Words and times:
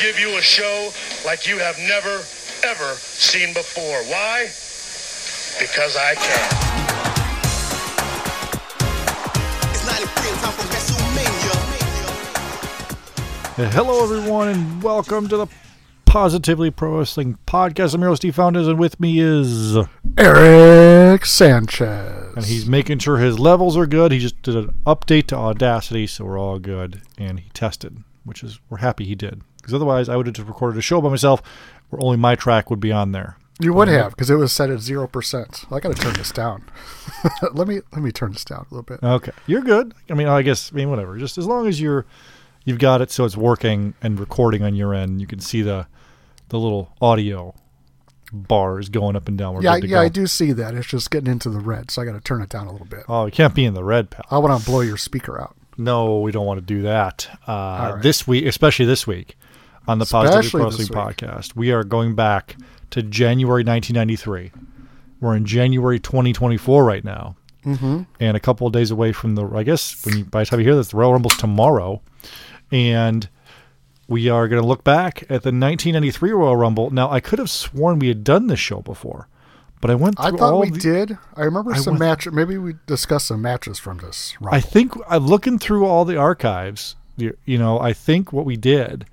give 0.00 0.18
you 0.18 0.38
a 0.38 0.40
show 0.40 0.90
like 1.26 1.46
you 1.46 1.58
have 1.58 1.78
never, 1.80 2.24
ever 2.64 2.94
seen 2.94 3.52
before. 3.52 4.02
Why? 4.04 4.44
Because 5.60 5.94
I 5.94 6.14
can. 6.14 6.50
It's 9.70 9.86
93 9.86 10.30
and 10.30 10.38
time 10.38 10.52
for 10.52 10.62
WrestleMania. 10.72 11.52
Uh, 13.58 13.70
hello, 13.72 14.02
everyone, 14.02 14.48
and 14.48 14.82
welcome 14.82 15.28
to 15.28 15.36
the 15.36 15.46
Positively 16.06 16.70
Pro 16.70 16.98
Wrestling 16.98 17.36
Podcast. 17.46 17.94
I'm 17.94 18.00
your 18.00 18.08
host, 18.08 18.22
Steve 18.22 18.34
Foundas, 18.34 18.68
and 18.68 18.78
with 18.78 18.98
me 19.00 19.20
is, 19.20 19.76
Eric 20.16 21.26
Sanchez. 21.26 22.36
and 22.36 22.46
he's 22.46 22.64
making 22.64 23.00
sure 23.00 23.18
his 23.18 23.38
levels 23.38 23.76
are 23.76 23.86
good. 23.86 24.12
He 24.12 24.18
just 24.18 24.40
did 24.40 24.56
an 24.56 24.74
update 24.86 25.26
to 25.26 25.36
Audacity, 25.36 26.06
so 26.06 26.24
we're 26.24 26.38
all 26.38 26.58
good. 26.58 27.02
And 27.18 27.38
he 27.38 27.50
tested, 27.50 28.02
which 28.24 28.42
is 28.42 28.60
we're 28.70 28.78
happy 28.78 29.04
he 29.04 29.14
did, 29.14 29.42
because 29.60 29.74
otherwise 29.74 30.08
I 30.08 30.16
would 30.16 30.26
have 30.26 30.34
just 30.34 30.48
recorded 30.48 30.78
a 30.78 30.82
show 30.82 31.00
by 31.00 31.08
myself, 31.10 31.42
where 31.90 32.02
only 32.02 32.16
my 32.16 32.34
track 32.34 32.70
would 32.70 32.80
be 32.80 32.92
on 32.92 33.12
there. 33.12 33.36
you 33.60 33.72
would 33.74 33.88
have 33.88 34.10
because 34.12 34.30
it 34.30 34.36
was 34.36 34.52
set 34.52 34.70
at 34.70 34.80
zero 34.80 35.06
percent. 35.06 35.64
I 35.70 35.80
got 35.80 35.94
to 35.94 36.02
turn 36.02 36.14
this 36.14 36.32
down. 36.32 36.64
let 37.52 37.68
me 37.68 37.80
let 37.92 38.02
me 38.02 38.10
turn 38.12 38.32
this 38.32 38.44
down 38.44 38.66
a 38.70 38.74
little 38.74 38.82
bit. 38.82 39.02
Okay, 39.02 39.32
you're 39.46 39.62
good. 39.62 39.94
I 40.08 40.14
mean, 40.14 40.28
I 40.28 40.42
guess 40.42 40.72
I 40.72 40.76
mean 40.76 40.90
whatever. 40.90 41.18
Just 41.18 41.38
as 41.38 41.46
long 41.46 41.66
as 41.66 41.80
you're 41.80 42.06
you've 42.64 42.78
got 42.78 43.00
it 43.00 43.10
so 43.10 43.24
it's 43.24 43.36
working 43.36 43.94
and 44.02 44.18
recording 44.18 44.62
on 44.62 44.74
your 44.74 44.94
end, 44.94 45.20
you 45.20 45.26
can 45.26 45.40
see 45.40 45.62
the 45.62 45.86
the 46.48 46.58
little 46.58 46.92
audio 47.00 47.54
bars 48.32 48.88
going 48.88 49.16
up 49.16 49.28
and 49.28 49.36
down. 49.36 49.54
We're 49.54 49.62
yeah, 49.62 49.76
yeah, 49.76 49.86
go. 49.88 50.00
I 50.00 50.08
do 50.08 50.26
see 50.26 50.52
that. 50.52 50.74
It's 50.74 50.86
just 50.86 51.10
getting 51.10 51.30
into 51.30 51.50
the 51.50 51.60
red, 51.60 51.90
so 51.90 52.00
I 52.00 52.04
got 52.04 52.12
to 52.12 52.20
turn 52.20 52.40
it 52.42 52.48
down 52.48 52.66
a 52.66 52.72
little 52.72 52.86
bit. 52.86 53.04
Oh, 53.08 53.26
it 53.26 53.34
can't 53.34 53.54
be 53.54 53.64
in 53.64 53.74
the 53.74 53.84
red, 53.84 54.10
pal. 54.10 54.24
I 54.30 54.38
want 54.38 54.58
to 54.58 54.64
blow 54.64 54.80
your 54.80 54.96
speaker 54.96 55.40
out. 55.40 55.56
No, 55.76 56.20
we 56.20 56.30
don't 56.30 56.46
want 56.46 56.58
to 56.58 56.64
do 56.64 56.82
that. 56.82 57.28
Uh, 57.46 57.92
right. 57.94 58.02
This 58.02 58.26
week, 58.28 58.44
especially 58.46 58.86
this 58.86 59.06
week, 59.06 59.36
on 59.90 59.98
the 59.98 60.06
Positively 60.06 60.38
Especially 60.38 60.86
Pro 60.86 61.04
Wrestling 61.06 61.16
podcast, 61.16 61.56
we 61.56 61.72
are 61.72 61.82
going 61.82 62.14
back 62.14 62.56
to 62.90 63.02
January 63.02 63.64
1993. 63.64 64.52
We're 65.20 65.34
in 65.34 65.44
January 65.44 65.98
2024 65.98 66.84
right 66.84 67.04
now, 67.04 67.34
mm-hmm. 67.64 68.02
and 68.20 68.36
a 68.36 68.40
couple 68.40 68.68
of 68.68 68.72
days 68.72 68.92
away 68.92 69.10
from 69.10 69.34
the. 69.34 69.44
I 69.46 69.64
guess 69.64 70.06
when 70.06 70.18
you, 70.18 70.24
by 70.24 70.44
the 70.44 70.46
time 70.46 70.60
you 70.60 70.66
hear 70.66 70.76
this, 70.76 70.88
the 70.88 70.96
Royal 70.96 71.12
Rumble's 71.12 71.36
tomorrow, 71.36 72.00
and 72.70 73.28
we 74.06 74.28
are 74.28 74.46
going 74.46 74.62
to 74.62 74.66
look 74.66 74.84
back 74.84 75.22
at 75.22 75.42
the 75.42 75.50
1993 75.50 76.30
Royal 76.30 76.56
Rumble. 76.56 76.90
Now, 76.90 77.10
I 77.10 77.18
could 77.18 77.40
have 77.40 77.50
sworn 77.50 77.98
we 77.98 78.08
had 78.08 78.22
done 78.22 78.46
this 78.46 78.60
show 78.60 78.80
before, 78.82 79.26
but 79.80 79.90
I 79.90 79.96
went 79.96 80.18
through 80.18 80.36
I 80.36 80.38
thought 80.38 80.60
we 80.60 80.70
the, 80.70 80.78
did. 80.78 81.18
I 81.34 81.42
remember 81.42 81.72
I 81.72 81.78
some 81.78 81.94
went- 81.94 82.00
match. 82.00 82.30
Maybe 82.30 82.56
we 82.58 82.74
discussed 82.86 83.26
some 83.26 83.42
matches 83.42 83.80
from 83.80 83.98
this. 83.98 84.36
Rumble. 84.40 84.56
I 84.56 84.60
think 84.60 84.94
I'm 85.08 85.26
looking 85.26 85.58
through 85.58 85.84
all 85.84 86.04
the 86.04 86.16
archives. 86.16 86.94
You 87.16 87.58
know, 87.58 87.78
I 87.80 87.92
think 87.92 88.32
what 88.32 88.46
we 88.46 88.56
did 88.56 89.04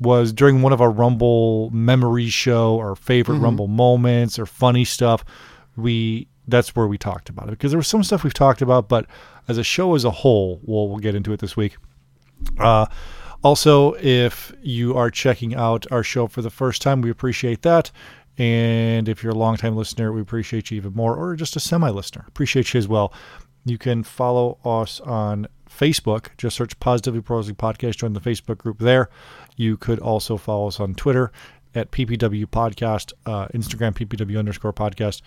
was 0.00 0.32
during 0.32 0.62
one 0.62 0.72
of 0.72 0.80
our 0.80 0.90
Rumble 0.90 1.70
memory 1.70 2.28
show, 2.28 2.78
our 2.78 2.94
favorite 2.94 3.38
Rumble 3.38 3.68
moments 3.68 4.38
or 4.38 4.46
funny 4.46 4.84
stuff. 4.84 5.24
We 5.76 6.28
that's 6.48 6.76
where 6.76 6.86
we 6.86 6.98
talked 6.98 7.28
about 7.28 7.48
it 7.48 7.52
because 7.52 7.72
there 7.72 7.78
was 7.78 7.88
some 7.88 8.04
stuff 8.04 8.22
we've 8.22 8.34
talked 8.34 8.62
about, 8.62 8.88
but 8.88 9.06
as 9.48 9.58
a 9.58 9.64
show 9.64 9.94
as 9.94 10.04
a 10.04 10.10
whole, 10.10 10.60
we'll 10.64 10.88
we'll 10.88 10.98
get 10.98 11.14
into 11.14 11.32
it 11.32 11.40
this 11.40 11.56
week. 11.56 11.76
Uh, 12.58 12.86
also, 13.42 13.94
if 13.94 14.52
you 14.62 14.96
are 14.96 15.10
checking 15.10 15.54
out 15.54 15.86
our 15.90 16.02
show 16.02 16.26
for 16.26 16.42
the 16.42 16.50
first 16.50 16.82
time, 16.82 17.00
we 17.00 17.10
appreciate 17.10 17.62
that. 17.62 17.90
And 18.38 19.08
if 19.08 19.22
you're 19.22 19.32
a 19.32 19.36
longtime 19.36 19.76
listener, 19.76 20.12
we 20.12 20.20
appreciate 20.20 20.70
you 20.70 20.76
even 20.76 20.92
more, 20.92 21.16
or 21.16 21.36
just 21.36 21.56
a 21.56 21.60
semi 21.60 21.88
listener, 21.88 22.24
appreciate 22.28 22.74
you 22.74 22.78
as 22.78 22.88
well. 22.88 23.12
You 23.66 23.78
can 23.78 24.04
follow 24.04 24.58
us 24.64 25.00
on 25.00 25.48
Facebook. 25.68 26.28
Just 26.38 26.56
search 26.56 26.78
Positively 26.78 27.20
Pro 27.20 27.38
Wrestling 27.38 27.56
Podcast. 27.56 27.96
Join 27.96 28.12
the 28.12 28.20
Facebook 28.20 28.58
group 28.58 28.78
there. 28.78 29.10
You 29.56 29.76
could 29.76 29.98
also 29.98 30.36
follow 30.36 30.68
us 30.68 30.78
on 30.78 30.94
Twitter 30.94 31.32
at 31.74 31.90
PPW 31.90 32.46
Podcast, 32.46 33.12
uh, 33.26 33.48
Instagram 33.48 33.92
PPW 33.92 34.38
underscore 34.38 34.72
podcast. 34.72 35.20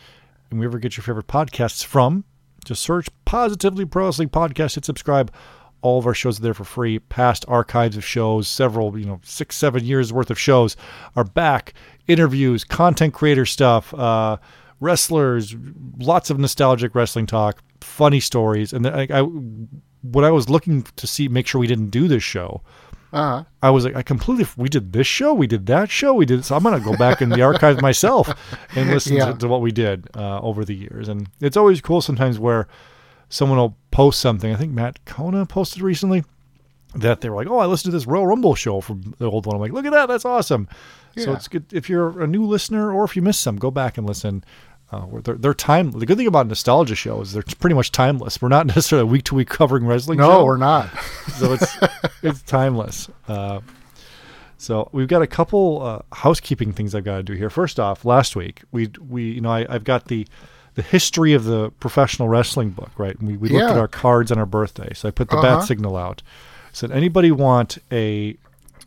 And 0.50 0.58
wherever 0.58 0.78
you 0.78 0.82
get 0.82 0.96
your 0.96 1.04
favorite 1.04 1.28
podcasts 1.28 1.84
from, 1.84 2.24
just 2.64 2.82
search 2.82 3.10
Positively 3.26 3.84
Pro 3.84 4.06
Wrestling 4.06 4.30
Podcast. 4.30 4.76
Hit 4.76 4.86
subscribe. 4.86 5.34
All 5.82 6.00
of 6.00 6.08
our 6.08 6.14
shows 6.14 6.40
are 6.40 6.44
there 6.44 6.54
for 6.54 6.64
free. 6.64 7.00
Past 7.00 7.44
archives 7.50 7.98
of 7.98 8.06
shows, 8.06 8.48
several, 8.48 8.98
you 8.98 9.06
know, 9.06 9.20
six, 9.24 9.58
seven 9.58 9.84
years 9.84 10.14
worth 10.14 10.30
of 10.30 10.40
shows 10.40 10.78
are 11.18 11.26
back. 11.26 11.74
Interviews, 12.08 12.64
content 12.64 13.14
creator 13.14 13.46
stuff, 13.46 13.94
uh, 13.94 14.38
wrestlers, 14.80 15.56
lots 15.98 16.30
of 16.30 16.40
nostalgic 16.40 16.96
wrestling 16.96 17.26
talk, 17.26 17.62
funny 17.82 18.20
stories. 18.20 18.74
And 18.74 18.84
then 18.86 18.94
I, 19.12 19.22
when 19.22 20.26
I 20.26 20.32
was 20.32 20.50
looking 20.50 20.84
to 20.96 21.08
see, 21.08 21.28
make 21.28 21.48
sure 21.48 21.60
we 21.60 21.68
didn't 21.68 21.90
do 21.90 22.08
this 22.08 22.24
show, 22.24 22.62
Uh-huh. 23.12 23.44
I 23.64 23.70
was 23.72 23.86
like, 23.86 23.96
I 23.96 24.04
completely, 24.04 24.46
we 24.56 24.70
did 24.70 24.94
this 24.94 25.08
show, 25.08 25.34
we 25.34 25.48
did 25.48 25.66
that 25.66 25.90
show, 25.90 26.14
we 26.14 26.26
did. 26.26 26.46
So 26.46 26.56
I'm 26.56 26.64
going 26.64 26.78
to 26.78 26.84
go 26.92 26.96
back 26.96 27.22
in 27.22 27.30
the 27.30 27.42
archive 27.42 27.82
myself 27.90 28.30
and 28.76 28.90
listen 28.92 29.16
Yeah. 29.16 29.32
to, 29.32 29.38
to 29.40 29.48
what 29.48 29.62
we 29.62 29.72
did 29.72 30.08
uh, 30.16 30.40
over 30.42 30.64
the 30.64 30.76
years. 30.76 31.10
And 31.10 31.28
it's 31.42 31.58
always 31.58 31.82
cool 31.82 32.02
sometimes 32.02 32.38
where 32.40 32.68
someone 33.30 33.58
will 33.58 33.76
post 33.92 34.20
something. 34.20 34.54
I 34.54 34.56
think 34.58 34.74
Matt 34.74 35.04
Kona 35.06 35.46
posted 35.46 35.82
recently 35.82 36.24
that 36.96 37.22
they 37.22 37.30
were 37.30 37.36
like, 37.36 37.48
"Oh, 37.48 37.60
I 37.60 37.68
listened 37.68 37.92
to 37.92 37.96
this 37.98 38.08
Royal 38.08 38.26
Rumble 38.26 38.56
show 38.56 38.82
from 38.82 39.14
the 39.20 39.30
old 39.30 39.46
one." 39.46 39.56
I'm 39.56 39.62
like, 39.62 39.72
"Look 39.72 39.86
at 39.86 39.92
that, 39.92 40.08
that's 40.08 40.26
awesome." 40.26 40.68
So 41.18 41.34
it's 41.34 41.48
good 41.48 41.66
if 41.74 41.90
you're 41.90 42.22
a 42.22 42.28
new 42.28 42.44
listener 42.46 42.92
or 42.94 43.04
if 43.04 43.16
you 43.16 43.22
missed 43.22 43.42
some, 43.42 43.58
go 43.58 43.70
back 43.72 43.98
and 43.98 44.08
listen. 44.08 44.44
Uh, 44.92 45.06
they're, 45.24 45.36
they're 45.36 45.54
time. 45.54 45.92
The 45.92 46.06
good 46.06 46.18
thing 46.18 46.26
about 46.28 46.48
nostalgia 46.48 46.96
shows, 46.96 47.28
is 47.28 47.34
they're 47.34 47.44
pretty 47.60 47.76
much 47.76 47.92
timeless. 47.92 48.42
We're 48.42 48.48
not 48.50 48.66
necessarily 48.76 49.08
week 49.08 49.24
to 49.26 49.36
week 49.36 49.50
covering 49.50 49.86
wrestling. 49.86 50.18
No, 50.20 50.30
show 50.30 50.46
we're 50.46 50.58
not. 50.58 50.90
so 51.38 51.54
it's 51.54 51.78
it's 52.24 52.42
timeless. 52.42 53.08
Uh, 53.28 53.60
so 54.58 54.90
we've 54.92 55.08
got 55.08 55.22
a 55.22 55.28
couple 55.28 55.82
uh, 55.82 56.16
housekeeping 56.16 56.74
things 56.74 56.94
I've 56.96 57.04
got 57.06 57.18
to 57.18 57.24
do 57.24 57.34
here. 57.34 57.50
First 57.50 57.80
off, 57.80 58.04
last 58.04 58.36
week 58.36 58.62
we 58.72 58.90
we 59.08 59.24
you 59.32 59.42
know 59.42 59.52
I, 59.52 59.66
I've 59.70 59.84
got 59.84 60.06
the 60.06 60.28
the 60.76 60.82
history 60.82 61.34
of 61.34 61.44
the 61.44 61.72
professional 61.80 62.28
wrestling 62.28 62.70
book 62.72 62.92
right. 62.98 63.18
And 63.20 63.28
we 63.28 63.38
we 63.38 63.50
looked 63.50 63.72
at 63.72 63.78
our 63.78 63.88
cards 63.88 64.32
on 64.32 64.38
our 64.40 64.46
birthday, 64.46 64.92
so 64.96 65.08
I 65.08 65.12
put 65.12 65.30
the 65.30 65.38
Uh-huh. 65.38 65.58
bat 65.60 65.68
signal 65.68 65.96
out. 65.98 66.22
Said 66.74 66.92
anybody 66.92 67.32
want 67.32 67.78
a 67.92 68.36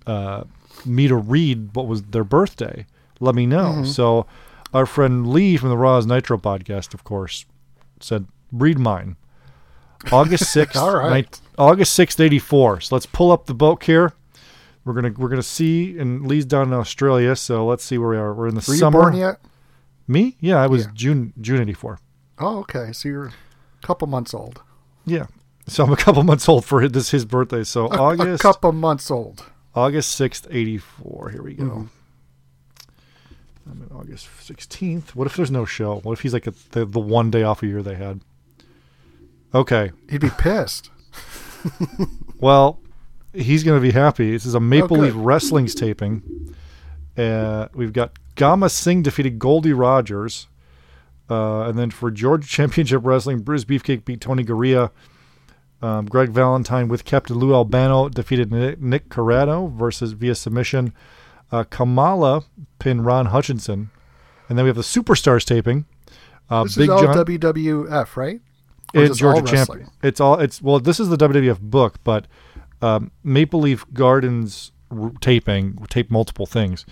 uh, 0.07 0.45
me 0.85 1.07
to 1.09 1.15
read 1.17 1.75
what 1.75 1.87
was 1.87 2.03
their 2.03 2.25
birthday? 2.25 2.87
Let 3.21 3.35
me 3.37 3.47
know. 3.47 3.67
Mm-hmm. 3.73 3.85
So 3.85 4.27
our 4.73 4.87
friend 4.87 5.27
Lee 5.29 5.57
from 5.57 5.69
the 5.71 5.77
Raws 5.77 6.07
Nitro 6.07 6.39
podcast, 6.39 6.95
of 6.95 7.05
course, 7.05 7.45
said 8.01 8.27
read 8.51 8.79
mine. 8.79 9.17
August 10.11 10.45
sixth, 10.53 10.77
All 10.77 10.97
right. 10.97 11.41
August 11.59 11.95
sixth, 11.95 12.19
eighty 12.21 12.39
four. 12.39 12.81
So 12.81 12.95
let's 12.95 13.07
pull 13.07 13.31
up 13.31 13.47
the 13.47 13.55
book 13.55 13.85
here. 13.85 14.13
We're 14.85 14.95
gonna 14.95 15.13
we're 15.17 15.29
gonna 15.29 15.43
see, 15.43 15.97
and 15.99 16.27
Lee's 16.27 16.45
down 16.45 16.69
in 16.69 16.75
Australia, 16.75 17.37
so 17.37 17.65
let's 17.67 17.85
see 17.85 17.99
where 17.99 18.09
we 18.11 18.17
are. 18.17 18.35
We're 18.35 18.49
in 18.49 18.55
the 18.57 18.65
Were 18.67 18.75
you 18.75 18.81
summer. 18.81 19.01
born 19.01 19.15
yet? 19.15 19.39
Me? 20.09 20.37
Yeah, 20.41 20.57
I 20.61 20.67
was 20.67 20.87
Yeah. 20.87 20.91
June 20.95 21.33
June 21.41 21.61
eighty 21.61 21.73
four. 21.73 22.01
Oh, 22.39 22.59
okay. 22.61 22.91
So 22.93 23.09
you're 23.09 23.27
a 23.27 23.33
couple 23.87 24.09
months 24.09 24.35
old. 24.35 24.61
Yeah, 25.07 25.27
so 25.69 25.85
I'm 25.85 25.93
a 25.93 25.97
couple 25.97 26.25
months 26.25 26.49
old 26.49 26.65
for 26.65 26.89
this 26.89 27.13
his 27.13 27.25
birthday. 27.25 27.63
So 27.63 27.87
A, 27.87 27.97
August 27.97 28.41
a 28.41 28.43
couple 28.43 28.73
months 28.73 29.09
old. 29.11 29.45
August 29.75 30.11
sixth, 30.11 30.49
eighty 30.51 30.79
four. 30.79 31.31
Here 31.31 31.43
we 31.43 31.55
go. 31.55 31.65
Mm-hmm. 31.65 31.85
I'm 33.71 33.83
in 33.83 33.97
August 33.97 34.29
sixteenth. 34.41 35.15
What 35.15 35.27
if 35.27 35.37
there's 35.37 35.51
no 35.51 35.65
show? 35.65 36.01
What 36.01 36.13
if 36.13 36.21
he's 36.21 36.33
like 36.33 36.47
a, 36.47 36.53
the 36.71 36.85
the 36.85 37.01
one 37.01 37.31
day 37.31 37.43
off 37.43 37.63
a 37.63 37.67
year 37.67 37.83
they 37.83 37.95
had? 37.95 38.21
Okay, 39.55 39.93
He'd 40.11 40.21
be 40.21 40.31
pissed. 40.31 40.91
Well, 42.41 42.81
he's 43.33 43.63
going 43.63 43.81
to 43.81 43.83
be 43.83 43.93
happy. 43.93 44.33
This 44.33 44.45
is 44.47 44.55
a 44.55 44.61
Maple 44.61 44.97
Oh, 44.97 45.01
Leaf. 45.01 45.13
Wrestling's 45.15 45.77
taping. 45.77 46.55
Uh, 47.17 47.69
we've 47.73 47.93
got 47.93 48.19
Gama 48.35 48.69
Singh 48.69 49.03
defeated 49.03 49.39
Goldie 49.39 49.73
Rogers. 49.73 50.49
Uh, 51.31 51.69
and 51.69 51.79
then 51.79 51.91
for 51.93 52.11
Georgia 52.11 52.49
Championship 52.49 53.03
Wrestling, 53.05 53.39
Bruce 53.43 53.65
Beefcake 53.65 54.05
beat 54.05 54.21
Tony 54.21 54.43
Garea. 54.45 54.91
Um, 55.81 56.07
Greg 56.07 56.31
Valentine 56.31 56.89
with 56.89 57.05
Captain 57.05 57.37
Lou 57.39 57.55
Albano 57.55 58.09
defeated 58.09 58.51
Nick, 58.51 58.81
Nick 58.81 59.09
Corrado 59.09 59.69
versus 59.69 60.13
via 60.13 60.35
submission. 60.35 60.93
Uh, 61.53 61.65
Kamala 61.65 62.43
pinned 62.79 63.05
Ron 63.07 63.27
Hutchinson. 63.27 63.91
And 64.49 64.59
then 64.59 64.65
we 64.65 64.69
have 64.71 64.77
the 64.77 64.83
Superstars 64.83 65.45
taping. 65.45 65.85
Uh, 66.51 66.65
This 66.65 66.77
Big 66.77 66.85
is 66.85 66.91
all 66.91 67.03
John. 67.03 67.15
WWF, 67.25 68.17
right? 68.17 68.41
Or 68.95 69.03
It's 69.05 69.19
Georgia? 69.19 69.43
Champion. 69.47 69.89
It's 70.03 70.21
all. 70.21 70.39
It's 70.41 70.61
well. 70.61 70.81
This 70.81 70.99
is 71.01 71.09
the 71.09 71.17
WWF 71.17 71.61
book, 71.61 72.03
but 72.05 72.27
um, 72.83 73.11
Maple 73.23 73.61
Leaf 73.61 73.87
Gardens 73.95 74.73
r- 74.91 75.13
taping, 75.21 75.79
tape 75.89 76.11
multiple 76.11 76.45
things 76.47 76.85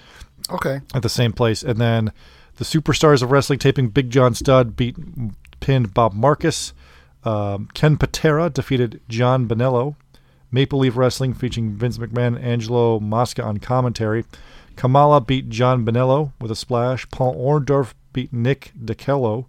Okay. 0.51 0.81
at 0.95 1.03
the 1.03 1.09
same 1.11 1.33
place. 1.33 1.63
And 1.63 1.79
then 1.79 2.13
the 2.57 2.65
Superstars 2.65 3.23
of 3.23 3.31
Wrestling 3.31 3.59
taping 3.59 3.89
Big 3.89 4.09
John 4.11 4.35
Studd 4.35 4.77
beat 4.77 4.97
pinned 5.61 5.93
Bob 5.93 6.15
Marcus. 6.15 6.73
Um, 7.25 7.69
Ken 7.75 7.99
Patera 7.99 8.49
defeated 8.49 9.01
John 9.09 9.47
Bonello. 9.47 9.97
Maple 10.53 10.79
Leaf 10.81 10.97
Wrestling 10.97 11.35
featuring 11.35 11.75
Vince 11.77 11.99
McMahon 11.99 12.43
Angelo 12.43 12.99
Mosca 12.99 13.43
on 13.45 13.59
commentary. 13.59 14.25
Kamala 14.81 15.21
beat 15.21 15.51
John 15.51 15.85
Bonello 15.85 16.33
with 16.41 16.51
a 16.51 16.57
splash. 16.57 17.07
Paul 17.11 17.37
Orndorff 17.37 17.93
beat 18.15 18.33
Nick 18.33 18.73
DiCello. 18.83 19.45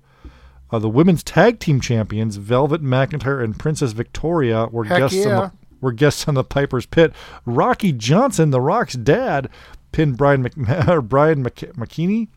Uh, 0.70 0.78
the 0.78 0.90
women's 0.90 1.24
tag 1.24 1.58
team 1.58 1.80
champions 1.80 2.36
Velvet 2.36 2.84
McIntyre 2.84 3.42
and 3.42 3.58
Princess 3.58 3.94
Victoria 3.94 4.68
were 4.74 4.84
Heck 4.84 5.00
guests 5.00 5.26
on 5.26 5.32
the 5.32 5.52
were 5.80 5.94
guests 5.94 6.28
on 6.28 6.34
the 6.34 6.44
Piper's 6.44 6.86
Pit. 6.86 7.14
Rocky 7.46 7.94
Johnson, 7.94 8.50
The 8.50 8.60
Rock's 8.60 8.96
dad, 8.96 9.48
pinned 9.94 10.18
Brian 10.18 10.42
Mc, 10.42 10.54
Brian 11.04 11.42
Mc, 11.44 11.56
McKinney 11.76 12.28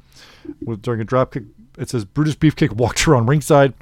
with 0.63 0.81
during 0.81 1.01
a 1.01 1.05
dropkick. 1.05 1.49
It 1.77 1.91
says 1.91 2.05
Brutus 2.05 2.37
Beefcake 2.37 2.75
walked 2.75 3.09
around 3.09 3.27
ringside. 3.27 3.75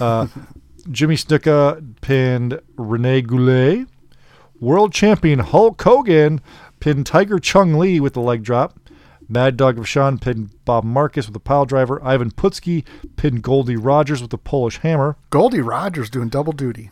Uh, 0.00 0.28
Jimmy 0.90 1.16
Snuka 1.16 1.84
pinned 2.00 2.62
Rene 2.78 3.20
Goulet. 3.20 3.88
World 4.58 4.94
champion 4.94 5.40
Hulk 5.40 5.82
Hogan 5.82 6.40
pinned 6.84 7.06
Tiger 7.06 7.38
Chung 7.38 7.78
Lee 7.78 7.98
with 7.98 8.12
the 8.12 8.20
leg 8.20 8.42
drop. 8.42 8.78
Mad 9.26 9.56
Dog 9.56 9.76
Vachon 9.76 10.20
pinned 10.20 10.50
Bob 10.66 10.84
Marcus 10.84 11.26
with 11.26 11.34
a 11.34 11.40
pile 11.40 11.64
driver. 11.64 11.98
Ivan 12.04 12.30
Putski 12.30 12.84
pinned 13.16 13.42
Goldie 13.42 13.78
Rogers 13.78 14.20
with 14.20 14.30
the 14.30 14.36
Polish 14.36 14.76
hammer. 14.76 15.16
Goldie 15.30 15.62
Rogers 15.62 16.10
doing 16.10 16.28
double 16.28 16.52
duty. 16.52 16.90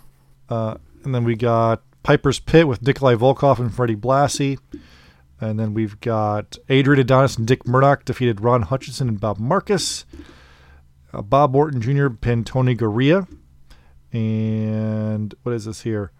Uh, 0.48 0.76
and 1.04 1.14
then 1.14 1.24
we 1.24 1.36
got 1.36 1.82
Piper's 2.04 2.40
Pit 2.40 2.66
with 2.66 2.80
Nikolai 2.80 3.16
Volkov 3.16 3.58
and 3.58 3.74
Freddie 3.74 3.94
Blassie. 3.94 4.58
And 5.38 5.60
then 5.60 5.74
we've 5.74 6.00
got 6.00 6.56
Adrian 6.70 7.00
Adonis 7.00 7.36
and 7.36 7.46
Dick 7.46 7.66
Murdoch 7.66 8.06
defeated 8.06 8.40
Ron 8.40 8.62
Hutchinson 8.62 9.10
and 9.10 9.20
Bob 9.20 9.38
Marcus. 9.38 10.06
Uh, 11.12 11.20
Bob 11.20 11.54
Orton 11.54 11.82
Jr. 11.82 12.08
pinned 12.08 12.46
Tony 12.46 12.74
Garea. 12.74 13.28
And 14.10 15.34
what 15.42 15.54
is 15.54 15.66
this 15.66 15.82
here? 15.82 16.12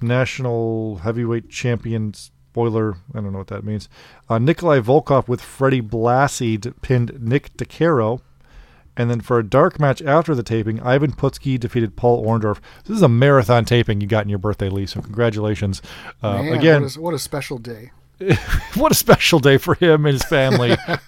National 0.00 1.00
Heavyweight 1.02 1.50
Champion 1.50 2.14
spoiler. 2.58 2.96
I 3.14 3.20
don't 3.20 3.32
know 3.32 3.38
what 3.38 3.46
that 3.48 3.62
means. 3.64 3.88
Uh, 4.28 4.38
Nikolai 4.38 4.80
Volkov 4.80 5.28
with 5.28 5.40
Freddie 5.40 5.80
Blassie 5.82 6.58
pinned 6.82 7.22
Nick 7.22 7.56
DeCaro. 7.56 8.20
And 8.96 9.08
then 9.08 9.20
for 9.20 9.38
a 9.38 9.44
dark 9.44 9.78
match 9.78 10.02
after 10.02 10.34
the 10.34 10.42
taping, 10.42 10.80
Ivan 10.82 11.12
Putski 11.12 11.58
defeated 11.60 11.94
Paul 11.94 12.26
Orndorff. 12.26 12.58
This 12.84 12.96
is 12.96 13.02
a 13.02 13.08
marathon 13.08 13.64
taping 13.64 14.00
you 14.00 14.08
got 14.08 14.24
in 14.24 14.28
your 14.28 14.40
birthday, 14.40 14.68
Lee. 14.68 14.86
So 14.86 15.00
congratulations. 15.00 15.80
Uh, 16.20 16.42
Man, 16.42 16.52
again, 16.54 16.82
what 16.82 16.96
a, 16.96 17.00
what 17.00 17.14
a 17.14 17.18
special 17.20 17.58
day. 17.58 17.92
what 18.74 18.90
a 18.90 18.96
special 18.96 19.38
day 19.38 19.56
for 19.56 19.76
him 19.76 20.04
and 20.04 20.14
his 20.14 20.24
family. 20.24 20.72
I 20.88 20.98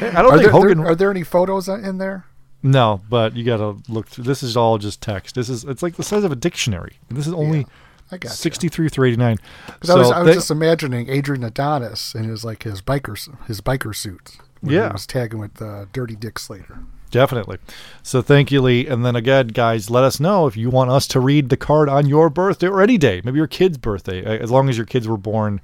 don't 0.00 0.26
Are 0.26 0.30
think 0.30 0.42
there, 0.42 0.50
Hogan. 0.50 0.78
there- 0.78 0.86
are 0.88 0.94
there 0.96 1.10
any 1.12 1.22
photos 1.22 1.68
in 1.68 1.98
there? 1.98 2.24
no, 2.64 3.00
but 3.08 3.36
you 3.36 3.44
got 3.44 3.58
to 3.58 3.80
look 3.90 4.08
through. 4.08 4.24
This 4.24 4.42
is 4.42 4.56
all 4.56 4.78
just 4.78 5.00
text. 5.00 5.36
This 5.36 5.48
is 5.48 5.62
it's 5.64 5.82
like 5.82 5.94
the 5.94 6.02
size 6.02 6.24
of 6.24 6.32
a 6.32 6.36
dictionary. 6.36 6.98
This 7.08 7.28
is 7.28 7.32
only 7.32 7.66
I 8.12 8.18
got 8.18 8.32
sixty-three 8.32 8.88
through 8.88 9.08
eighty-nine. 9.08 9.36
Because 9.66 9.90
I 9.90 9.94
was, 9.98 10.10
I 10.10 10.18
was 10.20 10.26
they- 10.28 10.34
just 10.34 10.50
imagining 10.50 11.08
Adrian 11.08 11.44
Adonis 11.44 12.14
in 12.14 12.24
his 12.24 12.44
like 12.44 12.64
his 12.64 12.82
biker 12.82 13.16
his 13.46 13.60
biker 13.60 13.94
suit. 13.94 14.38
when 14.60 14.74
Yeah. 14.74 14.88
he 14.88 14.92
was 14.92 15.06
tagging 15.06 15.38
with 15.38 15.60
uh, 15.62 15.86
Dirty 15.92 16.16
Dick 16.16 16.38
Slater. 16.38 16.80
Definitely. 17.10 17.58
So 18.04 18.22
thank 18.22 18.52
you, 18.52 18.62
Lee. 18.62 18.86
And 18.86 19.04
then 19.04 19.16
again, 19.16 19.48
guys, 19.48 19.90
let 19.90 20.04
us 20.04 20.20
know 20.20 20.46
if 20.46 20.56
you 20.56 20.70
want 20.70 20.90
us 20.90 21.08
to 21.08 21.18
read 21.18 21.48
the 21.48 21.56
card 21.56 21.88
on 21.88 22.06
your 22.06 22.30
birthday 22.30 22.68
or 22.68 22.80
any 22.80 22.98
day, 22.98 23.20
maybe 23.24 23.36
your 23.38 23.48
kid's 23.48 23.78
birthday. 23.78 24.22
As 24.40 24.50
long 24.52 24.68
as 24.68 24.76
your 24.76 24.86
kids 24.86 25.08
were 25.08 25.16
born 25.16 25.60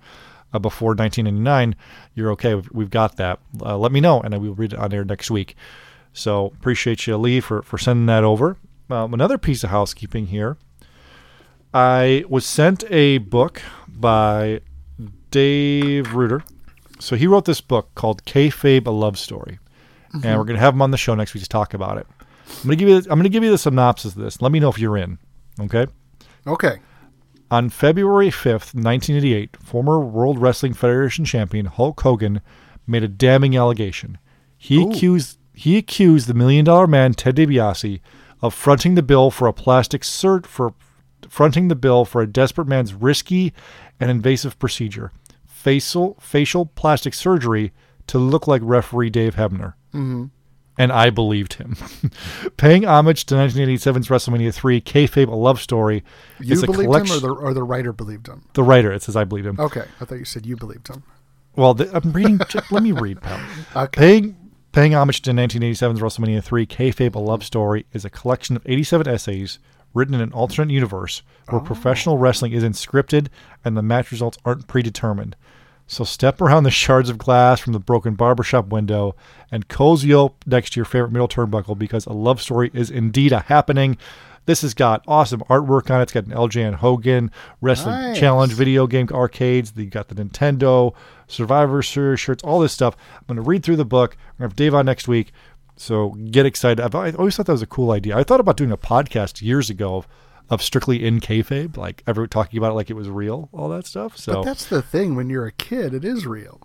uh, 0.53 0.59
before 0.59 0.89
1999, 0.97 1.77
you're 2.17 2.33
okay. 2.33 2.57
We've, 2.57 2.69
we've 2.73 2.91
got 2.91 3.17
that. 3.19 3.39
Uh, 3.63 3.79
let 3.79 3.93
me 3.93 4.01
know, 4.01 4.21
and 4.21 4.37
we 4.41 4.49
will 4.49 4.57
read 4.57 4.73
it 4.73 4.79
on 4.81 4.93
air 4.93 5.05
next 5.05 5.31
week. 5.31 5.55
So 6.13 6.47
appreciate 6.47 7.07
you, 7.07 7.17
Lee, 7.17 7.39
for, 7.41 7.63
for 7.63 7.79
sending 7.79 8.07
that 8.07 8.25
over. 8.25 8.57
Um, 8.91 9.15
another 9.15 9.39
piece 9.39 9.63
of 9.63 9.71
housekeeping 9.71 10.27
here. 10.27 10.57
I 11.77 12.25
was 12.27 12.47
sent 12.47 12.91
a 12.91 13.19
book 13.19 13.61
by 13.87 14.63
Dave 15.31 16.15
Reuter. 16.15 16.43
So 17.01 17.17
he 17.17 17.27
wrote 17.27 17.45
this 17.45 17.61
book 17.61 17.95
called 17.95 18.25
Kayfabe: 18.25 18.87
A 18.87 18.91
Love 18.91 19.19
Story, 19.19 19.59
and 20.15 20.23
mm-hmm. 20.23 20.39
we're 20.39 20.45
going 20.45 20.57
to 20.57 20.61
have 20.61 20.73
him 20.73 20.81
on 20.81 20.91
the 20.91 20.97
show 20.97 21.15
next 21.15 21.35
week 21.35 21.43
to 21.43 21.49
talk 21.51 21.75
about 21.75 21.99
it. 21.99 22.07
I'm 22.49 22.65
going 22.65 22.71
to 22.71 22.77
give 22.77 22.89
you. 22.89 22.97
I'm 22.97 23.19
going 23.19 23.25
to 23.25 23.29
give 23.29 23.45
you 23.45 23.51
the 23.51 23.59
synopsis 23.59 24.17
of 24.17 24.23
this. 24.23 24.41
Let 24.41 24.53
me 24.53 24.59
know 24.59 24.71
if 24.71 24.79
you're 24.79 24.97
in. 24.97 25.19
Okay. 25.61 25.87
Okay. 26.47 26.79
On 27.51 27.69
February 27.69 28.31
5th, 28.31 28.73
1988, 28.73 29.59
former 29.59 30.01
World 30.01 30.39
Wrestling 30.39 30.73
Federation 30.73 31.27
champion 31.27 31.67
Hulk 31.67 32.01
Hogan 32.01 32.41
made 32.87 33.05
a 33.05 33.09
damning 33.09 33.55
allegation. 33.55 34.17
He 34.57 34.83
accused 34.83 35.37
he 35.53 35.77
accused 35.77 36.27
the 36.27 36.33
Million 36.33 36.65
Dollar 36.65 36.87
Man 36.87 37.13
Ted 37.13 37.37
DiBiase 37.37 38.01
of 38.41 38.55
fronting 38.55 38.95
the 38.95 39.03
bill 39.03 39.31
for 39.31 39.47
a 39.47 39.53
plastic 39.53 40.01
cert 40.01 40.47
for 40.47 40.73
fronting 41.29 41.69
the 41.69 41.75
bill 41.77 42.05
for 42.05 42.23
a 42.23 42.27
desperate 42.27 42.69
man's 42.69 42.95
risky 42.95 43.53
and 44.01 44.11
invasive 44.11 44.59
procedure, 44.59 45.13
facial 45.47 46.17
facial 46.21 46.67
plastic 46.67 47.15
surgery 47.15 47.73
to 48.07 48.19
look 48.19 48.47
like 48.47 48.63
referee 48.65 49.11
Dave 49.11 49.37
Hebner. 49.37 49.75
Mm-hmm. 49.95 50.25
And 50.79 50.93
I 50.93 51.09
believed 51.09 51.55
him. 51.55 51.75
Paying 52.59 52.85
homage 52.85 53.25
to 53.27 53.35
1987's 53.35 54.09
WrestleMania 54.09 54.53
3, 54.53 54.81
Kayfabe: 54.83 55.29
A 55.29 55.35
Love 55.35 55.59
Story, 55.59 56.05
You 56.39 56.53
is 56.53 56.63
a 56.63 56.67
believed 56.67 56.81
him, 56.83 56.87
collection. 56.87 57.17
or 57.17 57.21
the 57.21 57.31
or 57.31 57.55
the 57.55 57.63
writer 57.63 57.93
believed 57.95 58.29
him. 58.29 58.45
The 58.53 58.63
writer, 58.63 58.93
it 58.93 59.03
says 59.03 59.17
I 59.17 59.25
believe 59.25 59.47
him. 59.47 59.59
Okay, 59.59 59.85
I 60.01 60.05
thought 60.05 60.19
you 60.19 60.27
said 60.27 60.45
you 60.45 60.55
believed 60.57 60.89
him. 60.89 61.03
Well, 61.55 61.73
the, 61.73 61.91
I'm 61.97 62.13
reading. 62.13 62.39
just 62.51 62.71
let 62.73 62.83
me 62.83 62.93
read, 62.93 63.23
pal. 63.23 63.41
Okay. 63.75 63.99
Paying 63.99 64.37
paying 64.73 64.95
homage 64.95 65.23
to 65.23 65.31
1987's 65.31 66.01
WrestleMania 66.01 66.45
3, 66.45 66.67
Kayfabe: 66.67 67.15
A 67.15 67.19
Love 67.21 67.43
Story 67.43 67.87
is 67.95 68.05
a 68.05 68.11
collection 68.11 68.55
of 68.55 68.63
87 68.67 69.09
essays 69.09 69.59
written 69.97 70.15
in 70.15 70.21
an 70.21 70.33
alternate 70.33 70.73
universe 70.73 71.23
where 71.49 71.61
oh. 71.61 71.65
professional 71.65 72.19
wrestling 72.19 72.53
isn't 72.53 72.75
scripted 72.75 73.29
and 73.65 73.77
the 73.77 73.83
match 73.83 74.11
results 74.13 74.39
aren't 74.45 74.69
predetermined. 74.69 75.35
So 75.89 76.05
step 76.05 76.41
around 76.41 76.65
the 76.65 76.71
shards 76.71 77.09
of 77.09 77.19
glass 77.19 77.61
from 77.61 77.73
the 77.73 77.79
broken 77.79 78.15
barbershop 78.15 78.69
window 78.69 79.15
and 79.53 79.69
cozy 79.69 80.13
up 80.13 80.35
next 80.47 80.71
to 80.73 80.81
your 80.81 80.85
favorite 80.85 81.13
middle 81.13 81.29
turnbuckle 81.29 81.79
because 81.79 82.07
a 82.07 82.13
love 82.13 82.43
story 82.43 82.71
is 82.75 82.91
indeed 82.91 83.33
a 83.33 83.41
happening. 83.41 83.97
This 84.47 84.63
has 84.63 84.75
got 84.75 85.05
awesome 85.09 85.41
artwork 85.51 85.91
on 85.91 86.01
it. 86.01 86.05
It's 86.05 86.13
got 86.13 86.27
an 86.27 86.33
LJ 86.33 86.67
and 86.67 86.77
Hogan 86.77 87.31
wrestling 87.61 87.97
Nice. 87.97 88.19
challenge 88.19 88.53
video 88.53 88.87
game 88.87 89.09
arcades. 89.11 89.73
You 89.77 89.87
got 89.87 90.09
the 90.09 90.15
Nintendo 90.15 90.95
Survivor 91.27 91.83
Series 91.83 92.21
shirts, 92.21 92.45
all 92.45 92.61
this 92.61 92.73
stuff. 92.73 92.97
I'm 93.17 93.27
going 93.27 93.37
to 93.37 93.49
read 93.49 93.65
through 93.65 93.77
the 93.77 93.85
book. 93.85 94.17
I'm 94.17 94.39
going 94.39 94.51
to 94.51 94.53
have 94.53 94.57
Dave 94.57 94.75
on 94.75 94.87
next 94.87 95.09
week. 95.09 95.33
So 95.77 96.11
get 96.11 96.47
excited. 96.47 96.81
I've, 96.83 96.95
I 96.95 97.11
always 97.13 97.37
thought 97.37 97.47
that 97.47 97.53
was 97.53 97.63
a 97.63 97.67
cool 97.67 97.91
idea. 97.91 98.17
I 98.17 98.23
thought 98.25 98.41
about 98.41 98.57
doing 98.57 98.73
a 98.73 98.79
podcast 98.79 99.43
years 99.43 99.69
ago 99.71 99.97
of, 99.97 100.09
of 100.49 100.63
strictly 100.63 101.05
in 101.05 101.21
kayfabe, 101.21 101.77
like 101.77 102.03
ever 102.07 102.27
talking 102.27 102.57
about 102.59 102.71
it 102.73 102.75
like 102.75 102.89
it 102.91 102.95
was 102.95 103.09
real, 103.11 103.49
all 103.53 103.69
that 103.69 103.87
stuff. 103.87 104.17
So 104.17 104.35
But 104.35 104.45
that's 104.45 104.67
the 104.67 104.81
thing. 104.83 105.17
When 105.17 105.29
you're 105.29 105.47
a 105.47 105.53
kid, 105.53 105.93
it 105.95 106.05
is 106.05 106.27
real. 106.27 106.61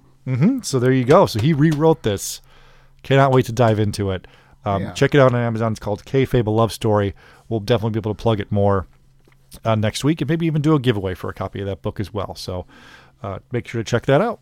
so 0.63 0.79
there 0.79 0.91
you 0.93 1.03
go. 1.03 1.25
So 1.25 1.39
he 1.39 1.51
rewrote 1.53 2.03
this. 2.03 2.41
Cannot 3.03 3.31
wait 3.31 3.45
to 3.47 3.51
dive 3.51 3.79
into 3.79 4.11
it. 4.11 4.27
Um, 4.63 4.83
Yeah. 4.83 4.91
Check 4.93 5.15
it 5.15 5.19
out 5.19 5.33
on 5.33 5.39
Amazon. 5.39 5.71
It's 5.71 5.79
called 5.79 6.05
Kayfabe: 6.05 6.45
A 6.45 6.49
Love 6.51 6.71
Story. 6.71 7.15
We'll 7.49 7.59
definitely 7.59 7.99
be 7.99 8.03
able 8.03 8.13
to 8.15 8.21
plug 8.21 8.39
it 8.39 8.51
more 8.51 8.85
uh, 9.65 9.73
next 9.75 10.03
week, 10.03 10.21
and 10.21 10.29
maybe 10.29 10.45
even 10.45 10.61
do 10.61 10.75
a 10.75 10.79
giveaway 10.79 11.15
for 11.15 11.29
a 11.29 11.33
copy 11.33 11.59
of 11.59 11.65
that 11.65 11.81
book 11.81 11.99
as 11.99 12.13
well. 12.13 12.35
So 12.35 12.67
uh, 13.23 13.39
make 13.51 13.67
sure 13.67 13.81
to 13.83 13.89
check 13.89 14.05
that 14.05 14.21
out. 14.21 14.39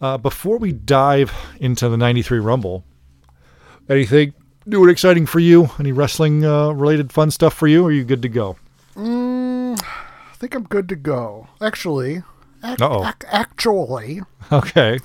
Uh, 0.00 0.18
before 0.18 0.58
we 0.58 0.72
dive 0.72 1.32
into 1.58 1.88
the 1.88 1.96
'93 1.96 2.38
Rumble, 2.38 2.84
anything 3.88 4.34
new 4.66 4.82
and 4.82 4.90
exciting 4.90 5.26
for 5.26 5.38
you? 5.40 5.70
Any 5.78 5.92
wrestling 5.92 6.44
uh, 6.44 6.70
related 6.70 7.12
fun 7.12 7.30
stuff 7.30 7.54
for 7.54 7.66
you? 7.66 7.82
Or 7.84 7.88
are 7.88 7.92
you 7.92 8.04
good 8.04 8.22
to 8.22 8.28
go? 8.28 8.56
Mm, 8.94 9.80
I 9.82 10.34
think 10.34 10.54
I'm 10.54 10.64
good 10.64 10.88
to 10.88 10.96
go. 10.96 11.48
Actually, 11.60 12.22
ac- 12.64 12.76
ac- 12.82 13.14
actually, 13.30 14.22
Okay. 14.52 14.98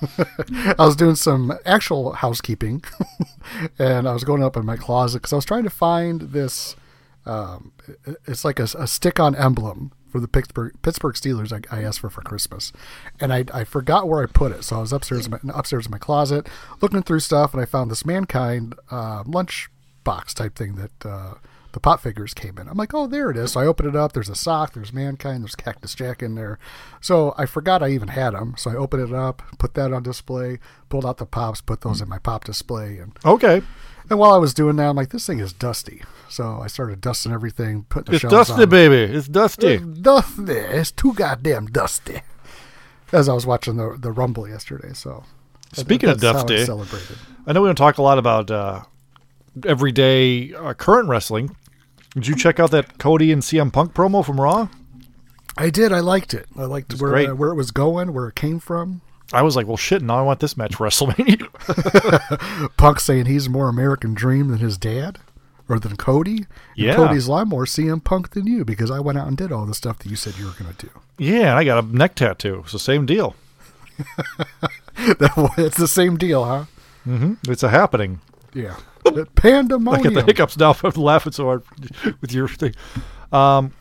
I 0.52 0.74
was 0.78 0.94
doing 0.94 1.16
some 1.16 1.58
actual 1.66 2.12
housekeeping, 2.12 2.84
and 3.80 4.08
I 4.08 4.12
was 4.12 4.22
going 4.22 4.42
up 4.44 4.56
in 4.56 4.64
my 4.64 4.76
closet 4.76 5.18
because 5.18 5.32
I 5.32 5.36
was 5.36 5.44
trying 5.44 5.64
to 5.64 5.70
find 5.70 6.20
this. 6.20 6.76
Um, 7.26 7.72
it's 8.26 8.44
like 8.44 8.58
a, 8.60 8.68
a 8.78 8.86
stick-on 8.86 9.34
emblem 9.34 9.92
for 10.10 10.20
the 10.20 10.28
Pittsburgh 10.28 10.74
Pittsburgh 10.82 11.14
Steelers. 11.14 11.52
I, 11.52 11.76
I 11.76 11.82
asked 11.82 12.00
for 12.00 12.10
for 12.10 12.22
Christmas, 12.22 12.72
and 13.20 13.32
I, 13.32 13.44
I 13.52 13.64
forgot 13.64 14.08
where 14.08 14.22
I 14.22 14.26
put 14.26 14.52
it. 14.52 14.64
So 14.64 14.76
I 14.76 14.80
was 14.80 14.92
upstairs 14.92 15.26
in 15.26 15.32
my, 15.32 15.38
upstairs 15.54 15.86
in 15.86 15.90
my 15.90 15.98
closet 15.98 16.48
looking 16.80 17.02
through 17.02 17.20
stuff, 17.20 17.52
and 17.52 17.62
I 17.62 17.66
found 17.66 17.90
this 17.90 18.04
mankind 18.04 18.74
uh, 18.90 19.22
lunch 19.26 19.70
box 20.04 20.32
type 20.32 20.54
thing 20.54 20.76
that 20.76 21.06
uh, 21.06 21.34
the 21.72 21.80
pot 21.80 22.00
figures 22.00 22.32
came 22.32 22.58
in. 22.58 22.68
I'm 22.68 22.76
like, 22.76 22.94
oh, 22.94 23.06
there 23.06 23.30
it 23.30 23.36
is. 23.36 23.52
So 23.52 23.60
I 23.60 23.66
open 23.66 23.86
it 23.86 23.94
up. 23.94 24.12
There's 24.12 24.30
a 24.30 24.34
sock. 24.34 24.72
There's 24.72 24.92
mankind. 24.92 25.42
There's 25.42 25.54
Cactus 25.54 25.94
Jack 25.94 26.22
in 26.22 26.34
there. 26.34 26.58
So 27.00 27.34
I 27.36 27.46
forgot 27.46 27.82
I 27.82 27.90
even 27.90 28.08
had 28.08 28.30
them. 28.30 28.54
So 28.56 28.70
I 28.70 28.74
opened 28.74 29.08
it 29.08 29.14
up, 29.14 29.42
put 29.58 29.74
that 29.74 29.92
on 29.92 30.02
display, 30.02 30.58
pulled 30.88 31.04
out 31.04 31.18
the 31.18 31.26
pops, 31.26 31.60
put 31.60 31.82
those 31.82 32.00
in 32.00 32.08
my 32.08 32.18
pop 32.18 32.44
display, 32.44 32.98
and 32.98 33.18
Okay. 33.24 33.62
And 34.10 34.18
while 34.18 34.32
I 34.32 34.38
was 34.38 34.54
doing 34.54 34.76
that, 34.76 34.88
I'm 34.88 34.96
like, 34.96 35.10
this 35.10 35.26
thing 35.26 35.38
is 35.40 35.52
dusty. 35.52 36.02
So 36.30 36.60
I 36.62 36.66
started 36.66 37.00
dusting 37.00 37.32
everything, 37.32 37.84
putting 37.88 38.10
the 38.12 38.16
It's 38.16 38.20
shelves 38.22 38.48
dusty, 38.48 38.62
on. 38.62 38.68
baby. 38.68 39.12
It's 39.14 39.28
dusty. 39.28 39.66
It's 39.74 39.84
dusty. 40.00 40.52
It's 40.52 40.90
too 40.90 41.12
goddamn 41.14 41.66
dusty. 41.66 42.20
As 43.12 43.28
I 43.28 43.32
was 43.32 43.46
watching 43.46 43.76
the 43.76 43.96
the 43.98 44.12
Rumble 44.12 44.46
yesterday, 44.48 44.92
so 44.92 45.24
that- 45.74 45.80
Speaking 45.80 46.08
of 46.10 46.20
how 46.22 46.28
I 46.28 46.32
dusty, 46.32 46.64
celebrated. 46.64 47.16
I 47.46 47.52
know 47.52 47.62
we 47.62 47.68
don't 47.68 47.76
talk 47.76 47.96
a 47.98 48.02
lot 48.02 48.18
about 48.18 48.50
uh, 48.50 48.82
everyday 49.66 50.52
uh, 50.54 50.74
current 50.74 51.08
wrestling. 51.08 51.56
Did 52.14 52.26
you 52.26 52.36
check 52.36 52.58
out 52.60 52.70
that 52.72 52.98
Cody 52.98 53.32
and 53.32 53.42
CM 53.42 53.72
Punk 53.72 53.94
promo 53.94 54.24
from 54.24 54.40
Raw? 54.40 54.68
I 55.56 55.70
did. 55.70 55.92
I 55.92 56.00
liked 56.00 56.34
it. 56.34 56.46
I 56.56 56.64
liked 56.64 56.92
was 56.92 57.00
where 57.02 57.16
uh, 57.30 57.34
where 57.34 57.50
it 57.50 57.54
was 57.54 57.70
going, 57.70 58.12
where 58.12 58.28
it 58.28 58.34
came 58.34 58.58
from. 58.60 59.00
I 59.32 59.42
was 59.42 59.56
like, 59.56 59.66
well, 59.66 59.76
shit, 59.76 60.00
now 60.02 60.18
I 60.18 60.22
want 60.22 60.40
this 60.40 60.56
match 60.56 60.72
WrestleMania. 60.78 61.48
Punk 62.76 63.00
saying 63.00 63.26
he's 63.26 63.48
more 63.48 63.68
American 63.68 64.14
Dream 64.14 64.48
than 64.48 64.58
his 64.58 64.78
dad, 64.78 65.18
or 65.68 65.78
than 65.78 65.96
Cody. 65.96 66.36
And 66.38 66.46
Yeah. 66.76 66.94
Cody's 66.96 67.26
a 67.26 67.32
lot 67.32 67.46
more 67.46 67.64
CM 67.66 68.02
Punk 68.02 68.30
than 68.30 68.46
you 68.46 68.64
because 68.64 68.90
I 68.90 69.00
went 69.00 69.18
out 69.18 69.28
and 69.28 69.36
did 69.36 69.52
all 69.52 69.66
the 69.66 69.74
stuff 69.74 69.98
that 69.98 70.08
you 70.08 70.16
said 70.16 70.38
you 70.38 70.46
were 70.46 70.52
going 70.58 70.72
to 70.74 70.86
do. 70.86 70.92
yeah, 71.18 71.50
and 71.50 71.58
I 71.58 71.64
got 71.64 71.84
a 71.84 71.86
neck 71.96 72.14
tattoo. 72.14 72.60
It's 72.64 72.72
the 72.72 72.78
same 72.78 73.04
deal. 73.04 73.34
it's 74.96 75.76
the 75.76 75.88
same 75.88 76.16
deal, 76.16 76.44
huh? 76.44 76.64
It's 77.48 77.62
a 77.62 77.68
happening. 77.68 78.20
Yeah. 78.54 78.76
Pandemonium. 79.34 80.00
I 80.00 80.02
get 80.02 80.14
the 80.14 80.22
hiccups 80.24 80.56
now 80.58 80.72
from 80.72 80.92
laughing 80.92 81.32
so 81.32 81.44
hard 81.44 81.62
with 82.20 82.32
your 82.32 82.48
thing. 82.48 82.74
Um, 83.32 83.72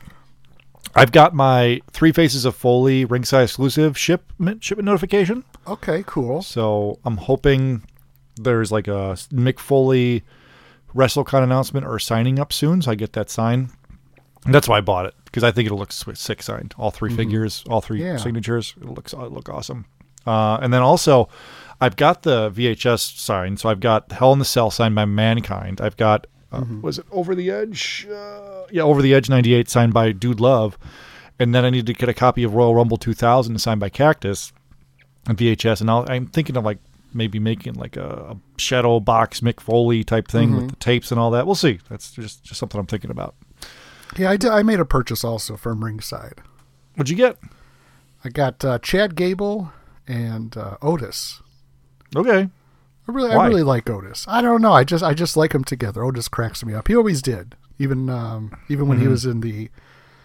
I've 0.98 1.12
got 1.12 1.34
my 1.34 1.82
Three 1.92 2.12
Faces 2.12 2.44
of 2.46 2.56
Foley 2.56 3.06
ringside 3.06 3.44
exclusive 3.44 3.98
shipment 3.98 4.64
shipment 4.64 4.86
notification. 4.86 5.44
Okay, 5.68 6.04
cool. 6.08 6.42
So 6.42 7.00
I'm 7.06 7.18
hoping 7.18 7.84
there's 8.36 8.72
like 8.72 8.88
a 8.88 9.16
Mick 9.32 9.60
Foley 9.60 10.24
WrestleCon 10.96 11.44
announcement 11.44 11.86
or 11.86 12.00
signing 12.00 12.40
up 12.40 12.52
soon, 12.52 12.82
so 12.82 12.92
I 12.92 12.96
get 12.96 13.14
that 13.14 13.30
sign. 13.30 13.70
And 14.46 14.54
that's 14.56 14.68
why 14.68 14.78
I 14.78 14.82
bought 14.82 15.06
it 15.06 15.14
because 15.26 15.44
I 15.44 15.52
think 15.52 15.66
it'll 15.66 15.78
look 15.78 15.92
sick 15.92 16.42
signed. 16.42 16.74
All 16.78 16.90
3 16.92 17.16
figures, 17.16 17.64
all 17.70 17.82
three 17.82 18.02
Yeah. 18.04 18.18
signatures. 18.18 18.74
It 18.82 18.88
looks 18.88 19.14
it'll 19.14 19.30
look 19.30 19.50
awesome. 19.50 19.86
Uh, 20.26 20.58
and 20.62 20.74
then 20.74 20.82
also, 20.82 21.30
I've 21.80 21.96
got 21.96 22.24
the 22.24 22.50
VHS 22.52 23.18
signed. 23.20 23.60
So 23.60 23.70
I've 23.70 23.80
got 23.80 24.12
Hell 24.12 24.34
in 24.34 24.40
the 24.40 24.46
Cell 24.46 24.72
signed 24.72 24.96
by 24.96 25.06
Mankind. 25.06 25.80
I've 25.82 25.96
got 25.98 26.28
uh, 26.52 26.64
was 26.82 27.00
it 27.00 27.06
Over 27.12 27.36
the 27.36 27.52
Edge? 27.52 28.08
Uh, 28.12 28.66
yeah, 28.72 28.84
Over 28.84 29.02
the 29.02 29.14
Edge 29.14 29.30
'98 29.30 29.70
signed 29.70 29.94
by 29.94 30.12
Dude 30.12 30.40
Love. 30.40 30.78
And 31.40 31.54
then 31.54 31.66
I 31.66 31.70
need 31.70 31.86
to 31.86 31.94
get 31.94 32.10
a 32.10 32.14
copy 32.14 32.44
of 32.44 32.56
Royal 32.56 32.74
Rumble 32.74 32.98
2000 32.98 33.60
signed 33.60 33.80
by 33.80 33.90
Cactus 33.90 34.52
and 35.28 35.38
VHS, 35.38 35.82
and 35.82 35.90
I'll, 35.92 36.06
I'm 36.10 36.26
thinking 36.26 36.58
of 36.58 36.66
like 36.66 36.80
maybe 37.14 37.40
making 37.40 37.74
like 37.74 37.96
a, 37.96 38.36
a 38.36 38.38
shadow 38.60 39.00
box 39.00 39.42
Mick 39.42 39.60
Foley 39.60 40.04
type 40.04 40.28
thing 40.28 40.56
with 40.56 40.70
the 40.70 40.76
tapes 40.78 41.12
and 41.12 41.20
all 41.20 41.32
that. 41.32 41.46
We'll 41.46 41.56
see. 41.56 41.80
That's 41.90 42.12
just 42.12 42.44
just 42.44 42.60
something 42.60 42.80
I'm 42.80 42.88
thinking 42.88 43.12
about. 43.12 43.36
Yeah, 44.18 44.32
I, 44.32 44.38
did, 44.38 44.52
I 44.52 44.64
made 44.64 44.80
a 44.80 44.86
purchase 44.86 45.24
also 45.24 45.58
from 45.58 45.84
Ringside. 45.84 46.42
What'd 46.96 47.10
you 47.10 47.18
get? 47.18 47.38
I 48.24 48.30
got 48.30 48.64
uh, 48.64 48.80
Chad 48.80 49.16
Gable 49.16 49.72
and 50.08 50.56
uh, 50.56 50.78
Otis. 50.82 51.42
Okay, 52.16 52.50
I 53.08 53.12
really, 53.12 53.36
Why? 53.36 53.46
I 53.46 53.48
really 53.48 53.64
like 53.64 53.90
Otis. 53.90 54.26
I 54.28 54.42
don't 54.42 54.62
know. 54.62 54.74
I 54.74 54.84
just, 54.84 55.04
I 55.04 55.14
just 55.14 55.38
like 55.38 55.54
him 55.54 55.64
together. 55.64 56.04
Otis 56.04 56.28
cracks 56.28 56.64
me 56.66 56.74
up. 56.74 56.88
He 56.88 56.96
always 56.96 57.22
did, 57.22 57.56
even, 57.80 58.10
um, 58.10 58.56
even 58.70 58.88
when 58.88 59.00
he 59.00 59.08
was 59.08 59.26
in 59.26 59.40
the 59.42 59.70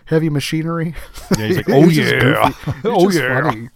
heavy 0.06 0.28
machinery. 0.28 0.94
Mm-hmm. 1.14 1.40
yeah, 1.40 1.46
he's 1.46 1.56
like, 1.56 1.68
oh 1.70 1.82
He's 1.82 1.98
yeah, 1.98 2.52
oh 2.84 3.10
yeah. 3.10 3.42
funny. 3.42 3.68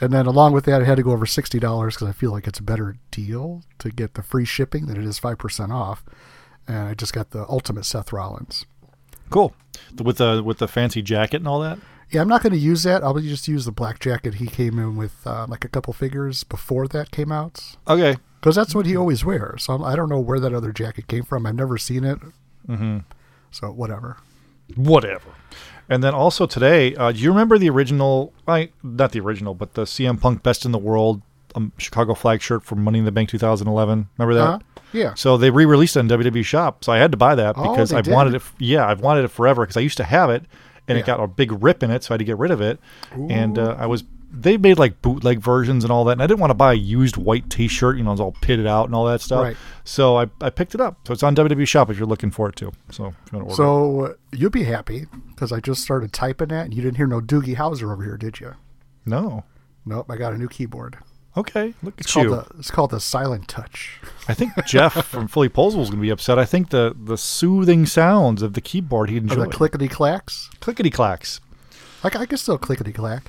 And 0.00 0.12
then 0.12 0.26
along 0.26 0.52
with 0.52 0.64
that, 0.64 0.82
I 0.82 0.84
had 0.84 0.96
to 0.96 1.02
go 1.02 1.12
over 1.12 1.26
sixty 1.26 1.60
dollars 1.60 1.94
because 1.94 2.08
I 2.08 2.12
feel 2.12 2.32
like 2.32 2.48
it's 2.48 2.58
a 2.58 2.62
better 2.62 2.96
deal 3.12 3.62
to 3.78 3.90
get 3.90 4.14
the 4.14 4.22
free 4.22 4.44
shipping 4.44 4.86
than 4.86 4.96
it 4.96 5.04
is 5.04 5.18
five 5.20 5.38
percent 5.38 5.70
off. 5.70 6.04
And 6.66 6.88
I 6.88 6.94
just 6.94 7.12
got 7.12 7.30
the 7.30 7.48
ultimate 7.48 7.84
Seth 7.84 8.12
Rollins. 8.12 8.66
Cool. 9.30 9.54
With 10.02 10.16
the 10.18 10.42
with 10.44 10.58
the 10.58 10.66
fancy 10.66 11.02
jacket 11.02 11.36
and 11.36 11.48
all 11.48 11.60
that. 11.60 11.78
Yeah, 12.12 12.20
I'm 12.20 12.28
not 12.28 12.42
going 12.42 12.52
to 12.52 12.58
use 12.58 12.82
that. 12.82 13.02
I'll 13.02 13.18
just 13.18 13.48
use 13.48 13.64
the 13.64 13.72
black 13.72 13.98
jacket 13.98 14.34
he 14.34 14.46
came 14.46 14.78
in 14.78 14.96
with, 14.96 15.14
uh, 15.26 15.46
like 15.48 15.64
a 15.64 15.68
couple 15.68 15.92
figures 15.92 16.44
before 16.44 16.86
that 16.88 17.10
came 17.10 17.32
out, 17.32 17.76
Okay. 17.88 18.16
because 18.40 18.54
that's 18.54 18.74
what 18.74 18.84
he 18.86 18.94
always 18.96 19.24
wears. 19.24 19.64
So 19.64 19.74
I'm, 19.74 19.82
I 19.84 19.96
don't 19.96 20.08
know 20.10 20.20
where 20.20 20.38
that 20.40 20.52
other 20.52 20.72
jacket 20.72 21.06
came 21.08 21.22
from. 21.24 21.46
I've 21.46 21.54
never 21.54 21.78
seen 21.78 22.04
it. 22.04 22.18
Mm-hmm. 22.68 22.98
So 23.50 23.68
whatever. 23.70 24.18
Whatever. 24.76 25.30
And 25.88 26.02
then 26.02 26.14
also 26.14 26.46
today, 26.46 26.94
uh, 26.96 27.12
do 27.12 27.18
you 27.18 27.30
remember 27.30 27.58
the 27.58 27.68
original? 27.70 28.32
I 28.46 28.70
not 28.82 29.12
the 29.12 29.20
original, 29.20 29.54
but 29.54 29.74
the 29.74 29.82
CM 29.84 30.18
Punk 30.20 30.42
Best 30.42 30.64
in 30.64 30.72
the 30.72 30.78
World 30.78 31.20
um, 31.54 31.72
Chicago 31.76 32.14
flag 32.14 32.40
shirt 32.40 32.62
from 32.62 32.82
Money 32.84 33.00
in 33.00 33.04
the 33.04 33.12
Bank 33.12 33.28
2011. 33.28 34.08
Remember 34.16 34.34
that? 34.34 34.40
Uh-huh. 34.42 34.58
Yeah. 34.92 35.14
So 35.14 35.36
they 35.36 35.50
re-released 35.50 35.96
it 35.96 36.00
on 36.00 36.08
WWE 36.08 36.44
Shop, 36.44 36.84
so 36.84 36.92
I 36.92 36.98
had 36.98 37.10
to 37.10 37.16
buy 37.16 37.34
that 37.34 37.56
Oh, 37.58 37.70
because 37.72 37.90
they 37.90 37.96
I've 37.96 38.04
did? 38.04 38.14
wanted 38.14 38.34
it. 38.34 38.42
Yeah, 38.58 38.86
I've 38.86 39.00
wanted 39.00 39.24
it 39.24 39.28
forever 39.28 39.62
because 39.62 39.76
I 39.76 39.80
used 39.80 39.96
to 39.98 40.04
have 40.04 40.30
it, 40.30 40.44
and 40.88 40.96
Yeah. 40.96 41.02
it 41.02 41.06
got 41.06 41.20
a 41.20 41.26
big 41.26 41.62
rip 41.62 41.82
in 41.82 41.90
it, 41.90 42.04
so 42.04 42.12
I 42.12 42.14
had 42.14 42.18
to 42.18 42.24
get 42.24 42.38
rid 42.38 42.50
of 42.50 42.60
it. 42.60 42.78
And 43.12 43.58
uh, 43.58 43.76
I 43.78 43.86
was 43.86 44.04
they 44.34 44.56
made 44.56 44.78
like 44.78 45.02
bootleg 45.02 45.40
versions 45.40 45.84
and 45.84 45.90
all 45.92 46.04
that, 46.04 46.12
and 46.12 46.22
I 46.22 46.26
didn't 46.26 46.40
want 46.40 46.50
to 46.50 46.54
buy 46.54 46.72
a 46.72 46.76
used 46.76 47.18
white 47.18 47.50
T-shirt, 47.50 47.98
you 47.98 48.02
know, 48.02 48.12
it's 48.12 48.20
all 48.20 48.32
pitted 48.40 48.66
out 48.66 48.86
and 48.86 48.94
all 48.94 49.04
that 49.04 49.20
stuff. 49.20 49.42
Right. 49.44 49.56
So 49.84 50.16
I, 50.16 50.26
I 50.40 50.48
picked 50.48 50.74
it 50.74 50.80
up. 50.80 51.06
So 51.06 51.12
it's 51.12 51.22
on 51.22 51.36
WWE 51.36 51.68
Shop 51.68 51.90
if 51.90 51.98
you're 51.98 52.06
looking 52.06 52.30
for 52.30 52.48
it 52.48 52.56
too. 52.56 52.72
So 52.90 53.02
you 53.02 53.10
want 53.10 53.22
to 53.30 53.36
order. 53.38 53.50
it. 53.52 53.56
So 53.56 54.00
uh, 54.06 54.12
you'll 54.32 54.48
be 54.50 54.64
happy 54.64 55.06
because 55.28 55.52
I 55.52 55.60
just 55.60 55.82
started 55.82 56.14
typing 56.14 56.48
that, 56.48 56.64
and 56.64 56.72
you 56.74 56.80
didn't 56.80 56.96
hear 56.96 57.06
no 57.06 57.20
Doogie 57.20 57.56
Howser 57.56 57.92
over 57.92 58.02
here, 58.02 58.16
did 58.16 58.40
you? 58.40 58.54
no, 59.04 59.44
Nope. 59.84 60.06
I 60.10 60.16
got 60.16 60.32
a 60.32 60.38
new 60.38 60.48
keyboard. 60.48 60.96
Okay, 61.36 61.74
look 61.82 61.94
It's 61.98 62.16
at 62.16 62.22
you. 62.24 62.30
the 62.30 62.46
it's 62.58 62.70
called 62.70 62.90
the 62.90 63.00
Silent 63.00 63.48
Touch. 63.48 64.00
I 64.28 64.34
think 64.34 64.52
Jeff 64.66 65.06
from 65.08 65.28
Philly 65.28 65.48
Postal 65.48 65.82
is 65.82 65.88
going 65.90 65.98
to 66.00 66.02
be 66.02 66.10
upset. 66.10 66.38
I 66.38 66.44
think 66.44 66.70
the 66.70 66.94
the 66.98 67.16
soothing 67.18 67.86
sounds 67.86 68.42
of 68.42 68.52
the 68.54 68.60
keyboard 68.60 69.10
he 69.10 69.18
Or 69.18 69.22
the 69.22 69.48
clickety 69.48 69.88
clacks. 69.88 70.50
clickety 70.60 70.90
clacks. 70.90 71.40
Like 72.04 72.16
I 72.16 72.26
can 72.26 72.38
still 72.38 72.58
clickety 72.58 72.92
clack. 72.92 73.24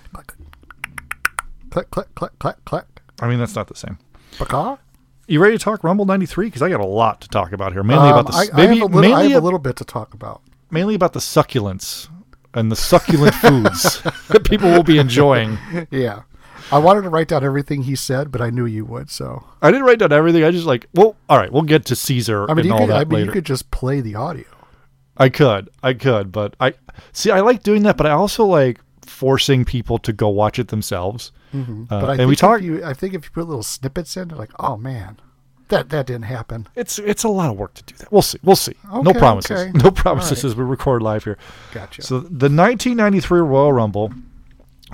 Click 1.70 1.90
click 1.92 2.14
click 2.16 2.38
click 2.40 2.58
click. 2.66 2.86
I 3.20 3.28
mean, 3.28 3.40
that's 3.40 3.56
not 3.56 3.68
the 3.68 3.76
same. 3.76 3.98
Pacaw? 4.38 4.78
You 5.28 5.40
ready 5.42 5.58
to 5.58 5.64
talk 5.64 5.84
Rumble 5.84 6.06
'93? 6.06 6.48
Because 6.48 6.62
I 6.62 6.70
got 6.70 6.82
a 6.82 6.86
lot 6.86 7.22
to 7.22 7.28
talk 7.30 7.52
about 7.54 7.72
here. 7.74 7.84
Mainly 7.84 8.10
Um, 8.10 8.20
about 8.20 8.32
the 8.32 8.38
I, 8.38 8.42
s- 8.44 8.50
I 8.54 8.58
maybe 8.58 8.80
have, 8.80 8.92
a 8.92 8.96
little, 8.96 9.16
I 9.16 9.24
have 9.24 9.32
a- 9.32 9.40
a 9.40 9.42
little 9.42 9.60
bit 9.60 9.76
to 9.78 9.86
talk 9.86 10.14
about. 10.14 10.42
mainly 10.70 10.96
about 10.96 11.14
the 11.14 11.20
succulents 11.20 12.10
and 12.54 12.72
the 12.72 12.76
succulent 12.76 13.34
foods 13.36 14.02
that 14.30 14.44
people 14.44 14.70
will 14.70 14.84
be 14.84 14.98
enjoying. 15.00 15.58
Yeah. 15.92 16.24
I 16.74 16.80
wanted 16.80 17.04
to 17.04 17.10
write 17.10 17.28
down 17.28 17.44
everything 17.44 17.84
he 17.84 17.96
said, 17.96 18.32
but 18.32 18.42
I 18.42 18.50
knew 18.50 18.66
you 18.66 18.86
would. 18.86 19.10
So 19.10 19.46
I 19.62 19.72
didn't 19.72 19.86
write 19.86 20.00
down 20.00 20.12
everything. 20.12 20.44
I 20.44 20.52
just 20.52 20.66
like, 20.66 20.88
well, 20.94 21.16
all 21.30 21.38
right, 21.38 21.52
we'll 21.52 21.64
get 21.64 21.86
to 21.86 21.96
Caesar 21.96 22.50
I 22.50 22.54
mean, 22.54 22.60
and 22.60 22.66
you 22.66 22.74
all 22.74 22.80
could. 22.80 22.90
I 22.92 23.00
mean, 23.04 23.10
later. 23.10 23.26
you 23.26 23.32
could 23.32 23.46
just 23.46 23.72
play 23.72 24.02
the 24.02 24.16
audio. 24.16 24.46
I 25.16 25.30
could, 25.30 25.70
I 25.84 25.94
could, 25.94 26.32
but 26.32 26.56
I 26.60 26.74
see. 27.12 27.30
I 27.30 27.42
like 27.42 27.62
doing 27.64 27.84
that, 27.84 27.98
but 27.98 28.08
I 28.08 28.12
also 28.12 28.46
like 28.46 28.80
forcing 29.02 29.64
people 29.66 30.00
to 30.00 30.12
go 30.12 30.30
watch 30.30 30.60
it 30.60 30.70
themselves. 30.70 31.32
Uh, 31.36 31.40
Mm-hmm. 31.54 31.84
But 31.84 32.06
I 32.06 32.12
and 32.14 32.18
think 32.18 32.30
we 32.30 32.36
talk. 32.36 32.60
If 32.60 32.66
you, 32.66 32.84
I 32.84 32.96
think 32.96 33.14
if 33.14 33.26
you 33.26 33.30
put 33.30 33.48
little 33.48 33.62
snippets 33.62 34.18
in, 34.18 34.30
they're 34.30 34.38
like, 34.40 34.50
oh 34.60 34.76
man, 34.76 35.20
that 35.68 35.90
that 35.90 36.08
didn't 36.08 36.24
happen. 36.24 36.68
It's 36.76 36.98
it's 36.98 37.24
a 37.24 37.30
lot 37.30 37.52
of 37.52 37.58
work 37.58 37.76
to 37.76 37.84
do 37.84 37.96
that. 37.98 38.12
We'll 38.12 38.24
see. 38.24 38.40
We'll 38.44 38.56
see. 38.56 38.74
no 38.92 39.14
promises. 39.14 39.52
okay. 39.52 39.72
No 39.74 39.92
promises 39.92 40.44
All 40.44 40.50
as 40.50 40.56
we 40.56 40.64
record 40.64 41.04
live 41.04 41.24
here. 41.24 41.38
Gotcha. 41.72 42.02
So 42.02 42.20
the 42.22 42.50
1993 42.50 43.40
Royal 43.42 43.74
Rumble 43.74 44.12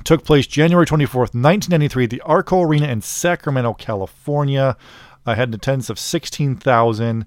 took 0.03 0.23
place 0.23 0.47
January 0.47 0.85
24th, 0.85 1.33
1993 1.33 2.03
at 2.05 2.09
the 2.09 2.21
Arco 2.21 2.61
Arena 2.61 2.87
in 2.87 3.01
Sacramento, 3.01 3.73
California. 3.73 4.77
I 5.25 5.35
had 5.35 5.49
an 5.49 5.55
attendance 5.55 5.89
of 5.89 5.99
16,000. 5.99 7.25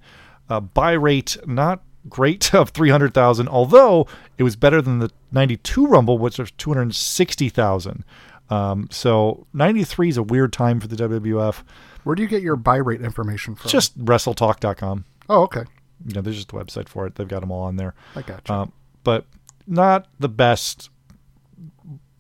Uh, 0.49 0.61
buy 0.61 0.93
rate 0.93 1.37
not 1.47 1.83
great 2.09 2.55
of 2.55 2.71
300,000, 2.71 3.49
although 3.49 4.07
it 4.39 4.43
was 4.43 4.57
better 4.57 4.83
than 4.83 4.99
the 4.99 5.11
92 5.31 5.87
Rumble, 5.87 6.19
which 6.19 6.39
was 6.39 6.51
260,000. 6.53 8.05
Um, 8.51 8.89
so 8.91 9.47
93 9.55 10.11
is 10.11 10.17
a 10.17 10.23
weird 10.23 10.53
time 10.53 10.81
for 10.81 10.89
the 10.89 10.97
WWF. 10.97 11.63
Where 12.05 12.15
do 12.15 12.23
you 12.23 12.29
get 12.29 12.43
your 12.43 12.57
buy 12.57 12.77
rate 12.77 13.01
information 13.01 13.55
from? 13.55 13.71
Just 13.71 13.99
WrestleTalk.com. 14.05 15.05
oh, 15.29 15.43
okay. 15.43 15.65
You 16.05 16.15
know, 16.15 16.21
there's 16.21 16.37
just 16.37 16.51
a 16.51 16.57
website 16.57 16.89
for 16.89 17.07
it. 17.07 17.15
They've 17.15 17.29
got 17.29 17.41
them 17.41 17.53
all 17.53 17.63
on 17.63 17.77
there. 17.77 17.95
I 18.17 18.23
got 18.23 18.49
you. 18.49 18.55
Um, 18.55 18.73
but 19.05 19.27
not 19.67 20.09
the 20.19 20.29
best 20.29 20.91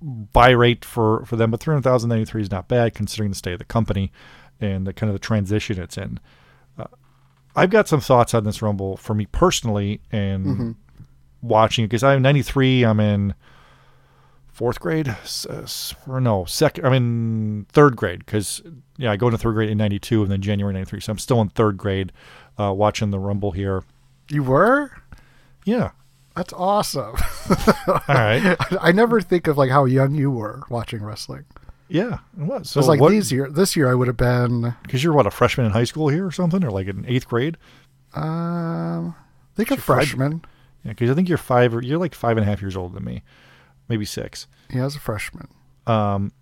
buy 0.02 0.50
rate 0.50 0.84
for, 0.84 1.24
for 1.26 1.36
them. 1.36 1.50
But 1.50 1.60
300,093 1.60 2.42
is 2.42 2.50
not 2.50 2.68
bad 2.68 2.94
considering 2.94 3.30
the 3.30 3.36
state 3.36 3.52
of 3.52 3.58
the 3.58 3.64
company 3.64 4.10
and 4.60 4.86
the 4.86 4.92
kind 4.92 5.08
of 5.08 5.14
the 5.14 5.18
transition 5.24 5.80
it's 5.80 5.96
in. 5.96 6.18
Uh, 6.78 6.84
I've 7.56 7.70
got 7.70 7.88
some 7.88 8.00
thoughts 8.00 8.34
on 8.34 8.44
this 8.44 8.62
Rumble 8.62 8.96
for 8.96 9.14
me 9.14 9.26
personally 9.26 10.00
and 10.10 10.46
Mm-hmm. 10.46 10.70
watching 11.42 11.84
it 11.84 11.88
because 11.88 12.02
I'm 12.04 12.22
93. 12.22 12.84
I'm 12.84 13.00
in 13.00 13.34
fourth 14.52 14.80
grade 14.80 15.14
or 16.06 16.20
no 16.20 16.44
second. 16.44 16.84
I'm 16.86 16.92
in 16.92 17.66
third 17.72 17.96
grade 17.96 18.18
because 18.20 18.60
yeah, 18.98 19.10
I 19.10 19.16
go 19.16 19.26
into 19.28 19.38
third 19.38 19.54
grade 19.54 19.70
in 19.70 19.78
92 19.78 20.22
and 20.22 20.30
then 20.30 20.42
January 20.42 20.74
93. 20.74 21.00
So 21.00 21.12
I'm 21.12 21.18
still 21.18 21.40
in 21.40 21.48
third 21.48 21.76
grade 21.78 22.12
uh, 22.58 22.72
watching 22.72 23.10
the 23.10 23.18
Rumble 23.18 23.52
here. 23.52 23.82
you 24.28 24.42
were? 24.42 24.92
Yeah. 25.64 25.90
That's 26.36 26.52
awesome. 26.54 27.14
All 27.86 28.00
right. 28.08 28.56
I 28.80 28.92
never 28.92 29.20
think 29.20 29.46
of 29.48 29.58
like 29.58 29.70
how 29.70 29.84
young 29.84 30.14
you 30.14 30.30
were 30.30 30.62
watching 30.70 31.02
wrestling. 31.02 31.44
Yeah, 31.88 32.18
it 32.40 32.44
was. 32.44 32.70
So 32.70 32.78
It 32.78 32.82
was 32.82 32.88
like 32.88 33.00
what, 33.00 33.10
these 33.10 33.30
year. 33.30 33.50
This 33.50 33.76
year 33.76 33.90
I 33.90 33.94
would 33.94 34.06
have 34.08 34.16
been. 34.16 34.74
because 34.82 35.04
you're 35.04 35.12
what 35.12 35.26
a 35.26 35.30
freshman 35.30 35.66
in 35.66 35.72
high 35.72 35.84
school 35.84 36.08
here 36.08 36.26
or 36.26 36.30
something, 36.32 36.64
or 36.64 36.70
like 36.70 36.86
in 36.86 37.04
eighth 37.06 37.28
grade. 37.28 37.58
Um, 38.14 39.14
I 39.14 39.56
think 39.56 39.70
a 39.70 39.76
five- 39.76 39.84
freshman. 39.84 40.42
Yeah, 40.84 40.92
because 40.92 41.10
I 41.10 41.14
think 41.14 41.28
you're 41.28 41.38
five 41.38 41.74
or 41.74 41.82
you're 41.82 41.98
like 41.98 42.14
five 42.14 42.36
and 42.36 42.44
a 42.46 42.48
half 42.50 42.60
years 42.60 42.76
older 42.76 42.94
than 42.94 43.04
me, 43.04 43.22
maybe 43.88 44.04
six. 44.04 44.46
Yeah, 44.72 44.84
as 44.86 44.96
a 44.96 45.00
freshman. 45.00 45.48
Um, 45.86 46.32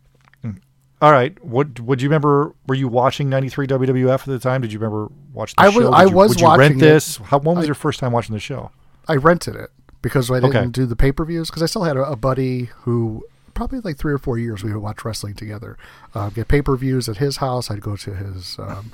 All 1.03 1.13
right. 1.13 1.43
What 1.45 1.81
would 1.81 2.01
you 2.01 2.09
remember? 2.09 2.55
Were 2.67 2.75
you 2.75 2.87
watching 2.89 3.29
'93 3.29 3.67
WWF 3.67 4.21
at 4.21 4.27
the 4.27 4.39
time? 4.39 4.61
Did 4.63 4.73
you 4.73 4.79
remember 4.79 5.11
watching? 5.33 5.57
The 5.59 5.63
I 5.65 5.67
was- 5.67 5.75
show? 5.75 5.81
Did 5.83 5.95
I 5.95 6.05
you, 6.05 6.11
was 6.11 6.29
Would 6.31 6.41
you 6.41 6.47
watching 6.47 6.61
rent 6.61 6.77
it. 6.77 6.81
this? 6.81 7.17
How? 7.17 7.39
When 7.39 7.57
was 7.57 7.65
I- 7.65 7.67
your 7.67 7.75
first 7.75 7.99
time 8.01 8.13
watching 8.13 8.35
the 8.35 8.41
show? 8.41 8.71
I 9.09 9.17
rented 9.17 9.57
it 9.57 9.71
because 10.03 10.31
I 10.31 10.41
didn't 10.41 10.57
Okay. 10.57 10.67
do 10.71 10.87
the 10.87 10.97
pay 10.97 11.13
per 11.13 11.25
views 11.25 11.49
because 11.51 11.63
I 11.63 11.67
still 11.67 11.85
had 11.85 11.97
a, 11.97 12.05
a 12.05 12.17
buddy 12.17 12.71
who 12.83 13.25
probably 13.55 13.81
like 13.81 13.99
three 13.99 14.13
or 14.13 14.19
four 14.19 14.39
years 14.39 14.63
we 14.65 14.73
would 14.73 14.83
watch 14.83 15.05
wrestling 15.05 15.35
together. 15.35 15.77
Uh, 16.15 16.31
get 16.31 16.49
pay 16.49 16.63
per 16.63 16.77
views 16.77 17.09
at 17.09 17.19
his 17.19 17.39
house. 17.39 17.71
I'd 17.71 17.81
go 17.83 17.97
to 17.97 18.15
his. 18.15 18.57
Um, 18.59 18.93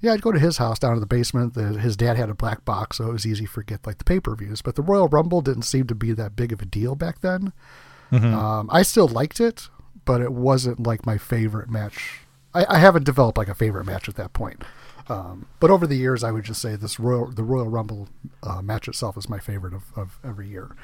yeah, 0.00 0.12
I'd 0.12 0.22
go 0.22 0.30
to 0.30 0.38
his 0.38 0.58
house 0.58 0.78
down 0.78 0.94
in 0.94 1.00
the 1.00 1.06
basement. 1.06 1.54
The, 1.54 1.78
his 1.78 1.96
dad 1.96 2.16
had 2.16 2.30
a 2.30 2.34
black 2.34 2.64
box, 2.64 2.98
so 2.98 3.08
it 3.08 3.12
was 3.12 3.26
easy 3.26 3.46
for 3.46 3.62
get 3.62 3.86
like 3.86 3.98
the 3.98 4.04
pay 4.04 4.20
per 4.20 4.34
views. 4.36 4.62
But 4.62 4.76
the 4.76 4.82
Royal 4.82 5.08
Rumble 5.08 5.40
didn't 5.40 5.62
seem 5.62 5.86
to 5.88 5.94
be 5.94 6.12
that 6.12 6.36
big 6.36 6.52
of 6.52 6.62
a 6.62 6.66
deal 6.66 6.94
back 6.94 7.20
then. 7.20 7.52
Um, 8.12 8.70
I 8.72 8.82
still 8.82 9.08
liked 9.08 9.38
it, 9.40 9.68
but 10.04 10.20
it 10.22 10.32
wasn't 10.32 10.86
like 10.86 11.04
my 11.04 11.18
favorite 11.18 11.68
match. 11.68 12.20
I, 12.54 12.64
I 12.68 12.78
haven't 12.78 13.04
developed 13.04 13.36
like 13.36 13.48
a 13.48 13.54
favorite 13.54 13.84
match 13.84 14.08
at 14.08 14.14
that 14.14 14.32
point. 14.32 14.62
Um, 15.08 15.46
but 15.60 15.70
over 15.70 15.86
the 15.86 15.96
years, 15.96 16.22
I 16.22 16.30
would 16.30 16.44
just 16.44 16.60
say 16.60 16.76
this 16.76 17.00
Royal 17.00 17.30
the 17.30 17.42
Royal 17.42 17.68
Rumble 17.68 18.08
uh, 18.42 18.60
match 18.62 18.88
itself 18.88 19.16
is 19.16 19.28
my 19.28 19.38
favorite 19.38 19.74
of, 19.74 19.84
of 19.96 20.18
every 20.24 20.48
year. 20.48 20.74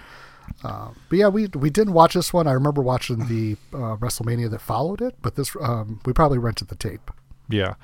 Uh, 0.62 0.90
but 1.08 1.18
yeah, 1.18 1.28
we 1.28 1.46
we 1.48 1.70
didn't 1.70 1.92
watch 1.92 2.14
this 2.14 2.32
one. 2.32 2.46
I 2.46 2.52
remember 2.52 2.82
watching 2.82 3.26
the 3.26 3.56
uh, 3.72 3.96
WrestleMania 3.96 4.50
that 4.50 4.60
followed 4.60 5.02
it, 5.02 5.14
but 5.22 5.36
this 5.36 5.54
um, 5.60 6.00
we 6.04 6.12
probably 6.12 6.38
rented 6.38 6.68
the 6.68 6.76
tape. 6.76 7.10
Yeah. 7.48 7.74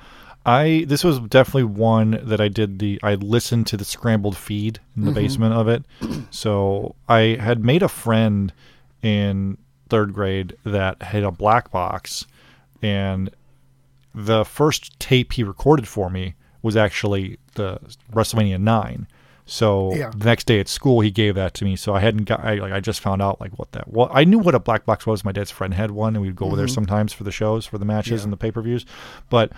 I 0.43 0.85
this 0.87 1.03
was 1.03 1.19
definitely 1.19 1.65
one 1.65 2.19
that 2.23 2.41
I 2.41 2.47
did 2.47 2.79
the 2.79 2.99
I 3.03 3.13
listened 3.15 3.67
to 3.67 3.77
the 3.77 3.85
scrambled 3.85 4.35
feed 4.35 4.79
in 4.97 5.05
the 5.05 5.11
basement 5.11 5.53
of 5.53 5.67
it. 5.67 5.83
So 6.31 6.95
I 7.07 7.37
had 7.39 7.63
made 7.63 7.83
a 7.83 7.87
friend 7.87 8.51
in 9.03 9.57
third 9.89 10.13
grade 10.13 10.55
that 10.63 11.01
had 11.03 11.23
a 11.23 11.31
black 11.31 11.69
box 11.69 12.25
and 12.81 13.29
the 14.13 14.43
first 14.45 14.99
tape 14.99 15.33
he 15.33 15.43
recorded 15.43 15.87
for 15.87 16.09
me 16.09 16.35
was 16.61 16.75
actually 16.77 17.37
the 17.55 17.79
WrestleMania 18.13 18.59
nine. 18.59 19.07
So 19.45 19.93
Yeah. 19.95 20.11
the 20.15 20.25
next 20.25 20.45
day 20.45 20.59
at 20.59 20.67
school, 20.67 21.01
he 21.01 21.11
gave 21.11 21.35
that 21.35 21.53
to 21.55 21.65
me. 21.65 21.75
So 21.75 21.93
I 21.95 21.99
hadn't 21.99 22.25
got, 22.25 22.39
I, 22.41 22.55
like, 22.55 22.71
I 22.71 22.79
just 22.79 22.99
found 23.01 23.21
out 23.21 23.41
like 23.41 23.57
what 23.57 23.71
that. 23.73 23.91
Well, 23.91 24.09
I 24.13 24.23
knew 24.23 24.37
what 24.39 24.53
a 24.55 24.59
black 24.59 24.85
box 24.85 25.05
was. 25.07 25.25
My 25.25 25.31
dad's 25.31 25.51
friend 25.51 25.73
had 25.73 25.91
one, 25.91 26.15
and 26.15 26.21
we'd 26.23 26.35
go 26.35 26.45
over 26.45 26.55
there 26.55 26.67
sometimes 26.67 27.11
for 27.13 27.23
the 27.23 27.31
shows, 27.31 27.65
for 27.65 27.77
the 27.77 27.85
matches, 27.85 28.23
and 28.23 28.31
the 28.31 28.37
pay 28.37 28.51
per 28.51 28.61
views. 28.61 28.85
But 29.29 29.51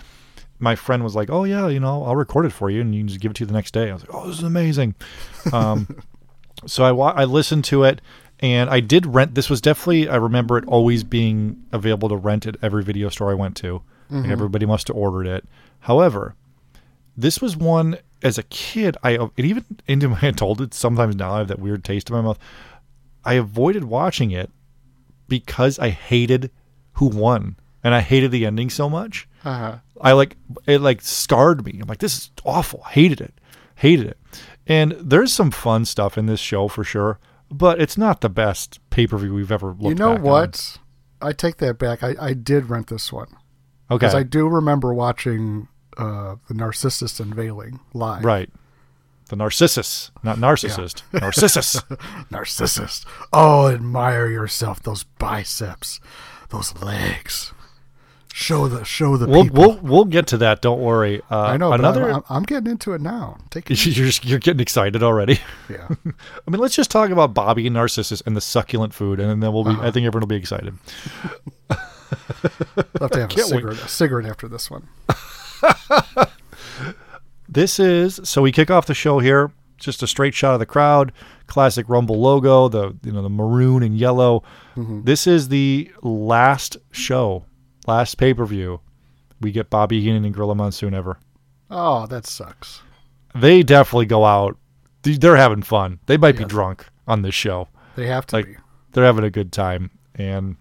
my 0.59 0.75
friend 0.75 1.03
was 1.03 1.15
like, 1.15 1.29
"Oh 1.29 1.43
yeah, 1.43 1.67
you 1.67 1.79
know, 1.79 2.03
I'll 2.05 2.15
record 2.15 2.45
it 2.45 2.51
for 2.53 2.69
you, 2.69 2.79
and 2.81 2.95
you 2.95 3.01
can 3.01 3.07
just 3.09 3.19
give 3.19 3.31
it 3.31 3.35
to 3.35 3.43
you 3.43 3.47
the 3.47 3.53
next 3.53 3.71
day." 3.73 3.89
I 3.89 3.93
was 3.93 4.03
like, 4.07 4.15
"Oh, 4.15 4.27
this 4.27 4.37
is 4.37 4.43
amazing." 4.43 4.95
Um, 5.51 5.87
so 6.65 6.85
I 6.85 6.91
wa- 6.93 7.13
I 7.15 7.25
listened 7.25 7.65
to 7.65 7.83
it, 7.83 7.99
and 8.39 8.69
I 8.69 8.79
did 8.79 9.05
rent. 9.05 9.35
This 9.35 9.49
was 9.49 9.59
definitely 9.59 10.07
I 10.07 10.15
remember 10.15 10.57
it 10.57 10.63
always 10.67 11.03
being 11.03 11.61
available 11.73 12.07
to 12.09 12.15
rent 12.15 12.47
at 12.47 12.55
every 12.61 12.81
video 12.83 13.09
store 13.09 13.29
I 13.29 13.33
went 13.33 13.57
to. 13.57 13.81
Like, 14.09 14.29
everybody 14.29 14.65
must 14.65 14.87
have 14.89 14.97
ordered 14.97 15.27
it. 15.27 15.45
However, 15.79 16.35
this 17.17 17.41
was 17.41 17.55
one 17.57 17.97
as 18.21 18.37
a 18.37 18.43
kid. 18.43 18.97
I 19.03 19.11
it 19.37 19.45
even 19.45 19.65
into 19.87 20.09
my 20.09 20.19
adulthood. 20.23 20.73
Sometimes 20.73 21.15
now 21.15 21.33
I 21.33 21.37
have 21.39 21.47
that 21.49 21.59
weird 21.59 21.83
taste 21.83 22.09
in 22.09 22.15
my 22.15 22.21
mouth. 22.21 22.39
I 23.25 23.33
avoided 23.35 23.85
watching 23.85 24.31
it 24.31 24.49
because 25.27 25.79
I 25.79 25.89
hated 25.89 26.51
who 26.93 27.07
won, 27.07 27.55
and 27.83 27.93
I 27.93 28.01
hated 28.01 28.31
the 28.31 28.45
ending 28.45 28.69
so 28.69 28.89
much. 28.89 29.27
Uh-huh. 29.43 29.77
I 30.01 30.11
like 30.13 30.37
it 30.65 30.79
like 30.79 31.01
scarred 31.01 31.65
me. 31.65 31.79
I'm 31.81 31.87
like, 31.87 31.99
this 31.99 32.17
is 32.17 32.31
awful. 32.45 32.83
Hated 32.83 33.21
it. 33.21 33.33
Hated 33.75 34.07
it. 34.07 34.17
And 34.67 34.93
there's 34.93 35.33
some 35.33 35.51
fun 35.51 35.85
stuff 35.85 36.17
in 36.17 36.25
this 36.25 36.39
show 36.39 36.67
for 36.67 36.83
sure, 36.83 37.19
but 37.49 37.81
it's 37.81 37.97
not 37.97 38.21
the 38.21 38.29
best 38.29 38.79
pay 38.89 39.07
per 39.07 39.17
view 39.17 39.33
we've 39.33 39.51
ever 39.51 39.67
looked 39.67 39.83
you 39.83 39.95
know 39.95 40.11
back 40.11 40.19
on. 40.19 40.23
what? 40.23 40.77
I 41.21 41.31
take 41.31 41.57
that 41.57 41.77
back. 41.77 42.03
I, 42.03 42.15
I 42.19 42.33
did 42.33 42.69
rent 42.69 42.87
this 42.87 43.11
one 43.11 43.27
Okay. 43.91 43.99
because 44.05 44.15
I 44.15 44.23
do 44.23 44.47
remember 44.47 44.93
watching 44.93 45.67
uh, 45.97 46.35
the 46.47 46.53
Narcissus 46.53 47.19
unveiling 47.19 47.79
live. 47.93 48.23
right. 48.25 48.49
The 49.29 49.37
Narcissus, 49.37 50.11
not 50.21 50.37
narcissist. 50.37 51.01
Narcissus. 51.13 51.81
Narcissus. 52.29 53.05
Oh, 53.31 53.67
admire 53.69 54.27
yourself. 54.27 54.83
Those 54.83 55.05
biceps, 55.05 55.99
those 56.49 56.75
legs. 56.83 57.51
Show 58.33 58.67
the 58.67 58.83
show 58.83 59.15
the 59.15 59.25
we'll 59.27 59.43
people. 59.43 59.59
we'll 59.61 59.79
we'll 59.81 60.05
get 60.05 60.27
to 60.27 60.37
that. 60.39 60.61
Don't 60.61 60.81
worry. 60.81 61.21
Uh, 61.31 61.41
I 61.41 61.57
know, 61.57 61.71
another. 61.71 62.11
I'm, 62.11 62.23
I'm 62.29 62.43
getting 62.43 62.69
into 62.71 62.93
it 62.93 63.01
now. 63.01 63.37
Take 63.49 63.71
it. 63.71 63.85
you're 63.97 64.09
you're 64.23 64.39
getting 64.39 64.59
excited 64.59 65.01
already. 65.03 65.39
Yeah. 65.69 65.87
I 65.89 66.51
mean, 66.51 66.59
let's 66.59 66.75
just 66.75 66.91
talk 66.91 67.09
about 67.09 67.33
Bobby 67.33 67.65
and 67.67 67.73
Narcissus 67.75 68.21
and 68.25 68.35
the 68.35 68.41
succulent 68.41 68.93
food, 68.93 69.19
and 69.19 69.41
then 69.41 69.53
we'll 69.53 69.63
be. 69.63 69.71
Uh-huh. 69.71 69.87
I 69.87 69.91
think 69.91 70.05
everyone 70.05 70.21
will 70.23 70.27
be 70.27 70.35
excited. 70.35 70.73
I'll 72.99 73.07
have 73.07 73.11
to 73.11 73.19
have 73.21 73.31
a 73.31 73.41
cigarette, 73.41 73.77
a 73.77 73.87
cigarette 73.87 74.29
after 74.29 74.47
this 74.47 74.69
one. 74.71 74.87
This 77.49 77.79
is 77.79 78.19
so 78.23 78.41
we 78.41 78.51
kick 78.51 78.71
off 78.71 78.85
the 78.87 78.93
show 78.93 79.19
here. 79.19 79.51
Just 79.77 80.01
a 80.01 80.07
straight 80.07 80.33
shot 80.33 80.53
of 80.53 80.59
the 80.59 80.65
crowd, 80.65 81.11
classic 81.45 81.87
Rumble 81.89 82.19
logo, 82.19 82.67
the 82.69 82.95
you 83.03 83.11
know 83.11 83.21
the 83.21 83.29
maroon 83.29 83.83
and 83.83 83.95
yellow. 83.97 84.43
Mm-hmm. 84.75 85.03
This 85.03 85.27
is 85.27 85.49
the 85.49 85.91
last 86.01 86.77
show, 86.91 87.45
last 87.85 88.15
pay 88.17 88.33
per 88.33 88.45
view. 88.45 88.79
We 89.41 89.51
get 89.51 89.69
Bobby 89.69 90.01
Heenan 90.01 90.23
and 90.25 90.33
Gorilla 90.33 90.55
Monsoon 90.55 90.93
ever. 90.93 91.19
Oh, 91.69 92.07
that 92.07 92.25
sucks. 92.25 92.81
They 93.35 93.61
definitely 93.61 94.05
go 94.05 94.23
out. 94.25 94.57
they- 95.01 95.17
They're 95.17 95.35
having 95.35 95.63
fun. 95.63 95.99
They 96.05 96.17
might 96.17 96.37
be 96.37 96.45
drunk 96.45 96.85
on 97.07 97.23
this 97.23 97.35
show. 97.35 97.67
They 97.95 98.07
have 98.07 98.25
to 98.27 98.37
Like 98.37 98.45
be. 98.45 98.55
they're 98.93 99.03
having 99.05 99.25
a 99.25 99.29
good 99.29 99.51
time, 99.51 99.91
and 100.15 100.55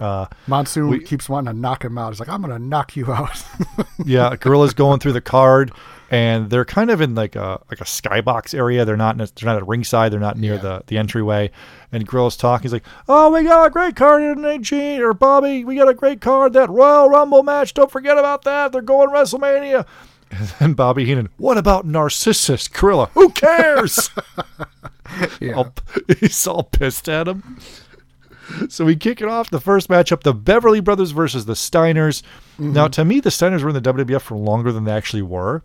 Uh, 0.00 0.26
Monsoon 0.46 0.88
we- 0.88 1.00
keeps 1.00 1.28
wanting 1.28 1.52
to 1.54 1.60
knock 1.60 1.84
him 1.84 1.98
out. 1.98 2.10
He's 2.12 2.20
like, 2.20 2.28
I'm 2.28 2.40
going 2.42 2.52
to 2.52 2.58
knock 2.58 2.96
you 2.96 3.12
out. 3.12 3.44
yeah, 4.04 4.34
Gorilla's 4.36 4.72
going 4.74 4.98
through 4.98 5.12
the 5.12 5.20
card, 5.20 5.72
and 6.10 6.48
they're 6.50 6.64
kind 6.64 6.90
of 6.90 7.00
in 7.00 7.14
like 7.14 7.36
a 7.36 7.60
like 7.70 7.80
a 7.80 7.84
skybox 7.84 8.54
area. 8.54 8.84
They're 8.84 8.96
not 8.96 9.18
they're 9.18 9.26
not 9.44 9.56
at 9.56 9.66
ringside. 9.68 10.10
They're 10.12 10.18
not 10.18 10.38
near 10.38 10.54
Yeah. 10.54 10.60
the 10.60 10.82
the 10.86 10.98
entryway. 10.98 11.50
And 11.92 12.06
Gorilla's 12.06 12.36
talking. 12.36 12.62
He's 12.62 12.72
like, 12.72 12.84
"Oh, 13.08 13.30
we 13.30 13.42
got 13.44 13.66
a 13.66 13.70
great 13.70 13.94
card 13.96 14.22
in 14.22 14.62
Gene 14.62 15.00
or 15.02 15.12
Bobby. 15.12 15.64
We 15.64 15.76
got 15.76 15.88
a 15.88 15.94
great 15.94 16.20
card. 16.20 16.52
That 16.54 16.70
Royal 16.70 17.08
Rumble 17.10 17.42
match. 17.42 17.74
Don't 17.74 17.90
forget 17.90 18.16
about 18.16 18.42
that. 18.42 18.72
They're 18.72 18.82
going 18.82 19.10
WrestleMania." 19.10 19.86
And 20.32 20.46
then 20.60 20.74
Bobby 20.74 21.04
Heenan, 21.06 21.28
what 21.38 21.58
about 21.58 21.84
Narcissus? 21.86 22.68
Gorilla, 22.68 23.06
who 23.14 23.30
cares? 23.30 24.10
yeah. 25.40 25.54
all, 25.54 25.74
he's 26.20 26.46
all 26.46 26.62
pissed 26.62 27.08
at 27.08 27.26
him. 27.26 27.58
So 28.68 28.84
we 28.84 28.96
kick 28.96 29.20
it 29.20 29.28
off. 29.28 29.50
The 29.50 29.60
first 29.60 29.88
matchup, 29.88 30.22
the 30.22 30.34
Beverly 30.34 30.80
Brothers 30.80 31.10
versus 31.12 31.46
the 31.46 31.54
Steiners. 31.54 32.22
Mm-hmm. 32.54 32.72
Now, 32.72 32.88
to 32.88 33.04
me, 33.04 33.20
the 33.20 33.30
Steiners 33.30 33.62
were 33.62 33.70
in 33.70 33.80
the 33.82 33.92
WWF 33.92 34.20
for 34.22 34.36
longer 34.36 34.72
than 34.72 34.84
they 34.84 34.92
actually 34.92 35.22
were. 35.22 35.62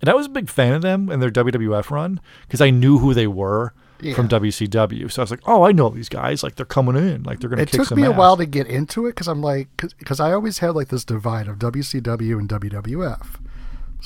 And 0.00 0.08
I 0.08 0.14
was 0.14 0.26
a 0.26 0.30
big 0.30 0.48
fan 0.50 0.72
of 0.74 0.82
them 0.82 1.10
in 1.10 1.20
their 1.20 1.30
WWF 1.30 1.90
run 1.90 2.20
because 2.42 2.60
I 2.60 2.70
knew 2.70 2.98
who 2.98 3.14
they 3.14 3.26
were 3.26 3.72
from 3.98 4.26
Yeah. 4.26 4.38
WCW. 4.38 5.10
So 5.10 5.22
I 5.22 5.24
was 5.24 5.30
like, 5.30 5.40
oh, 5.46 5.62
I 5.62 5.72
know 5.72 5.88
these 5.88 6.08
guys. 6.08 6.42
Like, 6.42 6.56
they're 6.56 6.66
coming 6.66 6.96
in. 6.96 7.22
Like, 7.22 7.40
they're 7.40 7.48
going 7.48 7.58
to 7.58 7.62
It 7.62 7.70
kick 7.70 7.86
took 7.88 7.96
me 7.96 8.04
a 8.04 8.12
while 8.12 8.36
to 8.36 8.44
get 8.44 8.66
into 8.66 9.06
it 9.06 9.10
because 9.10 9.28
I'm 9.28 9.40
like, 9.40 9.68
because 9.76 10.20
I 10.20 10.32
always 10.32 10.58
had 10.58 10.74
like 10.74 10.88
this 10.88 11.04
divide 11.04 11.46
of 11.48 11.58
WCW 11.58 12.38
and 12.38 12.48
WWF. 12.48 13.26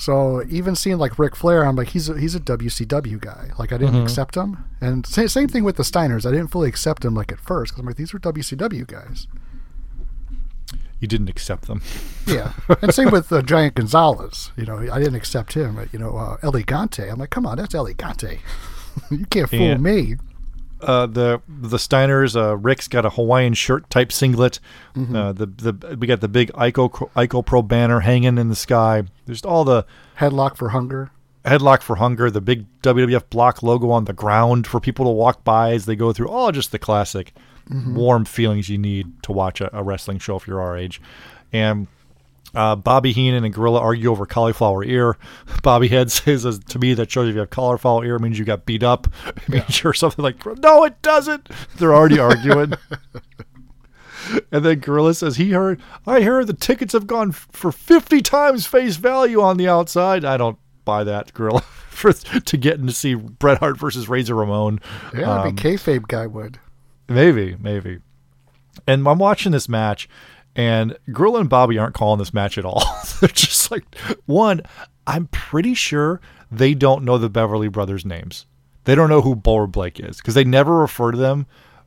So 0.01 0.43
even 0.47 0.75
seeing 0.77 0.97
like 0.97 1.19
Ric 1.19 1.35
Flair, 1.35 1.65
I'm 1.65 1.75
like, 1.75 1.89
he's 1.89 2.07
a, 2.07 2.17
he's 2.17 2.33
a 2.33 2.39
WCW 2.39 3.19
guy. 3.19 3.51
Like 3.59 3.73
I 3.73 3.77
didn't 3.77 3.95
Mm-hmm. 3.95 4.03
accept 4.03 4.35
him, 4.37 4.63
and 4.79 5.05
sa- 5.05 5.27
same 5.27 5.49
thing 5.49 5.65
with 5.65 5.75
the 5.75 5.83
Steiners. 5.83 6.25
I 6.25 6.31
didn't 6.31 6.47
fully 6.51 6.69
accept 6.69 7.03
him 7.03 7.13
like 7.15 7.33
at 7.33 7.39
first 7.41 7.73
because 7.73 7.81
I'm 7.81 7.85
like, 7.85 7.97
these 7.97 8.13
are 8.13 8.19
WCW 8.19 8.87
guys. 8.87 9.27
You 11.01 11.07
didn't 11.09 11.29
accept 11.29 11.67
them. 11.67 11.81
Yeah, 12.25 12.53
and 12.81 12.93
same 12.93 13.11
with 13.11 13.29
uh, 13.31 13.41
Giant 13.41 13.75
Gonzalez. 13.75 14.51
You 14.55 14.65
know, 14.65 14.77
I 14.77 14.99
didn't 14.99 15.15
accept 15.15 15.53
him. 15.53 15.75
But, 15.75 15.91
you 15.93 15.99
know, 15.99 16.15
uh, 16.17 16.37
El 16.43 16.53
Gigante. 16.53 17.11
I'm 17.11 17.19
like, 17.19 17.29
come 17.29 17.45
on, 17.45 17.57
that's 17.57 17.75
El 17.75 17.85
Gigante. 17.87 18.39
you 19.11 19.25
can't 19.25 19.49
fool 19.49 19.59
Yeah. 19.59 19.77
me. 19.77 20.15
Uh, 20.81 21.05
the 21.05 21.41
the 21.47 21.77
Steiners. 21.77 22.35
Uh, 22.35 22.55
Rick's 22.57 22.87
got 22.87 23.05
a 23.05 23.11
Hawaiian 23.11 23.53
shirt 23.53 23.89
type 23.89 24.11
singlet. 24.11 24.59
Mm-hmm. 24.95 25.15
Uh, 25.15 25.33
the 25.33 25.45
the 25.45 25.97
we 25.97 26.07
got 26.07 26.21
the 26.21 26.27
big 26.27 26.51
Ico 26.53 26.89
Ico 27.15 27.45
Pro 27.45 27.61
banner 27.61 28.01
hanging 28.01 28.37
in 28.37 28.49
the 28.49 28.55
sky. 28.55 29.03
There's 29.25 29.43
all 29.43 29.63
the 29.63 29.85
Headlock 30.19 30.55
for 30.57 30.69
hunger. 30.69 31.11
headlock 31.45 31.81
for 31.81 31.95
hunger. 31.95 32.29
The 32.29 32.41
big 32.41 32.65
WWF 32.81 33.29
block 33.29 33.63
logo 33.63 33.89
on 33.89 34.05
the 34.05 34.13
ground 34.13 34.67
for 34.67 34.79
people 34.79 35.05
to 35.05 35.11
walk 35.11 35.43
by 35.43 35.71
as 35.71 35.85
they 35.85 35.95
go 35.95 36.11
through. 36.13 36.29
All 36.29 36.51
just 36.51 36.71
the 36.71 36.79
classic 36.79 37.33
warm 37.87 38.25
feelings 38.25 38.67
you 38.67 38.79
need 38.79 39.21
to 39.21 39.31
watch 39.31 39.61
a, 39.61 39.69
a 39.77 39.83
wrestling 39.83 40.17
show 40.17 40.35
if 40.35 40.47
you're 40.47 40.59
our 40.59 40.75
age. 40.75 40.99
And 41.53 41.87
uh, 42.55 42.75
Bobby 42.75 43.11
Heenan 43.11 43.43
and 43.43 43.53
Gorilla 43.53 43.79
argue 43.79 44.09
over 44.11 44.25
cauliflower 44.25 44.83
ear. 44.83 45.17
Bobby 45.63 45.87
Head 45.87 46.11
says 46.11 46.59
to 46.59 46.79
me 46.79 46.93
that 46.95 47.11
shows 47.11 47.29
if 47.29 47.33
you 47.35 47.39
have 47.41 47.49
cauliflower 47.49 48.03
ear 48.05 48.15
it 48.15 48.21
means 48.21 48.39
you 48.39 48.45
got 48.45 48.65
beat 48.65 48.83
up. 48.83 49.07
It 49.37 49.49
means 49.49 49.83
you're 49.83 49.93
something 49.93 50.23
like 50.23 50.43
no, 50.59 50.83
it 50.83 51.01
doesn't. 51.01 51.49
They're 51.77 51.93
already 51.95 52.19
arguing. 52.19 52.73
And 54.51 54.63
then 54.63 54.79
Gorilla 54.79 55.13
says 55.15 55.37
he 55.37 55.51
heard. 55.51 55.81
I 56.05 56.21
heard 56.21 56.45
the 56.47 56.53
tickets 56.53 56.93
have 56.93 57.07
gone 57.07 57.29
f- 57.29 57.47
for 57.51 57.71
fifty 57.71 58.21
times 58.21 58.67
face 58.67 58.97
value 58.97 59.41
on 59.41 59.57
the 59.57 59.67
outside. 59.67 60.23
I 60.23 60.37
don't 60.37 60.59
buy 60.85 61.03
that 61.03 61.33
Gorilla 61.33 61.61
for 61.61 62.13
to 62.13 62.57
getting 62.57 62.85
to 62.85 62.93
see 62.93 63.15
Bret 63.15 63.57
Hart 63.59 63.77
versus 63.79 64.07
Razor 64.07 64.35
Ramon. 64.35 64.79
Yeah, 65.15 65.41
Um, 65.41 65.55
the 65.55 65.61
kayfabe 65.61 66.07
guy 66.07 66.27
would. 66.27 66.59
Maybe, 67.07 67.55
maybe. 67.59 67.99
And 68.85 69.07
I'm 69.07 69.17
watching 69.17 69.51
this 69.51 69.67
match, 69.67 70.07
and 70.59 70.97
Gorilla 71.13 71.39
and 71.39 71.49
Bobby 71.49 71.77
aren't 71.77 71.95
calling 71.95 72.19
this 72.19 72.33
match 72.33 72.57
at 72.57 72.65
all. 72.65 72.83
They're 73.21 73.29
just 73.29 73.71
like, 73.71 73.95
one, 74.25 74.61
I'm 75.07 75.27
pretty 75.27 75.73
sure 75.73 76.19
they 76.51 76.73
don't 76.73 77.05
know 77.05 77.17
the 77.17 77.29
Beverly 77.29 77.69
Brothers' 77.69 78.05
names. 78.05 78.45
They 78.83 78.93
don't 78.93 79.09
know 79.09 79.21
who 79.21 79.35
Bull 79.35 79.67
Blake 79.67 79.99
is 80.01 80.17
because 80.17 80.33
they 80.33 80.43
never 80.43 80.75
refer 80.77 81.11
to 81.11 81.17
them 81.17 81.45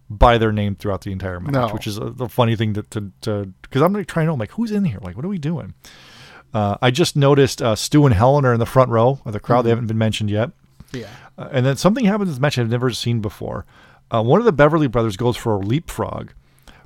by 0.09 0.39
their 0.39 0.53
name 0.53 0.75
throughout 0.75 1.03
the 1.03 1.13
entire 1.13 1.39
match, 1.39 1.53
No. 1.53 1.69
which 1.69 1.87
is 1.87 1.99
a, 1.99 2.11
the 2.11 2.29
funny 2.29 2.57
thing 2.57 2.73
to 2.75 3.13
to 3.23 3.53
because 3.63 3.83
I'm 3.83 3.93
like 3.93 4.07
trying 4.07 4.27
to 4.27 4.33
I'm 4.33 4.39
like, 4.39 4.53
who's 4.53 4.71
in 4.71 4.85
here? 4.85 4.99
Like, 5.03 5.17
what 5.17 5.25
are 5.25 5.29
we 5.29 5.39
doing? 5.39 5.75
Uh, 6.55 6.77
I 6.81 6.91
just 6.91 7.15
noticed 7.17 7.61
uh, 7.61 7.75
Stu 7.77 8.07
and 8.07 8.15
Helen 8.15 8.45
are 8.47 8.53
in 8.55 8.61
the 8.61 8.67
front 8.67 8.91
row 8.91 9.21
of 9.25 9.33
the 9.33 9.41
crowd. 9.41 9.63
They 9.63 9.71
haven't 9.71 9.87
been 9.87 9.99
mentioned 9.99 10.31
yet. 10.31 10.51
Yeah. 10.93 11.09
Uh, 11.39 11.49
and 11.51 11.65
then 11.67 11.77
something 11.77 12.05
happens 12.05 12.29
in 12.29 12.35
this 12.35 12.41
match 12.41 12.59
I've 12.59 12.69
never 12.71 12.91
seen 12.91 13.21
before. 13.21 13.65
Uh, 14.11 14.23
one 14.23 14.39
of 14.39 14.45
the 14.45 14.53
Beverly 14.53 14.87
brothers 14.87 15.17
goes 15.17 15.37
for 15.37 15.55
a 15.55 15.59
leapfrog. 15.59 16.31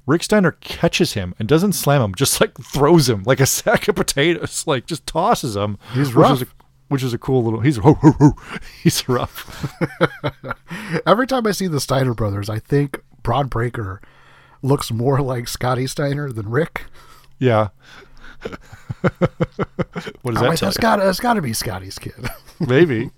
Rick 0.07 0.23
Steiner 0.23 0.53
catches 0.53 1.15
him 1.15 1.35
and 1.39 1.49
doesn't 1.49 1.73
slam 1.73 2.01
him, 2.01 2.15
just 2.15 2.41
like 2.41 2.57
throws 2.59 3.09
him 3.09 3.25
like 3.25 3.41
a 3.41 3.47
sack 3.47 3.89
of 3.89 3.97
potatoes, 3.97 4.65
like 4.67 4.87
just 4.87 5.07
tosses 5.07 5.57
him. 5.57 5.79
He's 5.93 6.09
which 6.09 6.17
rough. 6.17 6.33
Is 6.33 6.43
a, 6.43 6.47
which 6.89 7.03
is 7.03 7.13
a 7.13 7.19
cool 7.19 7.43
little. 7.43 7.61
He's 7.61 7.79
he's 8.83 9.09
rough. 9.09 9.75
Every 11.07 11.27
time 11.27 11.47
I 11.47 11.51
see 11.51 11.67
the 11.67 11.81
Steiner 11.81 12.15
brothers, 12.15 12.49
I 12.49 12.61
think 12.61 13.03
Bron 13.23 13.49
Breakker 13.49 14.01
looks 14.63 14.93
more 14.93 15.21
like 15.21 15.49
Scotty 15.49 15.87
Steiner 15.89 16.31
than 16.31 16.49
Rick. 16.49 16.85
Yeah. 17.39 17.69
what 19.03 19.13
does 19.13 19.27
I'm 20.27 20.35
that 20.35 20.43
like, 20.43 20.59
tell 20.59 20.69
that's 20.69 20.77
you? 20.77 20.83
got 20.83 20.99
that's 21.01 21.21
got 21.21 21.35
to 21.35 21.43
be 21.43 21.53
Scotty's 21.53 21.99
kid. 21.99 22.15
Maybe. 22.61 23.11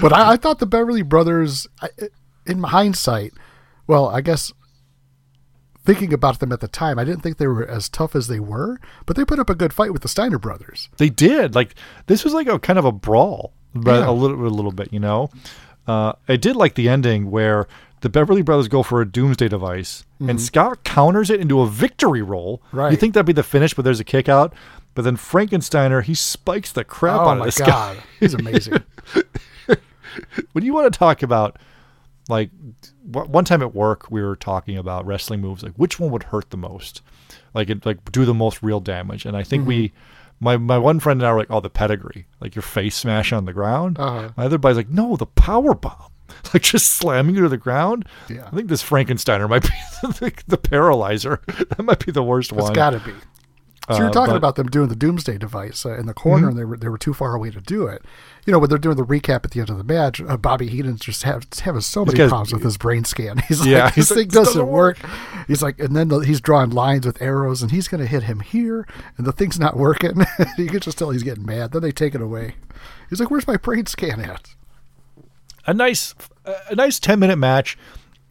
but 0.00 0.12
I, 0.14 0.32
I 0.32 0.36
thought 0.36 0.58
the 0.58 0.66
Beverly 0.66 1.02
Brothers, 1.02 1.66
I, 1.82 1.88
in 2.46 2.62
hindsight, 2.62 3.32
well, 3.86 4.08
I 4.08 4.22
guess 4.22 4.52
thinking 5.84 6.12
about 6.12 6.40
them 6.40 6.50
at 6.52 6.60
the 6.60 6.68
time, 6.68 6.98
I 6.98 7.04
didn't 7.04 7.22
think 7.22 7.36
they 7.38 7.46
were 7.46 7.66
as 7.66 7.88
tough 7.88 8.14
as 8.16 8.26
they 8.28 8.40
were, 8.40 8.78
but 9.06 9.16
they 9.16 9.24
put 9.24 9.38
up 9.38 9.50
a 9.50 9.54
good 9.54 9.72
fight 9.72 9.92
with 9.92 10.02
the 10.02 10.08
Steiner 10.08 10.38
brothers. 10.38 10.88
They 10.96 11.08
did. 11.10 11.54
Like 11.54 11.74
this 12.06 12.24
was 12.24 12.32
like 12.34 12.46
a 12.48 12.58
kind 12.58 12.78
of 12.78 12.84
a 12.84 12.92
brawl, 12.92 13.52
but 13.74 14.00
Yeah. 14.00 14.08
a 14.10 14.12
little 14.12 14.46
a 14.46 14.48
little 14.48 14.72
bit, 14.72 14.92
you 14.92 15.00
know. 15.00 15.30
Uh, 15.86 16.14
I 16.28 16.36
did 16.36 16.56
like 16.56 16.74
the 16.74 16.88
ending 16.88 17.30
where 17.30 17.66
the 18.00 18.08
Beverly 18.08 18.42
Brothers 18.42 18.68
go 18.68 18.82
for 18.82 19.00
a 19.00 19.06
doomsday 19.10 19.48
device, 19.48 20.04
and 20.20 20.40
Scott 20.40 20.84
counters 20.84 21.28
it 21.30 21.40
into 21.40 21.60
a 21.60 21.66
victory 21.68 22.22
roll. 22.22 22.58
Mm-hmm. 22.68 22.76
Right. 22.78 22.90
You 22.90 22.96
think 22.96 23.14
that'd 23.14 23.26
be 23.26 23.32
the 23.32 23.42
finish, 23.42 23.74
but 23.74 23.84
there's 23.84 24.00
a 24.00 24.04
kick 24.04 24.28
out. 24.28 24.54
But 24.94 25.02
then 25.02 25.16
Frankensteiner 25.16 26.02
he 26.02 26.14
spikes 26.14 26.70
the 26.72 26.84
crap 26.84 27.20
oh 27.20 27.24
out 27.28 27.32
of 27.32 27.38
my 27.40 27.44
this 27.46 27.58
god, 27.58 27.96
guy. 27.96 28.02
he's 28.20 28.32
amazing. 28.34 28.82
when 30.52 30.64
you 30.64 30.72
want 30.72 30.90
to 30.92 30.96
talk 30.98 31.22
about 31.22 31.58
like 32.28 32.50
w- 33.10 33.30
one 33.30 33.44
time 33.44 33.62
at 33.62 33.74
work 33.74 34.10
we 34.10 34.22
were 34.22 34.36
talking 34.36 34.76
about 34.76 35.04
wrestling 35.06 35.40
moves 35.40 35.62
like 35.62 35.74
which 35.74 35.98
one 36.00 36.10
would 36.10 36.22
hurt 36.24 36.50
the 36.50 36.56
most 36.56 37.02
like 37.54 37.68
it 37.70 37.84
like 37.84 38.10
do 38.12 38.24
the 38.24 38.34
most 38.34 38.62
real 38.62 38.80
damage 38.80 39.24
and 39.26 39.36
i 39.36 39.42
think 39.42 39.66
we 39.66 39.88
Mm-hmm. 39.88 40.44
my 40.44 40.56
my 40.56 40.78
one 40.78 41.00
friend 41.00 41.20
and 41.20 41.26
i 41.28 41.32
were 41.32 41.38
like 41.38 41.50
oh 41.50 41.60
the 41.60 41.70
pedigree 41.70 42.26
like 42.40 42.54
your 42.54 42.62
face 42.62 42.96
smash 42.96 43.32
on 43.32 43.44
the 43.44 43.52
ground 43.52 43.98
Uh-huh. 43.98 44.30
my 44.36 44.44
other 44.46 44.58
buddy's 44.58 44.76
like 44.78 44.88
no 44.90 45.16
the 45.16 45.26
power 45.26 45.74
bomb 45.74 46.10
like 46.54 46.62
just 46.62 46.92
slamming 46.92 47.34
you 47.36 47.42
to 47.42 47.48
the 47.48 47.56
ground 47.58 48.06
Yeah. 48.28 48.46
i 48.50 48.56
think 48.56 48.68
this 48.68 48.82
frankensteiner 48.82 49.48
might 49.48 49.62
be 49.62 49.68
the, 50.02 50.32
the 50.48 50.58
paralyzer 50.58 51.40
that 51.46 51.82
might 51.84 52.04
be 52.04 52.10
the 52.12 52.22
worst 52.22 52.50
It's 52.52 52.60
one 52.62 52.70
It's 52.72 52.76
got 52.76 52.90
to 52.90 53.00
be. 53.00 53.12
So 53.90 53.98
you're 53.98 54.06
Uh, 54.08 54.12
talking 54.12 54.32
but- 54.32 54.38
about 54.38 54.56
them 54.56 54.68
doing 54.68 54.88
the 54.88 54.96
Doomsday 54.96 55.36
device 55.36 55.84
uh, 55.84 55.94
in 55.98 56.06
the 56.06 56.14
corner, 56.14 56.48
and 56.48 56.58
they 56.58 56.64
were 56.64 56.78
they 56.78 56.88
were 56.88 56.96
too 56.96 57.12
far 57.12 57.34
away 57.34 57.50
to 57.50 57.60
do 57.60 57.86
it. 57.86 58.02
You 58.46 58.52
know, 58.52 58.58
when 58.58 58.68
they're 58.68 58.78
doing 58.78 58.96
the 58.96 59.04
recap 59.04 59.44
at 59.44 59.52
the 59.52 59.60
end 59.60 59.70
of 59.70 59.78
the 59.78 59.84
match, 59.84 60.20
uh, 60.20 60.36
Bobby 60.36 60.68
Heenan's 60.68 61.00
just 61.00 61.22
have, 61.22 61.46
having 61.62 61.80
so 61.80 62.04
many 62.04 62.18
problems 62.18 62.52
with 62.52 62.62
his 62.62 62.76
brain 62.76 63.04
scan. 63.04 63.38
He's 63.48 63.60
like, 63.60 63.68
Yeah, 63.70 63.90
this 63.90 64.10
like, 64.10 64.18
thing 64.18 64.28
"This 64.28 64.34
doesn't 64.34 64.60
doesn't 64.60 64.66
work. 64.68 64.98
He's 65.48 65.62
like, 65.62 65.78
and 65.78 65.96
then 65.96 66.08
the, 66.08 66.18
he's 66.20 66.40
drawing 66.40 66.70
lines 66.70 67.06
with 67.06 67.22
arrows, 67.22 67.62
and 67.62 67.70
he's 67.70 67.88
going 67.88 68.00
to 68.02 68.06
hit 68.06 68.24
him 68.24 68.40
here, 68.40 68.86
and 69.16 69.26
the 69.26 69.32
thing's 69.32 69.58
not 69.58 69.76
working. 69.76 70.24
you 70.58 70.66
can 70.68 70.80
just 70.80 70.98
tell 70.98 71.10
he's 71.10 71.22
getting 71.22 71.46
mad. 71.46 71.72
Then 71.72 71.82
they 71.82 71.92
take 71.92 72.14
it 72.14 72.20
away. 72.20 72.56
He's 73.08 73.18
like, 73.20 73.30
"Where's 73.30 73.46
my 73.46 73.56
brain 73.56 73.86
scan 73.86 74.20
at?" 74.20 74.54
a 75.66 75.72
nice 75.72 76.14
a 76.44 76.74
nice 76.74 76.98
10 76.98 77.18
minute 77.18 77.36
match 77.36 77.78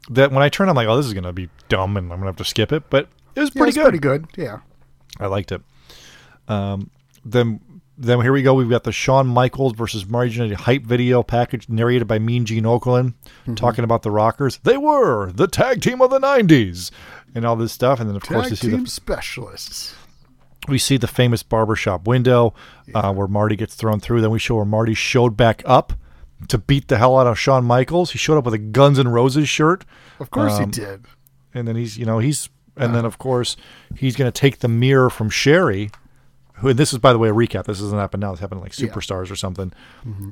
that 0.10 0.32
when 0.32 0.44
i 0.44 0.50
turn 0.50 0.70
i'm 0.70 0.76
like 0.76 0.88
oh 0.88 0.96
this 0.96 1.08
is 1.08 1.14
gonna 1.16 1.34
be 1.34 1.50
dumb 1.68 1.98
and 1.98 2.12
i'm 2.12 2.20
gonna 2.20 2.30
have 2.30 2.36
to 2.36 2.46
skip 2.46 2.72
it 2.72 2.84
but 2.92 3.08
it 3.36 3.40
was 3.40 3.50
Yeah, 3.56 3.60
pretty 3.62 3.70
it's 3.70 3.78
good 3.78 3.84
Pretty 3.84 3.98
good. 3.98 4.28
Yeah. 4.38 4.60
I 5.20 5.26
liked 5.28 5.52
it. 5.52 5.62
Um, 6.48 6.92
then 7.26 7.60
then 7.98 8.20
here 8.22 8.32
we 8.34 8.42
go. 8.42 8.54
We've 8.54 8.70
got 8.70 8.84
the 8.84 8.92
Shawn 8.92 9.28
Michaels 9.28 9.74
versus 9.74 10.06
Marty 10.08 10.32
Jannetty 10.32 10.54
hype 10.54 10.84
video 10.84 11.22
package 11.24 11.70
narrated 11.70 12.08
by 12.08 12.20
Mean 12.20 12.46
Gene 12.46 12.64
Okerlund, 12.64 13.14
Mm-hmm. 13.44 13.56
talking 13.56 13.84
about 13.84 14.02
the 14.04 14.12
Rockers. 14.12 14.58
They 14.64 14.78
were 14.78 15.32
the 15.32 15.48
tag 15.48 15.82
team 15.82 16.02
of 16.02 16.10
the 16.10 16.20
'90s, 16.20 16.92
and 17.36 17.46
all 17.46 17.56
this 17.56 17.72
stuff. 17.72 18.00
And 18.00 18.10
then 18.10 18.16
of 18.16 18.24
course 18.24 18.44
Tag 18.46 18.52
we 18.52 18.56
see 18.56 18.70
the 18.70 18.88
specialists. 18.88 19.96
we 20.68 20.78
see 20.78 20.98
the 20.98 21.08
famous 21.08 21.44
barbershop 21.44 22.08
window 22.08 22.54
uh, 22.96 23.14
where 23.14 23.28
Marty 23.28 23.56
gets 23.56 23.76
thrown 23.76 24.00
through. 24.00 24.22
Then 24.22 24.32
we 24.32 24.40
show 24.40 24.56
where 24.56 24.66
Marty 24.66 24.94
showed 24.94 25.36
back 25.38 25.62
up 25.66 25.94
to 26.48 26.58
beat 26.58 26.88
the 26.88 26.98
hell 26.98 27.18
out 27.18 27.28
of 27.28 27.38
Shawn 27.40 27.64
Michaels. 27.64 28.12
He 28.12 28.18
showed 28.18 28.38
up 28.38 28.46
with 28.46 28.54
a 28.54 28.58
Guns 28.58 28.98
N' 29.00 29.08
Roses 29.10 29.48
shirt. 29.48 29.86
Of 30.20 30.30
course 30.32 30.54
Um, 30.54 30.66
he 30.66 30.72
did. 30.72 31.06
and 31.54 31.68
then 31.68 31.76
he's 31.76 31.98
you 31.98 32.06
know 32.06 32.20
he's 32.20 32.50
and 32.76 32.96
then 32.96 33.06
of 33.06 33.18
course 33.18 33.56
he's 33.96 34.16
going 34.16 34.32
to 34.32 34.38
take 34.40 34.60
the 34.60 34.68
mirror 34.68 35.10
from 35.10 35.30
Sherry, 35.30 35.92
who 36.64 36.70
and 36.70 36.80
this 36.80 36.92
is 36.94 37.00
by 37.00 37.14
the 37.14 37.20
way 37.20 37.30
a 37.30 37.34
recap. 37.34 37.66
This 37.66 37.80
doesn't 37.80 37.98
happen 38.00 38.20
now. 38.20 38.32
This 38.32 38.40
happened 38.40 38.62
like 38.62 38.78
Yeah. 38.80 38.88
Superstars 38.88 39.30
or 39.30 39.36
something. 39.36 39.72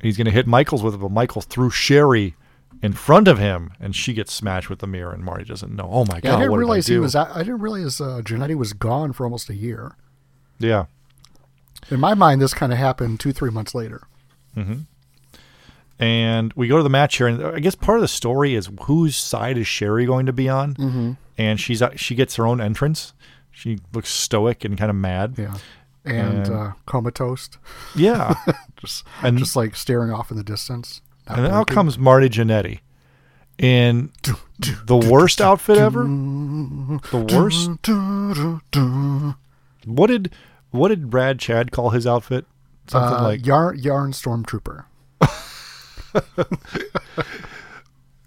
He's 0.01 0.17
going 0.17 0.25
to 0.25 0.31
hit 0.31 0.47
Michaels 0.47 0.81
with 0.81 0.95
it, 0.95 0.97
but 0.97 1.11
Michaels 1.11 1.45
threw 1.45 1.69
Sherry 1.69 2.35
in 2.81 2.93
front 2.93 3.27
of 3.27 3.37
him, 3.37 3.71
and 3.79 3.95
she 3.95 4.13
gets 4.13 4.33
smashed 4.33 4.67
with 4.69 4.79
the 4.79 4.87
mirror, 4.87 5.13
and 5.13 5.23
Marty 5.23 5.43
doesn't 5.43 5.71
know. 5.75 5.87
Oh 5.91 6.03
my 6.05 6.15
Yeah, 6.15 6.21
god! 6.21 6.33
I 6.33 6.37
didn't 6.39 6.51
what 6.51 6.57
did 6.57 6.59
realize 6.61 6.89
I 6.89 6.93
he 6.93 6.99
was. 6.99 7.15
I 7.15 7.37
didn't 7.43 7.59
realize 7.59 8.01
uh, 8.01 8.21
Jannetty 8.23 8.55
was 8.55 8.73
gone 8.73 9.13
for 9.13 9.23
almost 9.25 9.49
a 9.49 9.55
year. 9.55 9.91
Yeah, 10.57 10.85
In 11.91 11.99
my 11.99 12.13
mind, 12.15 12.41
this 12.41 12.53
kind 12.55 12.71
of 12.71 12.77
happened 12.79 13.19
two, 13.19 13.31
three 13.33 13.51
months 13.51 13.75
later. 13.75 14.01
and 15.99 16.53
we 16.53 16.67
go 16.67 16.77
to 16.77 16.83
the 16.83 16.89
match 16.89 17.17
here, 17.17 17.27
and 17.27 17.43
I 17.45 17.59
guess 17.59 17.75
part 17.75 17.97
of 17.97 18.01
the 18.01 18.07
story 18.07 18.55
is 18.55 18.69
whose 18.83 19.15
side 19.15 19.57
is 19.57 19.67
Sherry 19.67 20.05
going 20.05 20.25
to 20.25 20.33
be 20.33 20.49
on, 20.49 20.75
mm-hmm. 20.75 21.11
and 21.37 21.59
she's 21.59 21.81
uh, 21.81 21.95
she 21.95 22.15
gets 22.15 22.35
her 22.37 22.45
own 22.47 22.59
entrance. 22.61 23.13
She 23.51 23.79
looks 23.93 24.09
stoic 24.09 24.63
and 24.65 24.77
kind 24.77 24.89
of 24.89 24.95
mad. 24.95 25.35
Yeah, 25.37 25.55
and, 26.05 26.47
And- 26.47 26.49
uh, 26.49 26.71
comatose, 26.85 27.49
Yeah. 27.95 28.33
just 28.77 29.03
And- 29.21 29.37
just 29.37 29.55
like 29.55 29.75
staring 29.75 30.11
off 30.11 30.31
in 30.31 30.37
the 30.37 30.43
distance. 30.43 31.01
And 31.27 31.45
then 31.45 31.51
out 31.51 31.67
comes 31.67 31.97
Marty 31.97 32.27
Jannetty 32.29 32.79
in 33.57 34.11
the 34.59 34.97
worst 34.97 35.39
outfit 35.39 35.77
ever. 35.77 36.03
The 36.03 37.27
worst. 37.31 37.69
What 39.85 40.07
did 40.07 40.33
what 40.71 40.87
did 40.89 41.09
Brad 41.09 41.39
Chad 41.39 41.71
call 41.71 41.91
his 41.91 42.07
outfit? 42.07 42.45
Something 42.87 43.19
uh, 43.19 43.23
like 43.23 43.45
yarn 43.45 43.77
yarn 43.79 44.11
stormtrooper. 44.11 44.85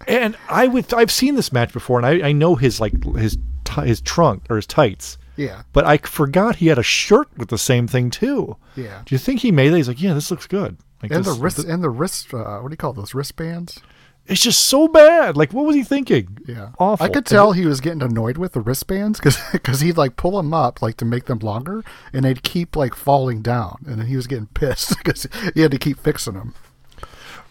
and 0.07 0.35
I 0.49 0.67
would 0.67 0.93
I've 0.93 1.11
seen 1.11 1.35
this 1.35 1.51
match 1.51 1.73
before 1.73 1.99
and 1.99 2.05
I, 2.05 2.29
I 2.29 2.31
know 2.31 2.55
his 2.55 2.79
like 2.79 3.03
his 3.15 3.37
t- 3.63 3.81
his 3.85 4.01
trunk 4.01 4.43
or 4.49 4.55
his 4.55 4.67
tights. 4.67 5.17
Yeah, 5.37 5.63
But 5.73 5.85
I 5.85 5.97
forgot 5.97 6.57
he 6.57 6.67
had 6.67 6.77
a 6.79 6.83
shirt 6.83 7.27
with 7.37 7.49
the 7.49 7.57
same 7.57 7.87
thing 7.87 8.09
too. 8.09 8.57
Yeah. 8.75 9.01
Do 9.05 9.13
you 9.15 9.19
think 9.19 9.41
he 9.41 9.51
made 9.51 9.69
that? 9.69 9.77
He's 9.77 9.87
like, 9.87 10.01
yeah, 10.01 10.13
this 10.13 10.31
looks 10.31 10.47
good. 10.47 10.77
Like 11.03 11.11
and 11.11 11.23
this- 11.23 11.35
the 11.35 11.41
wrist 11.41 11.57
th- 11.57 11.67
and 11.67 11.83
the 11.83 11.89
wrist. 11.89 12.33
Uh, 12.33 12.59
what 12.59 12.69
do 12.69 12.73
you 12.73 12.77
call 12.77 12.93
those 12.93 13.13
wristbands? 13.13 13.79
it's 14.27 14.41
just 14.41 14.65
so 14.65 14.87
bad. 14.87 15.37
Like, 15.37 15.53
what 15.53 15.65
was 15.67 15.75
he 15.75 15.83
thinking? 15.83 16.39
Yeah, 16.47 16.69
awful. 16.79 17.05
I 17.05 17.09
could 17.09 17.27
tell 17.27 17.51
he 17.51 17.67
was 17.67 17.79
getting 17.79 18.01
annoyed 18.01 18.37
with 18.39 18.53
the 18.53 18.59
wristbands 18.61 19.19
because 19.19 19.81
he'd 19.81 19.97
like 19.97 20.15
pull 20.15 20.31
them 20.37 20.51
up 20.51 20.81
like 20.81 20.97
to 20.97 21.05
make 21.05 21.25
them 21.25 21.37
longer, 21.39 21.83
and 22.11 22.25
they'd 22.25 22.41
keep 22.41 22.75
like 22.75 22.95
falling 22.95 23.43
down, 23.43 23.83
and 23.85 23.99
then 23.99 24.07
he 24.07 24.15
was 24.15 24.25
getting 24.25 24.47
pissed 24.47 24.97
because 25.03 25.27
he 25.53 25.61
had 25.61 25.69
to 25.71 25.77
keep 25.77 25.99
fixing 25.99 26.33
them. 26.33 26.55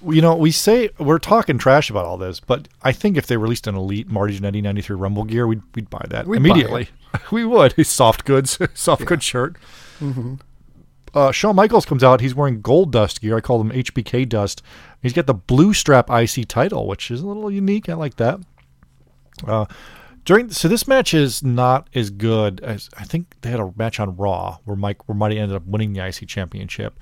You 0.09 0.21
know, 0.21 0.35
we 0.35 0.51
say 0.51 0.91
we're 0.99 1.19
talking 1.19 1.59
trash 1.59 1.91
about 1.91 2.05
all 2.05 2.17
this, 2.17 2.41
but 2.41 2.69
I 2.83 2.93
think 2.93 3.17
if 3.17 3.27
they 3.27 3.37
released 3.37 3.67
an 3.67 3.75
elite 3.75 4.09
Marty 4.09 4.39
Jannetty 4.39 4.63
'93 4.63 4.97
Rumble 4.97 5.25
gear, 5.25 5.47
we'd 5.47 5.63
we'd 5.75 5.91
buy 5.91 6.05
that 6.11 6.27
We'd 6.27 6.43
buy 6.43 6.51
immediately. 6.51 6.89
we 7.31 7.45
would. 7.45 7.75
Soft 7.87 8.25
goods, 8.25 8.59
soft 8.75 9.05
goods 9.07 9.25
shirt. 9.25 9.57
Uh, 11.15 11.31
Shawn 11.31 11.55
Michaels 11.55 11.87
comes 11.87 12.03
out. 12.03 12.21
He's 12.21 12.35
wearing 12.35 12.61
gold 12.61 12.91
dust 12.91 13.21
gear. 13.21 13.37
I 13.37 13.41
call 13.41 13.59
them 13.59 13.71
HBK 13.71 14.29
dust. 14.29 14.63
He's 15.01 15.13
got 15.13 15.27
the 15.27 15.35
blue 15.35 15.73
strap 15.73 16.11
IC 16.11 16.49
title, 16.49 16.89
which 16.89 17.11
is 17.11 17.21
a 17.21 17.27
little 17.27 17.51
unique. 17.51 17.89
I 17.89 17.95
like 17.95 18.17
that. 18.17 18.41
Uh, 19.47 19.67
during 20.25 20.51
so 20.51 20.69
this 20.69 20.89
match 20.89 21.15
is 21.15 21.43
not 21.43 21.89
as 21.95 22.11
good 22.11 22.61
as 22.61 22.89
I 22.99 23.05
think 23.05 23.37
they 23.43 23.51
had 23.51 23.61
a 23.61 23.73
match 23.77 24.01
on 24.01 24.17
Raw 24.17 24.59
where 24.65 24.77
Mike 24.77 25.07
where 25.09 25.17
Marty 25.17 25.39
ended 25.39 25.57
up 25.57 25.67
winning 25.67 25.93
the 25.93 26.05
IC 26.05 26.27
championship. 26.27 26.99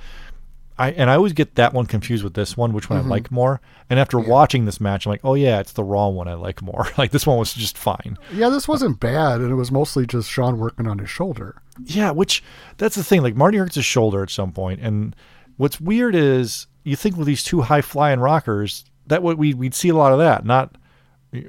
I 0.78 0.90
and 0.92 1.11
I 1.11 1.14
always 1.14 1.32
get 1.32 1.54
that 1.56 1.72
one 1.74 1.87
confused 1.87 2.24
with 2.24 2.35
this 2.35 2.56
one, 2.56 2.72
which 2.72 2.88
one 2.88 2.98
I 2.98 3.02
like 3.02 3.30
more. 3.30 3.61
And 3.90 4.00
after 4.00 4.18
watching 4.18 4.64
this 4.64 4.80
match, 4.80 5.06
I'm 5.06 5.11
like, 5.11 5.24
oh 5.24 5.35
yeah, 5.35 5.61
it's 5.61 5.72
the 5.72 5.85
Raw 5.85 6.08
one 6.08 6.28
I 6.28 6.35
like 6.35 6.62
more. 6.62 6.87
like 6.98 7.11
this 7.11 7.26
one 7.26 7.38
was 7.38 7.52
just 7.52 7.76
fine. 7.76 8.16
Yeah, 8.32 8.48
this 8.48 8.66
wasn't 8.66 9.00
bad, 9.00 9.40
and 9.40 9.50
it 9.50 9.56
was 9.56 9.70
mostly 9.70 10.06
just 10.06 10.30
Shawn 10.30 10.58
working 10.58 10.87
on 10.87 10.98
his 10.98 11.11
shoulder. 11.11 11.61
Yeah, 11.85 12.11
which 12.11 12.42
that's 12.78 12.96
the 12.96 13.04
thing. 13.04 13.22
Like 13.22 13.37
Marty 13.37 13.58
hurts 13.58 13.74
his 13.76 13.85
shoulder 13.85 14.22
at 14.22 14.30
some 14.30 14.52
point, 14.52 14.80
and 14.80 15.14
what's 15.56 15.80
weird 15.80 16.14
is 16.14 16.66
you 16.85 16.96
think 16.96 17.16
with 17.16 17.26
these 17.26 17.42
two 17.44 17.62
high 17.62 17.82
flying 17.82 18.20
rockers 18.20 18.85
that 19.06 19.22
what 19.22 19.38
we 19.38 19.54
we'd 19.54 19.74
see 19.74 19.88
a 19.88 19.96
lot 19.96 20.12
of 20.12 20.18
that, 20.18 20.44
not 20.44 20.76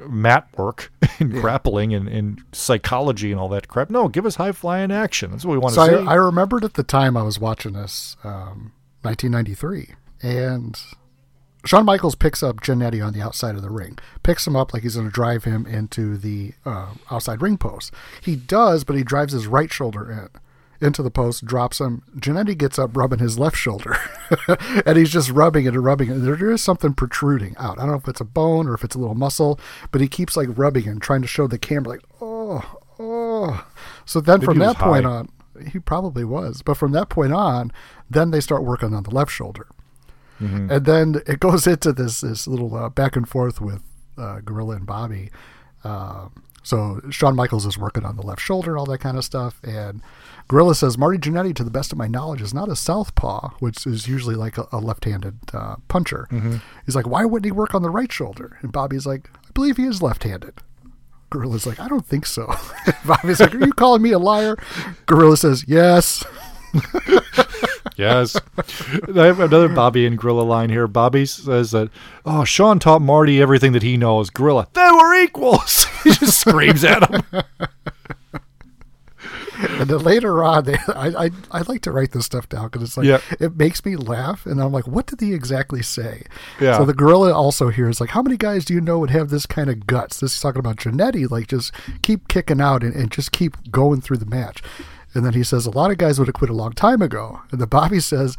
mat 0.07 0.47
work 0.57 0.91
and 1.19 1.31
grappling 1.31 1.93
and, 1.93 2.07
and 2.07 2.41
psychology 2.51 3.31
and 3.31 3.39
all 3.39 3.49
that 3.49 3.67
crap. 3.67 3.89
No, 3.89 4.07
give 4.07 4.25
us 4.25 4.35
high 4.35 4.51
flying 4.51 4.91
action. 4.91 5.31
That's 5.31 5.45
what 5.45 5.53
we 5.53 5.57
want 5.57 5.75
So 5.75 5.85
to 5.85 5.97
see. 6.01 6.07
I, 6.07 6.11
I 6.11 6.15
remembered 6.15 6.63
at 6.63 6.75
the 6.75 6.83
time 6.83 7.17
I 7.17 7.23
was 7.23 7.39
watching 7.39 7.73
this, 7.73 8.15
um, 8.23 8.71
1993, 9.03 9.95
and 10.21 10.79
Shawn 11.65 11.85
Michaels 11.85 12.15
picks 12.15 12.43
up 12.43 12.61
Jannetty 12.61 13.05
on 13.05 13.13
the 13.13 13.21
outside 13.21 13.55
of 13.55 13.61
the 13.61 13.69
ring, 13.69 13.97
picks 14.21 14.45
him 14.45 14.55
up 14.55 14.73
like 14.73 14.83
he's 14.83 14.95
going 14.95 15.07
to 15.07 15.13
drive 15.13 15.43
him 15.45 15.65
into 15.65 16.17
the 16.17 16.53
uh, 16.65 16.93
outside 17.09 17.41
ring 17.41 17.57
post. 17.57 17.93
He 18.21 18.35
does, 18.35 18.83
but 18.83 18.95
he 18.95 19.03
drives 19.03 19.33
his 19.33 19.47
right 19.47 19.71
shoulder 19.71 20.11
in 20.11 20.29
into 20.83 21.01
the 21.01 21.09
post, 21.09 21.45
drops 21.45 21.79
him. 21.79 22.03
Jannetty 22.17 22.57
gets 22.57 22.77
up, 22.77 22.95
rubbing 22.95 23.19
his 23.19 23.39
left 23.39 23.55
shoulder, 23.55 23.97
and 24.85 24.97
he's 24.97 25.11
just 25.11 25.29
rubbing 25.31 25.65
it 25.65 25.73
and 25.73 25.83
rubbing 25.83 26.09
it. 26.09 26.15
There, 26.15 26.51
is 26.51 26.61
something 26.61 26.93
protruding 26.93 27.55
out. 27.57 27.79
I 27.79 27.83
don't 27.83 27.91
know 27.91 27.97
if 27.97 28.07
it's 28.07 28.21
a 28.21 28.25
bone 28.25 28.67
or 28.67 28.73
if 28.73 28.83
it's 28.83 28.95
a 28.95 28.99
little 28.99 29.15
muscle, 29.15 29.59
but 29.91 30.01
he 30.01 30.07
keeps 30.07 30.35
like 30.35 30.49
rubbing 30.55 30.87
and 30.87 31.01
trying 31.01 31.21
to 31.21 31.27
show 31.27 31.47
the 31.47 31.57
camera, 31.57 31.89
like, 31.93 32.03
oh, 32.21 32.79
oh. 32.99 33.65
So 34.05 34.19
then 34.19 34.39
Maybe 34.39 34.45
from 34.45 34.59
that 34.59 34.77
point 34.77 35.05
on, 35.05 35.29
he 35.71 35.79
probably 35.79 36.23
was. 36.23 36.61
But 36.61 36.75
from 36.75 36.91
that 36.93 37.09
point 37.09 37.33
on, 37.33 37.71
then 38.09 38.31
they 38.31 38.41
start 38.41 38.63
working 38.63 38.93
on 38.93 39.03
the 39.03 39.13
left 39.13 39.31
shoulder. 39.31 39.67
Mm-hmm. 40.39 40.71
And 40.71 40.85
then 40.85 41.21
it 41.27 41.39
goes 41.39 41.67
into 41.73 41.93
this 41.93 42.21
this 42.21 42.47
little 42.47 42.75
uh, 42.75 42.89
back 42.89 43.15
and 43.15 43.27
forth 43.27 43.61
with 43.61 43.81
uh, 44.17 44.39
Gorilla 44.41 44.75
and 44.75 44.85
Bobby. 44.85 45.29
Uh, 45.83 46.29
so 46.63 47.01
Shawn 47.09 47.35
Michaels 47.35 47.65
is 47.65 47.77
working 47.77 48.05
on 48.05 48.15
the 48.15 48.21
left 48.21 48.41
shoulder 48.41 48.71
and 48.71 48.79
all 48.79 48.85
that 48.85 48.99
kind 48.99 49.17
of 49.17 49.25
stuff. 49.25 49.59
And 49.63 50.01
Gorilla 50.47 50.75
says 50.75 50.97
Marty 50.97 51.17
Jannetty, 51.17 51.53
to 51.55 51.63
the 51.63 51.69
best 51.69 51.91
of 51.91 51.97
my 51.97 52.07
knowledge, 52.07 52.41
is 52.41 52.53
not 52.53 52.69
a 52.69 52.75
southpaw, 52.75 53.49
which 53.59 53.85
is 53.85 54.07
usually 54.07 54.35
like 54.35 54.57
a, 54.57 54.67
a 54.71 54.77
left-handed 54.77 55.37
uh, 55.53 55.75
puncher. 55.89 56.27
Mm-hmm. 56.31 56.57
He's 56.85 56.95
like, 56.95 57.07
why 57.07 57.25
wouldn't 57.25 57.45
he 57.45 57.51
work 57.51 57.75
on 57.75 57.81
the 57.81 57.89
right 57.89 58.11
shoulder? 58.11 58.57
And 58.61 58.71
Bobby's 58.71 59.05
like, 59.05 59.29
I 59.45 59.51
believe 59.53 59.75
he 59.75 59.83
is 59.83 60.01
left-handed. 60.01 60.61
Gorilla's 61.33 61.65
like, 61.65 61.79
I 61.79 61.87
don't 61.87 62.05
think 62.05 62.27
so. 62.27 62.45
Bobby's 63.05 63.39
like, 63.39 63.55
Are 63.55 63.65
you 63.65 63.73
calling 63.73 64.03
me 64.03 64.11
a 64.11 64.19
liar? 64.19 64.55
Gorilla 65.07 65.35
says, 65.35 65.65
Yes. 65.67 66.23
Yes. 67.95 68.35
I 69.15 69.25
have 69.25 69.39
another 69.39 69.69
Bobby 69.69 70.07
and 70.07 70.17
Gorilla 70.17 70.41
line 70.41 70.71
here. 70.71 70.87
Bobby 70.87 71.27
says 71.27 71.69
that, 71.71 71.91
oh, 72.25 72.43
Shawn 72.43 72.79
taught 72.79 73.03
Marty 73.03 73.39
everything 73.39 73.71
that 73.73 73.83
he 73.83 73.97
knows. 73.97 74.31
Gorilla, 74.31 74.67
they 74.73 74.89
were 74.91 75.13
equals. 75.21 75.85
he 76.03 76.11
just 76.11 76.39
screams 76.39 76.83
at 76.83 77.07
him. 77.07 77.23
And 79.63 79.89
then 79.89 79.99
later 79.99 80.43
on, 80.43 80.65
they, 80.65 80.75
I, 80.87 81.25
I 81.25 81.29
I 81.51 81.61
like 81.61 81.81
to 81.83 81.91
write 81.91 82.11
this 82.11 82.25
stuff 82.25 82.47
down 82.49 82.65
because 82.69 82.81
it's 82.83 82.97
like 82.97 83.05
Yeah. 83.07 83.19
it 83.39 83.55
makes 83.55 83.83
me 83.85 83.95
laugh, 83.95 84.45
and 84.45 84.61
I'm 84.61 84.71
like, 84.71 84.87
what 84.87 85.05
did 85.07 85.19
he 85.21 85.33
exactly 85.33 85.81
say? 85.81 86.23
Yeah. 86.59 86.77
So 86.77 86.85
the 86.85 86.93
gorilla 86.93 87.33
also 87.33 87.69
hears 87.69 87.99
like, 88.01 88.09
how 88.11 88.21
many 88.21 88.37
guys 88.37 88.65
do 88.65 88.73
you 88.73 88.81
know 88.81 88.99
would 88.99 89.09
have 89.11 89.29
this 89.29 89.45
kind 89.45 89.69
of 89.69 89.87
guts? 89.87 90.19
This 90.19 90.35
is 90.35 90.41
talking 90.41 90.59
about 90.59 90.77
Jannetty, 90.77 91.29
like 91.29 91.47
just 91.47 91.71
keep 92.01 92.27
kicking 92.27 92.61
out 92.61 92.83
and, 92.83 92.93
and 92.93 93.11
just 93.11 93.31
keep 93.31 93.71
going 93.71 94.01
through 94.01 94.17
the 94.17 94.25
match. 94.25 94.61
And 95.15 95.23
then 95.23 95.33
he 95.33 95.43
says 95.43 95.67
a 95.67 95.71
lot 95.71 95.91
of 95.91 95.99
guys 95.99 96.17
would 96.17 96.27
have 96.27 96.33
quit 96.33 96.49
a 96.49 96.53
long 96.55 96.73
time 96.73 96.99
ago. 97.03 97.39
And 97.51 97.61
the 97.61 97.67
Bobby 97.67 97.99
says, 97.99 98.35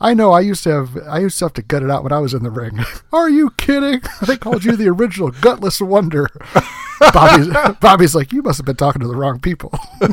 "I 0.00 0.12
know. 0.12 0.32
I 0.32 0.40
used 0.40 0.64
to 0.64 0.70
have. 0.70 0.98
I 1.06 1.20
used 1.20 1.38
to 1.38 1.44
have 1.44 1.52
to 1.52 1.62
gut 1.62 1.84
it 1.84 1.90
out 1.90 2.02
when 2.02 2.12
I 2.12 2.18
was 2.18 2.34
in 2.34 2.42
the 2.42 2.50
ring. 2.50 2.80
Are 3.12 3.30
you 3.30 3.50
kidding? 3.50 4.00
They 4.26 4.36
called 4.36 4.64
you 4.64 4.74
the 4.74 4.88
original 4.88 5.30
gutless 5.30 5.80
wonder." 5.80 6.28
Bobby's, 7.12 7.48
Bobby's 7.80 8.14
like, 8.14 8.32
"You 8.32 8.42
must 8.42 8.58
have 8.58 8.66
been 8.66 8.76
talking 8.76 9.00
to 9.02 9.08
the 9.08 9.16
wrong 9.16 9.38
people." 9.40 9.72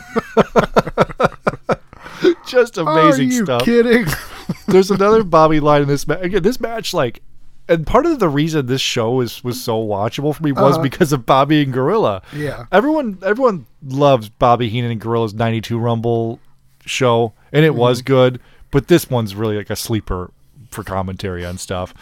Just 2.48 2.78
amazing 2.78 3.32
stuff. 3.32 3.62
Are 3.64 3.64
you 3.64 3.64
stuff. 3.64 3.66
kidding? 3.66 4.06
There's 4.68 4.92
another 4.92 5.24
Bobby 5.24 5.60
line 5.60 5.82
in 5.82 5.88
this 5.88 6.08
match. 6.08 6.22
Again, 6.22 6.44
this 6.44 6.60
match, 6.60 6.94
like, 6.94 7.22
and 7.68 7.86
part 7.88 8.06
of 8.06 8.20
the 8.20 8.30
reason 8.30 8.66
this 8.66 8.82
show 8.82 9.12
was 9.14 9.44
was 9.44 9.62
so 9.62 9.84
watchable 9.86 10.34
for 10.36 10.44
me 10.44 10.52
was 10.52 10.78
because 10.78 11.12
of 11.12 11.26
Bobby 11.26 11.64
and 11.64 11.74
Gorilla. 11.74 12.22
Yeah. 12.34 12.66
everyone 12.72 13.18
everyone 13.26 13.66
loves 13.86 14.30
Bobby 14.30 14.70
Heenan 14.70 14.92
and 14.92 15.02
Gorilla's 15.02 15.34
'92 15.34 15.78
Rumble 15.80 16.40
show, 16.86 17.34
and 17.52 17.66
it 17.66 17.70
Mm-hmm. 17.72 17.80
was 17.80 18.02
good. 18.02 18.40
But 18.72 18.88
this 18.88 19.10
one's 19.10 19.36
really 19.36 19.58
like 19.58 19.70
a 19.70 19.76
sleeper 19.76 20.32
for 20.74 20.84
commentary 20.84 21.46
on 21.46 21.58
stuff. 21.58 21.94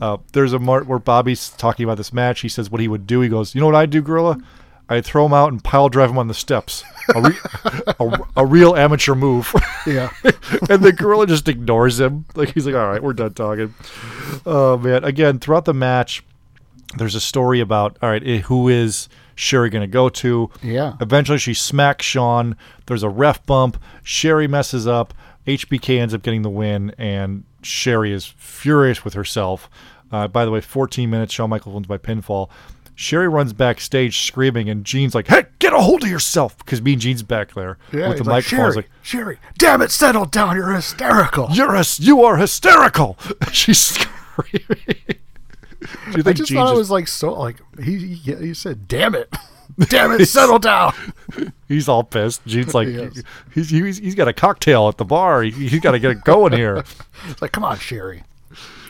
Uh, 0.00 0.18
there's 0.32 0.52
a 0.52 0.60
part 0.60 0.86
where 0.86 0.98
Bobby's 0.98 1.50
talking 1.50 1.84
about 1.84 1.96
this 1.96 2.12
match. 2.12 2.40
He 2.40 2.48
says 2.48 2.70
what 2.70 2.80
he 2.80 2.88
would 2.88 3.06
do. 3.06 3.20
He 3.20 3.28
goes, 3.28 3.54
"You 3.54 3.60
know 3.60 3.66
what 3.66 3.74
I'd 3.74 3.90
do, 3.90 4.02
Gorilla? 4.02 4.38
I'd 4.88 5.04
throw 5.04 5.24
him 5.26 5.32
out 5.32 5.52
and 5.52 5.62
pile 5.62 5.88
drive 5.88 6.10
him 6.10 6.18
on 6.18 6.26
the 6.26 6.34
steps. 6.34 6.82
A, 7.14 7.22
re- 7.22 7.38
a, 7.86 8.18
a 8.38 8.46
real 8.46 8.74
amateur 8.74 9.14
move." 9.14 9.54
yeah. 9.86 10.10
and 10.68 10.82
the 10.82 10.92
gorilla 10.92 11.26
just 11.26 11.48
ignores 11.48 12.00
him. 12.00 12.24
Like 12.34 12.54
he's 12.54 12.66
like, 12.66 12.74
"All 12.74 12.88
right, 12.88 13.02
we're 13.02 13.12
done 13.12 13.34
talking." 13.34 13.74
Oh 14.46 14.78
man! 14.78 15.04
Again, 15.04 15.38
throughout 15.38 15.64
the 15.64 15.74
match, 15.74 16.24
there's 16.96 17.14
a 17.14 17.20
story 17.20 17.60
about 17.60 17.98
all 18.02 18.10
right, 18.10 18.22
eh, 18.26 18.38
who 18.38 18.68
is 18.68 19.08
Sherry 19.34 19.70
going 19.70 19.82
to 19.82 19.86
go 19.86 20.08
to? 20.08 20.50
Yeah. 20.62 20.94
Eventually, 21.00 21.38
she 21.38 21.54
smacks 21.54 22.04
Shawn. 22.04 22.56
There's 22.86 23.02
a 23.02 23.08
ref 23.08 23.44
bump. 23.46 23.82
Sherry 24.02 24.46
messes 24.46 24.86
up. 24.86 25.14
HBK 25.46 25.98
ends 25.98 26.14
up 26.14 26.22
getting 26.22 26.42
the 26.42 26.50
win, 26.50 26.94
and 26.98 27.44
Sherry 27.62 28.12
is 28.12 28.26
furious 28.36 29.04
with 29.04 29.14
herself. 29.14 29.68
Uh, 30.12 30.26
by 30.28 30.44
the 30.44 30.50
way, 30.50 30.60
14 30.60 31.08
minutes. 31.08 31.32
Shawn 31.34 31.50
Michaels 31.50 31.74
wins 31.74 31.86
by 31.86 31.98
pinfall. 31.98 32.50
Sherry 32.96 33.28
runs 33.28 33.52
backstage 33.54 34.20
screaming, 34.26 34.68
and 34.68 34.84
Gene's 34.84 35.14
like, 35.14 35.28
"Hey, 35.28 35.44
get 35.58 35.72
a 35.72 35.78
hold 35.80 36.02
of 36.02 36.10
yourself!" 36.10 36.58
Because 36.58 36.82
Mean 36.82 36.98
Gene's 37.00 37.22
back 37.22 37.54
there 37.54 37.78
Yeah, 37.92 38.08
with 38.08 38.18
the 38.18 38.24
like, 38.24 38.44
microphone. 38.44 38.58
Sherry, 38.58 38.74
like, 38.76 38.90
Sherry, 39.02 39.38
damn 39.56 39.80
it, 39.80 39.90
settle 39.90 40.26
down. 40.26 40.54
You're 40.56 40.74
hysterical. 40.74 41.48
you're 41.52 41.72
hys- 41.72 41.98
you 42.00 42.22
are 42.24 42.36
hysterical. 42.36 43.16
She's 43.52 43.78
screaming. 43.78 44.66
Do 46.12 46.18
you 46.18 46.22
I 46.26 46.32
just 46.34 46.50
Gene 46.50 46.58
thought 46.58 46.74
it 46.74 46.78
was 46.78 46.90
like 46.90 47.08
so 47.08 47.32
like 47.32 47.56
he 47.82 47.96
he, 48.16 48.34
he 48.34 48.54
said, 48.54 48.86
"Damn 48.86 49.14
it, 49.14 49.34
damn 49.88 50.12
it, 50.12 50.26
settle 50.26 50.58
down." 50.58 50.92
he's 51.68 51.88
all 51.88 52.04
pissed? 52.04 52.44
Gene's 52.46 52.74
like, 52.74 52.88
Yes. 52.88 53.22
he's, 53.54 53.70
he's 53.70 53.98
he's 53.98 54.14
got 54.14 54.28
a 54.28 54.32
cocktail 54.32 54.88
at 54.88 54.96
the 54.98 55.04
bar. 55.04 55.42
He, 55.42 55.50
he's 55.50 55.80
got 55.80 55.92
to 55.92 55.98
get 55.98 56.10
it 56.10 56.24
going 56.24 56.52
here. 56.52 56.84
It's 57.28 57.42
like, 57.42 57.52
come 57.52 57.64
on, 57.64 57.78
Sherry. 57.78 58.22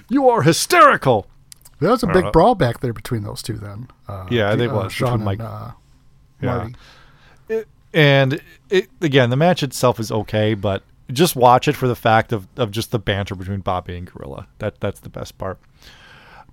You 0.09 0.29
are 0.29 0.43
hysterical. 0.43 1.27
There 1.81 1.91
was 1.91 2.03
a 2.03 2.07
know. 2.07 2.13
big 2.13 2.33
brawl 2.33 2.55
back 2.55 2.81
there 2.81 2.93
between 2.93 3.23
those 3.23 3.43
two. 3.43 3.55
Then, 3.55 3.89
uh, 4.09 4.27
Yeah, 4.31 4.55
they 4.55 4.67
uh, 4.67 4.75
was, 4.75 4.93
Shawn 4.93 5.19
between 5.21 5.25
Mike- 5.25 5.39
and 5.41 5.49
uh, 5.49 5.71
Yeah. 6.41 6.57
Marty. 6.57 6.75
And 7.93 8.41
it, 8.69 8.89
again, 9.01 9.31
the 9.31 9.37
match 9.37 9.63
itself 9.65 9.99
is 9.99 10.13
okay, 10.13 10.55
but 10.55 10.85
just 11.11 11.35
watch 11.35 11.67
it 11.67 11.75
for 11.75 11.89
the 11.89 11.97
fact 11.97 12.33
of, 12.33 12.47
of 12.57 12.71
just 12.71 12.93
the 12.93 13.01
banter 13.01 13.35
between 13.35 13.61
Bobby 13.61 13.97
and 13.97 14.07
Gorilla. 14.07 14.47
That 14.59 14.79
that's 14.81 15.01
the 15.01 15.09
best 15.09 15.39
part. 15.39 15.59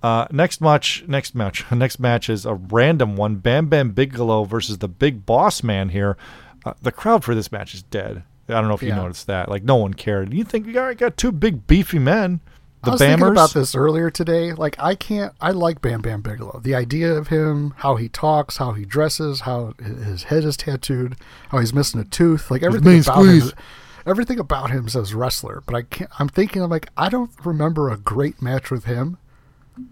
Uh, 0.02 0.26
next 0.30 0.60
match, 0.60 1.04
next 1.08 1.34
match, 1.34 1.64
next 1.72 1.98
match 1.98 2.28
is 2.30 2.46
a 2.46 2.54
random 2.54 3.16
one: 3.16 3.36
Bam 3.36 3.66
Bam 3.68 3.90
Bigelow 3.90 4.44
versus 4.44 4.78
the 4.78 4.88
Big 4.88 5.26
Boss 5.26 5.62
Man. 5.62 5.88
Here, 5.90 6.16
uh, 6.64 6.74
the 6.82 6.92
crowd 6.92 7.24
for 7.24 7.34
this 7.34 7.50
match 7.50 7.74
is 7.74 7.82
dead. 7.82 8.22
I 8.48 8.54
don't 8.54 8.68
know 8.68 8.74
if 8.74 8.82
you 8.82 8.88
Yeah. 8.88 8.96
noticed 8.96 9.26
that. 9.26 9.48
Like 9.48 9.62
no 9.64 9.76
one 9.76 9.94
cared. 9.94 10.32
You 10.32 10.44
think 10.44 10.66
you 10.66 10.72
got, 10.72 10.96
got 10.96 11.16
two 11.16 11.32
big 11.32 11.66
beefy 11.66 11.98
men? 11.98 12.40
The 12.84 12.90
I 12.90 12.92
was 12.92 13.00
Bammers. 13.00 13.06
thinking 13.08 13.26
about 13.32 13.52
this 13.54 13.74
earlier 13.74 14.08
today. 14.08 14.52
Like, 14.52 14.76
I 14.78 14.94
can't. 14.94 15.34
I 15.40 15.50
like 15.50 15.82
Bam 15.82 16.00
Bam 16.00 16.22
Bigelow. 16.22 16.60
The 16.62 16.76
idea 16.76 17.12
of 17.12 17.26
him, 17.26 17.74
how 17.78 17.96
he 17.96 18.08
talks, 18.08 18.58
how 18.58 18.72
he 18.72 18.84
dresses, 18.84 19.40
how 19.40 19.74
his 19.84 20.22
head 20.24 20.44
is 20.44 20.56
tattooed, 20.56 21.16
how 21.48 21.58
he's 21.58 21.74
missing 21.74 22.00
a 22.00 22.04
tooth. 22.04 22.52
Like 22.52 22.62
everything 22.62 23.00
about 23.00 23.14
squeeze. 23.16 23.50
him. 23.50 23.58
Everything 24.06 24.38
about 24.38 24.70
him 24.70 24.88
says 24.88 25.12
wrestler. 25.12 25.62
But 25.66 25.74
I 25.74 25.82
can't. 25.82 26.10
I'm 26.20 26.28
thinking. 26.28 26.62
I'm 26.62 26.70
like, 26.70 26.88
I 26.96 27.08
don't 27.08 27.32
remember 27.44 27.90
a 27.90 27.96
great 27.96 28.40
match 28.40 28.70
with 28.70 28.84
him. 28.84 29.18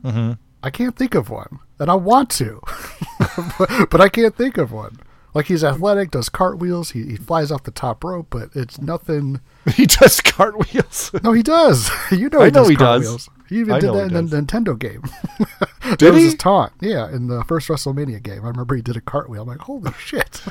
Mm-hmm. 0.03 0.33
I 0.63 0.71
can't 0.71 0.97
think 0.97 1.15
of 1.15 1.31
one, 1.31 1.61
and 1.79 1.91
I 1.91 1.95
want 1.95 2.31
to, 2.31 2.61
but, 3.59 3.87
but 3.91 4.01
I 4.01 4.09
can't 4.09 4.35
think 4.35 4.59
of 4.59 4.73
one. 4.73 4.99
Like 5.35 5.47
he's 5.47 5.63
athletic, 5.63 6.11
does 6.13 6.31
cartwheels, 6.31 6.93
he, 6.93 7.05
he 7.05 7.17
flies 7.17 7.53
off 7.53 7.65
the 7.65 7.71
top 7.71 8.03
rope, 8.03 8.29
but 8.31 8.49
it's 8.55 8.81
nothing. 8.81 9.41
he 9.75 9.85
does 9.87 10.21
cartwheels. 10.23 11.11
No, 11.23 11.33
he 11.33 11.43
does. 11.43 11.91
You 12.11 12.31
know, 12.31 12.41
I 12.41 12.47
he 12.47 12.51
know 12.51 12.61
does 12.63 12.69
he 12.71 12.77
does. 12.77 13.29
He 13.49 13.59
even 13.61 13.75
I 13.75 13.79
did 13.81 13.93
that 13.93 14.13
in 14.13 14.27
the. 14.29 14.37
Nintendo 14.41 14.77
game. 14.79 15.03
that 15.85 15.99
Did 15.99 16.15
was 16.15 16.19
he? 16.21 16.25
his 16.25 16.35
taunt. 16.37 16.73
Yeah, 16.81 17.09
in 17.11 17.29
the 17.29 17.45
first 17.45 17.69
WrestleMania 17.69 18.23
game, 18.23 18.45
I 18.45 18.49
remember 18.49 18.75
he 18.77 18.83
did 18.83 18.97
a 18.97 19.01
cartwheel. 19.01 19.43
I'm 19.43 19.49
like, 19.49 19.59
holy 19.59 19.93
shit! 19.99 20.43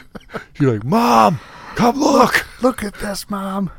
You're 0.59 0.73
like, 0.73 0.83
Mom, 0.85 1.39
come 1.75 1.99
look. 1.99 2.45
Look 2.61 2.83
at 2.83 2.93
this, 2.95 3.27
mom. 3.29 3.71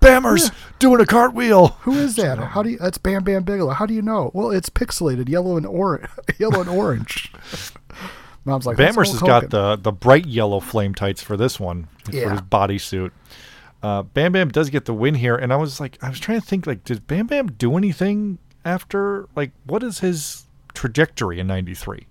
Bammer's 0.00 0.50
doing 0.78 1.00
a 1.00 1.06
cartwheel. 1.06 1.68
Who 1.80 1.92
is 1.92 2.16
that? 2.16 2.38
How 2.38 2.62
do 2.62 2.70
you? 2.70 2.78
That's 2.78 2.98
Bam 2.98 3.24
Bam 3.24 3.42
Bigelow. 3.44 3.72
How 3.72 3.86
do 3.86 3.94
you 3.94 4.02
know? 4.02 4.30
Well, 4.34 4.50
it's 4.50 4.68
pixelated, 4.68 5.28
yellow 5.28 5.56
and 5.56 5.66
orange. 5.66 6.08
yellow 6.38 6.60
and 6.60 6.70
orange. 6.70 7.32
Mom's 8.44 8.66
like, 8.66 8.76
"That's 8.76 8.96
Bammers 8.96 9.12
has 9.12 9.20
got 9.20 9.50
the 9.50 9.76
the 9.76 9.92
bright 9.92 10.26
yellow 10.26 10.60
flame 10.60 10.94
tights 10.94 11.22
for 11.22 11.36
this 11.36 11.60
one 11.60 11.88
for 12.04 12.12
his 12.12 12.40
bodysuit. 12.40 13.12
Uh, 13.82 14.02
Bam 14.02 14.32
Bam 14.32 14.48
does 14.48 14.70
get 14.70 14.84
the 14.84 14.94
win 14.94 15.14
here, 15.14 15.36
and 15.36 15.52
I 15.52 15.56
was 15.56 15.80
like, 15.80 15.98
I 16.02 16.08
was 16.08 16.20
trying 16.20 16.40
to 16.40 16.46
think, 16.46 16.66
like, 16.66 16.84
did 16.84 17.06
Bam 17.06 17.26
Bam 17.26 17.48
do 17.48 17.76
anything 17.76 18.38
after? 18.64 19.28
Like, 19.34 19.50
what 19.64 19.82
is 19.82 20.00
his 20.00 20.46
trajectory 20.74 21.40
in 21.40 21.46
'93? 21.46 22.06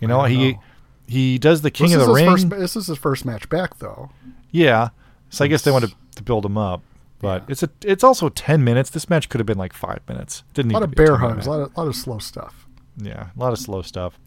You 0.00 0.08
know, 0.08 0.24
he 0.24 0.52
know. 0.52 0.62
he 1.06 1.38
does 1.38 1.62
the 1.62 1.70
King 1.70 1.90
this 1.90 2.00
of 2.00 2.06
the 2.08 2.12
Ring. 2.12 2.30
First, 2.30 2.50
this 2.50 2.76
is 2.76 2.86
his 2.88 2.98
first 2.98 3.24
match 3.24 3.48
back, 3.48 3.78
though. 3.78 4.10
Yeah. 4.50 4.88
So 5.30 5.44
I 5.44 5.48
guess 5.48 5.62
they 5.62 5.70
want 5.70 5.84
to 5.84 5.94
build 6.24 6.44
them 6.44 6.58
up. 6.58 6.82
But 7.20 7.44
it's 7.46 7.62
a 7.62 7.70
it's 7.84 8.02
also 8.02 8.28
10 8.28 8.64
minutes. 8.64 8.90
This 8.90 9.08
match 9.08 9.28
could 9.28 9.38
have 9.38 9.46
been 9.46 9.58
like 9.58 9.72
5 9.72 10.00
minutes. 10.08 10.42
Didn't 10.54 10.72
A 10.72 10.74
lot 10.74 10.80
to 10.80 10.84
of 10.86 10.94
bear 10.94 11.16
hugs, 11.18 11.46
a 11.46 11.50
lot 11.50 11.60
of, 11.60 11.76
lot 11.76 11.86
of 11.86 11.94
slow 11.94 12.18
stuff. 12.18 12.66
Yeah, 12.96 13.28
a 13.36 13.40
lot 13.40 13.52
of 13.52 13.58
slow 13.58 13.82
stuff. 13.82 14.18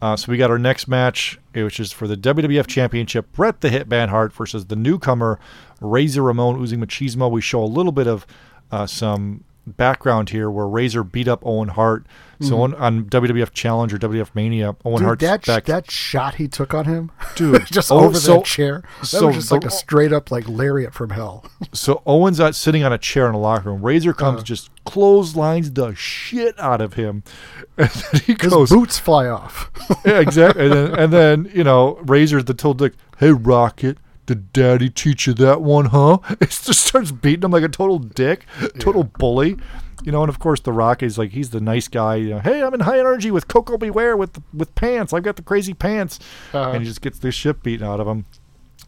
Uh, 0.00 0.16
so 0.16 0.30
we 0.30 0.36
got 0.38 0.50
our 0.50 0.58
next 0.58 0.86
match, 0.88 1.38
eh, 1.54 1.62
which 1.62 1.80
is 1.80 1.92
for 1.92 2.06
the 2.08 2.16
WWF 2.16 2.66
Championship: 2.66 3.32
Bret 3.32 3.60
the 3.60 3.68
Hitman 3.68 4.08
Hart 4.08 4.32
versus 4.32 4.66
the 4.66 4.76
newcomer 4.76 5.38
Razor 5.80 6.22
Ramon 6.22 6.58
Uzi 6.58 6.76
Machismo. 6.76 7.30
We 7.30 7.40
show 7.40 7.62
a 7.62 7.66
little 7.66 7.92
bit 7.92 8.06
of 8.08 8.26
uh, 8.70 8.86
some 8.86 9.44
background 9.76 10.30
here, 10.30 10.50
where 10.50 10.66
Razor 10.66 11.04
beat 11.04 11.28
up 11.28 11.44
Owen 11.46 11.68
Hart. 11.68 12.06
So 12.40 12.62
on, 12.62 12.72
on 12.76 13.06
WWF 13.06 13.52
Challenge 13.52 13.92
or 13.92 13.98
WWF 13.98 14.32
Mania, 14.32 14.76
Owen 14.84 14.98
Mm-hmm. 14.98 15.04
Hart's 15.06 15.22
that 15.22 15.44
back. 15.44 15.64
that 15.64 15.90
shot 15.90 16.36
he 16.36 16.46
took 16.46 16.72
on 16.72 16.84
him, 16.84 17.10
Dude, 17.34 17.66
just 17.66 17.90
oh, 17.90 18.04
over 18.04 18.16
so- 18.16 18.36
that 18.36 18.44
chair. 18.44 18.84
That 19.00 19.06
so 19.06 19.26
was 19.26 19.34
just 19.34 19.50
like 19.50 19.64
a 19.64 19.70
straight 19.70 20.12
up 20.12 20.30
like 20.30 20.48
lariat 20.48 20.94
from 20.94 21.10
hell. 21.10 21.44
So 21.72 22.00
Owen's 22.06 22.38
out 22.40 22.54
sitting 22.54 22.84
on 22.84 22.92
a 22.92 22.98
chair 22.98 23.26
in 23.26 23.32
the 23.32 23.38
locker 23.38 23.70
room. 23.70 23.82
Razor 23.82 24.12
comes, 24.14 24.42
just 24.44 24.70
clotheslines 24.84 25.72
the 25.72 25.94
shit 25.96 26.58
out 26.60 26.80
of 26.80 26.94
him, 26.94 27.24
and 27.76 27.90
then 27.90 28.20
he 28.24 28.34
His 28.40 28.50
goes, 28.52 28.70
boots 28.70 28.98
fly 29.00 29.26
off. 29.26 29.70
yeah, 30.06 30.20
exactly. 30.20 30.64
And 30.66 30.72
then, 30.72 30.94
and 30.98 31.12
then 31.12 31.50
you 31.52 31.64
know, 31.64 31.98
Razor 32.04 32.42
the 32.44 32.54
told 32.54 32.78
Dick, 32.78 32.92
"Hey, 33.18 33.32
Rocket, 33.32 33.98
did 34.28 34.52
Daddy 34.52 34.88
teach 34.90 35.26
you 35.26 35.34
that 35.34 35.60
one, 35.60 35.86
huh?" 35.86 36.18
It 36.40 36.50
just 36.50 36.86
starts 36.86 37.10
beating 37.10 37.42
him 37.42 37.50
like 37.50 37.64
a 37.64 37.68
total 37.68 37.98
dick, 37.98 38.46
total 38.78 39.02
bully. 39.02 39.56
You 40.04 40.12
know, 40.12 40.22
and 40.22 40.28
of 40.30 40.38
course 40.38 40.60
the 40.60 40.72
Rock 40.72 41.02
is 41.02 41.18
like 41.18 41.32
he's 41.32 41.50
the 41.50 41.60
nice 41.60 41.88
guy. 41.88 42.14
You 42.14 42.30
know, 42.30 42.38
hey, 42.38 42.62
I'm 42.62 42.72
in 42.72 42.80
high 42.80 43.00
energy 43.00 43.32
with 43.32 43.48
Koko 43.48 43.76
B. 43.76 43.90
Ware 43.90 44.16
with 44.16 44.40
with 44.54 44.72
pants. 44.76 45.12
I've 45.12 45.24
got 45.24 45.34
the 45.34 45.42
crazy 45.42 45.74
pants, 45.74 46.20
Uh-huh. 46.52 46.70
and 46.70 46.82
he 46.82 46.88
just 46.88 47.00
gets 47.02 47.18
the 47.18 47.32
shit 47.32 47.64
beaten 47.64 47.84
out 47.86 47.98
of 47.98 48.06
him. 48.06 48.24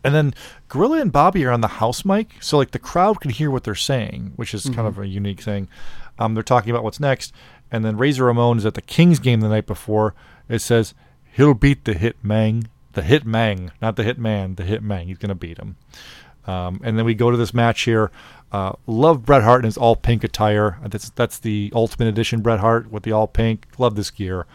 And 0.04 0.14
then 0.14 0.32
Gorilla 0.68 1.00
and 1.00 1.10
Bobby 1.12 1.44
are 1.44 1.50
on 1.50 1.60
the 1.62 1.68
house 1.82 2.04
mic, 2.04 2.34
so 2.40 2.56
like 2.56 2.70
the 2.70 2.78
crowd 2.78 3.20
can 3.20 3.30
hear 3.32 3.50
what 3.50 3.64
they're 3.64 3.74
saying, 3.74 4.32
which 4.36 4.54
is 4.54 4.64
kind 4.66 4.86
of 4.86 4.98
a 4.98 5.06
unique 5.06 5.40
thing. 5.42 5.68
Um, 6.18 6.34
they're 6.34 6.42
talking 6.44 6.70
about 6.70 6.84
what's 6.84 7.00
next, 7.00 7.34
and 7.72 7.84
then 7.84 7.96
Razor 7.98 8.24
Ramon 8.24 8.58
is 8.58 8.64
at 8.64 8.74
the 8.74 8.80
Kings 8.82 9.18
game 9.18 9.40
the 9.40 9.48
night 9.48 9.66
before. 9.66 10.14
It 10.48 10.60
says 10.60 10.94
he'll 11.32 11.54
beat 11.54 11.84
the 11.84 11.94
Hit 11.94 12.16
Mang, 12.22 12.68
the 12.92 13.02
Hit 13.02 13.24
Mang, 13.24 13.70
not 13.80 13.96
the 13.96 14.02
Hit 14.02 14.18
Man, 14.18 14.54
the 14.54 14.64
Hit 14.64 14.82
Mang. 14.82 15.06
He's 15.06 15.18
gonna 15.18 15.34
beat 15.34 15.58
him. 15.58 15.76
Um, 16.46 16.80
and 16.82 16.98
then 16.98 17.04
we 17.04 17.14
go 17.14 17.30
to 17.30 17.36
this 17.36 17.54
match 17.54 17.82
here. 17.82 18.10
Uh, 18.50 18.72
love 18.86 19.24
Bret 19.24 19.42
Hart 19.42 19.60
in 19.60 19.66
his 19.66 19.76
all 19.76 19.94
pink 19.94 20.24
attire. 20.24 20.78
That's 20.84 21.10
that's 21.10 21.38
the 21.38 21.70
Ultimate 21.74 22.08
Edition 22.08 22.40
Bret 22.40 22.60
Hart 22.60 22.90
with 22.90 23.04
the 23.04 23.12
all 23.12 23.28
pink. 23.28 23.66
Love 23.78 23.94
this 23.94 24.10
gear. 24.10 24.46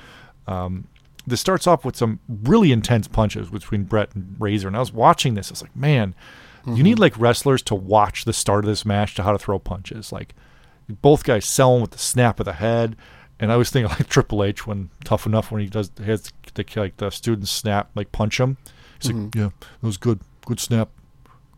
Um, 0.47 0.87
this 1.25 1.41
starts 1.41 1.65
off 1.65 1.85
with 1.85 1.95
some 1.95 2.19
really 2.27 2.71
intense 2.71 3.07
punches 3.07 3.49
between 3.49 3.83
Bret 3.83 4.13
and 4.13 4.35
Razor. 4.37 4.67
And 4.67 4.75
I 4.75 4.79
was 4.79 4.93
watching 4.93 5.33
this. 5.33 5.49
I 5.49 5.53
was 5.53 5.61
like, 5.61 5.75
man, 5.75 6.13
you 6.67 6.83
need 6.83 6.99
like 6.99 7.17
wrestlers 7.19 7.61
to 7.63 7.75
watch 7.75 8.25
the 8.25 8.33
start 8.33 8.63
of 8.63 8.69
this 8.69 8.85
match 8.85 9.15
to 9.15 9.23
how 9.23 9.31
to 9.31 9.37
throw 9.37 9.59
punches. 9.59 10.11
Like 10.11 10.33
both 10.89 11.23
guys 11.23 11.45
selling 11.45 11.81
with 11.81 11.91
the 11.91 11.97
snap 11.99 12.39
of 12.39 12.45
the 12.45 12.53
head. 12.53 12.95
And 13.39 13.51
I 13.51 13.57
was 13.57 13.69
thinking 13.69 13.89
like 13.89 14.07
Triple 14.09 14.43
H 14.43 14.65
when 14.65 14.89
tough 15.03 15.25
enough 15.25 15.51
when 15.51 15.61
he 15.61 15.67
does 15.67 15.91
has 16.03 16.31
the 16.53 16.65
like 16.75 16.97
the 16.97 17.09
students 17.09 17.51
snap 17.51 17.89
like 17.95 18.11
punch 18.11 18.39
him. 18.39 18.57
He's 19.01 19.11
like, 19.11 19.35
yeah, 19.35 19.49
that 19.59 19.85
was 19.87 19.97
good, 19.97 20.21
good 20.45 20.59
snap. 20.59 20.89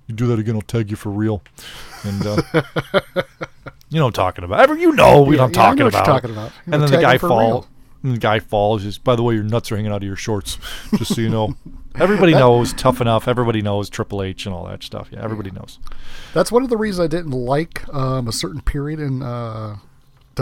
You 0.08 0.16
do 0.16 0.26
that 0.28 0.40
again, 0.40 0.56
I'll 0.56 0.62
tag 0.62 0.90
you 0.90 0.96
for 0.96 1.10
real. 1.10 1.44
And 2.04 2.26
uh, 2.26 2.42
you 3.90 4.00
know 4.00 4.06
what 4.06 4.08
I'm 4.08 4.14
talking 4.14 4.44
about. 4.44 4.62
Ever 4.62 4.76
you 4.78 4.94
know 4.94 5.22
what 5.22 5.36
Yeah, 5.36 5.44
I'm 5.44 5.52
yeah, 5.54 5.62
I 5.62 5.64
talking 5.66 5.80
know 5.80 5.86
what 5.86 5.94
you're 5.94 6.02
about. 6.02 6.06
talking 6.06 6.32
about. 6.32 6.52
And 6.66 6.82
then 6.82 6.90
the 6.92 6.98
guy 7.02 7.18
for 7.18 7.28
fall. 7.30 7.68
And 8.04 8.14
the 8.16 8.20
guy 8.20 8.40
falls. 8.40 8.84
Just 8.84 9.04
by 9.04 9.16
the 9.16 9.24
way, 9.24 9.36
your 9.36 9.44
nuts 9.44 9.72
are 9.72 9.76
hanging 9.76 9.92
out 9.92 9.98
of 9.98 10.04
your 10.04 10.16
shorts. 10.16 10.58
Just 10.98 11.16
so 11.16 11.22
you 11.22 11.30
know, 11.30 11.56
everybody 11.96 12.32
knows 12.34 12.72
tough 12.74 13.02
enough. 13.02 13.28
Everybody 13.28 13.62
knows 13.62 13.90
Triple 13.90 14.24
H 14.24 14.46
and 14.46 14.56
all 14.56 14.66
that 14.68 14.82
stuff. 14.84 15.10
Yeah, 15.12 15.24
everybody 15.24 15.52
knows. 15.52 15.80
That's 16.34 16.52
one 16.52 16.64
of 16.64 16.70
the 16.70 16.78
reasons 16.78 17.04
I 17.06 17.08
didn't 17.08 17.32
like 17.32 17.88
um, 17.94 18.28
a 18.28 18.32
certain 18.32 18.62
period 18.62 19.00
in 19.00 19.22
uh, 19.22 19.78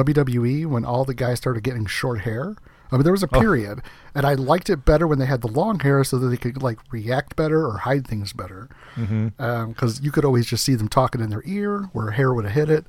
WWE 0.03 0.65
when 0.65 0.86
all 0.86 1.05
the 1.05 1.13
guys 1.13 1.38
started 1.38 1.63
getting 1.63 1.86
short 1.86 2.21
hair. 2.21 2.55
I 2.91 2.95
mean, 2.97 3.03
there 3.03 3.12
was 3.13 3.23
Oh. 3.23 3.27
a 3.31 3.39
period, 3.39 3.81
and 4.13 4.25
I 4.27 4.34
liked 4.36 4.69
it 4.69 4.86
better 4.86 5.08
when 5.08 5.17
they 5.19 5.25
had 5.25 5.41
the 5.41 5.47
long 5.47 5.79
hair 5.79 6.03
so 6.03 6.17
that 6.19 6.27
they 6.27 6.38
could 6.38 6.62
like 6.62 6.77
react 6.91 7.36
better 7.36 7.65
or 7.65 7.79
hide 7.79 8.05
things 8.08 8.31
better. 8.34 8.69
Because 8.95 9.10
Mm-hmm. 9.97 10.05
you 10.05 10.12
could 10.12 10.23
always 10.25 10.45
just 10.45 10.63
see 10.63 10.75
them 10.75 10.88
talking 10.88 11.19
in 11.21 11.29
their 11.29 11.41
ear 11.45 11.89
where 11.93 12.12
hair 12.12 12.34
would 12.34 12.45
have 12.45 12.53
hit 12.53 12.69
it. 12.69 12.86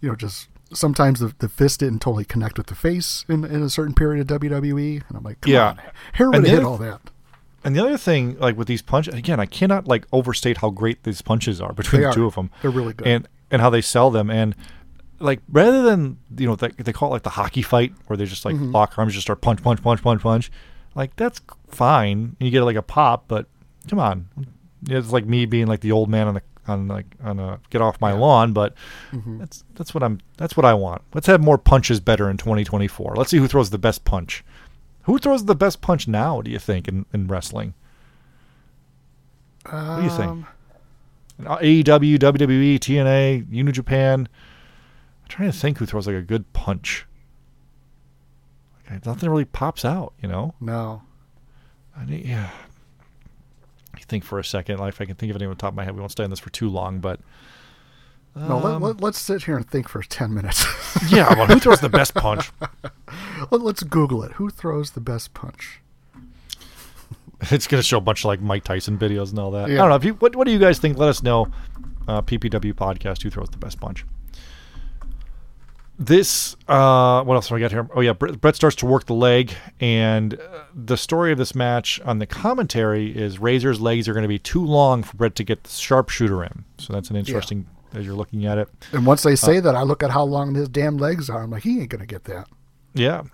You 0.00 0.10
know, 0.10 0.14
just 0.16 0.48
sometimes 0.72 1.20
the, 1.20 1.34
the 1.38 1.48
fist 1.48 1.80
didn't 1.80 2.00
totally 2.00 2.24
connect 2.24 2.56
with 2.56 2.68
the 2.68 2.74
face 2.74 3.24
in, 3.28 3.44
in 3.44 3.62
a 3.62 3.68
certain 3.68 3.94
period 3.94 4.30
of 4.30 4.40
WWE, 4.40 5.02
and 5.08 5.16
I'm 5.18 5.22
like, 5.24 5.40
come 5.42 5.52
Yeah. 5.52 5.68
on, 5.70 5.80
hair 6.12 6.30
would 6.30 6.36
have 6.36 6.46
hit 6.46 6.58
other- 6.60 6.66
all 6.68 6.78
that. 6.78 7.00
And 7.64 7.76
the 7.76 7.84
other 7.84 7.96
thing, 7.98 8.36
like 8.40 8.56
with 8.56 8.66
these 8.66 8.82
punches, 8.82 9.14
again, 9.14 9.38
I 9.38 9.46
cannot 9.46 9.86
like 9.86 10.04
overstate 10.12 10.58
how 10.58 10.70
great 10.70 11.04
these 11.04 11.22
punches 11.22 11.60
are 11.60 11.72
between 11.72 12.00
They 12.00 12.06
the 12.06 12.10
are. 12.10 12.14
two 12.14 12.26
of 12.26 12.34
them. 12.34 12.50
They're 12.60 12.70
really 12.72 12.92
good. 12.92 13.06
and 13.06 13.28
and 13.52 13.60
how 13.62 13.70
they 13.70 13.80
sell 13.82 14.10
them. 14.10 14.30
And 14.30 14.56
like 15.22 15.40
rather 15.50 15.82
than 15.82 16.18
you 16.36 16.46
know 16.46 16.56
they, 16.56 16.68
they 16.68 16.92
call 16.92 17.08
it 17.10 17.12
like 17.12 17.22
the 17.22 17.30
hockey 17.30 17.62
fight 17.62 17.92
where 18.06 18.16
they 18.16 18.24
just 18.26 18.44
like 18.44 18.54
Mm-hmm. 18.56 18.72
lock 18.72 18.98
arms, 18.98 19.14
just 19.14 19.26
start 19.26 19.40
punch, 19.40 19.62
punch, 19.62 19.82
punch, 19.82 20.02
punch, 20.02 20.20
punch. 20.22 20.50
Like 20.94 21.16
that's 21.16 21.40
fine, 21.68 22.36
and 22.38 22.46
you 22.46 22.50
get 22.50 22.62
like 22.62 22.76
a 22.76 22.82
pop, 22.82 23.24
but 23.28 23.46
come 23.88 23.98
on, 23.98 24.28
it's 24.88 25.10
like 25.12 25.24
me 25.26 25.46
being 25.46 25.66
like 25.66 25.80
the 25.80 25.92
old 25.92 26.08
man 26.10 26.28
on 26.28 26.34
the 26.34 26.42
on 26.68 26.86
like 26.88 27.06
on 27.24 27.40
a 27.40 27.58
get 27.70 27.80
off 27.80 28.00
my 28.00 28.12
lawn. 28.12 28.52
But 28.52 28.74
Mm-hmm. 29.12 29.38
that's 29.38 29.64
that's 29.74 29.94
what 29.94 30.02
I'm 30.02 30.20
that's 30.36 30.56
what 30.56 30.66
I 30.66 30.74
want. 30.74 31.02
Let's 31.14 31.26
have 31.28 31.42
more 31.42 31.56
punches 31.58 31.98
better 32.00 32.28
in 32.28 32.36
2024. 32.36 33.14
Let's 33.16 33.30
see 33.30 33.38
who 33.38 33.48
throws 33.48 33.70
the 33.70 33.78
best 33.78 34.04
punch. 34.04 34.44
Who 35.04 35.18
throws 35.18 35.44
the 35.46 35.54
best 35.56 35.80
punch 35.80 36.06
now? 36.06 36.42
Do 36.42 36.50
you 36.50 36.58
think 36.60 36.86
in, 36.88 37.06
in 37.12 37.26
wrestling? 37.26 37.74
What 39.68 39.96
do 39.98 40.02
you 40.04 40.10
think? 40.10 40.30
Um, 40.30 40.46
AEW, 41.40 42.18
WWE, 42.18 42.78
TNA, 42.78 43.48
New 43.48 43.72
Japan. 43.72 44.28
Trying 45.32 45.50
to 45.50 45.56
think 45.56 45.78
who 45.78 45.86
throws 45.86 46.06
like 46.06 46.14
a 46.14 46.20
good 46.20 46.52
punch. 46.52 47.06
Okay, 48.84 49.00
nothing 49.06 49.30
really 49.30 49.46
pops 49.46 49.82
out, 49.82 50.12
you 50.20 50.28
know. 50.28 50.52
No. 50.60 51.00
I 51.96 52.04
need, 52.04 52.26
yeah. 52.26 52.50
You 53.96 54.04
think 54.06 54.24
for 54.24 54.38
a 54.38 54.44
second, 54.44 54.78
like 54.78 54.92
if 54.92 55.00
I 55.00 55.06
can 55.06 55.14
think 55.14 55.30
of 55.30 55.36
anyone 55.36 55.52
on 55.52 55.56
top 55.56 55.72
of 55.72 55.76
my 55.76 55.84
head, 55.84 55.94
we 55.94 56.00
won't 56.00 56.12
stay 56.12 56.22
on 56.22 56.28
this 56.28 56.38
for 56.38 56.50
too 56.50 56.68
long, 56.68 56.98
but 56.98 57.18
No, 58.36 58.58
let, 58.58 58.74
Um, 58.74 58.82
let, 58.82 59.00
let's 59.00 59.18
sit 59.18 59.44
here 59.44 59.56
and 59.56 59.66
think 59.66 59.88
for 59.88 60.02
10 60.02 60.34
minutes. 60.34 60.66
yeah, 61.10 61.32
well, 61.34 61.46
who 61.46 61.58
throws 61.58 61.80
the 61.80 61.88
best 61.88 62.12
punch? 62.12 62.52
Let, 63.50 63.62
let's 63.62 63.82
Google 63.84 64.22
it. 64.24 64.32
Who 64.32 64.50
throws 64.50 64.90
the 64.90 65.00
best 65.00 65.32
punch? 65.32 65.80
It's 67.50 67.66
gonna 67.66 67.82
show 67.82 67.96
a 67.96 68.02
bunch 68.02 68.20
of 68.20 68.26
like 68.26 68.42
Mike 68.42 68.64
Tyson 68.64 68.98
videos 68.98 69.30
and 69.30 69.38
all 69.38 69.50
that. 69.52 69.64
I 69.70 69.74
don't 69.74 69.88
know. 69.88 69.96
If 69.96 70.04
you, 70.04 70.12
what 70.14 70.36
what 70.36 70.46
do 70.46 70.52
you 70.52 70.58
guys 70.58 70.78
think? 70.78 70.98
Let 70.98 71.08
us 71.08 71.22
know. 71.22 71.48
Uh, 72.06 72.20
PPW 72.20 72.74
podcast. 72.74 73.22
Who 73.22 73.30
throws 73.30 73.48
the 73.48 73.56
best 73.56 73.80
punch? 73.80 74.04
This. 75.98 76.56
Uh, 76.66 77.22
what 77.22 77.34
else 77.34 77.48
do 77.48 77.54
I 77.54 77.60
got 77.60 77.70
here? 77.70 77.88
Oh 77.94 78.00
yeah, 78.00 78.12
Bret, 78.12 78.40
Bret 78.40 78.56
starts 78.56 78.76
to 78.76 78.86
work 78.86 79.06
the 79.06 79.14
leg, 79.14 79.52
and 79.78 80.34
uh, 80.34 80.64
the 80.74 80.96
story 80.96 81.32
of 81.32 81.38
this 81.38 81.54
match 81.54 82.00
on 82.04 82.18
the 82.18 82.26
commentary 82.26 83.16
is 83.16 83.38
Razor's 83.38 83.80
legs 83.80 84.08
are 84.08 84.12
going 84.12 84.22
to 84.22 84.28
be 84.28 84.38
too 84.38 84.64
long 84.64 85.02
for 85.02 85.16
Bret 85.16 85.34
to 85.36 85.44
get 85.44 85.64
the 85.64 85.70
sharpshooter 85.70 86.42
in. 86.44 86.64
So 86.78 86.92
that's 86.92 87.10
an 87.10 87.16
interesting. 87.16 87.66
As 87.94 88.06
you're 88.06 88.14
looking 88.14 88.46
at 88.46 88.56
it, 88.56 88.70
And 88.92 89.04
once 89.04 89.22
they 89.22 89.36
say 89.36 89.60
that, 89.60 89.74
I 89.74 89.82
look 89.82 90.02
at 90.02 90.10
how 90.10 90.24
long 90.24 90.54
his 90.54 90.66
damn 90.66 90.96
legs 90.96 91.28
are. 91.28 91.42
I'm 91.42 91.50
like, 91.50 91.62
he 91.62 91.78
ain't 91.78 91.90
going 91.90 92.00
to 92.00 92.06
get 92.06 92.24
that. 92.24 92.48
Yeah. 92.94 93.24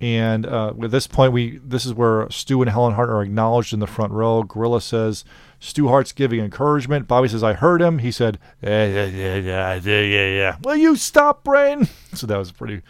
And 0.00 0.46
uh, 0.46 0.72
at 0.82 0.90
this 0.90 1.06
point, 1.06 1.34
we 1.34 1.58
this 1.58 1.84
is 1.84 1.92
where 1.92 2.28
Stu 2.30 2.62
and 2.62 2.70
Helen 2.70 2.94
Hart 2.94 3.10
are 3.10 3.22
acknowledged 3.22 3.74
in 3.74 3.80
the 3.80 3.86
front 3.86 4.12
row. 4.12 4.44
Gorilla 4.44 4.80
says 4.80 5.24
Stu 5.64 5.86
Hart's 5.86 6.10
giving 6.10 6.40
encouragement. 6.40 7.06
Bobby 7.06 7.28
says, 7.28 7.44
"I 7.44 7.52
heard 7.52 7.80
him." 7.80 7.98
He 8.00 8.10
said, 8.10 8.36
"Yeah, 8.60 8.84
yeah, 8.84 9.04
yeah, 9.06 9.36
yeah, 9.36 9.74
yeah, 9.74 10.00
yeah, 10.00 10.28
yeah." 10.28 10.56
Will 10.64 10.74
you 10.74 10.96
stop, 10.96 11.44
Brain? 11.44 11.88
So 12.14 12.26
that 12.26 12.36
was 12.36 12.50
a 12.50 12.54
pretty 12.54 12.82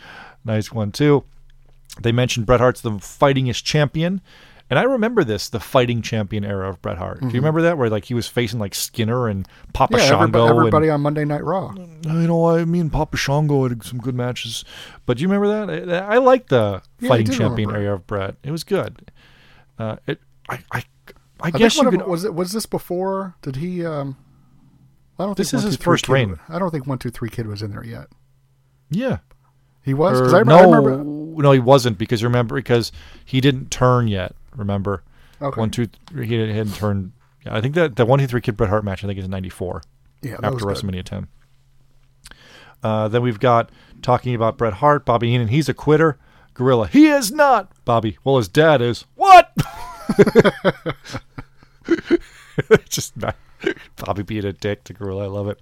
nice 0.44 0.72
one 0.72 0.90
too. 0.90 1.22
They 2.00 2.10
mentioned 2.12 2.46
Bret 2.46 2.60
Hart's 2.60 2.80
the 2.80 2.98
fightingest 2.98 3.64
champion, 3.64 4.20
and 4.70 4.78
I 4.78 4.82
remember 4.84 5.22
this, 5.22 5.48
the 5.50 5.60
fighting 5.60 6.00
champion 6.02 6.44
era 6.44 6.68
of 6.70 6.80
Bret 6.80 6.96
Hart. 6.98 7.20
Do 7.20 7.26
you 7.28 7.34
remember 7.34 7.60
that, 7.62 7.76
where 7.78 7.90
like 7.90 8.06
he 8.06 8.14
was 8.14 8.26
facing 8.26 8.58
like 8.58 8.74
Skinner 8.74 9.28
and 9.28 9.46
Papa 9.74 9.98
Yeah, 9.98 10.06
Shango 10.06 10.24
everybody, 10.24 10.48
and 10.50 10.58
everybody 10.58 10.90
on 10.90 11.00
Monday 11.02 11.24
Night 11.26 11.44
Raw. 11.44 11.74
you 11.76 12.26
know, 12.26 12.48
I 12.48 12.64
mean, 12.64 12.88
Papa 12.90 13.16
Shango 13.18 13.68
had 13.68 13.84
some 13.84 13.98
good 14.00 14.14
matches, 14.14 14.64
but 15.06 15.18
do 15.18 15.22
you 15.22 15.28
remember 15.28 15.66
that? 15.66 15.88
I, 16.02 16.14
I 16.14 16.18
like 16.18 16.48
the 16.48 16.80
Yeah, 17.00 17.08
fighting 17.08 17.30
champion 17.30 17.70
area 17.70 17.92
of 17.92 18.06
Bret. 18.06 18.36
It 18.42 18.50
was 18.50 18.64
good. 18.64 19.12
Uh, 19.78 19.96
it, 20.06 20.20
I, 20.48 20.58
I, 20.72 20.82
I, 21.42 21.48
I 21.48 21.50
guess 21.50 21.76
you 21.76 21.88
could. 21.90 22.00
of, 22.02 22.06
was 22.06 22.24
it 22.24 22.34
was 22.34 22.52
this 22.52 22.66
before? 22.66 23.34
Did 23.42 23.56
he? 23.56 23.84
Um, 23.84 24.16
I 25.18 25.24
don't. 25.24 25.36
This 25.36 25.50
think 25.50 25.58
is 25.60 25.64
One, 25.64 25.70
his 25.70 25.76
Two, 25.78 25.82
first 25.84 26.06
Kid 26.06 26.12
reign. 26.12 26.30
was- 26.30 26.38
I 26.48 26.58
don't 26.58 26.70
think 26.70 26.86
one 26.86 26.98
two 26.98 27.10
three 27.10 27.28
kid 27.30 27.46
was 27.46 27.62
in 27.62 27.70
there 27.70 27.84
yet. 27.84 28.08
yeah. 28.90 29.18
He 29.84 29.94
was. 29.94 30.20
Or- 30.20 30.28
I, 30.36 30.38
rem- 30.38 30.46
no, 30.48 30.56
I 30.58 30.62
remember. 30.76 31.42
no, 31.42 31.50
he 31.52 31.58
wasn't 31.58 31.98
because 31.98 32.22
remember 32.22 32.54
because 32.54 32.92
he 33.24 33.40
didn't 33.40 33.70
turn 33.72 34.06
yet. 34.06 34.34
Remember, 34.54 35.02
Okay. 35.40 35.58
one, 35.58 35.70
two, 35.70 35.88
three, 36.08 36.26
he 36.28 36.36
hadn't 36.36 36.74
turned. 36.76 37.12
Yeah, 37.44 37.56
I 37.56 37.60
think 37.60 37.74
that 37.74 37.96
the 37.96 38.06
one, 38.06 38.20
two, 38.20 38.28
three 38.28 38.40
kid 38.40 38.56
Bret 38.56 38.70
Hart 38.70 38.84
match. 38.84 39.02
I 39.02 39.08
think 39.08 39.18
is 39.18 39.28
'94. 39.28 39.82
Yeah, 40.22 40.36
that 40.36 40.44
after 40.52 40.66
was 40.66 40.80
good. 40.82 40.92
WrestleMania 40.92 41.02
10. 41.04 41.26
Uh, 42.82 43.08
then 43.08 43.22
we've 43.22 43.40
got 43.40 43.70
talking 44.02 44.34
about 44.34 44.56
Bret 44.56 44.74
Hart, 44.74 45.04
Bobby 45.04 45.30
Heenan. 45.30 45.48
He's 45.48 45.68
a 45.68 45.74
quitter. 45.74 46.18
Gorilla. 46.54 46.86
He 46.86 47.06
is 47.08 47.32
not. 47.32 47.72
Bobby. 47.84 48.18
Well, 48.24 48.36
his 48.36 48.46
dad 48.48 48.80
is. 48.82 49.04
What? 49.16 49.52
Just 52.88 53.16
not- 53.16 53.36
Bobby 53.96 54.22
being 54.22 54.44
a 54.44 54.52
dick 54.52 54.84
to 54.84 54.92
Gorilla. 54.92 55.24
I 55.24 55.28
love 55.28 55.48
it. 55.48 55.58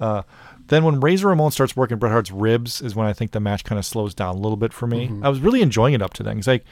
Uh, 0.00 0.22
then 0.66 0.84
when 0.84 1.00
Razor 1.00 1.28
Ramon 1.28 1.50
starts 1.50 1.76
working 1.76 1.98
Bret 1.98 2.12
Hart's 2.12 2.30
ribs 2.30 2.80
is 2.80 2.94
when 2.94 3.06
I 3.06 3.12
think 3.12 3.32
the 3.32 3.40
match 3.40 3.64
kind 3.64 3.78
of 3.78 3.84
slows 3.86 4.14
down 4.14 4.36
a 4.36 4.38
little 4.38 4.56
bit 4.56 4.72
for 4.72 4.86
me. 4.86 5.10
I 5.22 5.28
was 5.28 5.40
really 5.40 5.62
enjoying 5.62 5.94
it 5.94 6.02
up 6.02 6.12
to 6.14 6.22
then. 6.22 6.36
'cause, 6.36 6.46
like, 6.48 6.64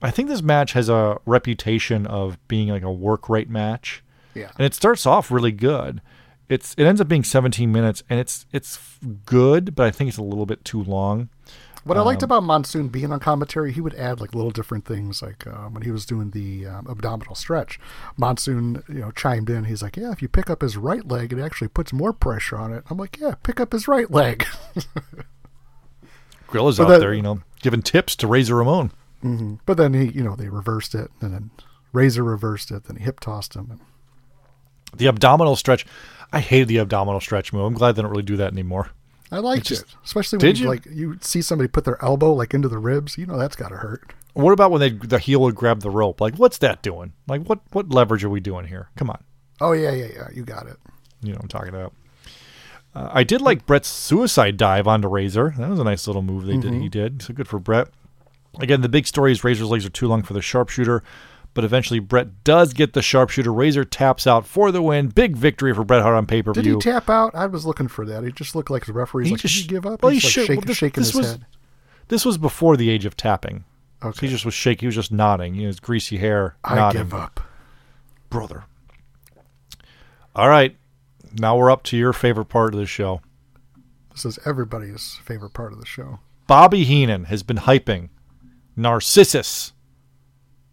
I 0.00 0.10
think 0.10 0.28
this 0.28 0.42
match 0.42 0.72
has 0.72 0.88
a 0.88 1.18
reputation 1.26 2.06
of 2.06 2.38
being 2.48 2.68
like 2.68 2.82
a 2.82 2.92
work 2.92 3.28
rate 3.28 3.48
match 3.50 4.02
Yeah. 4.34 4.50
and 4.56 4.66
it 4.66 4.74
starts 4.74 5.06
off 5.06 5.30
really 5.30 5.52
good. 5.52 6.00
It's 6.48 6.74
it 6.76 6.84
ends 6.84 7.00
up 7.00 7.08
being 7.08 7.24
17 7.24 7.72
minutes, 7.72 8.02
and 8.10 8.20
it's 8.20 8.46
it's 8.52 8.78
good, 9.24 9.74
but 9.74 9.86
I 9.86 9.90
think 9.90 10.08
it's 10.08 10.18
a 10.18 10.22
little 10.22 10.44
bit 10.46 10.64
too 10.64 10.82
long. 10.82 11.28
What 11.84 11.96
I 11.98 12.00
Um, 12.00 12.06
liked 12.06 12.22
about 12.22 12.44
Monsoon 12.44 12.88
being 12.88 13.12
on 13.12 13.18
commentary, 13.18 13.72
he 13.72 13.80
would 13.80 13.94
add 13.94 14.20
like 14.20 14.34
little 14.34 14.52
different 14.52 14.84
things. 14.84 15.20
Like 15.20 15.46
uh, 15.46 15.68
when 15.68 15.82
he 15.82 15.90
was 15.90 16.06
doing 16.06 16.30
the 16.30 16.66
um, 16.66 16.86
abdominal 16.88 17.34
stretch, 17.34 17.80
Monsoon, 18.16 18.82
you 18.88 19.00
know, 19.00 19.10
chimed 19.10 19.50
in. 19.50 19.64
He's 19.64 19.82
like, 19.82 19.96
"Yeah, 19.96 20.12
if 20.12 20.22
you 20.22 20.28
pick 20.28 20.48
up 20.48 20.62
his 20.62 20.76
right 20.76 21.06
leg, 21.06 21.32
it 21.32 21.40
actually 21.40 21.68
puts 21.68 21.92
more 21.92 22.12
pressure 22.12 22.56
on 22.56 22.72
it." 22.72 22.84
I'm 22.88 22.98
like, 22.98 23.18
"Yeah, 23.20 23.34
pick 23.42 23.58
up 23.58 23.72
his 23.72 23.88
right 23.88 24.10
leg." 24.10 24.46
Gorilla's 26.48 26.76
But 26.78 26.84
out 26.84 26.88
that- 26.90 26.98
there, 27.00 27.14
you 27.14 27.22
know, 27.22 27.40
giving 27.62 27.82
tips 27.82 28.14
to 28.16 28.26
Razor 28.26 28.56
Ramon. 28.56 28.90
but 29.66 29.76
then 29.76 29.94
he, 29.94 30.04
you 30.10 30.22
know, 30.22 30.36
they 30.36 30.48
reversed 30.48 30.94
it, 30.94 31.10
and 31.20 31.32
then 31.32 31.50
Razor 31.92 32.22
reversed 32.24 32.70
it, 32.70 32.84
then 32.84 32.96
he 32.96 33.04
hip 33.04 33.20
tossed 33.20 33.54
him. 33.54 33.68
And 33.70 33.80
The 34.98 35.06
abdominal 35.06 35.56
stretch, 35.56 35.86
I 36.32 36.40
hated 36.40 36.68
the 36.68 36.78
abdominal 36.78 37.20
stretch 37.20 37.52
move. 37.52 37.64
I'm 37.64 37.74
glad 37.74 37.96
they 37.96 38.02
don't 38.02 38.10
really 38.10 38.22
do 38.22 38.36
that 38.36 38.52
anymore. 38.52 38.90
I 39.32 39.38
liked 39.38 39.66
just- 39.66 39.82
it, 39.82 39.88
especially 40.04 40.38
when 40.38 40.54
you, 40.56 40.62
you? 40.62 40.68
like 40.68 40.86
you 40.86 41.18
see 41.20 41.42
somebody 41.42 41.66
put 41.68 41.84
their 41.84 42.02
elbow 42.04 42.32
like 42.34 42.54
into 42.54 42.68
the 42.68 42.78
ribs. 42.78 43.16
You 43.18 43.26
know, 43.26 43.38
that's 43.38 43.56
got 43.56 43.70
to 43.70 43.76
hurt. 43.76 44.12
What 44.34 44.52
about 44.52 44.70
when 44.70 44.80
they 44.80 44.90
the 44.90 45.18
heel 45.18 45.40
would 45.40 45.54
grab 45.54 45.80
the 45.80 45.90
rope? 45.90 46.20
Like, 46.20 46.36
what's 46.36 46.58
that 46.58 46.82
doing? 46.82 47.12
Like, 47.26 47.42
what 47.42 47.60
what 47.72 47.90
leverage 47.90 48.24
are 48.24 48.30
we 48.30 48.40
doing 48.40 48.66
here? 48.66 48.88
Come 48.96 49.10
on, 49.10 49.22
Oh 49.60 49.72
yeah, 49.72 49.90
yeah, 49.92 50.08
yeah. 50.14 50.28
You 50.32 50.44
got 50.44 50.66
it. 50.66 50.76
you 51.22 51.30
know 51.32 51.36
what 51.36 51.42
I'm 51.44 51.48
talking 51.48 51.68
about. 51.70 51.92
Uh, 52.94 53.08
I 53.12 53.24
did 53.24 53.40
like 53.40 53.64
Bret's 53.66 53.88
suicide 53.88 54.56
dive 54.58 54.86
onto 54.86 55.08
Razor. 55.08 55.54
That 55.58 55.70
was 55.70 55.78
a 55.78 55.84
nice 55.84 56.06
little 56.06 56.22
move 56.22 56.46
they 56.46 56.58
did. 56.58 56.74
He 56.74 56.88
did 56.90 57.22
so 57.22 57.32
good 57.32 57.48
for 57.48 57.58
Bret. 57.58 57.88
Again, 58.60 58.82
the 58.82 58.88
big 58.88 59.06
story 59.06 59.32
is 59.32 59.42
Razor's 59.42 59.68
legs 59.70 59.86
are 59.86 59.90
too 59.90 60.08
long 60.08 60.22
for 60.22 60.34
the 60.34 60.42
sharpshooter, 60.42 61.02
but 61.54 61.64
eventually 61.64 61.98
Bret 62.00 62.44
does 62.44 62.72
get 62.72 62.92
the 62.94 63.02
sharpshooter. 63.02 63.52
Razor 63.52 63.84
taps 63.84 64.26
out 64.26 64.46
for 64.46 64.72
the 64.72 64.80
win. 64.82 65.08
Big 65.08 65.36
victory 65.36 65.74
for 65.74 65.84
Bret 65.84 66.02
Hart 66.02 66.14
on 66.16 66.26
pay 66.26 66.42
per 66.42 66.52
view. 66.52 66.62
Did 66.62 66.74
he 66.74 66.78
tap 66.92 67.10
out? 67.10 67.34
I 67.34 67.46
was 67.46 67.66
looking 67.66 67.88
for 67.88 68.06
that. 68.06 68.24
He 68.24 68.32
just 68.32 68.54
looked 68.54 68.70
like 68.70 68.86
the 68.86 68.92
referee's 68.92 69.26
He 69.28 69.34
like, 69.34 69.40
just- 69.42 69.54
"Did 69.54 69.62
you 69.64 69.68
give 69.68 69.86
up?" 69.86 70.02
well, 70.02 70.12
He's 70.12 70.22
he 70.22 70.26
like 70.28 70.32
should- 70.32 70.40
shaking, 70.46 70.56
well, 70.56 70.64
this- 70.66 70.76
shaking 70.76 71.00
this 71.02 71.08
his 71.12 71.16
was- 71.16 71.30
head. 71.32 71.46
This 72.08 72.24
was 72.24 72.38
before 72.38 72.76
the 72.76 72.90
age 72.90 73.04
of 73.04 73.16
tapping. 73.16 73.64
Okay. 74.04 74.26
He 74.26 74.32
just 74.32 74.44
was 74.44 74.54
shaking. 74.54 74.80
He 74.80 74.86
was 74.86 74.94
just 74.96 75.12
nodding. 75.12 75.54
You 75.54 75.62
know, 75.62 75.66
his 75.68 75.80
greasy 75.80 76.18
hair. 76.18 76.56
I 76.64 76.74
nodding. 76.74 77.02
give 77.02 77.14
up. 77.14 77.40
brother. 78.30 78.64
All 80.34 80.48
right, 80.48 80.76
now 81.38 81.56
we're 81.56 81.70
up 81.70 81.82
to 81.84 81.96
your 81.96 82.12
favorite 82.14 82.46
part 82.46 82.72
of 82.74 82.80
the 82.80 82.86
show. 82.86 83.20
This 84.12 84.24
is 84.24 84.38
everybody's 84.46 85.18
favorite 85.22 85.52
part 85.52 85.72
of 85.72 85.78
the 85.80 85.86
show. 85.86 86.18
Bobby 86.46 86.84
Heenan 86.84 87.24
has 87.24 87.42
been 87.42 87.58
hyping 87.58 88.08
Narcissus 88.76 89.72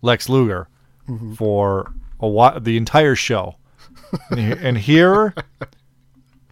Lex 0.02 0.30
Luger 0.30 0.68
for 1.36 1.92
a 2.20 2.28
while, 2.28 2.60
the 2.60 2.78
entire 2.78 3.16
show, 3.16 3.56
and, 4.30 4.40
he- 4.40 4.68
and 4.68 4.78
here 4.78 5.34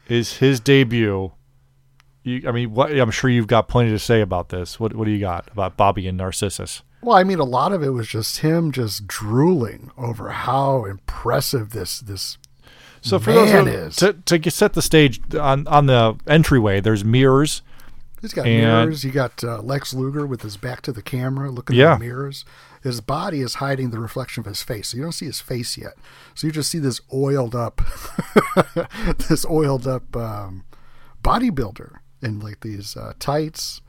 is 0.08 0.38
his 0.38 0.60
debut. 0.60 1.32
You, 2.24 2.48
I 2.48 2.52
mean, 2.52 2.74
what, 2.74 2.92
I'm 2.92 3.12
sure 3.12 3.30
you've 3.30 3.48
got 3.48 3.68
plenty 3.68 3.92
to 3.92 4.00
say 4.00 4.22
about 4.22 4.50
this. 4.50 4.80
What 4.80 4.94
What 4.96 5.06
do 5.06 5.12
you 5.12 5.20
got 5.20 5.50
about 5.52 5.78
Bobby 5.78 6.08
and 6.08 6.18
Narcissus? 6.18 6.82
Well, 7.02 7.16
I 7.16 7.24
mean, 7.24 7.40
a 7.40 7.44
lot 7.46 7.72
of 7.72 7.84
it 7.84 7.90
was 7.90 8.08
just 8.08 8.40
him 8.40 8.72
just 8.72 9.08
drooling 9.08 9.92
over 9.98 10.30
how 10.30 10.86
impressive 10.86 11.70
this 11.70 12.00
this. 12.00 12.38
So 13.02 13.20
for 13.20 13.30
Man 13.30 13.66
those 13.66 13.74
is. 13.74 13.96
to 13.98 14.14
to 14.40 14.52
set 14.52 14.74
the 14.74 14.82
stage 14.82 15.22
on 15.36 15.68
on 15.68 15.86
the 15.86 16.18
entryway, 16.28 16.82
there's 16.82 17.06
mirrors. 17.06 17.62
He's 18.22 18.34
got 18.34 18.46
mirrors. 18.46 19.04
You 19.04 19.12
got 19.12 19.44
uh, 19.44 19.62
Lex 19.62 19.94
Luger 19.94 20.26
with 20.26 20.42
his 20.42 20.58
back 20.58 20.82
to 20.82 20.92
the 20.92 21.04
camera, 21.04 21.52
looking 21.52 21.76
Yeah. 21.76 21.94
in 21.94 22.00
the 22.00 22.06
mirrors. 22.08 22.44
His 22.88 23.02
body 23.02 23.42
is 23.42 23.56
hiding 23.56 23.92
the 23.92 24.00
reflection 24.00 24.42
of 24.42 24.46
his 24.48 24.64
face, 24.64 24.90
so 24.90 24.98
you 24.98 25.04
don't 25.04 25.12
see 25.12 25.26
his 25.28 25.40
face 25.42 25.78
yet. 25.78 25.94
So 26.36 26.48
you 26.48 26.54
just 26.54 26.72
see 26.72 26.80
this 26.80 27.00
oiled 27.14 27.54
up, 27.56 27.82
this 29.30 29.46
oiled 29.46 29.88
up 29.88 30.16
um, 30.16 30.64
bodybuilder 31.24 31.98
in 32.22 32.40
like 32.40 32.62
these 32.62 32.96
uh, 32.98 33.14
tights 33.20 33.82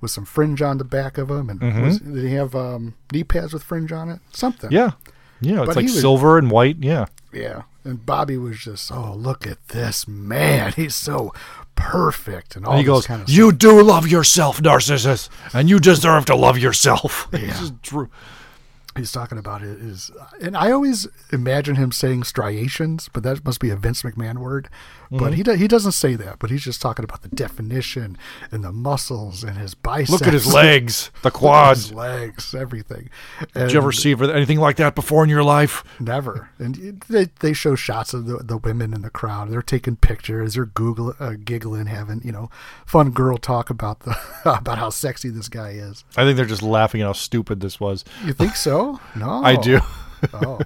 with 0.00 0.10
some 0.10 0.24
fringe 0.24 0.62
on 0.62 0.78
the 0.78 0.84
back 0.84 1.18
of 1.18 1.30
him. 1.30 1.48
And 1.50 1.82
was, 1.84 1.98
did 1.98 2.24
he 2.24 2.34
have 2.34 2.54
um, 2.54 2.94
knee 3.12 3.24
pads 3.24 3.52
with 3.52 3.62
fringe 3.62 3.90
on 3.92 4.08
it? 4.08 4.20
Something. 4.32 4.70
Yeah, 4.70 4.92
yeah, 5.40 5.60
it's 5.62 5.66
But 5.66 5.76
like 5.76 5.84
was- 5.84 6.00
silver 6.00 6.38
and 6.38 6.50
white. 6.50 6.76
Yeah, 6.80 7.06
Yeah. 7.32 7.62
And 7.86 8.06
Bobby 8.06 8.38
was 8.38 8.60
just, 8.60 8.90
oh, 8.90 9.12
look 9.14 9.46
at 9.46 9.68
this 9.68 10.08
man. 10.08 10.72
He's 10.72 10.94
so 10.94 11.34
perfect. 11.74 12.56
And 12.56 12.64
all 12.66 12.72
and 12.72 12.80
he 12.80 12.84
goes, 12.84 13.06
kind 13.06 13.22
of 13.22 13.28
"You 13.28 13.52
do 13.52 13.82
love 13.82 14.06
yourself, 14.08 14.60
Narcissus, 14.60 15.28
and 15.52 15.68
you 15.68 15.78
deserve 15.78 16.24
to 16.26 16.36
love 16.36 16.58
yourself." 16.58 17.28
Yeah. 17.32 17.68
drew- 17.82 18.10
he's 18.96 19.10
talking 19.10 19.38
about 19.38 19.60
it 19.60 19.76
is 19.80 20.12
and 20.40 20.56
i 20.56 20.70
always 20.70 21.08
imagine 21.32 21.74
him 21.74 21.90
saying 21.90 22.22
striations 22.22 23.08
but 23.12 23.24
that 23.24 23.44
must 23.44 23.58
be 23.58 23.68
a 23.70 23.74
vince 23.76 24.02
mcmahon 24.02 24.38
word 24.38 24.68
Mm-hmm. 25.14 25.24
but 25.24 25.34
he, 25.34 25.42
do, 25.42 25.52
he 25.52 25.68
doesn't 25.68 25.92
say 25.92 26.14
that 26.16 26.38
but 26.40 26.50
he's 26.50 26.62
just 26.64 26.82
talking 26.82 27.04
about 27.04 27.22
the 27.22 27.28
definition 27.28 28.18
and 28.50 28.64
the 28.64 28.72
muscles 28.72 29.44
and 29.44 29.56
his 29.56 29.74
biceps 29.74 30.10
Look 30.10 30.26
at 30.26 30.32
his 30.32 30.52
legs, 30.62 31.10
the 31.22 31.30
quads. 31.30 31.84
his 31.84 31.92
legs 32.04 32.54
everything 32.54 33.10
Did 33.54 33.72
you 33.72 33.78
ever 33.78 33.88
And 33.88 33.96
see 33.96 34.12
anything 34.12 34.58
like 34.58 34.76
that 34.76 34.94
before 34.94 35.22
in 35.22 35.30
your 35.30 35.44
life? 35.44 35.84
never 36.00 36.50
and 36.58 37.00
they, 37.08 37.26
they 37.40 37.52
show 37.52 37.74
shots 37.74 38.12
of 38.12 38.26
the, 38.26 38.38
the 38.38 38.56
women 38.56 38.92
in 38.92 39.02
the 39.02 39.10
crowd 39.10 39.50
they're 39.50 39.62
taking 39.62 39.96
pictures 39.96 40.54
they're 40.54 40.66
google 40.66 41.14
uh, 41.20 41.34
giggling 41.44 41.86
having 41.86 42.20
you 42.24 42.32
know 42.32 42.50
fun 42.86 43.10
girl 43.10 43.36
talk 43.36 43.70
about 43.70 44.00
the 44.00 44.16
about 44.44 44.78
how 44.78 44.90
sexy 44.90 45.28
this 45.30 45.48
guy 45.48 45.70
is 45.70 46.04
I 46.16 46.24
think 46.24 46.36
they're 46.36 46.44
just 46.46 46.62
laughing 46.62 47.00
at 47.02 47.06
how 47.06 47.12
stupid 47.12 47.60
this 47.60 47.78
was. 47.78 48.04
you 48.24 48.32
think 48.32 48.56
so 48.56 49.00
no 49.14 49.42
I 49.44 49.56
do. 49.56 49.80
Oh. 50.32 50.60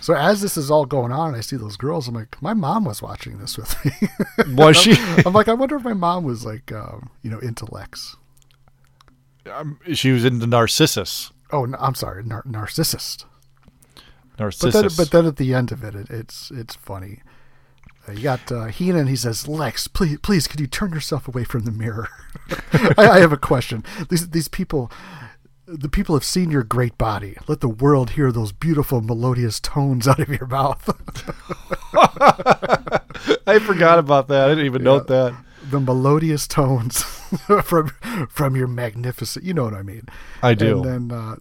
So 0.00 0.14
as 0.14 0.40
this 0.40 0.56
is 0.56 0.70
all 0.70 0.86
going 0.86 1.12
on, 1.12 1.34
I 1.34 1.40
see 1.40 1.56
those 1.56 1.76
girls. 1.76 2.08
I'm 2.08 2.14
like, 2.14 2.40
my 2.42 2.54
mom 2.54 2.84
was 2.84 3.00
watching 3.02 3.38
this 3.38 3.56
with 3.56 3.84
me. 3.84 4.08
Was 4.54 4.76
she? 4.76 4.94
I'm 5.24 5.32
like, 5.32 5.48
I 5.48 5.54
wonder 5.54 5.76
if 5.76 5.84
my 5.84 5.94
mom 5.94 6.24
was 6.24 6.44
like, 6.44 6.72
um, 6.72 7.10
you 7.22 7.30
know, 7.30 7.38
into 7.38 7.64
Lex. 7.72 8.16
she 9.92 10.10
was 10.12 10.24
into 10.24 10.46
Narcissus. 10.46 11.32
Oh, 11.50 11.64
no, 11.64 11.78
I'm 11.80 11.94
sorry, 11.94 12.22
nar- 12.24 12.42
narcissist. 12.42 13.24
But 13.94 14.40
Narcissus. 14.40 14.72
then, 14.74 14.90
but 14.96 15.10
then 15.10 15.26
at 15.26 15.36
the 15.36 15.54
end 15.54 15.70
of 15.72 15.84
it, 15.84 15.94
it 15.94 16.10
it's 16.10 16.50
it's 16.50 16.74
funny. 16.74 17.20
Uh, 18.08 18.12
you 18.12 18.22
got 18.22 18.50
uh, 18.50 18.64
Heenan. 18.66 19.06
He 19.06 19.16
says, 19.16 19.46
"Lex, 19.48 19.86
please, 19.88 20.18
please, 20.22 20.46
could 20.48 20.60
you 20.60 20.66
turn 20.66 20.92
yourself 20.92 21.28
away 21.28 21.44
from 21.44 21.64
the 21.64 21.70
mirror?" 21.70 22.08
I, 22.98 23.08
I 23.08 23.18
have 23.20 23.32
a 23.32 23.36
question. 23.36 23.84
These 24.08 24.30
these 24.30 24.48
people, 24.48 24.90
the 25.66 25.88
people 25.88 26.14
have 26.14 26.24
seen 26.24 26.50
your 26.50 26.62
great 26.62 26.98
body. 26.98 27.36
Let 27.48 27.60
the 27.60 27.68
world 27.68 28.10
hear 28.10 28.30
those 28.30 28.52
beautiful 28.52 29.00
melodious 29.00 29.60
tones 29.60 30.06
out 30.06 30.20
of 30.20 30.28
your 30.28 30.46
mouth. 30.46 30.88
I 33.46 33.58
forgot 33.58 33.98
about 33.98 34.28
that. 34.28 34.46
I 34.46 34.48
didn't 34.50 34.66
even 34.66 34.82
note 34.82 35.06
that. 35.08 35.34
the 35.70 35.80
melodious 35.80 36.46
tones 36.46 37.02
from 37.64 37.88
from 38.28 38.56
your 38.56 38.68
magnificent. 38.68 39.44
You 39.44 39.54
know 39.54 39.64
what 39.64 39.74
I 39.74 39.82
mean? 39.82 40.08
I 40.42 40.54
do. 40.54 40.82
And 40.82 41.10
then 41.10 41.18
uh, 41.18 41.36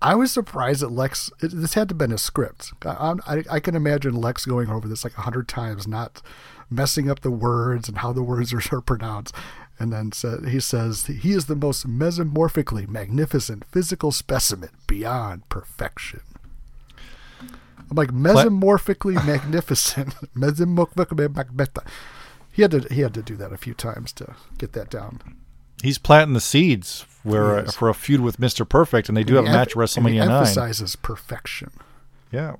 I 0.00 0.14
was 0.14 0.32
surprised 0.32 0.80
that 0.80 0.90
Lex. 0.92 1.30
It, 1.42 1.50
this 1.52 1.74
had 1.74 1.88
to 1.88 1.92
have 1.92 1.98
been 1.98 2.12
a 2.12 2.18
script. 2.18 2.72
I, 2.84 3.14
I, 3.26 3.42
I 3.50 3.60
can 3.60 3.74
imagine 3.74 4.14
Lex 4.14 4.46
going 4.46 4.70
over 4.70 4.88
this 4.88 5.04
like 5.04 5.16
a 5.18 5.22
hundred 5.22 5.48
times, 5.48 5.86
not 5.86 6.22
messing 6.70 7.08
up 7.08 7.20
the 7.20 7.30
words 7.30 7.88
and 7.88 7.98
how 7.98 8.12
the 8.12 8.22
words 8.22 8.52
are, 8.52 8.76
are 8.76 8.80
pronounced. 8.80 9.34
And 9.78 9.92
then 9.92 10.12
sa 10.12 10.40
he 10.40 10.58
says 10.60 11.06
he 11.06 11.32
is 11.32 11.46
the 11.46 11.54
most 11.56 11.86
mesomorphically 11.86 12.88
magnificent 12.88 13.64
physical 13.70 14.10
specimen 14.10 14.70
beyond 14.86 15.46
perfection. 15.50 16.20
I'm 17.88 17.94
like 17.96 18.08
mesomorphically 18.10 19.14
magnificent. 19.26 20.14
Mesomorphically 20.34 21.34
magnificent. 21.34 21.86
He 22.50 22.62
had 22.62 22.70
to 22.70 22.80
he 22.92 23.02
had 23.02 23.14
to 23.14 23.22
do 23.22 23.36
that 23.36 23.52
a 23.52 23.56
few 23.58 23.74
times 23.74 24.12
to 24.14 24.34
get 24.58 24.72
that 24.72 24.90
down. 24.90 25.20
He's 25.82 25.98
planting 25.98 26.32
the 26.32 26.40
seeds 26.40 27.04
where, 27.22 27.60
He 27.62 27.68
is. 27.68 27.74
for 27.76 27.90
a 27.90 27.94
feud 27.94 28.22
with 28.22 28.38
Mr. 28.38 28.66
Perfect, 28.66 29.08
and 29.10 29.16
they 29.16 29.24
do 29.24 29.34
have 29.34 29.44
a 29.44 29.48
match 29.50 29.72
at 29.72 29.76
emph- 29.76 29.96
and 29.98 30.08
he 30.08 30.14
WrestleMania 30.14 30.26
9. 30.26 30.30
emphasizes 30.38 30.96
perfection. 30.96 31.70
Yeah. 32.32 32.56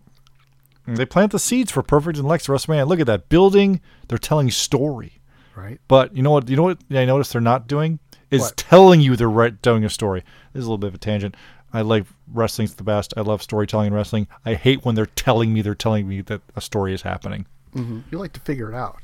And 0.86 0.98
They 0.98 1.06
plant 1.06 1.32
the 1.32 1.38
seeds 1.38 1.72
for 1.72 1.82
Perfect 1.82 2.18
and 2.18 2.28
Lex 2.28 2.46
WrestleMania. 2.46 2.86
Look 2.86 3.00
at 3.00 3.06
that. 3.06 3.30
Building, 3.30 3.80
they're 4.08 4.18
telling 4.18 4.50
story. 4.50 5.15
Right? 5.56 5.80
But 5.88 6.14
you 6.14 6.22
know 6.22 6.30
what? 6.30 6.48
You 6.48 6.56
know 6.56 6.62
what 6.64 6.78
I 6.90 7.04
noticed 7.04 7.32
they're 7.32 7.40
not 7.40 7.66
doing 7.66 7.98
is 8.30 8.42
What? 8.42 8.56
telling 8.56 9.00
you 9.00 9.16
they're 9.16 9.30
right, 9.30 9.60
telling 9.62 9.84
a 9.84 9.90
story. 9.90 10.22
This 10.52 10.60
is 10.60 10.66
a 10.66 10.68
little 10.68 10.78
bit 10.78 10.88
of 10.88 10.94
a 10.94 10.98
tangent. 10.98 11.34
I 11.72 11.80
like 11.82 12.06
wrestling's 12.32 12.74
the 12.74 12.84
best. 12.84 13.14
I 13.16 13.22
love 13.22 13.42
storytelling 13.42 13.88
in 13.88 13.94
wrestling. 13.94 14.28
I 14.44 14.54
hate 14.54 14.84
when 14.84 14.94
they're 14.94 15.06
telling 15.06 15.52
me 15.52 15.62
they're 15.62 15.74
telling 15.74 16.06
me 16.08 16.20
that 16.22 16.40
a 16.54 16.60
story 16.60 16.94
is 16.94 17.02
happening. 17.02 17.46
Mm-hmm. 17.74 18.00
You 18.10 18.18
like 18.18 18.32
to 18.34 18.40
figure 18.40 18.70
it 18.70 18.74
out. 18.74 19.00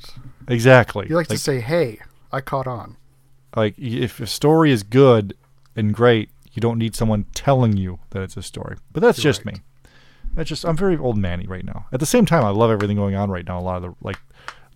Exactly. 0.49 1.07
You 1.09 1.17
like, 1.17 1.29
to 1.29 1.39
say, 1.39 1.61
"Hey, 1.61 1.99
I 2.31 2.41
caught 2.41 2.67
on." 2.67 2.97
like 3.55 3.79
if 3.79 4.19
a 4.19 4.27
story 4.27 4.73
is 4.73 4.83
good 4.83 5.35
and 5.77 5.93
great, 5.93 6.31
you 6.53 6.61
don't 6.61 6.79
need 6.79 6.95
someone 6.95 7.27
telling 7.35 7.77
you 7.77 7.99
that 8.11 8.23
it's 8.23 8.37
a 8.37 8.43
story. 8.43 8.77
But 8.93 9.01
that's 9.03 9.21
just 9.21 9.45
Right. 9.45 9.57
me. 9.57 9.63
That's 10.35 10.49
just 10.49 10.65
I'm 10.65 10.77
very 10.77 10.97
old 10.97 11.19
manny 11.19 11.47
right 11.47 11.65
now. 11.65 11.85
At 11.93 12.01
the 12.01 12.07
same 12.07 12.25
time, 12.25 12.45
I 12.45 12.49
love 12.49 12.71
everything 12.71 12.97
going 12.97 13.15
on 13.15 13.31
right 13.31 13.47
now. 13.47 13.59
A 13.59 13.61
lot 13.61 13.77
of 13.77 13.83
the 13.83 13.95
like 14.01 14.19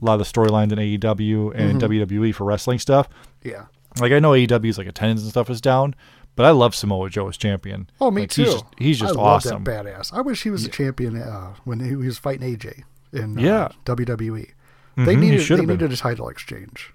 a 0.01 0.05
lot 0.05 0.14
of 0.14 0.18
the 0.20 0.24
storylines 0.24 0.72
in 0.72 0.78
AEW 0.78 1.53
and 1.55 1.80
Mm-hmm. 1.80 1.92
WWE 1.92 2.34
for 2.34 2.44
wrestling 2.44 2.78
stuff. 2.78 3.09
Yeah. 3.42 3.66
Like 4.01 4.12
I 4.12 4.18
know 4.18 4.32
AEW's 4.32 4.78
like 4.78 4.86
attendance 4.86 5.22
and 5.22 5.30
stuff 5.30 5.49
is 5.51 5.61
down, 5.61 5.94
but 6.34 6.44
I 6.44 6.51
love 6.51 6.74
Samoa 6.74 7.09
Joe 7.09 7.28
as 7.28 7.36
champion. 7.36 7.88
Oh, 8.01 8.11
me 8.11 8.22
Like, 8.22 8.30
too. 8.30 8.42
He's 8.44 8.53
just, 8.53 8.64
he's 8.78 8.99
just 9.01 9.16
I 9.16 9.20
awesome. 9.20 9.64
Badass. 9.64 10.12
I 10.12 10.20
wish 10.20 10.42
he 10.42 10.51
was 10.51 10.64
a 10.66 10.68
champion 10.68 11.16
uh, 11.20 11.55
when 11.64 11.80
he 11.80 11.97
was 11.97 12.18
fighting 12.18 12.57
AJ 12.57 12.82
in 13.12 13.38
uh, 13.38 13.40
Yeah. 13.40 13.68
WWE. 13.86 14.53
Mhm, 14.99 15.05
They 15.07 15.14
he 15.14 15.20
needed 15.20 15.40
they 15.40 15.57
been. 15.57 15.66
needed 15.68 15.92
a 15.92 15.97
title 15.97 16.28
exchange. 16.28 16.92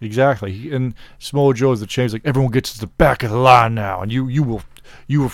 Exactly. 0.00 0.52
He- 0.52 0.72
And 0.74 0.94
Samoa 1.18 1.54
Joe 1.54 1.72
is 1.72 1.80
the 1.80 1.86
champ. 1.86 2.04
He's 2.06 2.12
like 2.12 2.26
everyone 2.26 2.52
gets 2.52 2.74
to 2.74 2.80
the 2.80 2.86
back 2.88 3.22
of 3.22 3.30
the 3.30 3.38
line 3.38 3.74
now, 3.74 4.02
and 4.02 4.12
you 4.12 4.28
you 4.28 4.42
will 4.42 4.62
you 5.06 5.20
will 5.22 5.32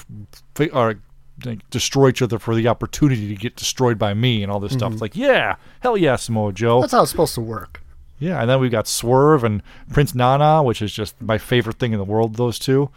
or 0.73 0.97
like, 1.45 1.69
destroy 1.71 2.09
each 2.09 2.23
other 2.23 2.39
for 2.39 2.55
the 2.55 2.69
opportunity 2.69 3.29
to 3.29 3.35
get 3.35 3.57
destroyed 3.57 3.99
by 3.99 4.15
me 4.15 4.43
and 4.43 4.51
all 4.51 4.61
this 4.61 4.73
stuff. 4.73 4.93
It's 4.93 5.03
like 5.03 5.17
yeah, 5.17 5.57
hell 5.81 5.97
yeah, 5.97 6.17
Samoa 6.17 6.53
Joe. 6.53 6.77
Mm-hmm. 6.77 6.81
That's 6.83 6.93
how 6.93 7.03
it's 7.03 7.11
supposed 7.11 7.35
to 7.35 7.41
work. 7.41 7.83
Yeah, 8.19 8.41
and 8.41 8.51
then 8.51 8.61
we've 8.61 8.71
got 8.71 8.87
Swerve 8.87 9.45
and 9.45 9.63
Prince 9.93 10.15
Nana, 10.15 10.63
which 10.63 10.83
is 10.83 10.93
just 10.93 11.21
my 11.23 11.39
favorite 11.39 11.79
thing 11.79 11.93
in 11.93 11.99
the 11.99 12.05
world. 12.05 12.37
Those 12.37 12.59
two. 12.59 12.91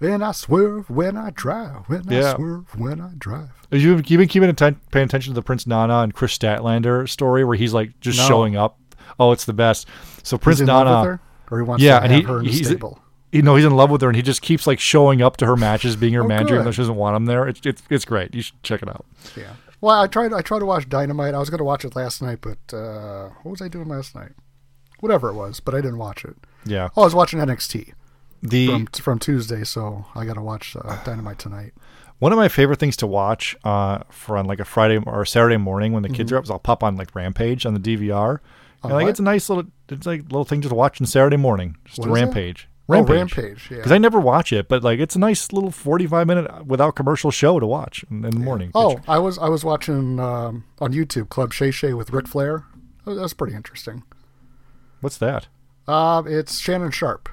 And 0.00 0.22
I 0.22 0.32
swerve, 0.32 0.90
when 0.90 1.16
I 1.16 1.30
drive, 1.30 1.84
when 1.86 2.04
Yeah. 2.08 2.32
I 2.32 2.36
swerve, 2.36 2.78
when 2.78 3.00
I 3.00 3.10
drive. 3.16 3.48
Have 3.72 3.80
you, 3.80 3.96
you 4.06 4.18
been 4.18 4.28
keeping 4.28 4.50
atten- 4.50 4.80
paying 4.90 5.04
attention 5.06 5.32
to 5.32 5.34
the 5.34 5.42
Prince 5.42 5.66
Nana 5.66 6.00
and 6.00 6.12
Kris 6.12 6.36
Statlander 6.36 7.08
story 7.08 7.44
where 7.44 7.56
he's 7.56 7.72
like 7.72 7.98
just 8.00 8.18
No. 8.18 8.26
showing 8.28 8.56
up? 8.56 8.78
Oh, 9.18 9.32
it's 9.32 9.44
the 9.46 9.52
best. 9.54 9.86
So 10.22 10.36
Prince 10.36 10.60
Nana. 10.60 10.72
love 10.90 11.00
with 11.06 11.12
her, 11.12 11.20
or 11.50 11.58
he 11.58 11.64
wants 11.64 11.82
yeah, 11.82 11.98
to 12.00 12.04
and 12.04 12.12
have 12.12 12.20
he, 12.20 12.26
her 12.26 12.38
in 12.40 12.44
the 12.44 12.50
he's 12.50 12.66
stable. 12.66 13.00
You 13.36 13.42
know 13.42 13.54
he's 13.56 13.64
in 13.64 13.76
love 13.76 13.90
with 13.90 14.00
her, 14.02 14.08
and 14.08 14.16
he 14.16 14.22
just 14.22 14.42
keeps 14.42 14.66
like 14.66 14.80
showing 14.80 15.22
up 15.22 15.36
to 15.38 15.46
her 15.46 15.56
matches, 15.56 15.94
being 15.96 16.14
her 16.14 16.24
Oh, 16.24 16.28
manager, 16.28 16.54
even 16.54 16.64
though 16.64 16.70
she 16.72 16.82
doesn't 16.82 16.96
want 16.96 17.16
him 17.16 17.26
there. 17.26 17.46
It's 17.46 17.60
it's 17.64 17.82
it's 17.90 18.04
great. 18.04 18.34
You 18.34 18.42
should 18.42 18.62
check 18.62 18.82
it 18.82 18.88
out. 18.88 19.04
Yeah. 19.36 19.54
Well, 19.80 20.00
I 20.02 20.06
tried. 20.06 20.32
I 20.32 20.40
tried 20.42 20.60
to 20.60 20.66
watch 20.66 20.88
Dynamite. 20.88 21.34
I 21.34 21.38
was 21.38 21.50
going 21.50 21.58
to 21.58 21.64
watch 21.64 21.84
it 21.84 21.94
last 21.94 22.22
night, 22.22 22.38
but 22.40 22.58
uh, 22.74 23.28
what 23.42 23.50
was 23.52 23.62
I 23.62 23.68
doing 23.68 23.88
last 23.88 24.14
night? 24.14 24.32
Whatever 25.00 25.28
it 25.28 25.34
was, 25.34 25.60
but 25.60 25.74
I 25.74 25.78
didn't 25.82 25.98
watch 25.98 26.24
it. 26.24 26.36
Yeah, 26.64 26.88
Oh, 26.96 27.02
I 27.02 27.04
was 27.04 27.14
watching 27.14 27.38
NXT 27.38 27.92
the 28.42 28.66
from 28.66 28.86
from 28.86 29.18
Tuesday, 29.18 29.62
so 29.64 30.06
I 30.14 30.24
got 30.24 30.34
to 30.34 30.40
watch 30.42 30.74
uh, 30.76 31.02
Dynamite 31.04 31.38
tonight. 31.38 31.72
one 32.18 32.32
of 32.32 32.38
my 32.38 32.48
favorite 32.48 32.78
things 32.80 32.96
to 32.96 33.06
watch 33.06 33.54
uh, 33.64 33.98
for 34.10 34.36
on 34.38 34.46
like 34.46 34.58
a 34.60 34.64
Friday 34.64 34.96
or 34.96 35.24
Saturday 35.26 35.58
morning 35.58 35.92
when 35.92 36.02
the 36.02 36.08
kids 36.08 36.30
Mm-hmm. 36.30 36.36
are 36.36 36.38
up 36.38 36.44
is 36.44 36.50
I'll 36.50 36.58
pop 36.58 36.82
on 36.82 36.96
like 36.96 37.14
Rampage 37.14 37.66
on 37.66 37.74
the 37.74 37.80
DVR. 37.80 38.40
And 38.82 38.92
like 38.92 39.04
what? 39.04 39.10
it's 39.10 39.20
a 39.20 39.22
nice 39.22 39.48
little 39.50 39.64
it's 39.90 40.06
like 40.06 40.22
little 40.22 40.44
thing 40.44 40.60
just 40.62 40.74
watching 40.74 41.06
Saturday 41.06 41.36
morning. 41.36 41.76
Just 41.84 41.98
What 41.98 42.08
a 42.08 42.12
is 42.12 42.18
it? 42.22 42.22
Rampage. 42.88 43.10
Oh, 43.10 43.16
Rampage, 43.42 43.68
yeah. 43.70 43.76
Because 43.78 43.92
I 43.92 43.98
never 43.98 44.20
watch 44.20 44.52
it, 44.52 44.68
but 44.68 44.82
like 44.84 45.00
it's 45.00 45.16
a 45.16 45.18
nice 45.18 45.52
little 45.52 45.70
forty-five 45.70 46.26
minute 46.26 46.66
without 46.66 46.94
commercial 46.94 47.30
show 47.30 47.58
to 47.58 47.66
watch 47.66 48.04
in, 48.10 48.24
in 48.24 48.30
the 48.30 48.38
morning. 48.40 48.70
Oh, 48.74 49.00
I 49.08 49.18
was 49.18 49.38
I 49.38 49.48
was 49.48 49.64
watching 49.64 50.20
um, 50.20 50.64
on 50.78 50.92
YouTube 50.92 51.28
Club 51.28 51.52
Shay 51.52 51.70
Shay 51.70 51.92
with 51.94 52.10
Ric 52.10 52.28
Flair. 52.28 52.64
That 53.04 53.10
was- 53.12 53.18
That's 53.20 53.32
pretty 53.34 53.54
interesting. 53.56 54.02
what's 55.00 55.18
that? 55.18 55.48
Uh, 55.88 56.22
it's 56.26 56.58
Shannon 56.58 56.90
Sharpe. 56.90 57.28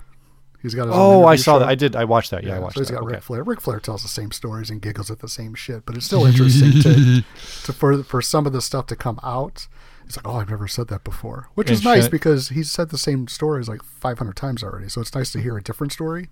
He's 0.61 0.73
got 0.75 0.85
his 0.87 0.95
Oh, 0.95 1.25
I 1.25 1.35
saw 1.35 1.55
show. 1.55 1.59
that. 1.59 1.67
I 1.67 1.75
did. 1.75 1.95
I 1.95 2.05
watched 2.05 2.31
that. 2.31 2.43
Yeah, 2.43 2.53
I 2.53 2.55
Yeah, 2.55 2.59
watched 2.61 2.75
so 2.75 2.81
he's 2.81 2.87
that. 2.87 2.93
got 2.93 3.03
Okay. 3.03 3.13
Ric 3.15 3.23
Flair. 3.23 3.43
Ric 3.43 3.59
Flair 3.61 3.79
tells 3.81 4.01
the 4.01 4.07
same 4.07 4.31
stories 4.31 4.69
and 4.69 4.81
giggles 4.81 5.11
at 5.11 5.19
the 5.19 5.27
same 5.27 5.55
shit, 5.55 5.85
but 5.85 5.97
it's 5.97 6.05
still 6.05 6.25
interesting 6.25 6.71
to, 6.81 7.21
to 7.65 7.73
for 7.73 8.01
for 8.03 8.21
some 8.21 8.45
of 8.45 8.53
the 8.53 8.61
stuff 8.61 8.85
to 8.87 8.95
come 8.95 9.19
out. 9.23 9.67
It's 10.05 10.17
like, 10.17 10.27
oh, 10.27 10.35
I've 10.35 10.49
never 10.49 10.67
said 10.67 10.87
that 10.89 11.03
before, 11.03 11.49
which 11.55 11.71
is 11.71 11.83
nice 11.83 12.07
because 12.07 12.49
he's 12.49 12.69
said 12.69 12.89
the 12.89 12.97
same 12.97 13.27
stories 13.27 13.67
like 13.69 13.83
500 13.83 14.35
times 14.35 14.63
already. 14.63 14.89
So 14.89 15.01
it's 15.01 15.13
nice 15.15 15.31
to 15.31 15.39
hear 15.41 15.57
a 15.57 15.63
different 15.63 15.93
story. 15.93 16.29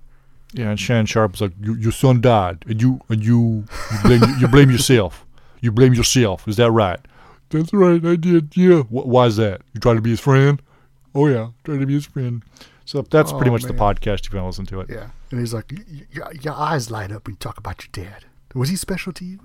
Yeah, 0.54 0.70
and 0.70 0.80
Shannon 0.80 1.06
Sharpe 1.06 1.32
was 1.32 1.42
like, 1.42 1.54
"Your 1.62 1.78
your 1.78 1.92
son 1.94 2.20
died, 2.20 2.66
and 2.68 2.82
you 2.82 3.00
and 3.08 3.24
you 3.24 3.64
you 3.92 3.98
blame, 4.04 4.22
you 4.40 4.48
blame 4.50 4.70
yourself. 4.70 5.26
You 5.62 5.72
blame 5.72 5.94
yourself. 5.94 6.46
Is 6.48 6.58
that 6.58 6.72
right? 6.72 7.00
That's 7.50 7.74
right. 7.74 8.04
I 8.06 8.18
did. 8.18 8.56
Yeah. 8.58 8.82
Wh- 8.82 9.08
why 9.08 9.28
is 9.28 9.38
that? 9.38 9.62
You 9.74 9.80
trying 9.80 9.96
to 9.96 10.02
be 10.02 10.10
his 10.10 10.20
friend? 10.20 10.62
Oh 11.16 11.28
yeah, 11.28 11.52
trying 11.64 11.80
to 11.80 11.86
be 11.86 11.94
his 11.94 12.06
friend. 12.06 12.44
So 12.84 13.02
that's 13.02 13.32
pretty 13.32 13.50
Oh, 13.50 13.54
much 13.54 13.64
the 13.64 13.74
podcast. 13.74 14.26
If 14.28 14.34
you 14.34 14.40
want 14.42 14.54
to 14.54 14.62
listen 14.62 14.66
to 14.66 14.82
it. 14.82 14.90
Yeah, 14.90 15.12
and 15.30 15.40
he's 15.40 15.54
like, 15.54 15.72
your, 16.12 16.54
eyes 16.54 16.92
light 16.92 17.12
up 17.14 17.26
when 17.28 17.34
you 17.36 17.38
talk 17.40 17.58
about 17.58 17.84
your 17.86 18.06
dad. 18.06 18.26
Was 18.54 18.68
he 18.68 18.76
special 18.76 19.14
to 19.14 19.24
you? 19.24 19.40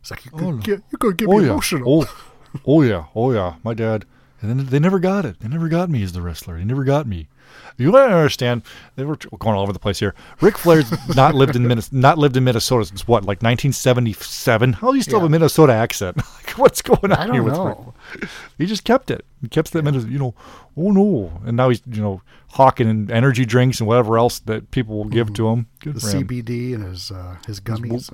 It's 0.00 0.12
like 0.12 0.24
you're 0.24 0.38
gonna 0.38 0.56
oh, 0.56 0.58
get, 0.58 0.80
you're 0.92 0.98
gonna 1.00 1.14
get 1.14 1.28
Oh 1.28 1.38
me 1.38 1.44
yeah. 1.46 1.50
emotional. 1.50 2.02
Oh, 2.02 2.32
oh 2.66 2.82
yeah. 2.82 3.06
Oh 3.14 3.32
yeah. 3.32 3.54
My 3.62 3.74
dad. 3.74 4.04
And 4.40 4.50
then 4.60 4.66
they 4.66 4.78
never 4.78 4.98
got 4.98 5.24
it. 5.24 5.40
They 5.40 5.48
never 5.48 5.68
got 5.68 5.88
me 5.88 6.02
as 6.02 6.12
the 6.12 6.20
wrestler. 6.20 6.58
They 6.58 6.64
never 6.64 6.84
got 6.84 7.06
me. 7.06 7.28
You 7.76 7.90
to 7.90 7.98
understand? 7.98 8.62
They 8.94 9.04
were 9.04 9.16
going 9.16 9.56
all 9.56 9.62
over 9.62 9.72
the 9.72 9.78
place 9.78 9.98
here. 9.98 10.14
Ric 10.40 10.58
Flair's 10.58 10.90
not 11.16 11.34
lived 11.34 11.56
in 11.56 11.66
Minnesota. 11.66 11.96
Not 11.96 12.18
lived 12.18 12.36
in 12.36 12.44
Minnesota 12.44 12.84
since 12.84 13.08
what, 13.08 13.22
like 13.22 13.42
1977? 13.42 14.74
How 14.74 14.90
do 14.90 14.96
you 14.96 15.02
still 15.02 15.20
have 15.20 15.26
a 15.26 15.30
Minnesota 15.30 15.72
accent? 15.72 16.16
like, 16.46 16.50
what's 16.58 16.82
going 16.82 17.12
on 17.12 17.12
I 17.12 17.24
don't 17.26 17.34
here 17.34 17.42
with 17.42 17.54
know. 17.54 17.94
Ric? 18.20 18.30
He 18.58 18.66
just 18.66 18.84
kept 18.84 19.10
it. 19.10 19.24
He 19.40 19.48
kept 19.48 19.72
that 19.72 19.82
Minnesota. 19.82 20.12
You 20.12 20.18
know, 20.18 20.34
oh 20.76 20.90
no. 20.90 21.40
And 21.44 21.56
now 21.56 21.68
he's 21.70 21.82
you 21.90 22.02
know 22.02 22.22
hawking 22.50 23.10
energy 23.10 23.44
drinks 23.44 23.80
and 23.80 23.88
whatever 23.88 24.18
else 24.18 24.38
that 24.40 24.70
people 24.70 24.96
will 24.96 25.04
give 25.06 25.32
to 25.34 25.48
him. 25.48 25.66
Good 25.80 25.94
The 25.96 26.00
for 26.00 26.10
him 26.10 26.28
CBD 26.28 26.74
and 26.74 26.84
his 26.84 27.10
uh, 27.10 27.36
his 27.46 27.60
gummies. 27.60 27.92
his 27.92 28.10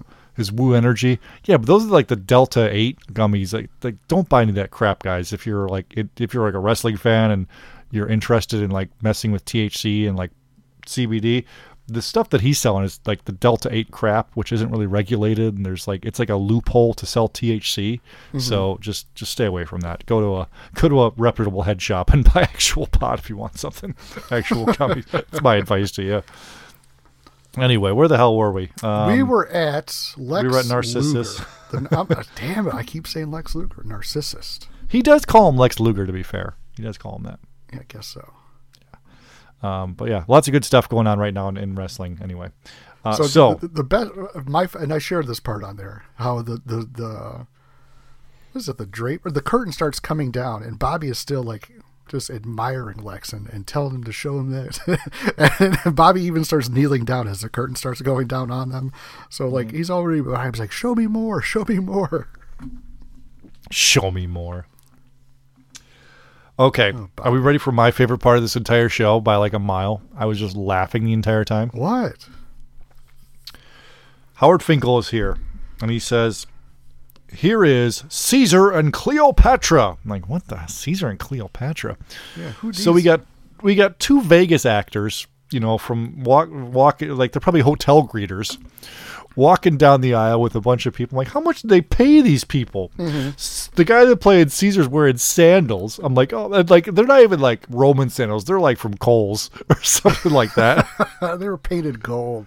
woo 0.53 0.75
energy. 0.75 1.19
Yeah, 1.45 1.57
but 1.57 1.67
those 1.67 1.85
are 1.87 1.91
like 1.91 2.09
the 2.09 2.17
Delta 2.17 2.69
Eight 2.73 2.99
gummies. 3.13 3.53
Like, 3.53 3.71
like 3.83 3.97
don't 4.09 4.29
buy 4.29 4.43
any 4.43 4.51
of 4.51 4.57
that 4.57 4.71
crap, 4.71 5.03
guys. 5.03 5.33
If 5.33 5.47
you're 5.47 5.69
like, 5.69 5.93
it, 5.97 6.09
if 6.19 6.33
you're 6.33 6.47
like 6.47 6.55
a 6.55 6.61
wrestling 6.61 6.97
fan 6.97 7.31
and 7.31 7.47
you're 7.91 8.09
interested 8.09 8.63
in 8.63 8.71
like 8.71 8.89
messing 9.03 9.33
with 9.33 9.45
THC 9.45 10.09
and 10.09 10.17
like 10.17 10.31
CBD, 10.87 11.45
the 11.91 12.03
stuff 12.03 12.31
that 12.31 12.41
he's 12.41 12.59
selling 12.59 12.85
is 12.85 13.01
like 13.05 13.25
the 13.25 13.33
Delta 13.33 13.69
Eight 13.73 13.91
crap, 13.91 14.31
which 14.35 14.53
isn't 14.53 14.71
really 14.71 14.87
regulated, 14.87 15.57
and 15.57 15.67
there's 15.67 15.89
like 15.89 16.05
it's 16.05 16.19
like 16.19 16.31
a 16.31 16.37
loophole 16.37 16.95
to 16.95 17.07
sell 17.07 17.29
THC. 17.29 17.95
Mm-hmm. 17.95 18.39
So 18.39 18.79
just 18.81 19.13
just 19.15 19.33
stay 19.33 19.47
away 19.47 19.65
from 19.65 19.81
that. 19.81 20.07
Go 20.07 20.21
to 20.21 20.37
a 20.37 20.49
go 20.75 20.89
to 20.89 21.03
a 21.03 21.11
reputable 21.17 21.63
head 21.63 21.83
shop 21.83 22.11
and 22.11 22.25
buy 22.35 22.43
actual 22.43 22.87
pot 22.87 23.19
if 23.19 23.29
you 23.29 23.37
want 23.37 23.59
something. 23.59 23.95
Actual 24.31 24.67
gummies. 24.67 25.07
That's 25.11 25.43
my 25.43 25.57
advice 25.57 25.91
to 25.93 26.03
you. 26.03 26.23
Anyway, 27.57 27.91
where 27.91 28.09
the 28.09 28.17
hell 28.17 28.37
were 28.37 28.53
we? 28.53 28.71
Um, 28.83 29.13
we 29.13 29.23
were 29.23 29.49
at 29.49 30.15
Lex. 30.17 30.45
were 30.49 30.59
at 30.59 30.67
Narcissus. 30.67 31.41
The, 31.71 32.27
damn 32.37 32.69
it! 32.69 32.75
I 32.75 32.83
keep 32.85 33.07
saying 33.07 33.31
Lex 33.31 33.55
Luger, 33.55 33.83
narcissist. 33.85 34.67
He 34.89 35.03
does 35.03 35.25
call 35.25 35.49
him 35.49 35.57
Lex 35.57 35.81
Luger, 35.81 36.07
to 36.07 36.13
be 36.13 36.23
fair. 36.23 36.57
He 36.77 36.83
does 36.83 36.99
call 36.99 37.17
him 37.17 37.25
that. 37.25 37.41
Yeah, 37.73 37.81
I 37.81 37.85
guess 37.89 38.07
so. 38.07 38.33
Um, 39.63 39.93
but 39.95 40.09
yeah, 40.09 40.25
lots 40.27 40.49
of 40.49 40.53
good 40.53 40.65
stuff 40.65 40.89
going 40.89 41.07
on 41.07 41.19
right 41.19 41.35
now 41.35 41.49
in, 41.49 41.57
in 41.57 41.75
wrestling. 41.75 42.19
Anyway, 42.23 42.51
uh, 43.05 43.13
so, 43.13 43.25
So, 43.25 43.55
the, 43.55 43.69
the 43.69 43.85
best 43.85 44.11
my 44.47 44.69
and 44.79 44.93
I 44.93 44.99
shared 44.99 45.27
this 45.27 45.41
part 45.41 45.63
on 45.65 45.77
there 45.77 46.05
how 46.17 46.43
the 46.43 46.61
the 46.65 46.89
the 46.91 47.47
what 48.53 48.61
is 48.61 48.69
it 48.69 48.79
the 48.79 48.87
drape 48.87 49.25
or 49.25 49.31
the 49.31 49.43
curtain 49.43 49.73
starts 49.73 50.01
coming 50.01 50.31
down 50.31 50.63
and 50.63 50.79
Bobby 50.79 51.09
is 51.09 51.19
still 51.19 51.43
like 51.43 51.71
just 52.11 52.29
admiring 52.31 52.99
Lex 52.99 53.33
and, 53.33 53.49
and 53.51 53.67
telling 53.67 53.95
him 53.95 54.05
to 54.05 54.13
show 54.13 54.39
him 54.39 54.51
that 54.51 55.79
and 55.87 55.95
Bobby 55.97 56.23
even 56.23 56.45
starts 56.45 56.69
kneeling 56.69 57.05
down 57.05 57.29
as 57.29 57.41
the 57.41 57.49
curtain 57.49 57.77
starts 57.77 58.01
going 58.03 58.27
down 58.27 58.51
on 58.51 58.71
them 58.71 58.93
so 59.29 59.49
like 59.49 59.69
Mm-hmm. 59.69 59.77
he's 59.77 59.91
already 59.91 60.21
behind 60.21 60.55
he's 60.57 60.61
like 60.61 60.73
show 60.73 60.95
me 60.95 61.07
more 61.07 61.41
show 61.41 61.65
me 61.69 61.79
more 61.79 62.29
show 63.71 64.11
me 64.11 64.27
more. 64.27 64.67
Okay, 66.59 66.93
Oh, 66.95 67.09
are 67.19 67.31
we 67.33 67.39
ready 67.39 67.57
for 67.57 67.73
my 67.73 67.91
favorite 67.91 68.19
part 68.19 68.37
of 68.37 68.43
this 68.43 68.55
entire 68.57 68.89
show 68.91 69.19
by 69.19 69.37
like 69.37 69.55
a 69.55 69.59
mile? 69.59 70.03
I 70.15 70.27
was 70.27 70.39
just 70.39 70.55
laughing 70.57 71.05
the 71.05 71.13
entire 71.15 71.45
time. 71.45 71.71
what 71.73 72.29
Howard 74.35 74.63
Finkel 74.63 74.99
is 74.99 75.09
here, 75.11 75.39
and 75.81 75.91
he 75.91 75.99
says, 75.99 76.47
"Here 77.33 77.65
is 77.65 78.05
Caesar 78.09 78.71
and 78.71 78.93
Cleopatra." 78.93 79.97
I'm 80.05 80.11
like, 80.11 80.29
what 80.29 80.49
the 80.49 80.67
Caesar 80.67 81.09
and 81.09 81.19
Cleopatra? 81.19 81.97
yeah 82.37 82.51
who 82.51 82.73
So 82.73 82.93
we 82.93 83.03
got 83.03 83.21
we 83.63 83.75
got 83.75 83.99
two 83.99 84.21
Vegas 84.23 84.65
actors, 84.67 85.27
you 85.51 85.61
know, 85.61 85.79
from 85.79 86.23
walk 86.23 86.49
walk 86.51 87.01
like 87.03 87.33
they're 87.33 87.41
probably 87.41 87.61
hotel 87.61 88.07
greeters, 88.07 88.59
walking 89.37 89.77
down 89.77 90.01
the 90.01 90.15
aisle 90.15 90.41
with 90.41 90.55
a 90.55 90.61
bunch 90.61 90.87
of 90.87 90.95
people. 90.95 91.17
I'm 91.19 91.25
like, 91.25 91.33
how 91.33 91.41
much 91.41 91.63
did 91.63 91.71
they 91.71 91.81
pay 91.81 92.21
these 92.21 92.45
people? 92.45 92.91
S- 92.99 93.71
The 93.75 93.85
guy 93.85 94.05
that 94.05 94.17
played 94.17 94.51
Caesar's 94.53 94.89
wearing 94.89 95.17
sandals. 95.19 95.99
I'm 96.03 96.15
like, 96.15 96.33
oh, 96.33 96.47
like 96.47 96.87
they're 96.87 97.07
not 97.07 97.23
even 97.23 97.41
like 97.41 97.65
Roman 97.71 98.11
sandals. 98.11 98.45
They're 98.45 98.61
like 98.61 98.79
from 98.79 98.97
Kohl's 98.97 99.51
or 99.71 99.83
something 99.83 100.33
like 100.33 100.55
that. 100.55 100.87
they 101.39 101.49
were 101.49 101.59
painted 101.59 102.03
gold 102.03 102.47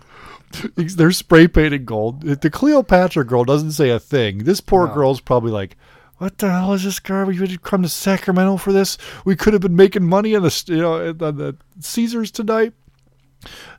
they're 0.75 1.11
spray 1.11 1.47
painted 1.47 1.83
gold. 1.85 2.21
The 2.21 2.49
Cleopatra 2.49 3.25
girl 3.25 3.43
doesn't 3.43 3.71
say 3.71 3.89
a 3.89 3.99
thing. 3.99 4.39
This 4.43 4.61
poor 4.61 4.87
girl's 4.93 5.19
probably 5.19 5.51
like. 5.51 5.75
What 6.19 6.37
the 6.37 6.49
hell 6.51 6.73
is 6.73 6.83
this 6.83 6.99
garbage? 6.99 7.39
We 7.39 7.47
did 7.47 7.63
come 7.63 7.81
to 7.81 7.89
Sacramento 7.89 8.57
for 8.57 8.71
this. 8.71 8.97
We 9.25 9.35
could 9.35 9.51
have 9.53 9.63
been 9.63 9.75
making 9.75 10.03
money 10.07 10.35
on 10.35 10.43
the 10.43 10.63
you 10.67 10.77
know 10.77 11.09
on 11.09 11.17
the 11.37 11.57
Caesars 11.79 12.29
tonight. 12.29 12.73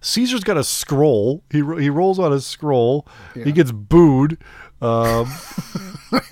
Caesar's 0.01 0.45
got 0.45 0.57
a 0.57 0.65
scroll. 0.65 1.43
He 1.51 1.59
he 1.59 1.91
rolls 1.91 2.19
on 2.19 2.33
his 2.33 2.47
scroll. 2.47 3.07
He 3.35 3.53
gets 3.53 3.73
booed. 3.73 4.39
Um, 4.81 5.27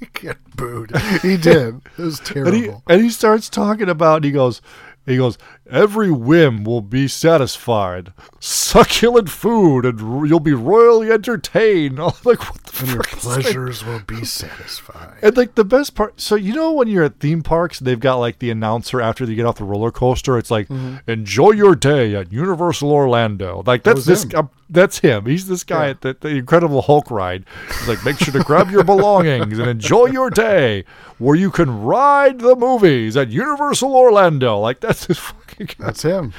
He 0.00 0.06
got 0.26 0.36
booed. 0.56 0.96
He 1.22 1.36
did. 1.36 1.80
It 1.98 1.98
was 1.98 2.18
and 2.20 2.28
he 2.28 2.34
terrible. 2.62 2.82
and 2.88 3.02
he 3.02 3.10
starts 3.10 3.48
talking 3.48 3.88
about. 3.88 4.24
He 4.24 4.30
goes, 4.30 4.60
he 5.06 5.16
goes. 5.16 5.38
Every 5.70 6.10
whim 6.10 6.64
will 6.64 6.80
be 6.80 7.08
satisfied. 7.08 8.12
Succulent 8.40 9.28
food, 9.28 9.84
and 9.84 10.00
you'll 10.28 10.40
be 10.40 10.54
royally 10.54 11.10
entertained. 11.10 11.98
Like, 12.24 12.40
what 12.50 12.62
the 12.64 12.80
and 12.84 12.88
your 12.94 13.02
frick 13.02 13.16
is 13.16 13.22
that? 13.24 13.40
pleasures 13.42 13.84
will 13.84 14.00
be 14.00 14.24
satisfied. 14.24 15.18
And 15.22 15.36
like 15.36 15.54
the 15.54 15.64
best 15.64 15.94
part, 15.94 16.20
so 16.20 16.34
you 16.34 16.54
know 16.54 16.72
when 16.72 16.88
you're 16.88 17.04
at 17.04 17.20
theme 17.20 17.42
parks, 17.42 17.78
they've 17.78 17.98
got 18.00 18.16
like 18.16 18.38
the 18.38 18.50
announcer 18.50 19.00
after 19.00 19.24
you 19.24 19.34
get 19.34 19.46
off 19.46 19.56
the 19.56 19.64
roller 19.64 19.90
coaster. 19.90 20.36
It's 20.38 20.50
like, 20.50 20.68
enjoy 21.06 21.52
your 21.52 21.74
day 21.74 22.14
at 22.14 22.32
Universal 22.32 22.90
Orlando. 22.92 23.62
Like 23.66 23.82
that's 23.82 24.04
this. 24.04 24.24
him. 24.24 24.30
Uh, 24.34 24.42
that's 24.70 24.98
him. 24.98 25.24
He's 25.24 25.46
this 25.48 25.64
guy 25.64 25.84
Yeah. 25.86 25.90
at 25.92 26.00
the, 26.02 26.16
the 26.20 26.28
Incredible 26.28 26.82
Hulk 26.82 27.10
ride. 27.10 27.44
He's 27.78 27.88
like, 27.88 28.04
make 28.04 28.18
sure 28.18 28.32
to 28.34 28.44
grab 28.44 28.70
your 28.70 28.84
belongings 28.84 29.58
and 29.58 29.66
enjoy 29.68 30.06
your 30.06 30.28
day, 30.28 30.84
where 31.18 31.34
you 31.36 31.50
can 31.50 31.82
ride 31.82 32.40
the 32.40 32.54
movies 32.54 33.16
at 33.16 33.30
Universal 33.30 33.94
Orlando. 33.96 34.58
Like 34.60 34.80
that's 34.80 35.06
his 35.06 35.18
fucking 35.18 35.57
That's 35.78 36.02
him. 36.02 36.32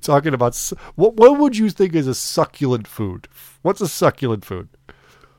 talking 0.00 0.34
about. 0.34 0.56
What 0.94 1.14
what 1.16 1.38
would 1.38 1.56
you 1.56 1.70
think 1.70 1.94
is 1.94 2.06
a 2.06 2.14
succulent 2.14 2.86
food? 2.86 3.28
What's 3.62 3.80
a 3.80 3.88
succulent 3.88 4.44
food? 4.44 4.68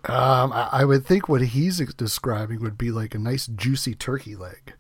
Um, 0.06 0.52
I, 0.52 0.70
I 0.72 0.86
would 0.86 1.06
think 1.06 1.30
what 1.30 1.42
he's 1.42 1.78
describing 1.96 2.60
would 2.62 2.78
be 2.78 2.92
like 2.92 3.16
a 3.16 3.20
nice 3.20 3.48
juicy 3.48 3.96
turkey 3.96 4.36
leg, 4.36 4.74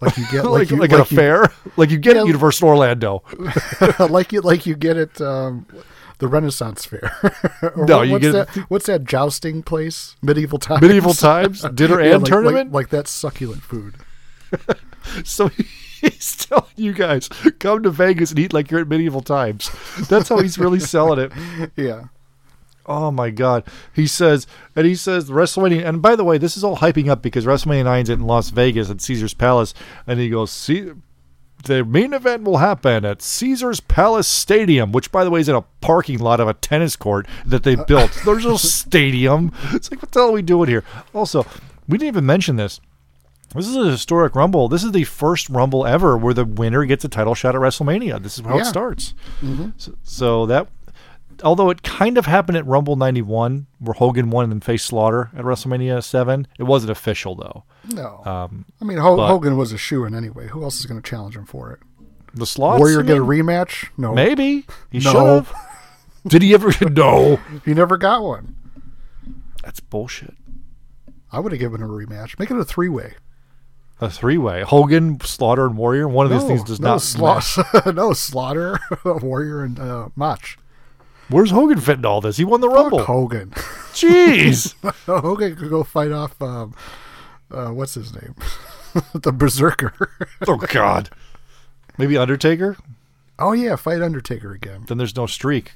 like 0.00 0.16
you 0.16 0.24
get 0.32 0.44
Like 0.46 0.70
like, 0.70 0.70
like, 0.70 0.70
you, 0.70 0.82
at 0.84 0.92
a 0.92 0.96
like 1.02 1.10
you- 1.10 1.16
fair, 1.18 1.52
like 1.76 1.90
you 1.90 1.98
get 1.98 2.14
Yeah. 2.16 2.22
at 2.22 2.26
Universal 2.28 2.68
Orlando. 2.68 3.22
like 4.08 4.32
you 4.32 4.40
like 4.40 4.64
you 4.64 4.74
get 4.74 4.96
at 4.96 5.20
um, 5.20 5.66
the 6.16 6.28
Renaissance 6.28 6.86
Fair. 6.86 7.12
No, 7.76 7.98
what- 7.98 8.06
you 8.06 8.12
what's 8.12 8.22
get- 8.24 8.32
that? 8.32 8.70
What's 8.70 8.86
that 8.86 9.04
jousting 9.04 9.62
place? 9.62 10.16
Medieval 10.22 10.58
times. 10.58 10.80
Medieval 10.80 11.12
times, 11.12 11.60
dinner 11.74 12.00
Yeah, 12.00 12.14
and 12.14 12.22
like, 12.22 12.30
tournament. 12.30 12.72
Like, 12.72 12.84
like 12.84 12.88
that 12.90 13.08
succulent 13.08 13.62
food. 13.62 13.96
so 15.24 15.50
he's 16.02 16.36
telling 16.36 16.64
you 16.76 16.92
guys, 16.92 17.28
come 17.58 17.82
to 17.82 17.90
Vegas 17.90 18.30
and 18.30 18.38
eat 18.38 18.52
like 18.52 18.70
you're 18.70 18.80
at 18.80 18.88
medieval 18.88 19.22
times. 19.22 19.70
That's 20.08 20.28
how 20.28 20.38
he's 20.38 20.58
really 20.58 20.80
selling 20.80 21.18
it. 21.18 21.32
Yeah. 21.76 22.04
Oh 22.84 23.12
my 23.12 23.30
god. 23.30 23.64
He 23.94 24.08
says 24.08 24.46
and 24.74 24.84
he 24.84 24.96
says 24.96 25.30
WrestleMania 25.30 25.86
and 25.86 26.02
by 26.02 26.16
the 26.16 26.24
way, 26.24 26.36
this 26.36 26.56
is 26.56 26.64
all 26.64 26.78
hyping 26.78 27.08
up 27.08 27.22
because 27.22 27.46
WrestleMania 27.46 27.84
9 27.84 28.02
is 28.02 28.10
in 28.10 28.20
Las 28.20 28.50
Vegas 28.50 28.90
at 28.90 29.00
Caesar's 29.00 29.34
Palace 29.34 29.72
and 30.06 30.18
he 30.18 30.28
goes, 30.28 30.50
See 30.50 30.90
the 31.64 31.84
main 31.84 32.12
event 32.12 32.42
will 32.42 32.58
happen 32.58 33.04
at 33.04 33.22
Caesar's 33.22 33.78
Palace 33.78 34.26
Stadium, 34.26 34.90
which 34.90 35.12
by 35.12 35.22
the 35.22 35.30
way 35.30 35.40
is 35.40 35.48
in 35.48 35.54
a 35.54 35.62
parking 35.80 36.18
lot 36.18 36.40
of 36.40 36.48
a 36.48 36.54
tennis 36.54 36.96
court 36.96 37.26
that 37.46 37.62
they 37.62 37.76
uh, 37.76 37.84
built. 37.84 38.20
There's 38.24 38.44
no 38.44 38.56
stadium. 38.56 39.52
It's 39.72 39.90
like 39.90 40.02
what 40.02 40.10
the 40.10 40.20
hell 40.20 40.30
are 40.30 40.32
we 40.32 40.42
doing 40.42 40.68
here? 40.68 40.84
Also, 41.14 41.46
we 41.88 41.98
didn't 41.98 42.08
even 42.08 42.26
mention 42.26 42.56
this. 42.56 42.80
This 43.54 43.66
is 43.68 43.76
a 43.76 43.90
historic 43.90 44.34
Rumble. 44.34 44.68
This 44.68 44.82
is 44.82 44.92
the 44.92 45.04
first 45.04 45.48
Rumble 45.50 45.86
ever 45.86 46.16
where 46.16 46.32
the 46.34 46.44
winner 46.44 46.84
gets 46.84 47.04
a 47.04 47.08
title 47.08 47.34
shot 47.34 47.54
at 47.54 47.60
WrestleMania. 47.60 48.22
This 48.22 48.38
is 48.38 48.44
how 48.44 48.54
it 48.54 48.58
Yeah. 48.58 48.62
starts. 48.64 49.14
So, 49.76 49.92
so 50.02 50.46
that, 50.46 50.68
although 51.44 51.68
it 51.70 51.82
kind 51.82 52.16
of 52.16 52.24
happened 52.26 52.56
at 52.56 52.66
Rumble 52.66 52.96
'91, 52.96 53.66
where 53.78 53.94
Hogan 53.94 54.30
won 54.30 54.50
and 54.50 54.64
faced 54.64 54.86
Slaughter 54.86 55.30
at 55.36 55.44
WrestleMania 55.44 56.02
Seven, 56.02 56.46
it 56.58 56.62
wasn't 56.64 56.92
official 56.92 57.34
though. 57.34 57.64
No. 57.94 58.22
Um, 58.24 58.64
I 58.80 58.84
mean, 58.84 58.96
but- 58.98 59.26
Hogan 59.28 59.56
was 59.58 59.72
a 59.72 59.78
shoe 59.78 60.04
in 60.04 60.14
anyway. 60.14 60.48
Who 60.48 60.62
else 60.62 60.80
is 60.80 60.86
going 60.86 61.00
to 61.00 61.08
challenge 61.08 61.36
him 61.36 61.44
for 61.46 61.70
it? 61.72 61.80
the 62.34 62.46
slots. 62.46 62.78
Warrior 62.78 63.02
get 63.02 63.18
a 63.18 63.20
rematch? 63.20 63.88
No. 63.98 64.14
Maybe 64.14 64.64
he 64.90 65.00
No. 65.00 65.12
should 65.12 65.26
have. 65.26 65.52
Did 66.26 66.40
he 66.40 66.54
ever? 66.54 66.72
no. 66.90 67.38
He 67.66 67.74
never 67.74 67.98
got 67.98 68.22
one. 68.22 68.56
That's 69.62 69.80
bullshit. 69.80 70.34
I 71.30 71.40
would 71.40 71.52
have 71.52 71.58
given 71.58 71.82
him 71.82 71.90
a 71.90 71.92
rematch. 71.92 72.38
Make 72.38 72.50
it 72.50 72.56
a 72.56 72.64
three 72.64 72.88
way. 72.88 73.12
A 74.02 74.10
three-way: 74.10 74.62
Hogan, 74.62 75.20
Slaughter, 75.20 75.64
and 75.64 75.76
Warrior. 75.76 76.08
One 76.08 76.26
of 76.26 76.32
these 76.32 76.42
things 76.42 76.64
does 76.64 76.80
no, 76.80 76.94
not. 76.94 77.00
Sla- 77.00 77.94
no 77.94 78.12
Slaughter, 78.12 78.80
Warrior, 79.04 79.62
and 79.62 79.78
uh, 79.78 80.08
Mach. 80.16 80.58
Where's 81.28 81.52
Hogan 81.52 81.78
fit 81.78 81.98
in 81.98 82.04
all 82.04 82.20
this? 82.20 82.36
He 82.36 82.44
won 82.44 82.60
the 82.60 82.68
Rumble. 82.68 83.04
Hogan. 83.04 83.50
Jeez. 83.92 84.74
Hogan 85.06 85.54
could 85.54 85.70
go 85.70 85.84
fight 85.84 86.10
off. 86.10 86.42
Um, 86.42 86.74
uh, 87.50 87.68
what's 87.68 87.94
his 87.94 88.12
name? 88.12 88.34
the 89.14 89.30
Berserker. 89.32 90.10
oh 90.48 90.56
God. 90.56 91.08
Maybe 91.96 92.18
Undertaker. 92.18 92.76
oh 93.38 93.52
yeah, 93.52 93.76
fight 93.76 94.02
Undertaker 94.02 94.52
again. 94.52 94.84
Then 94.88 94.98
there's 94.98 95.14
no 95.14 95.26
streak. 95.26 95.74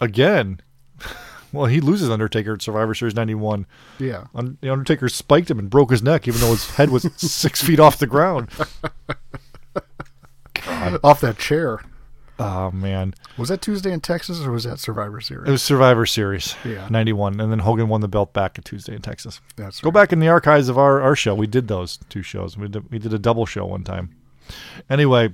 Again. 0.00 0.60
Well, 1.52 1.66
he 1.66 1.80
loses 1.80 2.10
Undertaker 2.10 2.54
at 2.54 2.62
Survivor 2.62 2.94
Series 2.94 3.14
'91. 3.14 3.66
Yeah. 3.98 4.24
Un- 4.34 4.58
the 4.60 4.70
Undertaker 4.70 5.08
spiked 5.08 5.50
him 5.50 5.58
and 5.58 5.70
broke 5.70 5.90
his 5.90 6.02
neck, 6.02 6.28
even 6.28 6.40
though 6.40 6.50
his 6.50 6.68
head 6.76 6.90
was 6.90 7.08
six 7.16 7.62
feet 7.62 7.80
off 7.80 7.98
the 7.98 8.06
ground. 8.06 8.50
Off 11.02 11.20
that 11.20 11.38
chair. 11.38 11.80
Oh 12.40 12.70
man, 12.70 13.14
Was 13.36 13.48
that 13.48 13.60
Tuesday 13.60 13.90
in 13.92 14.00
Texas 14.00 14.40
or 14.42 14.52
was 14.52 14.62
that 14.64 14.78
Survivor 14.78 15.20
Series? 15.20 15.48
it 15.48 15.50
was 15.50 15.62
Survivor 15.62 16.06
Series 16.06 16.54
Yeah. 16.64 16.86
'91, 16.88 17.40
and 17.40 17.50
then 17.50 17.60
Hogan 17.60 17.88
won 17.88 18.00
the 18.00 18.06
belt 18.08 18.32
back 18.32 18.58
at 18.58 18.64
Tuesday 18.64 18.94
in 18.94 19.02
Texas. 19.02 19.40
That's 19.56 19.80
Go 19.80 19.88
right. 19.88 19.94
back 19.94 20.12
in 20.12 20.20
the 20.20 20.28
archives 20.28 20.68
of 20.68 20.78
our, 20.78 21.00
our 21.00 21.16
show. 21.16 21.34
We 21.34 21.48
did 21.48 21.66
those 21.66 21.98
two 22.08 22.22
shows. 22.22 22.56
We 22.56 22.68
did, 22.68 22.90
we 22.92 22.98
did 23.00 23.12
a 23.12 23.18
double 23.18 23.44
show 23.44 23.66
one 23.66 23.82
time. 23.82 24.14
Anyway, 24.88 25.30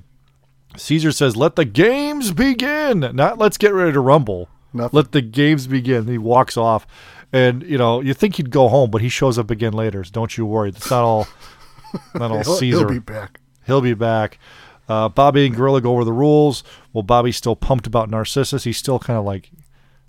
Caesar 0.79 1.13
says, 1.13 1.37
"Let 1.37 1.57
the 1.57 1.67
games 1.67 2.33
begin." 2.33 3.01
Not 3.15 3.37
let's 3.39 3.59
get 3.59 3.75
ready 3.75 3.93
to 3.93 4.01
rumble. 4.01 4.49
Nothing. 4.75 4.97
Let 4.97 5.13
the 5.13 5.23
games 5.23 5.67
begin. 5.67 6.07
He 6.07 6.19
walks 6.19 6.57
off, 6.57 6.87
and 7.33 7.63
you 7.63 7.79
know 7.79 8.01
you 8.01 8.13
think 8.13 8.37
he'd 8.37 8.51
go 8.51 8.69
home, 8.69 8.91
but 8.91 9.01
he 9.01 9.09
shows 9.09 9.39
up 9.39 9.51
again 9.51 9.73
later. 9.73 10.03
So 10.05 10.11
don't 10.13 10.37
you 10.37 10.45
worry. 10.45 10.71
It's 10.71 10.91
not 10.91 11.05
all 11.05 11.29
not 12.15 12.31
all 12.31 12.43
He'll, 12.43 12.57
Caesar. 12.57 12.79
he'll 12.79 12.89
be 12.89 12.99
back. 12.99 13.41
He'll 13.67 13.81
be 13.81 13.95
back. 13.95 14.39
Uh, 14.89 15.09
Bobby 15.09 15.47
and 15.47 15.57
Gorilla 15.57 15.81
go 15.81 15.93
over 15.93 16.05
the 16.05 16.13
rules. 16.13 16.63
Well, 16.93 17.03
Bobby's 17.03 17.37
still 17.37 17.57
pumped 17.57 17.87
about 17.87 18.11
Narcissus. 18.11 18.65
He's 18.65 18.77
still 18.77 18.99
kind 18.99 19.19
of 19.19 19.25
like, 19.25 19.51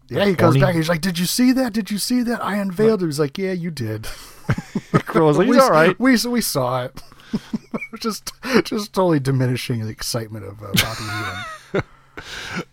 Yeah, 0.09 0.25
he 0.25 0.35
comes 0.35 0.57
back. 0.57 0.75
He's 0.75 0.89
like, 0.89 1.01
"Did 1.01 1.17
you 1.17 1.25
see 1.25 1.51
that? 1.53 1.71
Did 1.71 1.89
you 1.91 1.97
see 1.97 2.23
that? 2.23 2.43
I 2.43 2.57
unveiled 2.57 3.03
it." 3.03 3.05
He's 3.05 3.19
like, 3.19 3.37
"Yeah, 3.37 3.53
you 3.53 3.71
did." 3.71 4.07
Gorilla's 5.05 5.37
like, 5.37 5.47
he's 5.47 5.55
we, 5.55 5.61
all 5.61 5.71
right. 5.71 5.97
We 5.99 6.17
we 6.27 6.41
saw 6.41 6.83
it. 6.85 7.01
just 7.99 8.31
just 8.63 8.93
totally 8.93 9.19
diminishing 9.19 9.81
the 9.81 9.89
excitement 9.89 10.45
of 10.45 10.61
uh, 10.61 10.71
Bobby. 10.73 11.41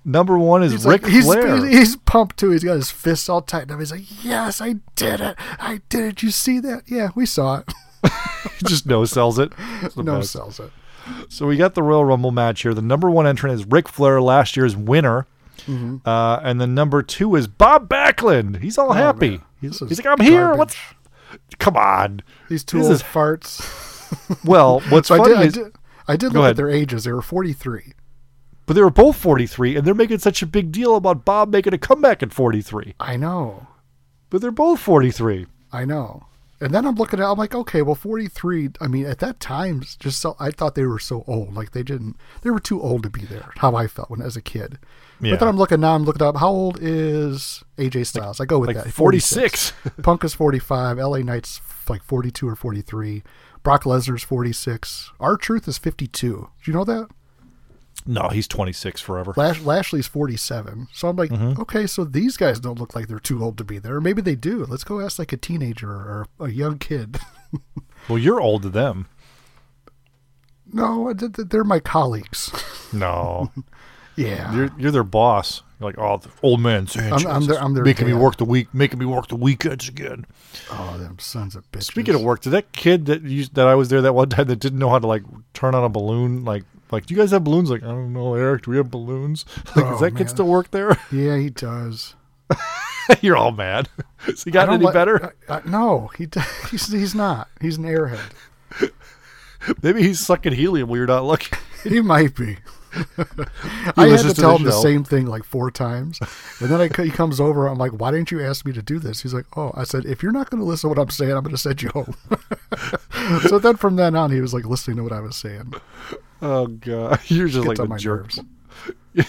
Number 0.05 0.39
one 0.39 0.63
is 0.63 0.73
He's 0.73 0.85
Ric 0.87 1.03
like, 1.03 1.13
he's, 1.13 1.25
Flair. 1.25 1.57
he's 1.67 1.79
he's 1.79 1.97
pumped 1.97 2.37
too. 2.39 2.51
He's 2.51 2.65
got 2.65 2.75
his 2.75 2.91
fists 2.91 3.29
all 3.29 3.43
tightened 3.43 3.73
up. 3.73 3.79
He's 3.79 3.91
like, 3.93 4.25
"Yes, 4.25 4.61
I 4.61 4.77
did 4.97 5.21
it. 5.21 5.37
I 5.59 5.81
did 5.89 6.05
it. 6.05 6.23
You 6.23 6.31
see 6.31 6.61
that? 6.61 6.83
Yeah, 6.87 7.11
we 7.15 7.27
saw 7.27 7.59
it." 7.59 7.73
He 8.59 8.67
just 8.69 8.87
no 8.87 9.05
sells 9.05 9.39
it. 9.39 9.53
No 9.97 10.19
best. 10.19 10.33
sells 10.33 10.61
it. 10.61 10.71
So 11.29 11.47
we 11.47 11.57
got 11.57 11.75
the 11.75 11.83
Royal 11.83 12.05
Rumble 12.05 12.31
match 12.31 12.63
here. 12.63 12.75
The 12.75 12.83
number 12.83 13.11
one 13.11 13.27
entrant 13.27 13.55
is 13.59 13.67
Ric 13.67 13.89
Flair, 13.89 14.21
last 14.21 14.57
year's 14.57 14.77
winner. 14.77 15.27
Mm-hmm. 15.67 15.97
Uh, 16.09 16.37
and 16.43 16.61
the 16.61 16.67
number 16.67 17.03
two 17.03 17.35
is 17.37 17.47
Bob 17.49 17.89
Backlund. 17.89 18.61
He's 18.61 18.79
all 18.79 18.93
happy. 18.93 19.27
Oh, 19.29 19.31
man. 19.31 19.41
He's, 19.61 19.79
he's 19.81 20.05
like, 20.05 20.19
I'm 20.19 20.25
here. 20.25 20.55
What's? 20.55 20.77
Come 21.59 21.77
on. 21.77 22.23
These 22.49 22.65
two 22.65 22.79
is- 22.81 23.03
farts. 23.03 23.79
Well, 24.45 24.81
what's 24.91 25.09
So 25.09 25.15
I 25.15 25.19
funny 25.19 25.31
did, 25.35 25.39
I 25.39 25.49
did. 25.49 25.77
I 26.09 26.17
did 26.17 26.33
look 26.35 26.45
at 26.51 26.57
their 26.57 26.71
ages. 26.71 27.05
They 27.05 27.13
were 27.13 27.23
forty 27.23 27.53
three. 27.55 27.93
But 28.67 28.75
they 28.75 28.83
were 28.83 28.91
both 28.91 29.17
43, 29.17 29.77
and 29.77 29.87
they're 29.87 29.95
making 29.95 30.19
such 30.19 30.43
a 30.43 30.47
big 30.47 30.71
deal 30.73 30.97
about 30.97 31.25
Bob 31.25 31.51
making 31.51 31.75
a 31.75 31.79
comeback 31.79 32.23
at 32.23 32.33
43. 32.33 32.95
I 33.01 33.17
know. 33.17 33.67
But 34.31 34.41
they're 34.41 34.51
both 34.51 34.81
43. 34.81 35.47
I 35.73 35.85
know. 35.85 36.27
And 36.63 36.73
then 36.73 36.87
I'm 36.87 36.95
looking 36.95 37.19
at, 37.19 37.29
I'm 37.29 37.39
like, 37.39 37.57
okay, 37.57 37.83
well, 37.83 37.97
43. 37.97 38.71
I 38.81 38.87
mean, 38.87 39.05
at 39.05 39.19
that 39.19 39.41
time, 39.41 39.83
just 39.99 40.21
so 40.21 40.37
I 40.39 40.53
thought 40.53 40.77
they 40.77 40.87
were 40.87 41.01
so 41.01 41.25
old. 41.27 41.55
Like 41.55 41.73
they 41.73 41.83
didn't, 41.83 42.17
they 42.43 42.51
were 42.51 42.61
too 42.61 42.81
old 42.81 43.03
to 43.03 43.11
be 43.11 43.25
there. 43.25 43.51
How 43.57 43.75
I 43.75 43.89
felt 43.89 44.11
when 44.11 44.23
as 44.23 44.37
a 44.37 44.43
kid. 44.43 44.79
Yeah. 45.21 45.33
But 45.33 45.41
then 45.41 45.49
I'm 45.49 45.57
looking 45.57 45.81
now. 45.81 45.97
I'm 45.97 46.05
looking 46.05 46.23
up. 46.23 46.37
How 46.37 46.51
old 46.51 46.79
is 46.81 47.65
AJ 47.79 48.07
Styles? 48.07 48.41
I 48.41 48.45
go 48.45 48.61
with 48.61 48.69
like 48.69 48.77
that. 48.77 48.93
46. 48.93 49.73
Punk 50.03 50.23
is 50.23 50.35
45. 50.35 50.99
LA 50.99 51.19
Knight's 51.19 51.61
like 51.89 52.05
42 52.05 52.49
or 52.49 52.55
43. 52.55 53.25
Brock 53.65 53.83
Lesnar's 53.83 54.23
46. 54.23 55.11
R-Truth 55.19 55.67
is 55.67 55.79
52. 55.79 56.29
Do 56.29 56.49
you 56.65 56.73
know 56.73 56.85
that? 56.85 57.09
No, 58.05 58.29
he's 58.29 58.49
26 58.49 59.01
forever. 59.01 59.33
Lash, 59.37 59.61
Lashley's 59.61 60.07
47. 60.09 60.89
So 60.93 61.09
I'm 61.09 61.17
like, 61.17 61.31
Mm-hmm. 61.31 61.61
okay, 61.63 61.87
so 61.87 62.05
these 62.05 62.37
guys 62.37 62.59
don't 62.59 62.79
look 62.81 62.95
like 62.97 63.07
they're 63.09 63.21
too 63.21 63.43
old 63.45 63.57
to 63.59 63.65
be 63.65 63.79
there. 63.79 64.01
Maybe 64.01 64.21
they 64.23 64.35
do. 64.35 64.65
Let's 64.65 64.83
go 64.85 65.01
ask 65.01 65.19
like 65.21 65.33
a 65.33 65.37
teenager 65.37 65.91
or 65.91 66.27
a 66.41 66.51
young 66.51 66.79
kid. 66.79 67.19
Well, 68.09 68.19
you're 68.19 68.41
old 68.41 68.63
to 68.63 68.69
them. 68.69 69.07
no, 70.73 71.13
th- 71.13 71.33
th- 71.35 71.49
they're 71.49 71.65
my 71.65 71.81
colleagues. 71.81 72.51
No. 72.93 73.51
Yeah. 74.15 74.55
You're 74.55 74.71
you're 74.77 74.91
their 74.91 75.05
boss. 75.05 75.63
You're 75.81 75.89
like, 75.89 75.99
oh, 75.99 76.19
the 76.19 76.29
old 76.43 76.61
man 76.61 76.87
Sanchez. 76.87 77.25
I'm 77.25 77.47
their- 77.47 77.59
I'm 77.59 77.73
their 77.73 77.83
making 77.83 78.07
me 78.07 78.13
work 78.13 78.37
the 78.37 78.45
week, 78.45 78.69
making 78.75 78.99
me 78.99 79.07
work 79.07 79.29
the 79.29 79.37
weekends 79.37 79.89
again. 79.89 80.27
oh, 80.71 80.99
them 80.99 81.19
sons 81.19 81.57
of 81.57 81.65
bitches. 81.73 81.85
Speaking 81.85 82.15
of 82.15 82.21
work, 82.21 82.43
did 82.43 82.51
that 82.51 82.73
kid 82.73 83.07
that 83.07 83.23
you 83.23 83.47
that 83.55 83.67
I 83.67 83.75
was 83.75 83.89
there 83.89 84.03
that 84.03 84.13
one 84.15 84.29
time 84.29 84.49
that 84.49 84.57
didn't 84.57 84.79
know 84.79 84.91
how 84.91 84.99
to 84.99 85.07
like 85.07 85.23
turn 85.55 85.75
on 85.75 85.83
a 85.83 85.89
balloon, 85.89 86.45
like 86.45 86.65
like 86.93 87.07
do 87.07 87.15
you 87.15 87.21
guys 87.21 87.31
have 87.33 87.43
balloons? 87.45 87.71
Like 87.71 87.83
I 87.83 87.87
don't 87.89 88.13
know, 88.13 88.35
Eric. 88.35 88.63
Do 88.65 88.71
we 88.71 88.77
have 88.77 88.91
balloons? 88.91 89.45
Like 89.77 89.85
Oh, 89.87 89.91
does 89.93 90.01
that 90.01 90.17
kid 90.17 90.31
still 90.31 90.47
work 90.47 90.71
there? 90.71 90.97
Yeah, 91.13 91.37
he 91.39 91.51
does. 91.51 92.15
You're 93.21 93.37
all 93.37 93.51
mad. 93.53 93.89
Has 94.19 94.45
he 94.45 94.51
gotten 94.53 94.75
any 94.75 94.93
better? 94.93 95.35
I- 95.49 95.57
I- 95.57 95.63
no, 95.69 96.11
he 96.17 96.27
d- 96.27 96.41
he's 96.71 96.93
he's 96.93 97.15
not. 97.15 97.49
He's 97.61 97.77
an 97.79 97.85
airhead. 97.85 98.33
Maybe 99.83 100.03
he's 100.03 100.21
sucking 100.21 100.53
helium 100.55 100.89
when 100.89 100.99
you're 100.99 101.07
not 101.07 101.25
looking. 101.25 101.59
He 101.85 102.01
might 102.01 102.35
be. 102.37 102.59
I 103.97 104.07
had 104.09 104.21
to 104.21 104.29
to 104.29 104.35
tell 104.35 104.53
the 104.53 104.59
him 104.59 104.65
the 104.65 104.73
same 104.73 105.03
thing 105.05 105.27
like 105.27 105.45
four 105.45 105.71
times, 105.71 106.19
and 106.61 106.69
then 106.69 106.81
I, 106.81 107.03
he 107.03 107.11
comes 107.11 107.41
over. 107.41 107.67
I'm 107.67 107.79
like, 107.79 107.93
"Why 107.93 108.11
didn't 108.11 108.31
you 108.31 108.43
ask 108.43 108.67
me 108.67 108.73
to 108.75 108.83
do 108.83 108.99
this?" 108.99 109.23
He's 109.23 109.33
like, 109.33 109.47
"Oh," 109.57 109.73
I 109.75 109.85
said, 109.85 110.05
"If 110.05 110.23
you're 110.23 110.31
not 110.33 110.51
going 110.51 110.61
to 110.63 110.67
listen 110.67 110.89
to 110.91 110.95
what 110.95 111.03
I'm 111.03 111.11
saying, 111.11 111.33
I'm 111.33 111.43
going 111.43 111.55
to 111.55 111.59
send 111.59 111.81
you 111.81 111.89
home." 111.91 112.15
so 113.49 113.59
then 113.59 113.77
from 113.77 113.97
then 113.97 114.15
on, 114.15 114.31
he 114.31 114.41
was 114.43 114.53
like 114.53 114.67
listening 114.67 114.99
to 114.99 115.03
what 115.05 115.13
I 115.13 115.21
was 115.21 115.37
saying. 115.37 115.73
Oh 116.43 116.67
god, 116.67 117.21
you're 117.27 117.49
just 117.49 117.65
Gets 117.65 117.69
like 117.69 117.77
the 117.79 117.87
my 117.87 117.97
jerk. 117.97 118.33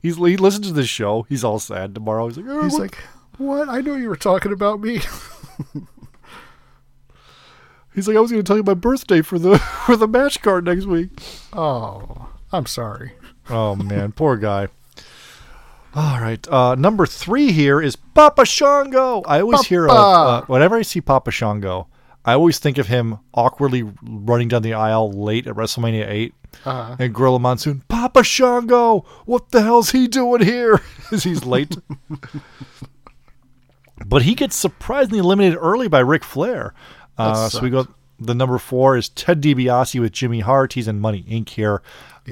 He's 0.00 0.16
he 0.16 0.36
listens 0.38 0.68
to 0.68 0.72
the 0.72 0.86
show. 0.86 1.26
He's 1.28 1.44
all 1.44 1.58
sad 1.58 1.94
tomorrow. 1.94 2.28
He's 2.28 2.38
like, 2.38 2.46
oh, 2.48 2.62
He's 2.62 2.72
what- 2.72 2.80
like, 2.82 2.96
"What? 3.36 3.68
I 3.68 3.82
know 3.82 3.94
you 3.96 4.08
were 4.08 4.16
talking 4.16 4.52
about 4.52 4.80
me." 4.80 5.00
he's 7.94 8.08
like, 8.08 8.16
I 8.16 8.20
was 8.20 8.30
going 8.30 8.42
to 8.42 8.46
tell 8.46 8.56
you 8.56 8.62
my 8.62 8.74
birthday 8.74 9.22
for 9.22 9.38
the 9.38 9.58
for 9.58 9.96
the 9.96 10.08
match 10.08 10.42
card 10.42 10.64
next 10.64 10.86
week. 10.86 11.10
oh, 11.52 12.28
I'm 12.52 12.66
sorry. 12.66 13.12
Oh 13.48 13.74
man, 13.76 14.12
poor 14.12 14.36
guy. 14.36 14.68
All 15.92 16.20
right, 16.20 16.46
uh, 16.48 16.76
number 16.76 17.04
three 17.04 17.50
here 17.50 17.82
is 17.82 17.96
Papa 17.96 18.46
Shango. 18.46 19.22
I 19.22 19.40
always 19.40 19.66
hear 19.66 19.86
of 19.86 19.90
uh, 19.90 20.42
whenever 20.46 20.76
I 20.76 20.82
see 20.82 21.00
Papa 21.00 21.32
Shango, 21.32 21.88
I 22.24 22.34
always 22.34 22.58
think 22.58 22.76
of 22.78 22.86
him 22.88 23.18
awkwardly 23.34 23.90
running 24.02 24.48
down 24.48 24.62
the 24.62 24.74
aisle 24.74 25.10
late 25.10 25.46
at 25.46 25.54
WrestleMania 25.54 26.06
8 26.08 26.34
Uh-huh. 26.64 26.96
and 26.98 27.14
Gorilla 27.14 27.38
Monsoon. 27.38 27.82
Papa 27.88 28.22
Shango, 28.22 29.00
what 29.24 29.50
the 29.50 29.62
hell's 29.62 29.90
he 29.92 30.06
doing 30.06 30.42
here? 30.42 30.80
As 31.12 31.22
he's 31.24 31.44
late. 31.44 31.76
but 34.06 34.22
he 34.22 34.34
gets 34.34 34.56
surprisingly 34.56 35.18
eliminated 35.18 35.58
early 35.60 35.88
by 35.88 36.00
Ric 36.00 36.24
Flair. 36.24 36.74
Uh, 37.18 37.48
so 37.48 37.60
we 37.60 37.70
go. 37.70 37.86
The 38.18 38.34
number 38.34 38.58
four 38.58 38.96
is 38.98 39.08
Ted 39.08 39.40
DiBiase 39.40 39.98
with 39.98 40.12
Jimmy 40.12 40.40
Hart. 40.40 40.74
He's 40.74 40.88
in 40.88 41.00
Money 41.00 41.24
Inc. 41.28 41.48
here. 41.50 41.82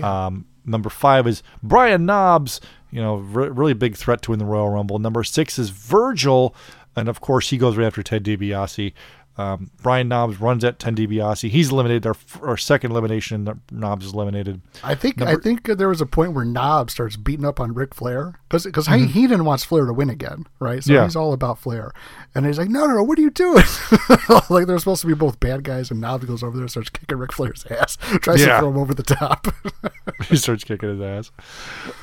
Um, 0.02 0.44
number 0.66 0.90
five 0.90 1.26
is 1.26 1.42
Brian 1.62 2.04
Knobbs. 2.06 2.60
You 2.90 3.00
know, 3.02 3.16
re- 3.16 3.48
really 3.48 3.72
big 3.74 3.96
threat 3.96 4.22
to 4.22 4.30
win 4.32 4.38
the 4.38 4.44
Royal 4.44 4.68
Rumble. 4.70 4.98
Number 4.98 5.24
six 5.24 5.58
is 5.58 5.70
Virgil, 5.70 6.54
and 6.96 7.08
of 7.08 7.20
course 7.20 7.50
he 7.50 7.58
goes 7.58 7.76
right 7.76 7.86
after 7.86 8.02
Ted 8.02 8.22
DiBiase. 8.24 8.92
Um, 9.38 9.70
Brian 9.82 10.08
Knobbs 10.08 10.40
runs 10.40 10.64
at 10.64 10.80
Ted 10.80 10.96
DiBiase. 10.96 11.48
He's 11.48 11.70
eliminated. 11.70 12.06
Our, 12.06 12.10
f- 12.14 12.40
our 12.42 12.56
second 12.56 12.90
elimination, 12.90 13.48
Knobbs 13.70 14.06
is 14.06 14.12
eliminated. 14.12 14.60
I 14.82 14.96
think 14.96 15.22
I 15.22 15.36
think 15.36 15.62
there 15.78 15.88
was 15.88 16.00
a 16.00 16.06
point 16.06 16.32
where 16.32 16.44
Knob 16.44 16.90
starts 16.90 17.16
beating 17.16 17.44
up 17.44 17.60
on 17.60 17.72
Ric 17.72 17.94
Flair 17.94 18.40
because 18.48 18.64
because 18.64 18.88
Mm-hmm. 18.88 19.06
he, 19.06 19.22
didn't 19.28 19.44
want 19.44 19.60
Flair 19.60 19.86
to 19.86 19.92
win 19.92 20.10
again, 20.10 20.44
right? 20.58 20.82
So 20.82 20.92
Yeah. 20.92 21.04
he's 21.04 21.14
all 21.14 21.32
about 21.32 21.60
Flair, 21.60 21.92
and 22.34 22.46
he's 22.46 22.58
like, 22.58 22.68
no, 22.68 22.84
no, 22.86 22.94
no, 22.96 23.02
what 23.04 23.16
are 23.16 23.22
you 23.22 23.30
doing? 23.30 23.62
like 24.50 24.66
they're 24.66 24.78
supposed 24.80 25.02
to 25.02 25.06
be 25.06 25.14
both 25.14 25.38
bad 25.38 25.62
guys, 25.62 25.92
and 25.92 26.00
Knob 26.00 26.26
goes 26.26 26.42
over 26.42 26.56
there 26.56 26.62
and 26.64 26.70
starts 26.72 26.90
kicking 26.90 27.16
Ric 27.18 27.32
Flair's 27.32 27.64
ass, 27.70 27.96
tries 28.20 28.40
Yeah. 28.40 28.54
to 28.54 28.58
throw 28.58 28.70
him 28.70 28.78
over 28.78 28.92
the 28.92 29.04
top. 29.04 29.46
he 30.28 30.36
starts 30.36 30.64
kicking 30.64 30.88
his 30.88 31.00
ass. 31.00 31.30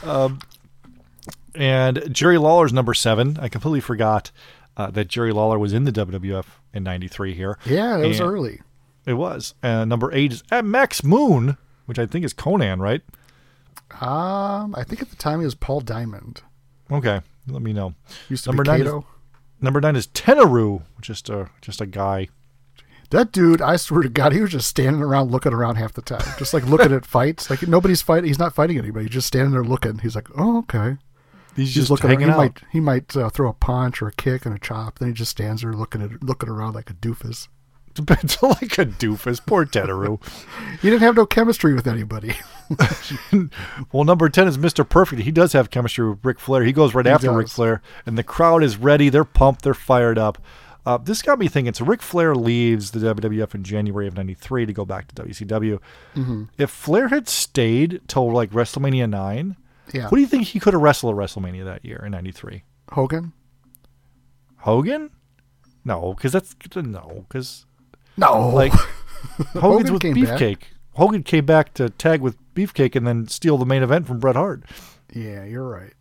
Um, 0.03 0.39
and 1.53 2.13
Jerry 2.13 2.37
Lawler's 2.37 2.73
number 2.73 2.93
seven. 2.93 3.37
I 3.41 3.49
completely 3.49 3.79
forgot 3.81 4.31
uh, 4.77 4.89
that 4.91 5.07
Jerry 5.07 5.31
Lawler 5.31 5.57
was 5.59 5.73
in 5.73 5.85
the 5.85 5.91
WWF 5.91 6.45
in 6.75 6.83
'93 6.83 7.33
here. 7.33 7.57
yeah, 7.65 7.97
it 7.97 8.07
was 8.07 8.19
And- 8.19 8.29
early. 8.29 8.61
It 9.07 9.13
was. 9.13 9.53
Uh, 9.63 9.85
number 9.85 10.11
eight 10.13 10.33
is 10.33 10.43
at 10.51 10.65
Max 10.65 11.03
Moon, 11.03 11.57
which 11.85 11.97
I 11.99 12.05
think 12.07 12.25
is 12.25 12.33
Konnan, 12.33 12.79
right? 12.79 13.01
Um, 14.01 14.73
I 14.75 14.83
think 14.83 15.01
at 15.01 15.09
the 15.09 15.15
time 15.15 15.39
he 15.39 15.45
was 15.45 15.55
Paul 15.55 15.81
Diamond. 15.81 16.41
Okay, 16.91 17.21
let 17.47 17.61
me 17.61 17.71
know. 17.73 17.93
Used 18.29 18.43
to 18.45 18.49
Number 18.49 18.63
be 18.63 18.69
nine 18.69 18.81
is- 18.81 19.03
Number 19.61 19.79
nine 19.79 19.95
is 19.95 20.07
Tenryu, 20.07 20.81
just 21.01 21.29
a 21.29 21.49
just 21.61 21.81
a 21.81 21.85
guy. 21.85 22.27
That 23.11 23.31
dude, 23.31 23.61
I 23.61 23.75
swear 23.77 24.01
to 24.01 24.09
God, 24.09 24.33
he 24.33 24.41
was 24.41 24.51
just 24.51 24.67
standing 24.67 25.01
around 25.01 25.31
looking 25.31 25.53
around 25.53 25.75
half 25.75 25.93
the 25.93 26.01
time, 26.01 26.25
just 26.37 26.53
like 26.53 26.65
looking 26.65 26.91
at 26.91 27.05
fights. 27.15 27.49
Like 27.49 27.67
nobody's 27.67 28.01
fighting. 28.01 28.25
He's 28.27 28.39
not 28.39 28.53
fighting 28.55 28.77
anybody. 28.77 29.05
He's 29.05 29.13
just 29.13 29.27
standing 29.27 29.51
there 29.51 29.63
looking. 29.63 29.99
He's 29.99 30.15
like, 30.15 30.27
oh, 30.37 30.57
okay. 30.59 30.97
He's, 31.55 31.67
He's 31.69 31.75
just 31.75 31.89
looking. 31.91 32.09
hanging 32.09 32.27
he 32.27 32.31
out. 32.33 32.37
might 32.37 32.61
he 32.71 32.79
might 32.79 33.15
uh, 33.15 33.29
throw 33.29 33.49
a 33.49 33.53
punch 33.53 34.01
or 34.01 34.07
a 34.07 34.11
kick 34.11 34.45
and 34.45 34.53
a 34.55 34.59
chop. 34.59 34.99
Then 34.99 35.07
he 35.09 35.13
just 35.13 35.31
stands 35.31 35.61
there 35.61 35.73
looking 35.73 36.01
at 36.01 36.21
looking 36.23 36.49
around 36.49 36.73
like 36.75 36.89
a 36.89 36.93
doofus. 36.93 37.47
Like 37.97 38.77
a 38.77 38.85
doofus. 38.85 39.39
Poor 39.45 39.65
Tenryu. 39.65 40.21
He 40.81 40.89
didn't 40.89 41.01
have 41.03 41.15
no 41.15 41.25
chemistry 41.25 41.73
with 41.73 41.87
anybody. 41.87 42.33
Well, 43.91 44.03
number 44.03 44.27
10 44.29 44.47
is 44.47 44.57
Mr. 44.57 44.87
Perfect. 44.87 45.21
He 45.21 45.31
does 45.31 45.53
have 45.53 45.69
chemistry 45.69 46.09
with 46.09 46.19
Ric 46.25 46.39
Flair. 46.39 46.63
He 46.63 46.73
goes 46.73 46.93
right 46.93 47.05
He 47.05 47.11
after 47.11 47.31
Ric. 47.31 47.47
Flair, 47.47 47.81
and 48.05 48.17
the 48.17 48.23
crowd 48.23 48.63
is 48.63 48.75
ready. 48.77 49.09
They're 49.09 49.23
pumped. 49.23 49.61
They're 49.63 49.73
fired 49.73 50.17
up. 50.17 50.39
Uh, 50.85 50.97
this 50.97 51.21
got 51.21 51.39
me 51.39 51.47
thinking. 51.47 51.73
So 51.73 51.85
Ric 51.85 52.01
Flair 52.01 52.35
leaves 52.35 52.91
the 52.91 52.99
WWF 52.99 53.55
in 53.55 53.63
January 53.63 54.07
of 54.07 54.15
'93 54.15 54.65
to 54.67 54.73
go 54.73 54.85
back 54.85 55.07
to 55.07 55.23
WCW. 55.23 55.79
Mm-hmm. 56.15 56.43
If 56.57 56.69
Flair 56.69 57.07
had 57.07 57.27
stayed 57.27 58.01
till 58.07 58.31
like 58.31 58.51
WrestleMania 58.51 59.09
nine, 59.09 59.55
Yeah. 59.93 60.03
what 60.09 60.15
do 60.15 60.21
you 60.21 60.27
think 60.27 60.43
he 60.47 60.59
could 60.59 60.73
have 60.73 60.81
wrestled 60.81 61.17
at 61.17 61.19
WrestleMania 61.23 61.65
that 61.65 61.85
year 61.85 62.01
in 62.05 62.11
'93? 62.11 62.63
Hogan? 62.91 63.33
Hogan? 64.57 65.11
No, 65.83 66.13
because 66.15 66.31
that's 66.31 66.55
no, 66.75 67.25
because 67.27 67.65
No. 68.17 68.49
like 68.49 68.71
Hogan's 69.53 69.89
Hogan 69.89 69.93
with 69.93 70.01
came 70.01 70.13
back. 70.23 70.39
Beefcake. 70.39 70.61
Hogan 70.93 71.23
came 71.23 71.45
back 71.45 71.73
to 71.75 71.89
tag 71.89 72.21
with 72.21 72.37
Beefcake 72.55 72.95
and 72.95 73.05
then 73.05 73.27
steal 73.27 73.57
the 73.57 73.65
main 73.65 73.83
event 73.83 74.07
from 74.07 74.19
Bret 74.19 74.35
Hart. 74.35 74.63
yeah, 75.13 75.43
you're 75.43 75.67
right. 75.67 75.93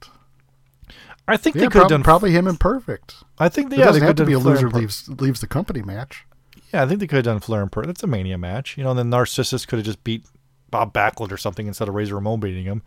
I 1.26 1.36
think 1.36 1.56
Yeah, 1.56 1.62
they 1.62 1.66
could 1.66 1.72
have 1.74 1.80
prob- 1.82 1.88
done 1.90 2.02
probably 2.02 2.32
him 2.32 2.46
and 2.46 2.60
Perfect. 2.60 3.16
I 3.38 3.48
think 3.48 3.70
they, 3.70 3.76
It 3.76 3.78
yeah, 3.80 3.84
they 3.86 3.88
doesn't 4.00 4.02
have 4.06 4.16
to 4.16 4.26
be 4.26 4.34
a 4.34 4.38
loser 4.38 4.68
leaves 4.70 5.08
leaves 5.08 5.40
the 5.40 5.46
company 5.46 5.82
match. 5.82 6.24
Yeah, 6.72 6.82
I 6.82 6.86
think 6.86 7.00
they 7.00 7.06
could 7.06 7.16
have 7.16 7.24
done 7.24 7.40
Flair 7.40 7.62
and 7.62 7.72
Perfect. 7.72 7.88
That's 7.88 8.02
a 8.02 8.06
Mania 8.06 8.36
match, 8.38 8.76
you 8.76 8.84
know. 8.84 8.90
And 8.90 8.98
then 8.98 9.10
Narcissus 9.10 9.64
could 9.66 9.78
have 9.78 9.86
just 9.86 10.04
beat 10.04 10.24
Bob 10.70 10.92
Backlund 10.92 11.32
or 11.32 11.36
something 11.36 11.66
instead 11.66 11.88
of 11.88 11.94
Razor 11.94 12.14
Ramon 12.16 12.40
beating 12.40 12.64
him. 12.64 12.82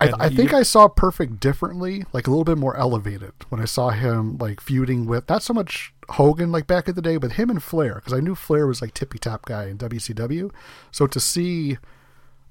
I, 0.00 0.12
I 0.18 0.26
you- 0.28 0.36
think 0.36 0.52
I 0.54 0.62
saw 0.62 0.88
Perfect 0.88 1.40
differently, 1.40 2.04
like 2.12 2.26
a 2.26 2.30
little 2.30 2.44
bit 2.44 2.58
more 2.58 2.76
elevated 2.76 3.32
when 3.48 3.60
I 3.60 3.64
saw 3.64 3.90
him 3.90 4.38
like 4.38 4.60
feuding 4.60 5.06
with 5.06 5.28
not 5.28 5.42
so 5.42 5.52
much 5.52 5.92
Hogan 6.10 6.52
like 6.52 6.66
back 6.66 6.88
in 6.88 6.94
the 6.94 7.02
day, 7.02 7.16
but 7.16 7.32
him 7.32 7.50
and 7.50 7.62
Flair 7.62 7.96
because 7.96 8.12
I 8.12 8.20
knew 8.20 8.34
Flair 8.34 8.66
was 8.66 8.80
like 8.80 8.94
tippy 8.94 9.18
top 9.18 9.44
guy 9.46 9.66
in 9.66 9.78
WCW. 9.78 10.50
So 10.92 11.06
to 11.06 11.18
see 11.20 11.78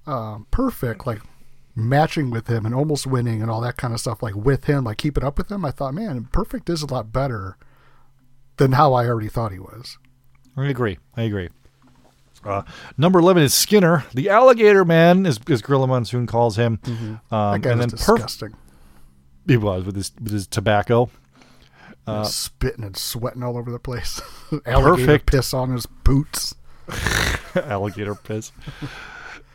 um, 0.06 0.46
Perfect 0.52 1.08
like 1.08 1.22
matching 1.76 2.30
with 2.32 2.48
him 2.48 2.66
and 2.66 2.74
almost 2.76 3.08
winning 3.08 3.42
and 3.42 3.50
all 3.52 3.62
that 3.62 3.78
kind 3.78 3.94
of 3.94 4.00
stuff 4.00 4.22
like 4.22 4.36
with 4.36 4.66
him, 4.66 4.84
like 4.84 4.98
keeping 4.98 5.24
up 5.24 5.38
with 5.38 5.52
him, 5.52 5.64
I 5.64 5.72
thought, 5.72 5.94
man, 5.94 6.28
Perfect 6.32 6.70
is 6.70 6.82
a 6.82 6.88
lot 6.92 7.14
better 7.14 7.56
than 8.58 8.74
how 8.74 8.94
I 8.94 9.06
already 9.06 9.30
thought 9.30 9.52
he 9.52 9.60
was. 9.60 9.98
I 10.58 10.68
agree. 10.68 10.98
I 11.16 11.22
agree. 11.24 11.50
Uh, 12.48 12.64
number 12.98 13.20
eleven 13.20 13.44
is 13.44 13.54
Skinner, 13.54 14.06
the 14.14 14.30
Alligator 14.30 14.86
Man, 14.86 15.26
as, 15.26 15.40
as 15.50 15.62
Gorilla 15.62 15.88
Monsoon 15.88 16.26
calls 16.28 16.56
him. 16.56 16.80
Um, 16.86 16.94
Mm-hmm. 16.94 17.14
That 17.30 17.62
guy 17.62 17.72
and 17.72 17.82
then 17.82 17.90
Perf- 17.90 18.16
disgusting. 18.16 18.56
he 19.48 19.58
was 19.58 19.84
with 19.84 19.96
his 19.96 20.12
with 20.22 20.32
his 20.32 20.48
tobacco. 20.48 21.10
Uh, 22.06 22.24
spitting 22.24 22.86
and 22.86 22.96
sweating 22.96 23.44
all 23.44 23.58
over 23.58 23.70
the 23.70 23.80
place. 23.80 24.22
Alligator 24.66 24.96
Perfect. 25.06 25.26
piss 25.26 25.54
on 25.54 25.72
his 25.74 25.86
boots. 25.86 26.56
alligator 27.56 28.16
piss. 28.16 28.52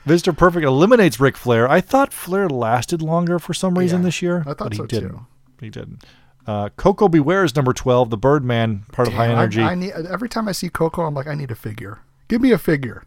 Mr. 0.07 0.37
Perfect 0.37 0.67
eliminates 0.67 1.19
Ric 1.21 1.37
Flair. 1.37 1.67
I 1.69 1.81
thought 1.81 2.13
Flair 2.13 2.49
lasted 2.49 3.01
longer 3.01 3.39
for 3.39 3.55
some 3.55 3.79
reason 3.79 4.01
Yeah, 4.01 4.05
this 4.07 4.21
year. 4.21 4.41
I 4.41 4.53
thought 4.53 4.59
but 4.59 4.73
he 4.73 4.79
so, 4.79 4.87
didn't. 4.87 5.11
too. 5.11 5.27
He 5.61 5.71
didn't. 5.71 6.05
Uh, 6.47 6.69
Koko 6.71 7.09
B. 7.09 7.21
Ware 7.21 7.45
is 7.45 7.55
number 7.55 7.73
twelve, 7.73 8.11
the 8.11 8.17
Birdman, 8.19 8.85
part 8.93 9.07
of 9.09 9.15
High 9.15 9.29
Damn, 9.29 9.37
I- 9.39 9.43
Energy. 9.43 9.63
I, 9.63 9.75
need 9.77 9.93
every 9.93 10.29
time 10.29 10.49
I 10.49 10.53
see 10.53 10.69
Coco, 10.69 11.03
I'm 11.03 11.15
like, 11.15 11.29
I 11.29 11.35
need 11.35 11.51
a 11.53 11.55
figure. 11.55 12.01
Give 12.33 12.41
me 12.41 12.51
a 12.51 12.57
figure. 12.57 13.05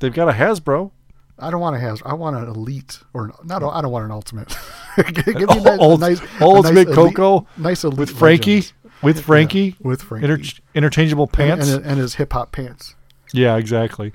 They've 0.00 0.12
got 0.12 0.28
a 0.28 0.32
Hasbro. 0.32 0.90
I 1.38 1.52
don't 1.52 1.60
want 1.60 1.76
a 1.76 1.78
Hasbro. 1.78 2.02
I 2.04 2.14
want 2.14 2.34
an 2.34 2.48
elite 2.48 2.98
or 3.14 3.32
not. 3.44 3.62
I 3.62 3.80
don't 3.80 3.92
want 3.92 4.04
an 4.06 4.10
ultimate. 4.10 4.56
Give 4.96 5.36
me 5.36 5.44
a 5.44 5.76
nice, 5.76 6.20
nice, 6.20 6.20
Ultimate 6.40 6.88
nice 6.88 6.96
elite- 6.96 7.14
Coco 7.14 7.46
nice 7.56 7.84
elite 7.84 7.96
with 8.00 8.10
Frankie, 8.10 8.54
legends. 8.56 8.72
with 9.04 9.20
Frankie, 9.20 9.76
with 9.80 10.02
Frankie. 10.02 10.26
Inter- 10.32 10.42
interchangeable 10.74 11.28
pants. 11.28 11.68
and, 11.70 11.86
and 11.86 12.00
his 12.00 12.16
hip 12.16 12.32
hop 12.32 12.50
pants. 12.50 12.96
yeah, 13.32 13.54
exactly. 13.56 14.12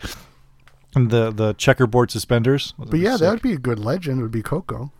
And 0.95 1.09
the 1.09 1.31
the 1.31 1.53
checkerboard 1.53 2.11
suspenders. 2.11 2.73
But 2.77 2.99
yeah, 2.99 3.15
that 3.15 3.31
would 3.31 3.41
be 3.41 3.53
a 3.53 3.57
good 3.57 3.79
legend. 3.79 4.21
Would 4.21 4.31
be 4.31 4.41
Coco. 4.43 4.91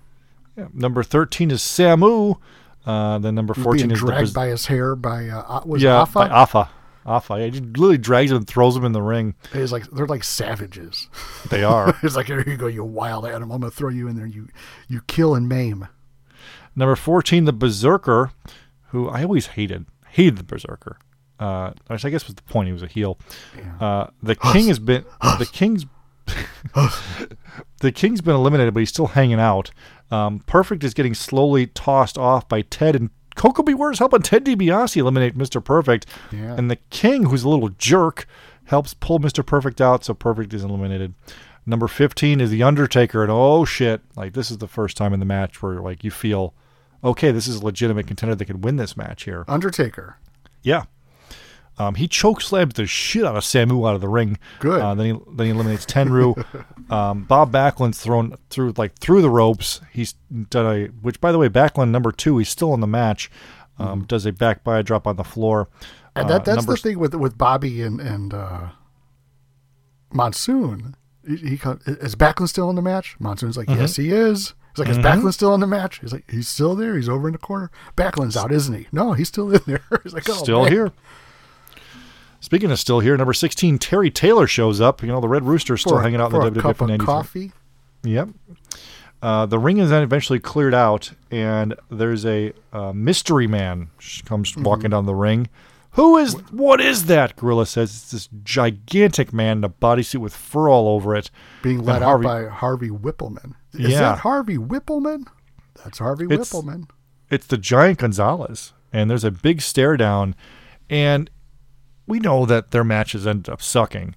Yeah. 0.57 0.67
Number 0.73 1.03
thirteen 1.03 1.51
is 1.51 1.59
Samu. 1.59 2.37
Uh, 2.85 3.19
then 3.19 3.35
number 3.35 3.53
fourteen 3.53 3.91
is 3.91 3.99
the 3.99 4.05
dragged 4.07 4.21
Biz- 4.27 4.33
by 4.33 4.47
his 4.47 4.67
hair 4.67 4.95
by 4.95 5.27
uh, 5.27 5.61
was 5.65 5.83
it 5.83 5.87
yeah 5.87 5.99
Afa? 5.99 6.19
by 6.19 6.29
Afa. 6.29 6.69
Afa. 7.05 7.37
Yeah, 7.37 7.45
he 7.45 7.51
just 7.51 7.63
literally 7.63 7.97
drags 7.97 8.31
him 8.31 8.37
and 8.37 8.47
throws 8.47 8.75
him 8.75 8.85
in 8.85 8.91
the 8.91 9.01
ring. 9.01 9.35
He's 9.51 9.71
like 9.71 9.85
they're 9.91 10.07
like 10.07 10.23
savages. 10.23 11.07
They 11.49 11.63
are. 11.63 11.93
He's 12.01 12.15
like, 12.15 12.27
here 12.27 12.43
you 12.47 12.57
go, 12.57 12.67
you 12.67 12.83
wild 12.83 13.25
animal. 13.25 13.55
I'm 13.55 13.61
gonna 13.61 13.71
throw 13.71 13.89
you 13.89 14.07
in 14.07 14.15
there. 14.15 14.25
You 14.25 14.47
you 14.87 15.01
kill 15.07 15.35
and 15.35 15.47
maim. 15.47 15.87
Number 16.75 16.95
14, 16.95 17.45
the 17.45 17.53
Berserker, 17.53 18.31
who 18.89 19.07
I 19.07 19.23
always 19.23 19.47
hated. 19.47 19.85
Hated 20.09 20.37
the 20.37 20.43
Berserker. 20.43 20.97
Uh, 21.39 21.73
which 21.87 22.05
I 22.05 22.09
guess 22.09 22.25
was 22.25 22.35
the 22.35 22.43
point. 22.43 22.67
He 22.67 22.73
was 22.73 22.83
a 22.83 22.87
heel. 22.87 23.19
Uh, 23.79 24.07
the 24.21 24.35
King 24.35 24.67
has 24.67 24.79
been. 24.79 25.03
The 25.21 25.49
King's. 25.51 25.85
the 27.81 27.91
King's 27.91 28.21
been 28.21 28.35
eliminated, 28.35 28.73
but 28.73 28.79
he's 28.79 28.89
still 28.89 29.07
hanging 29.07 29.39
out. 29.39 29.71
Um, 30.09 30.39
Perfect 30.39 30.83
is 30.83 30.93
getting 30.93 31.13
slowly 31.13 31.67
tossed 31.67 32.17
off 32.17 32.47
by 32.47 32.61
Ted 32.61 32.95
and 32.95 33.09
Koko 33.35 33.63
B. 33.63 33.73
Ware's 33.73 33.99
helping 33.99 34.21
Ted 34.21 34.45
DiBiase 34.45 34.97
eliminate 34.97 35.37
Mr. 35.37 35.63
Perfect. 35.63 36.05
Yeah. 36.31 36.55
And 36.55 36.69
the 36.69 36.77
King, 36.89 37.25
who's 37.25 37.43
a 37.43 37.49
little 37.49 37.69
jerk, 37.69 38.25
helps 38.65 38.93
pull 38.93 39.19
Mr. 39.19 39.45
Perfect 39.45 39.81
out, 39.81 40.03
so 40.03 40.13
Perfect 40.13 40.53
is 40.53 40.63
eliminated. 40.63 41.13
Number 41.65 41.87
15 41.87 42.41
is 42.41 42.49
The 42.49 42.63
Undertaker, 42.63 43.23
and 43.23 43.31
oh 43.31 43.63
shit, 43.63 44.01
like 44.15 44.33
this 44.33 44.51
is 44.51 44.57
the 44.57 44.67
first 44.67 44.97
time 44.97 45.13
in 45.13 45.19
the 45.19 45.25
match 45.25 45.61
where 45.61 45.79
like 45.79 46.03
you 46.03 46.11
feel, 46.11 46.53
okay, 47.03 47.31
this 47.31 47.47
is 47.47 47.57
a 47.57 47.65
legitimate 47.65 48.07
contender 48.07 48.35
that 48.35 48.45
could 48.45 48.63
win 48.63 48.75
this 48.75 48.97
match 48.97 49.23
here. 49.23 49.45
Undertaker. 49.47 50.17
Yeah. 50.61 50.83
Um, 51.77 51.95
he 51.95 52.07
choke 52.07 52.39
slams 52.41 52.75
the 52.75 52.85
shit 52.85 53.25
out 53.25 53.35
of 53.35 53.43
Samu 53.43 53.87
out 53.89 53.95
of 53.95 54.01
the 54.01 54.07
ring. 54.07 54.37
Good. 54.59 54.79
Uh, 54.79 54.93
then 54.93 55.05
he 55.15 55.21
then 55.35 55.45
he 55.47 55.51
eliminates 55.51 55.85
Tenryu. 55.85 56.35
um, 56.91 57.23
Bob 57.23 57.51
Backlund's 57.51 57.99
thrown 57.99 58.35
through 58.49 58.73
like 58.77 58.97
through 58.99 59.21
the 59.23 59.29
ropes. 59.29 59.81
He's 59.91 60.13
done 60.49 60.65
a 60.65 60.85
which 61.01 61.19
by 61.19 61.31
the 61.31 61.37
way 61.39 61.49
Backlund 61.49 61.89
number 61.89 62.11
two. 62.11 62.37
He's 62.37 62.49
still 62.49 62.73
in 62.73 62.79
the 62.79 62.87
match. 62.87 63.31
Um, 63.79 64.05
Does 64.05 64.25
a 64.27 64.31
back 64.31 64.63
by 64.63 64.81
drop 64.83 65.07
on 65.07 65.15
the 65.15 65.23
floor. 65.23 65.65
Mm-hmm. 65.65 65.85
And 66.15 66.25
Uh, 66.25 66.33
that 66.33 66.45
that's 66.45 66.57
number 66.57 66.73
the 66.73 66.77
thing 66.81 66.99
with 66.99 67.15
with 67.15 67.37
Bobby 67.39 67.81
and 67.81 67.99
and 67.99 68.33
uh, 68.35 68.67
Monsoon. 70.11 70.95
He, 71.27 71.37
he 71.37 71.59
is 71.85 72.15
Backlund 72.15 72.49
still 72.49 72.69
in 72.69 72.75
the 72.75 72.81
match? 72.81 73.15
Monsoon's 73.19 73.57
like, 73.57 73.67
Mm-hmm. 73.67 73.81
yes, 73.81 73.95
he 73.95 74.11
is. 74.11 74.53
He's 74.75 74.79
like, 74.79 74.89
is 74.89 74.97
Backlund 74.97 75.33
still 75.33 75.53
in 75.53 75.59
the 75.59 75.67
match? 75.67 75.99
He's 75.99 76.11
like, 76.11 76.29
he's 76.29 76.47
still 76.47 76.75
there. 76.75 76.95
He's 76.95 77.07
over 77.07 77.27
in 77.27 77.33
the 77.33 77.37
corner. 77.37 77.69
Backlund's 77.95 78.35
out, 78.35 78.51
isn't 78.51 78.73
he? 78.73 78.87
No, 78.91 79.13
he's 79.13 79.27
still 79.27 79.53
in 79.53 79.61
there. 79.67 79.83
He's 80.03 80.13
like, 80.13 80.27
oh, 80.27 80.33
still 80.33 80.63
man. 80.63 80.71
here. 80.71 80.91
Speaking 82.43 82.71
of 82.71 82.77
still 82.79 82.99
here, 82.99 83.15
number 83.15 83.31
sixteen 83.31 83.77
Terry 83.79 84.11
Taylor 84.11 84.47
shows 84.47 84.81
up. 84.81 85.01
You 85.01 85.07
know 85.07 85.21
the 85.21 85.29
Red 85.29 85.43
Rooster's 85.43 85.79
still 85.79 85.93
For, 85.95 86.01
hanging 86.03 86.19
out 86.19 86.25
in 86.25 86.31
for 86.31 86.49
the 86.49 86.59
a 86.59 86.61
WWF 86.61 86.77
cup 86.77 86.81
of 86.89 86.99
coffee. 86.99 87.51
Yep. 88.03 88.29
Uh, 89.21 89.45
the 89.45 89.57
ring 89.57 89.77
is 89.77 89.89
then 89.89 90.03
eventually 90.03 90.39
cleared 90.39 90.73
out, 90.73 91.11
and 91.31 91.73
there's 91.89 92.25
a 92.25 92.51
uh, 92.73 92.91
mystery 92.91 93.47
man 93.47 93.87
comes 94.25 94.51
Mm-hmm. 94.51 94.63
walking 94.63 94.89
down 94.89 95.05
the 95.05 95.15
ring. 95.15 95.47
Who 95.91 96.17
is? 96.17 96.33
What 96.51 96.81
is 96.81 97.05
that? 97.05 97.37
Gorilla 97.37 97.65
says 97.65 97.91
it's 97.95 98.11
this 98.11 98.29
gigantic 98.43 99.31
man 99.31 99.59
in 99.59 99.63
a 99.63 99.69
bodysuit 99.69 100.17
with 100.19 100.35
fur 100.35 100.67
all 100.67 100.89
over 100.89 101.15
it. 101.15 101.31
Being 101.61 101.85
led 101.85 102.01
Harvey- 102.01 102.27
out 102.27 102.43
by 102.49 102.49
Harvey 102.53 102.89
Wippleman. 102.89 103.53
Is 103.73 103.91
Yeah. 103.91 103.99
that 104.01 104.17
Harvey 104.19 104.57
Wippleman? 104.57 105.27
That's 105.81 105.99
Harvey 105.99 106.25
It's- 106.25 106.51
Wippleman. 106.51 106.89
It's 107.29 107.47
the 107.47 107.57
giant 107.57 107.99
Gonzalez, 107.99 108.73
and 108.91 109.09
there's 109.09 109.23
a 109.23 109.31
big 109.31 109.61
stare 109.61 109.95
down, 109.95 110.35
and 110.89 111.29
we 112.07 112.19
know 112.19 112.45
that 112.45 112.71
their 112.71 112.83
matches 112.83 113.25
end 113.27 113.47
up 113.49 113.61
sucking, 113.61 114.15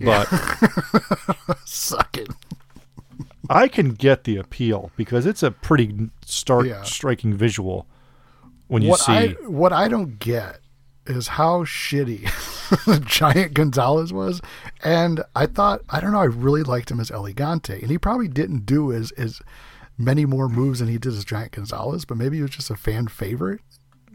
but 0.00 0.26
Sucking. 1.64 2.28
I 3.50 3.68
can 3.68 3.90
get 3.94 4.24
the 4.24 4.36
appeal 4.36 4.90
because 4.96 5.24
it's 5.26 5.42
a 5.42 5.50
pretty 5.50 6.10
stark, 6.24 6.66
Yeah. 6.66 6.82
striking 6.82 7.34
visual 7.34 7.86
when 8.66 8.82
you 8.82 8.90
what 8.90 9.00
see. 9.00 9.12
I 9.12 9.28
what 9.46 9.72
I 9.72 9.88
don't 9.88 10.18
get 10.18 10.58
is 11.06 11.28
how 11.28 11.64
shitty 11.64 12.28
Giant 13.06 13.54
Gonzalez 13.54 14.12
was, 14.12 14.42
and 14.84 15.22
I 15.34 15.46
thought 15.46 15.80
I 15.88 16.00
don't 16.00 16.12
know 16.12 16.20
I 16.20 16.24
really 16.24 16.62
liked 16.62 16.90
him 16.90 17.00
as 17.00 17.10
El 17.10 17.24
Gigante, 17.24 17.80
and 17.80 17.90
he 17.90 17.96
probably 17.96 18.28
didn't 18.28 18.66
do 18.66 18.92
as 18.92 19.10
as 19.12 19.40
many 19.96 20.26
more 20.26 20.48
moves 20.48 20.80
than 20.80 20.88
he 20.88 20.98
did 20.98 21.14
as 21.14 21.24
Giant 21.24 21.52
Gonzalez, 21.52 22.04
but 22.04 22.18
maybe 22.18 22.36
he 22.36 22.42
was 22.42 22.50
just 22.50 22.70
a 22.70 22.76
fan 22.76 23.08
favorite. 23.08 23.60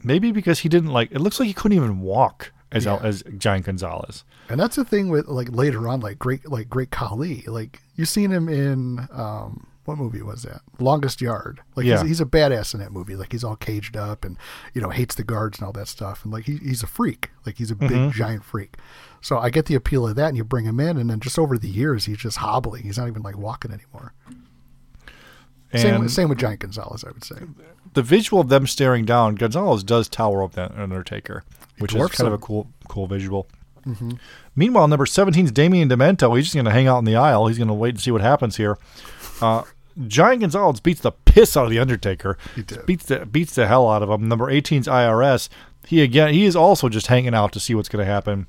Maybe 0.04 0.32
because 0.32 0.60
he 0.60 0.70
didn't 0.70 0.92
like. 0.92 1.12
It 1.12 1.20
looks 1.20 1.40
like 1.40 1.48
he 1.48 1.54
couldn't 1.54 1.76
even 1.78 2.02
walk 2.02 2.52
as 2.74 2.86
Yeah. 2.86 2.98
as 3.02 3.24
Giant 3.38 3.66
Gonzalez. 3.66 4.24
And 4.50 4.60
that's 4.60 4.76
the 4.76 4.84
thing 4.86 5.10
with 5.10 5.28
like 5.28 5.50
later 5.52 5.88
on, 5.88 6.00
like 6.02 6.20
great 6.20 6.50
like 6.50 6.70
Great 6.70 6.92
Khali, 6.92 7.44
like 7.48 7.80
you 7.96 8.06
seen 8.06 8.32
him 8.32 8.50
in 8.50 9.08
um 9.12 9.68
what 9.86 9.98
movie 9.98 10.22
was 10.22 10.44
that? 10.44 10.62
Longest 10.80 11.20
Yard. 11.22 11.60
Like 11.76 11.86
Yeah. 11.86 12.00
he's, 12.00 12.08
he's 12.08 12.22
a 12.22 12.26
badass 12.26 12.74
in 12.74 12.80
that 12.80 12.94
movie. 12.94 13.18
Like 13.18 13.34
he's 13.34 13.44
all 13.44 13.58
caged 13.58 13.98
up 13.98 14.24
and 14.24 14.38
you 14.74 14.82
know 14.82 14.90
hates 14.90 15.16
the 15.16 15.24
guards 15.26 15.60
and 15.60 15.66
all 15.66 15.74
that 15.74 15.88
stuff. 15.90 16.24
And 16.24 16.32
like 16.34 16.46
he, 16.46 16.56
he's 16.58 16.84
a 16.84 16.88
freak. 16.88 17.32
Like 17.46 17.58
he's 17.58 17.70
a 17.72 17.76
big 17.76 17.92
Mm-hmm. 17.92 18.12
giant 18.12 18.44
freak. 18.46 18.78
So 19.20 19.38
I 19.40 19.50
get 19.50 19.66
the 19.68 19.76
appeal 19.76 20.06
of 20.08 20.16
that, 20.18 20.28
and 20.30 20.36
you 20.38 20.44
bring 20.44 20.66
him 20.66 20.82
in, 20.82 20.98
and 20.98 21.10
then 21.10 21.22
just 21.22 21.40
over 21.40 21.58
the 21.58 21.70
years, 21.70 22.04
he's 22.06 22.18
just 22.18 22.38
hobbling. 22.38 22.84
He's 22.84 22.98
not 22.98 23.08
even 23.08 23.22
like 23.22 23.38
walking 23.38 23.72
anymore. 23.72 24.14
Same, 25.76 25.94
And 25.96 26.04
with- 26.04 26.12
same 26.12 26.30
with 26.30 26.38
Giant 26.38 26.60
Gonzalez, 26.60 27.04
I 27.04 27.12
would 27.12 27.24
say. 27.24 27.36
the 27.94 28.04
visual 28.04 28.40
of 28.42 28.50
them 28.50 28.68
staring 28.68 29.06
down, 29.06 29.36
Gonzalez 29.36 29.84
does 29.84 30.08
tower 30.08 30.42
over 30.44 30.54
that 30.56 30.78
Undertaker, 30.78 31.44
which 31.80 31.94
is 31.94 32.00
kind 32.18 32.28
of 32.28 32.34
a 32.34 32.38
cool 32.38 32.68
cool 32.88 33.08
visual. 33.08 33.48
Meanwhile, 34.56 34.88
number 34.88 35.06
17 35.06 35.46
is 35.46 35.52
Damien 35.52 35.90
Demento. 35.90 36.36
He's 36.38 36.46
just 36.46 36.56
going 36.56 36.66
to 36.66 36.72
hang 36.72 36.88
out 36.88 37.00
in 37.00 37.06
the 37.06 37.16
aisle. 37.18 37.48
He's 37.48 37.58
going 37.58 37.68
to 37.68 37.74
wait 37.74 37.90
and 37.96 38.00
see 38.02 38.12
what 38.12 38.22
happens 38.22 38.56
here. 38.56 38.78
Uh, 39.42 39.64
Giant 40.08 40.40
Gonzalez 40.42 40.80
beats 40.80 41.02
the 41.02 41.12
piss 41.12 41.58
out 41.58 41.66
of 41.66 41.70
the 41.70 41.80
Undertaker. 41.80 42.38
Beats 42.86 43.06
the 43.06 43.26
beats 43.26 43.56
the 43.56 43.68
hell 43.68 43.90
out 43.90 44.02
of 44.02 44.10
him. 44.10 44.28
Number 44.28 44.48
18's 44.48 44.88
IRS. 44.88 45.50
He 45.86 46.02
again 46.02 46.34
he 46.34 46.46
is 46.46 46.56
also 46.56 46.88
just 46.90 47.08
hanging 47.08 47.34
out 47.34 47.52
to 47.54 47.60
see 47.60 47.76
what's 47.76 47.90
going 47.90 48.06
to 48.06 48.12
happen. 48.12 48.48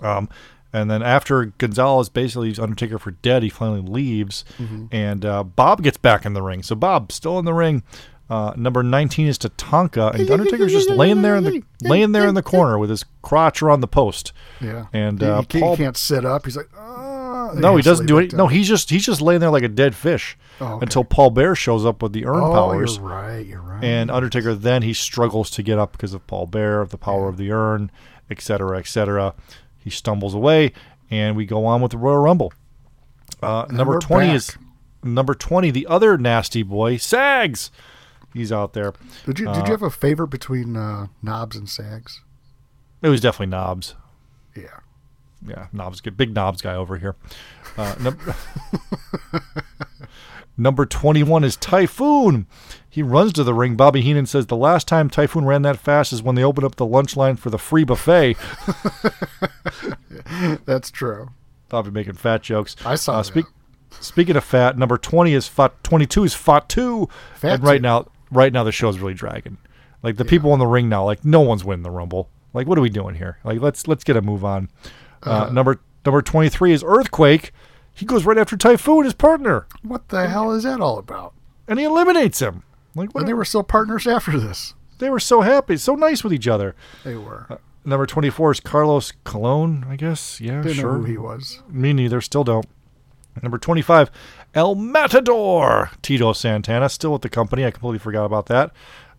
Um, 0.00 0.28
and 0.72 0.90
then 0.90 1.02
after 1.02 1.46
Gonzalez 1.58 2.08
basically 2.08 2.48
leaves 2.48 2.58
Undertaker 2.58 2.98
for 2.98 3.12
dead, 3.12 3.42
he 3.42 3.48
finally 3.48 3.80
leaves, 3.80 4.44
and 4.90 5.24
uh, 5.24 5.42
Bob 5.44 5.82
gets 5.82 5.96
back 5.96 6.26
in 6.26 6.34
the 6.34 6.42
ring. 6.42 6.62
So 6.62 6.74
Bob's 6.74 7.14
still 7.14 7.38
in 7.38 7.44
the 7.44 7.54
ring. 7.54 7.82
Uh, 8.28 8.52
number 8.56 8.82
19 8.82 9.28
is 9.28 9.38
Tatanka, 9.38 10.12
and 10.14 10.28
Undertaker's 10.28 10.72
just 10.72 10.90
laying 10.90 11.22
there 11.22 11.36
in 11.36 11.44
the 11.44 11.62
laying 11.82 12.10
there 12.10 12.26
in 12.26 12.34
the 12.34 12.42
corner 12.42 12.76
with 12.76 12.90
his 12.90 13.04
crotch 13.22 13.62
around 13.62 13.82
the 13.82 13.86
post. 13.86 14.32
Yeah. 14.60 14.86
And 14.92 15.22
uh, 15.22 15.40
he, 15.42 15.46
can't, 15.46 15.62
Paul, 15.62 15.76
he 15.76 15.84
can't 15.84 15.96
sit 15.96 16.24
up. 16.24 16.44
He's 16.44 16.56
like, 16.56 16.68
ah. 16.76 17.52
no, 17.54 17.76
he 17.76 17.82
doesn't 17.82 18.06
do 18.06 18.18
it. 18.18 18.32
No, 18.32 18.48
he's 18.48 18.66
just 18.66 18.90
he's 18.90 19.06
just 19.06 19.20
laying 19.20 19.40
there 19.40 19.50
like 19.50 19.62
a 19.62 19.68
dead 19.68 19.94
fish 19.94 20.36
Oh, 20.60 20.74
okay. 20.74 20.82
until 20.82 21.04
Paul 21.04 21.30
Bearer 21.30 21.54
shows 21.54 21.86
up 21.86 22.02
with 22.02 22.14
the 22.14 22.26
urn 22.26 22.42
Oh, 22.42 22.52
powers. 22.52 22.96
you're 22.96 23.04
right. 23.06 23.46
You're 23.46 23.60
right. 23.62 23.84
And 23.84 24.10
Undertaker 24.10 24.54
then 24.56 24.82
he 24.82 24.92
struggles 24.92 25.48
to 25.50 25.62
get 25.62 25.78
up 25.78 25.92
because 25.92 26.12
of 26.12 26.26
Paul 26.26 26.46
Bearer, 26.46 26.80
of 26.80 26.90
the 26.90 26.98
power 26.98 27.28
of 27.28 27.36
the 27.36 27.52
urn, 27.52 27.92
etc., 28.28 28.78
etc. 28.78 29.34
He 29.78 29.90
stumbles 29.90 30.34
away, 30.34 30.72
and 31.12 31.36
we 31.36 31.46
go 31.46 31.64
on 31.64 31.80
with 31.80 31.92
the 31.92 31.98
Royal 31.98 32.18
Rumble. 32.18 32.52
Uh, 33.40 33.66
number 33.70 34.00
twenty 34.00 34.28
back. 34.28 34.36
is 34.36 34.56
number 35.04 35.34
twenty, 35.34 35.70
the 35.70 35.86
other 35.86 36.18
nasty 36.18 36.64
boy, 36.64 36.96
Saggs. 36.96 37.70
He's 38.36 38.52
out 38.52 38.72
there. 38.74 38.92
Did 39.24 39.38
you 39.38 39.46
did 39.46 39.66
you 39.66 39.72
have 39.72 39.82
a 39.82 39.90
favorite 39.90 40.28
between 40.28 40.76
uh, 40.76 41.06
Knobbs 41.22 41.56
and 41.56 41.68
Saggs? 41.68 42.20
It 43.02 43.08
was 43.08 43.20
definitely 43.20 43.46
Knobbs. 43.50 43.94
Yeah. 44.54 44.80
Yeah, 45.46 45.66
Knobbs, 45.72 46.00
Good, 46.00 46.16
big 46.16 46.34
Knobbs 46.34 46.60
guy 46.62 46.74
over 46.74 46.96
here. 46.98 47.14
Uh, 47.76 47.94
num- 48.00 48.18
number 50.56 50.86
21 50.86 51.44
is 51.44 51.56
Typhoon. 51.56 52.46
He 52.88 53.02
runs 53.02 53.32
to 53.34 53.44
the 53.44 53.52
ring. 53.54 53.76
Bobby 53.76 54.00
Heenan 54.00 54.26
says 54.26 54.46
the 54.46 54.56
last 54.56 54.88
time 54.88 55.08
Typhoon 55.10 55.44
ran 55.44 55.62
that 55.62 55.76
fast 55.78 56.12
is 56.12 56.22
when 56.22 56.34
they 56.34 56.42
opened 56.42 56.64
up 56.64 56.76
the 56.76 56.86
lunch 56.86 57.16
line 57.16 57.36
for 57.36 57.50
the 57.50 57.58
free 57.58 57.84
buffet. 57.84 58.36
That's 60.64 60.90
true. 60.90 61.28
Bobby 61.68 61.90
making 61.90 62.14
fat 62.14 62.42
jokes. 62.42 62.74
I 62.84 62.94
saw 62.94 63.14
Uh, 63.14 63.16
that. 63.18 63.24
speak, 63.24 63.44
speaking 64.00 64.36
of 64.36 64.44
fat, 64.44 64.78
number 64.78 64.96
20 64.96 65.34
is 65.34 65.46
fat. 65.46 65.72
22 65.84 66.24
is 66.24 66.34
fat 66.34 66.68
2. 66.68 67.08
Fat 67.34 67.54
and 67.54 67.62
right 67.62 67.76
two. 67.78 67.82
now, 67.82 68.06
right 68.36 68.52
now 68.52 68.62
the 68.64 68.72
show's 68.72 68.98
really 68.98 69.14
dragging. 69.14 69.58
Like 70.02 70.16
the 70.16 70.24
people 70.24 70.52
in 70.52 70.58
the 70.60 70.66
ring 70.66 70.88
now, 70.88 71.04
like 71.04 71.24
no 71.24 71.40
one's 71.40 71.64
winning 71.64 71.82
the 71.82 71.90
Rumble. 71.90 72.28
Like 72.54 72.66
what 72.66 72.78
are 72.78 72.82
we 72.82 72.90
doing 72.90 73.14
here? 73.16 73.38
Like 73.44 73.60
let's 73.60 73.88
let's 73.88 74.04
get 74.04 74.16
a 74.16 74.22
move 74.22 74.44
on. 74.44 74.68
Uh, 75.24 75.30
Uh-huh. 75.30 75.52
number 75.52 75.80
number 76.04 76.22
23 76.22 76.72
is 76.72 76.84
Earthquake. 76.86 77.52
He 77.92 78.04
goes 78.06 78.24
right 78.26 78.38
after 78.38 78.56
Typhoon, 78.56 79.04
his 79.04 79.14
partner, 79.14 79.66
What 79.82 80.10
the 80.10 80.28
hell 80.28 80.52
is 80.52 80.62
that 80.64 80.80
all 80.80 80.98
about? 80.98 81.32
and 81.66 81.78
he 81.78 81.84
eliminates 81.86 82.40
him. 82.40 82.62
Like 82.94 83.12
what? 83.14 83.20
And 83.22 83.28
they 83.28 83.34
were 83.34 83.44
still 83.44 83.62
partners 83.64 84.06
after 84.06 84.38
this. 84.38 84.74
they 84.98 85.10
were 85.10 85.20
so 85.20 85.40
happy, 85.42 85.76
so 85.76 85.94
nice 85.94 86.22
with 86.22 86.32
each 86.32 86.46
other. 86.48 86.74
They 87.04 87.16
were. 87.16 87.58
Number 87.84 88.06
24 88.06 88.52
is 88.52 88.60
Carlos 88.60 89.12
Colon, 89.24 89.84
I 89.88 89.96
guess. 89.96 90.40
Yeah, 90.40 90.60
Didn't 90.62 90.76
sure. 90.78 90.94
who 90.94 91.04
he 91.04 91.18
was. 91.18 91.62
Me 91.68 91.92
neither. 91.92 92.20
Still 92.20 92.42
don't. 92.44 92.66
Number 93.42 93.58
25, 93.58 94.10
El 94.56 94.74
Matador. 94.74 95.90
Tito 96.00 96.32
Santana, 96.32 96.88
still 96.88 97.12
with 97.12 97.20
the 97.22 97.28
company. 97.28 97.64
I 97.64 97.70
completely 97.70 97.98
forgot 97.98 98.24
about 98.24 98.46
that. 98.46 98.72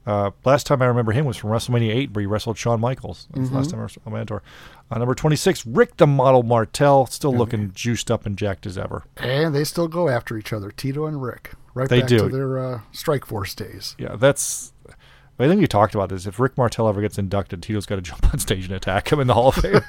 Uh, 0.06 0.32
last 0.46 0.66
time 0.66 0.82
I 0.82 0.86
remember 0.86 1.12
him 1.12 1.26
was 1.26 1.38
from 1.38 1.52
WrestleMania 1.52 1.94
8, 1.94 2.12
where 2.14 2.22
he 2.22 2.26
wrestled 2.26 2.58
Shawn 2.58 2.80
Michaels. 2.80 3.28
That's 3.34 3.50
the 3.50 3.56
last 3.56 3.70
time 3.70 3.82
I 3.82 3.88
saw 3.88 4.02
El 4.08 4.14
Matador. 4.14 4.42
Uh, 4.90 4.98
number 4.98 5.14
26, 5.14 5.66
Rick 5.68 5.98
the 5.98 6.08
Model 6.08 6.42
Martel, 6.44 7.06
still 7.06 7.36
looking 7.36 7.72
juiced 7.74 8.10
up 8.10 8.26
and 8.26 8.36
jacked 8.38 8.66
as 8.66 8.78
ever. 8.78 9.04
And 9.18 9.54
they 9.54 9.64
still 9.64 9.88
go 9.88 10.10
after 10.10 10.38
each 10.38 10.52
other, 10.54 10.72
Tito 10.72 11.06
and 11.06 11.22
Rick. 11.22 11.52
Right 11.76 11.88
They 11.88 12.00
back 12.00 12.10
do. 12.10 12.18
to 12.20 12.30
their 12.30 12.58
uh, 12.58 12.82
Strike 12.92 13.26
Force 13.26 13.54
days. 13.54 13.96
Yeah, 14.00 14.16
that's. 14.16 14.74
I 15.40 15.48
think 15.48 15.62
we 15.62 15.68
talked 15.68 15.94
about 15.94 16.10
this. 16.10 16.26
If 16.26 16.40
Rick 16.40 16.58
Martel 16.58 16.88
ever 16.90 17.00
gets 17.00 17.20
inducted, 17.20 17.62
Tito's 17.62 17.86
got 17.86 17.98
to 17.98 18.02
jump 18.02 18.34
on 18.34 18.40
stage 18.40 18.66
and 18.66 18.74
attack 18.74 19.12
him 19.12 19.20
in 19.20 19.28
the 19.28 19.36
Hall 19.36 19.50
of 19.50 19.56
Fame. 19.56 19.82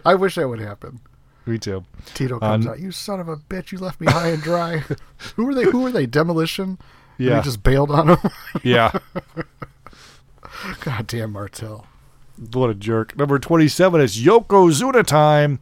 I 0.04 0.16
wish 0.16 0.34
that 0.34 0.48
would 0.48 0.58
happen. 0.58 0.98
Me 1.46 1.58
too. 1.58 1.84
Tito 2.14 2.38
comes 2.38 2.66
Um, 2.66 2.72
out. 2.72 2.80
You 2.80 2.90
son 2.92 3.18
of 3.20 3.28
a 3.28 3.36
bitch! 3.36 3.72
You 3.72 3.78
left 3.78 4.00
me 4.00 4.06
high 4.10 4.28
and 4.28 4.42
dry. 4.42 4.84
who 5.36 5.46
were 5.46 5.54
they? 5.54 5.64
Who 5.64 5.80
were 5.82 5.90
they? 5.90 6.06
Demolition. 6.06 6.78
And 7.18 7.26
Yeah. 7.28 7.36
he 7.38 7.42
just 7.44 7.62
bailed 7.62 7.90
on 7.90 8.08
him. 8.10 8.18
Yeah. 8.62 8.92
God 10.80 11.06
damn 11.06 11.32
Martel. 11.32 11.86
What 12.52 12.70
a 12.70 12.74
jerk. 12.74 13.16
Number 13.16 13.38
27 13.38 14.00
is 14.00 14.18
Yokozuna 14.22 15.04
time. 15.06 15.60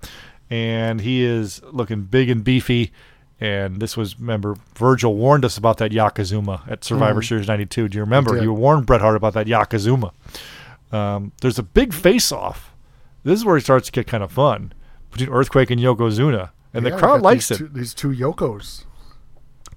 And 0.50 1.00
he 1.00 1.22
is 1.24 1.60
looking 1.72 2.02
big 2.04 2.30
and 2.30 2.42
beefy. 2.42 2.92
And 3.40 3.80
this 3.80 3.96
was, 3.96 4.18
remember, 4.18 4.56
Virgil 4.74 5.14
warned 5.14 5.44
us 5.44 5.56
about 5.58 5.76
that 5.78 5.92
Yakazuma 5.92 6.68
at 6.68 6.82
Survivor 6.84 7.22
Series 7.22 7.46
92. 7.46 7.88
Do 7.88 7.96
you 7.98 8.02
remember? 8.02 8.40
You 8.42 8.52
warned 8.52 8.86
Bret 8.86 9.00
Hart 9.00 9.14
about 9.16 9.34
that 9.34 9.46
Yakazuma. 9.46 10.12
Um, 10.90 11.32
there's 11.42 11.58
a 11.58 11.62
big 11.62 11.92
face 11.92 12.32
off. 12.32 12.72
This 13.22 13.38
is 13.38 13.44
where 13.44 13.56
it 13.56 13.60
starts 13.62 13.86
to 13.86 13.92
get 13.92 14.06
kind 14.06 14.24
of 14.24 14.32
fun 14.32 14.72
between 15.10 15.30
Earthquake 15.30 15.70
and 15.70 15.80
Yokozuna. 15.80 16.50
And 16.74 16.84
Yeah, 16.84 16.90
the 16.92 16.98
crowd 16.98 17.22
likes 17.22 17.48
these 17.48 17.60
it. 17.60 17.64
Two, 17.64 17.68
these 17.68 17.94
two 17.94 18.08
Yokos. 18.08 18.84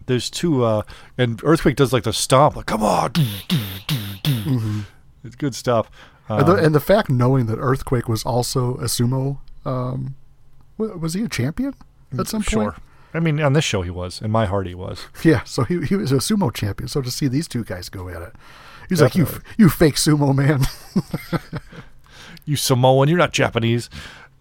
There's 0.07 0.29
two, 0.29 0.63
uh, 0.63 0.81
and 1.17 1.39
Earthquake 1.43 1.75
does 1.75 1.93
like 1.93 2.03
the 2.03 2.13
stomp, 2.13 2.55
like, 2.55 2.65
come 2.65 2.83
on. 2.83 3.13
It's 5.23 5.35
good 5.35 5.55
stuff. 5.55 5.89
and, 6.27 6.47
the, 6.47 6.53
Um, 6.53 6.59
and 6.65 6.75
the 6.75 6.79
fact 6.79 7.09
knowing 7.09 7.45
that 7.45 7.57
Earthquake 7.59 8.09
was 8.09 8.23
also 8.23 8.75
a 8.75 8.85
sumo, 8.85 9.37
um, 9.65 10.15
was 10.77 11.13
he 11.13 11.23
a 11.23 11.27
champion 11.27 11.75
at 12.17 12.27
some 12.27 12.41
sure. 12.41 12.71
point? 12.71 12.83
I 13.13 13.19
mean, 13.19 13.39
on 13.41 13.53
this 13.53 13.65
show 13.65 13.81
he 13.81 13.89
was. 13.89 14.21
In 14.21 14.31
my 14.31 14.45
heart 14.45 14.67
he 14.67 14.75
was. 14.75 15.05
Yeah, 15.23 15.43
so 15.43 15.63
he, 15.63 15.81
he 15.85 15.95
was 15.95 16.11
a 16.11 16.15
sumo 16.15 16.53
champion. 16.53 16.87
So 16.87 17.01
to 17.01 17.11
see 17.11 17.27
these 17.27 17.47
two 17.47 17.63
guys 17.63 17.89
go 17.89 18.09
at 18.09 18.21
it, 18.21 18.33
he's 18.89 19.01
like, 19.01 19.15
"You 19.15 19.27
you 19.57 19.69
fake 19.69 19.95
sumo 19.95 20.33
man." 20.33 20.61
you 22.45 22.55
Samoan, 22.55 23.07
you're 23.07 23.17
not 23.17 23.33
Japanese. 23.33 23.89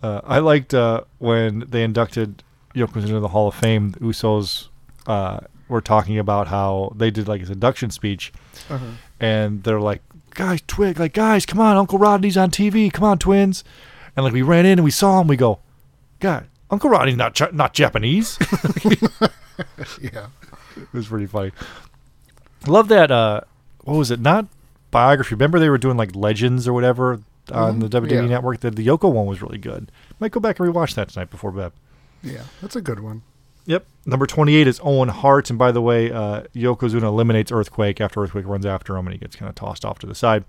Uh, 0.03 0.20
I 0.24 0.38
liked 0.38 0.72
uh, 0.74 1.03
when 1.18 1.61
they 1.68 1.82
inducted 1.84 2.42
Yokozuna 2.74 3.09
into 3.09 3.20
the 3.20 3.28
Hall 3.28 3.48
of 3.48 3.55
Fame. 3.55 3.90
The 3.90 4.01
Usos 4.01 4.68
uh, 5.07 5.40
were 5.68 5.80
talking 5.80 6.18
about 6.18 6.48
how 6.48 6.92
they 6.96 7.11
did 7.11 7.28
like 7.28 7.40
his 7.40 7.51
induction 7.51 7.90
speech, 7.90 8.32
and 9.18 9.62
they're 9.62 9.80
like, 9.80 10.03
"Guys, 10.30 10.62
twig, 10.66 10.98
like 10.98 11.12
guys, 11.12 11.44
come 11.44 11.61
on, 11.61 11.76
Uncle 11.76 11.98
Rodney's 11.98 12.36
on 12.36 12.51
TV, 12.51 12.92
come 12.92 13.05
on, 13.05 13.18
twins." 13.18 13.62
And 14.16 14.24
like 14.24 14.32
we 14.32 14.42
ran 14.42 14.66
in 14.66 14.72
and 14.78 14.84
we 14.84 14.90
saw 14.90 15.20
him, 15.20 15.26
we 15.26 15.36
go, 15.36 15.59
"God, 16.18 16.46
Uncle 16.70 16.90
Rodney's 16.90 17.16
not 17.16 17.38
Ja- 17.38 17.51
not 17.53 17.74
Japanese." 17.74 18.38
yeah, 20.01 20.28
it 20.76 20.92
was 20.92 21.09
pretty 21.09 21.26
funny. 21.26 21.53
Love 22.66 22.88
that. 22.88 23.11
Uh, 23.11 23.42
what 23.84 23.96
was 23.96 24.11
it? 24.11 24.20
Not 24.20 24.46
biography. 24.90 25.34
Remember 25.34 25.59
they 25.59 25.68
were 25.70 25.78
doing 25.78 25.96
like 25.96 26.14
legends 26.14 26.66
or 26.66 26.72
whatever 26.72 27.20
on 27.51 27.78
the 27.80 27.88
WWE 27.88 28.11
Yeah. 28.11 28.20
network. 28.22 28.61
The, 28.61 28.70
the 28.70 28.86
Yoko 28.86 29.12
one 29.12 29.26
was 29.26 29.42
really 29.42 29.59
good. 29.59 29.90
Might 30.18 30.32
go 30.32 30.40
back 30.40 30.59
and 30.61 30.68
rewatch 30.72 30.94
that 30.94 31.09
tonight 31.09 31.30
before 31.30 31.51
bed. 31.53 31.72
yeah, 32.22 32.42
that's 32.61 32.76
a 32.76 32.80
good 32.80 33.01
one. 33.01 33.22
Yep. 33.66 33.86
Number 34.07 34.26
28 34.26 34.66
is 34.66 34.80
Owen 34.82 35.11
Hart. 35.11 35.51
And 35.51 35.59
by 35.59 35.70
the 35.70 35.82
way, 35.82 36.11
uh, 36.11 36.42
Yokozuna 36.55 37.03
eliminates 37.05 37.53
Earthquake 37.53 38.01
after 38.01 38.20
Earthquake 38.22 38.46
runs 38.46 38.66
after 38.66 38.96
him 38.96 39.07
and 39.07 39.12
he 39.12 39.18
gets 39.18 39.36
kind 39.36 39.48
of 39.48 39.55
tossed 39.55 39.84
off 39.84 39.98
to 40.01 40.07
the 40.07 40.14
side. 40.14 40.44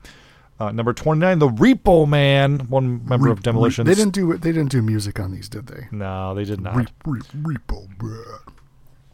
Uh, 0.60 0.72
number 0.72 0.94
29, 0.94 1.40
the 1.40 1.48
Repo 1.50 2.08
Man, 2.08 2.60
one 2.70 3.06
member 3.08 3.26
Re- 3.28 3.32
of 3.32 3.42
Demolition. 3.44 3.86
They 3.86 3.96
didn't 3.96 4.14
do 4.14 4.34
they 4.38 4.52
didn't 4.52 4.70
do 4.72 4.82
music 4.82 5.20
on 5.20 5.32
these, 5.32 5.50
did 5.50 5.68
they? 5.68 5.88
No, 5.92 6.34
they 6.36 6.46
did 6.46 6.62
not. 6.62 6.76
Re- 6.76 6.86
re- 7.06 7.20
repo 7.58 7.88
man. 8.02 8.40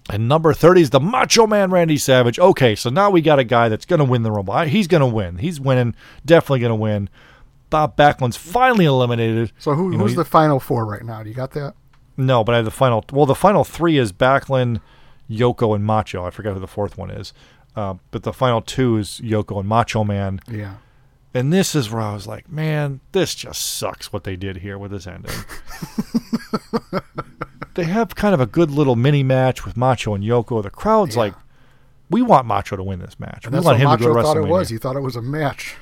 And 0.10 0.28
number 0.30 0.54
30 0.54 0.82
is 0.82 0.90
the 0.92 1.00
Macho 1.00 1.48
Man 1.48 1.70
Randy 1.72 1.98
Savage. 1.98 2.40
Okay, 2.40 2.76
so 2.76 2.90
now 2.90 3.10
we 3.10 3.22
got 3.22 3.40
a 3.40 3.44
guy 3.44 3.68
that's 3.68 3.86
going 3.86 4.00
to 4.00 4.06
win 4.06 4.24
the 4.24 4.32
Rumble. 4.32 4.58
He's 4.60 4.88
going 4.88 5.02
to 5.02 5.08
win. 5.08 5.38
He's 5.40 5.60
winning. 5.60 5.96
Definitely 6.26 6.60
going 6.62 6.70
to 6.72 6.76
win. 6.76 7.10
Bob 7.70 7.98
Backlund's 7.98 8.38
finally 8.38 8.86
eliminated. 8.86 9.52
So 9.60 9.74
who, 9.74 9.92
You 9.92 9.98
know, 9.98 10.04
who's 10.04 10.12
he- 10.12 10.18
the 10.18 10.26
final 10.26 10.60
four 10.60 10.86
right 10.86 11.04
now? 11.04 11.24
Do 11.24 11.30
you 11.30 11.36
got 11.36 11.52
that? 11.52 11.74
No, 12.16 12.44
but 12.44 12.54
I 12.54 12.58
have 12.58 12.66
the 12.66 12.72
final. 12.72 13.04
Well, 13.12 13.26
the 13.26 13.36
final 13.36 13.64
three 13.64 13.98
is 13.98 14.12
Backlund, 14.12 14.82
Yoko, 15.30 15.76
and 15.76 15.86
Macho. 15.86 16.26
I 16.26 16.32
forgot 16.32 16.54
who 16.54 16.60
the 16.60 16.68
fourth 16.68 16.98
one 16.98 17.12
is. 17.12 17.34
Uh, 17.76 17.96
but 18.10 18.24
the 18.24 18.34
final 18.34 18.62
two 18.62 18.98
is 18.98 19.22
Yoko 19.24 19.60
and 19.60 19.70
Macho 19.70 20.04
Man. 20.04 20.40
Yeah. 20.50 20.76
And 21.34 21.54
this 21.54 21.76
is 21.76 21.92
where 21.92 22.02
I 22.02 22.14
was 22.14 22.26
like, 22.26 22.50
man, 22.50 23.02
this 23.12 23.36
just 23.36 23.62
sucks 23.62 24.12
what 24.12 24.24
they 24.24 24.36
did 24.36 24.58
here 24.58 24.80
with 24.80 24.90
this 24.90 25.06
ending. 25.06 25.32
they 27.76 27.84
have 27.84 28.16
kind 28.16 28.34
of 28.34 28.40
a 28.42 28.48
good 28.48 28.72
little 28.72 28.96
mini 28.96 29.22
match 29.24 29.64
with 29.66 29.78
Macho 29.78 30.16
and 30.16 30.24
Yoko. 30.24 30.64
The 30.64 30.72
crowd's 30.72 31.16
Yeah. 31.16 31.22
like, 31.22 31.34
we 32.10 32.24
want 32.24 32.48
Macho 32.48 32.76
to 32.76 32.84
win 32.84 33.00
this 33.00 33.20
match. 33.20 33.46
And 33.46 33.54
we 33.54 33.58
that's 33.58 33.66
want 33.66 33.76
what 33.76 33.82
him 33.82 33.90
Macho 33.90 33.98
to 33.98 34.04
go 34.06 34.14
to 34.16 34.22
thought 34.24 34.38
it 34.38 34.48
was. 34.48 34.70
He 34.70 34.78
thought 34.78 34.96
it 34.96 35.02
was 35.02 35.16
a 35.16 35.22
match. 35.22 35.76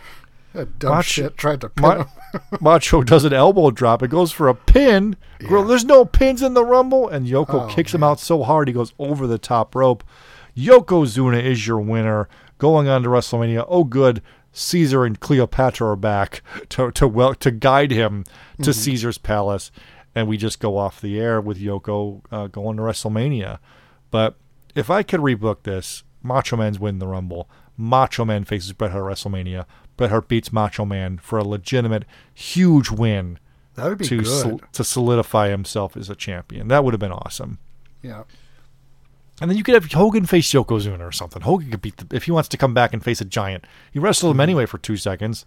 That 0.55 0.79
dumb 0.79 0.91
Macho- 0.91 1.03
shit 1.23 1.37
tried 1.37 1.61
to 1.61 1.69
pin 1.69 1.81
Ma- 1.87 1.95
him. 2.03 2.07
Macho 2.61 3.01
does 3.03 3.23
an 3.25 3.33
elbow 3.33 3.71
drop. 3.71 4.01
It 4.03 4.09
goes 4.09 4.31
for 4.31 4.47
a 4.47 4.55
pin. 4.55 5.15
Girl, 5.47 5.63
there's 5.63 5.85
no 5.85 6.05
pins 6.05 6.41
in 6.41 6.53
the 6.53 6.65
Rumble. 6.65 7.07
And 7.07 7.27
Yoko 7.27 7.63
Oh, 7.63 7.67
kicks 7.67 7.93
him 7.93 8.03
out 8.03 8.19
so 8.19 8.43
hard 8.43 8.67
he 8.67 8.73
goes 8.73 8.93
over 8.99 9.27
the 9.27 9.37
top 9.37 9.75
rope. 9.75 10.03
Yokozuna 10.55 11.41
is 11.43 11.67
your 11.67 11.79
winner. 11.79 12.27
Going 12.57 12.87
on 12.87 13.03
to 13.03 13.09
WrestleMania. 13.09 13.65
Oh, 13.67 13.83
good. 13.83 14.21
Caesar 14.53 15.03
and 15.03 15.19
Cleopatra 15.19 15.89
are 15.89 15.95
back 15.97 16.41
to 16.69 16.89
to 16.91 17.09
well 17.09 17.35
to 17.35 17.51
guide 17.51 17.91
him 17.91 18.23
to 18.61 18.71
Caesar's 18.73 19.17
palace, 19.17 19.69
and 20.15 20.29
we 20.29 20.37
just 20.37 20.61
go 20.61 20.77
off 20.77 21.01
the 21.01 21.19
air 21.19 21.41
with 21.41 21.59
Yoko 21.59 22.21
uh, 22.31 22.47
going 22.47 22.77
to 22.77 22.83
WrestleMania. 22.83 23.59
But 24.11 24.37
if 24.73 24.89
I 24.89 25.03
could 25.03 25.19
rebook 25.19 25.63
this, 25.63 26.03
Macho 26.23 26.55
Man's 26.55 26.79
win 26.79 26.99
the 26.99 27.07
Rumble. 27.07 27.49
Macho 27.75 28.23
Man 28.23 28.45
faces 28.45 28.71
Bret 28.71 28.91
Hart 28.91 29.11
at 29.11 29.17
WrestleMania. 29.17 29.65
Bret 29.97 30.09
Hart 30.09 30.27
beats 30.27 30.51
Macho 30.51 30.85
Man 30.85 31.17
for 31.17 31.39
a 31.39 31.43
legitimate, 31.43 32.03
huge 32.33 32.89
win 32.91 33.39
That 33.75 33.87
would 33.89 33.97
be 33.99 34.05
to 34.05 34.17
good. 34.17 34.25
sol- 34.27 34.61
to 34.73 34.83
solidify 34.83 35.49
himself 35.49 35.95
as 35.97 36.09
a 36.09 36.15
champion. 36.15 36.67
That 36.67 36.83
would 36.83 36.93
have 36.93 36.99
been 36.99 37.11
awesome. 37.11 37.59
yeah. 38.01 38.23
And 39.41 39.49
then 39.51 39.57
you 39.57 39.63
could 39.65 39.73
have 39.73 39.91
Hogan 39.91 40.25
face 40.25 40.49
Yokozuna 40.53 41.01
or 41.01 41.11
something. 41.11 41.41
Hogan 41.41 41.69
could 41.69 41.81
beat 41.81 41.97
the, 41.97 42.15
if 42.15 42.23
he 42.23 42.31
wants 42.31 42.47
to 42.47 42.55
come 42.57 42.73
back 42.73 42.93
and 42.93 43.03
face 43.03 43.19
a 43.19 43.25
giant. 43.25 43.65
He 43.91 43.99
wrestled 43.99 44.31
Mm-hmm. 44.31 44.39
him 44.39 44.43
anyway 44.43 44.65
for 44.65 44.77
two 44.77 44.95
seconds. 44.95 45.45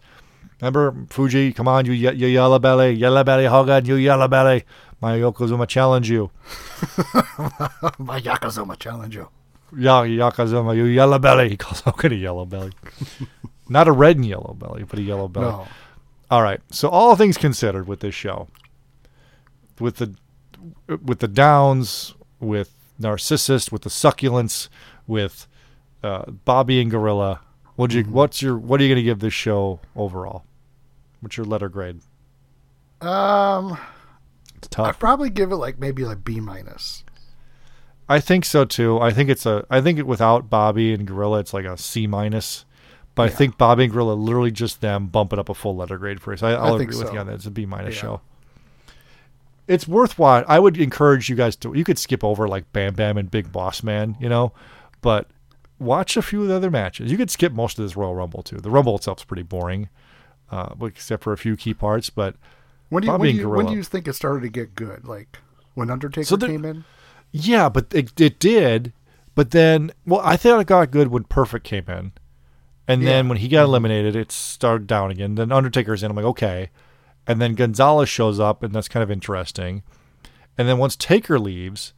Remember 0.61 0.95
Fuji? 1.09 1.55
Come 1.55 1.67
on, 1.69 1.87
you 1.87 1.93
you 1.93 2.27
yellow 2.27 2.59
belly, 2.59 2.91
yellow 2.93 3.25
belly 3.25 3.47
Hogan, 3.47 3.87
you 3.87 3.95
yellow 3.95 4.29
belly. 4.29 4.65
My 5.01 5.17
Yokozuna 5.17 5.67
challenge 5.67 6.11
you. 6.11 6.31
My 7.99 8.21
Yakazuma 8.21 8.79
challenge 8.79 9.15
you. 9.17 9.29
Ya 9.77 10.03
Yokozuna, 10.03 10.77
you 10.77 10.85
yellow 10.85 11.19
belly. 11.19 11.49
He 11.51 11.57
calls 11.57 11.81
Hogan 11.81 12.13
a 12.13 12.17
yellow 12.17 12.45
belly. 12.45 12.73
Not 13.69 13.89
a 13.89 13.93
red 13.93 14.17
and 14.17 14.25
yellow 14.27 14.55
belly, 14.59 14.85
but 14.85 14.99
a 14.99 15.03
yellow 15.03 15.29
belly. 15.29 15.47
No. 15.47 15.69
All 16.31 16.43
right. 16.43 16.61
So 16.71 16.89
all 16.89 17.17
things 17.17 17.37
considered 17.37 17.87
with 17.87 18.01
this 18.01 18.15
show, 18.15 18.49
with 19.79 19.97
the 19.97 20.15
with 21.05 21.21
the 21.21 21.29
downs, 21.29 22.15
with 22.41 22.73
Narcissus, 22.99 23.71
with 23.71 23.83
the 23.83 23.91
succulents, 23.91 24.69
with 25.07 25.47
uh, 26.03 26.31
Bobby 26.31 26.81
and 26.81 26.91
Gorilla, 26.91 27.41
what 27.77 27.93
you 27.93 28.03
what's 28.05 28.43
your 28.43 28.57
what 28.57 28.81
are 28.81 28.85
you 28.85 28.89
going 28.89 28.97
to 28.97 29.03
give 29.03 29.21
this 29.21 29.35
show 29.35 29.81
overall? 29.97 30.45
What's 31.21 31.37
your 31.37 31.47
letter 31.47 31.69
grade? 31.69 32.01
Um, 33.01 33.79
It's 34.57 34.69
tough. 34.69 34.89
I'd 34.89 34.99
probably 34.99 35.31
give 35.31 35.53
it 35.53 35.57
like 35.57 35.79
maybe 35.79 36.05
like 36.05 36.25
B 36.25 36.41
minus. 36.41 37.05
I 38.09 38.21
think 38.21 38.45
so 38.45 38.65
too. 38.65 38.99
I 39.01 39.13
think 39.13 39.29
it's 39.31 39.47
a. 39.47 39.67
I 39.71 39.81
think 39.81 39.99
it, 39.99 40.07
without 40.07 40.49
Bobby 40.51 40.93
and 40.95 41.07
Gorilla, 41.07 41.41
it's 41.41 41.53
like 41.55 41.65
a 41.67 41.77
C 41.77 42.07
minus. 42.07 42.65
But 43.19 43.31
I 43.33 43.35
think 43.35 43.59
Bob 43.59 43.79
and 43.81 43.93
Gorilla, 43.93 44.15
literally 44.15 44.51
just 44.51 44.81
them, 44.81 45.09
bump 45.09 45.33
it 45.35 45.39
up 45.39 45.49
a 45.51 45.55
full 45.55 45.77
letter 45.77 45.99
grade 45.99 46.21
for 46.23 46.33
us. 46.33 46.43
I, 46.43 46.53
I'll 46.53 46.79
think 46.79 46.91
agree 46.91 47.05
with 47.05 47.13
you 47.13 47.19
on 47.19 47.27
that. 47.27 47.35
It's 47.35 47.47
a 47.47 47.51
B 47.51 47.67
minus 47.67 47.95
Yeah. 47.97 48.01
show. 48.01 48.21
It's 49.67 49.87
worthwhile. 49.87 50.45
I 50.49 50.59
would 50.59 50.79
encourage 50.79 51.29
you 51.29 51.37
guys 51.37 51.55
to. 51.57 51.75
You 51.75 51.85
could 51.85 51.99
skip 51.99 52.25
over 52.25 52.49
like 52.49 52.73
Bam 52.73 52.95
Bam 52.95 53.19
and 53.19 53.31
Big 53.31 53.53
Boss 53.53 53.83
Man, 53.83 54.17
you 54.19 54.29
know, 54.29 54.53
but 55.03 55.29
watch 55.79 56.17
a 56.17 56.23
few 56.23 56.43
of 56.43 56.49
the 56.49 56.55
other 56.55 56.71
matches. 56.71 57.11
You 57.11 57.19
could 57.19 57.31
skip 57.31 57.53
most 57.53 57.79
of 57.79 57.85
this 57.85 57.95
Royal 57.97 58.15
Rumble 58.15 58.43
too. 58.43 58.57
The 58.57 58.71
Rumble 58.71 58.97
itself's 58.97 59.25
pretty 59.25 59.43
boring, 59.43 59.91
uh, 60.51 60.75
except 60.83 61.23
for 61.23 61.35
a 61.35 61.39
few 61.39 61.55
key 61.57 61.75
parts. 61.75 62.09
But 62.09 62.37
When 62.89 63.03
do 63.03 63.07
you, 63.07 63.13
Bobby 63.13 63.29
when, 63.29 63.35
do 63.35 63.41
you 63.43 63.49
when 63.51 63.67
do 63.67 63.73
you 63.75 63.83
think 63.83 64.09
it 64.09 64.15
started 64.15 64.41
to 64.43 64.49
get 64.49 64.75
good? 64.75 65.05
Like 65.05 65.39
when 65.75 65.91
Undertaker 65.91 66.25
So 66.25 66.37
there- 66.37 66.49
came 66.49 66.65
in? 66.65 66.85
Yeah, 67.31 67.69
but 67.69 67.93
it, 67.93 68.19
it 68.19 68.39
did. 68.39 68.95
But 69.35 69.51
then, 69.51 69.93
well, 70.07 70.21
I 70.25 70.37
thought 70.39 70.61
it 70.61 70.67
got 70.67 70.91
good 70.91 71.09
when 71.09 71.25
Perfect 71.25 71.65
came 71.65 71.85
in. 71.89 72.13
And 72.89 73.07
then 73.07 73.29
when 73.29 73.39
he 73.39 73.49
got 73.49 73.65
eliminated, 73.65 74.17
it 74.17 74.33
started 74.33 74.87
down 74.87 75.11
again. 75.11 75.35
Then 75.35 75.53
Undertaker's 75.53 76.03
in. 76.03 76.11
I'm 76.11 76.17
like, 76.17 76.25
okay. 76.25 76.71
And 77.27 77.41
then 77.41 77.55
Gonzalez 77.55 78.09
shows 78.09 78.41
up, 78.41 78.63
and 78.63 78.75
that's 78.75 78.89
kind 78.89 79.03
of 79.03 79.11
interesting. 79.11 79.83
And 80.57 80.67
then 80.67 80.79
once 80.79 80.97
Taker 80.97 81.39
leaves, 81.39 81.93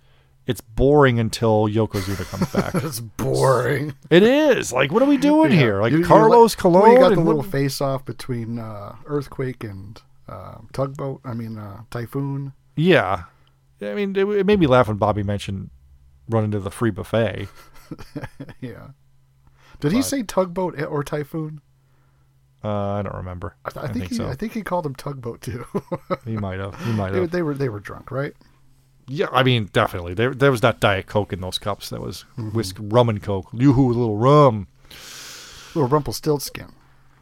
it's 0.46 0.60
boring 0.60 1.20
until 1.20 1.68
Yokozuna 1.68 2.28
comes 2.28 2.52
back. 2.52 2.74
It's 2.84 2.98
boring. 2.98 3.94
it 4.10 4.24
is. 4.24 4.72
Like, 4.72 4.90
what 4.90 5.02
are 5.02 5.06
we 5.06 5.16
doing 5.16 5.52
Yeah. 5.52 5.58
here? 5.58 5.80
Like 5.80 5.92
You- 5.92 5.98
you 6.00 6.04
Carlos 6.04 6.54
like- 6.54 6.58
Colon? 6.58 6.82
Well, 6.82 6.92
you 6.92 6.98
got 6.98 7.14
the 7.14 7.20
little 7.20 7.44
face 7.44 7.80
off 7.80 8.04
between 8.04 8.58
uh, 8.58 8.96
Earthquake 9.06 9.62
and 9.62 10.02
uh, 10.28 10.56
Tugboat. 10.72 11.20
I 11.24 11.34
mean 11.34 11.56
uh, 11.56 11.82
Typhoon. 11.90 12.52
yeah. 12.76 13.24
I 13.82 13.94
mean, 13.94 14.14
it, 14.14 14.24
it 14.28 14.44
made 14.44 14.60
me 14.60 14.66
laugh 14.66 14.88
when 14.88 14.98
Bobby 14.98 15.22
mentioned 15.22 15.70
running 16.28 16.50
to 16.50 16.60
the 16.60 16.70
free 16.70 16.90
buffet. 16.90 17.48
Yeah. 18.60 18.88
Did 19.80 19.92
he 19.92 20.02
say 20.02 20.22
Tugboat 20.22 20.80
or 20.82 21.02
Typhoon? 21.02 21.60
Uh, 22.62 22.92
I 22.94 23.02
don't 23.02 23.14
remember. 23.16 23.56
I, 23.64 23.70
th- 23.70 23.84
I 23.86 23.88
think, 23.92 24.08
he, 24.10 24.14
so. 24.16 24.28
I 24.28 24.34
think 24.34 24.52
he 24.52 24.62
called 24.62 24.84
him 24.84 24.94
Tugboat 24.94 25.40
too. 25.40 25.64
he 26.26 26.36
might 26.36 26.58
have. 26.58 26.78
He 26.84 26.92
might 26.92 27.12
they, 27.12 27.20
have. 27.20 27.30
they 27.30 27.42
were 27.42 27.54
they 27.54 27.68
were 27.70 27.80
drunk, 27.80 28.10
right? 28.10 28.34
Yeah, 29.08 29.26
I 29.32 29.42
mean, 29.42 29.70
definitely. 29.72 30.14
There, 30.14 30.34
there 30.34 30.50
was 30.52 30.62
not 30.62 30.78
Diet 30.78 31.06
Coke 31.06 31.32
in 31.32 31.40
those 31.40 31.58
cups. 31.58 31.88
There 31.90 32.00
was 32.00 32.24
Mm-hmm. 32.36 32.50
whiskey, 32.50 32.82
rum 32.84 33.08
and 33.08 33.22
Coke. 33.22 33.52
With 33.52 33.62
a 33.62 33.70
little 33.70 34.16
rum. 34.18 34.68
Little 35.74 35.88
Rumpelstiltskin. 35.88 36.68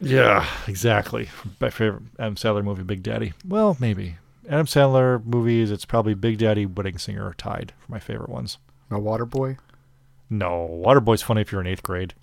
Yeah, 0.01 0.45
exactly. 0.67 1.29
My 1.59 1.69
favorite 1.69 2.03
Adam 2.19 2.35
Sandler 2.35 2.63
movie, 2.63 2.83
Big 2.83 3.01
Daddy. 3.03 3.33
Well, 3.47 3.75
maybe. 3.79 4.17
Adam 4.47 4.65
Sandler 4.65 5.23
movies, 5.25 5.71
it's 5.71 5.85
probably 5.85 6.13
Big 6.13 6.37
Daddy, 6.37 6.65
Wedding 6.65 6.97
Singer, 6.97 7.25
are 7.25 7.33
tied 7.33 7.73
for 7.79 7.91
my 7.91 7.99
favorite 7.99 8.29
ones. 8.29 8.57
No 8.91 8.99
Waterboy. 8.99 9.57
No, 10.29 10.67
Waterboy's 10.85 11.21
funny 11.21 11.41
if 11.41 11.51
you're 11.51 11.61
in 11.61 11.67
eighth 11.67 11.83
grade 11.83 12.13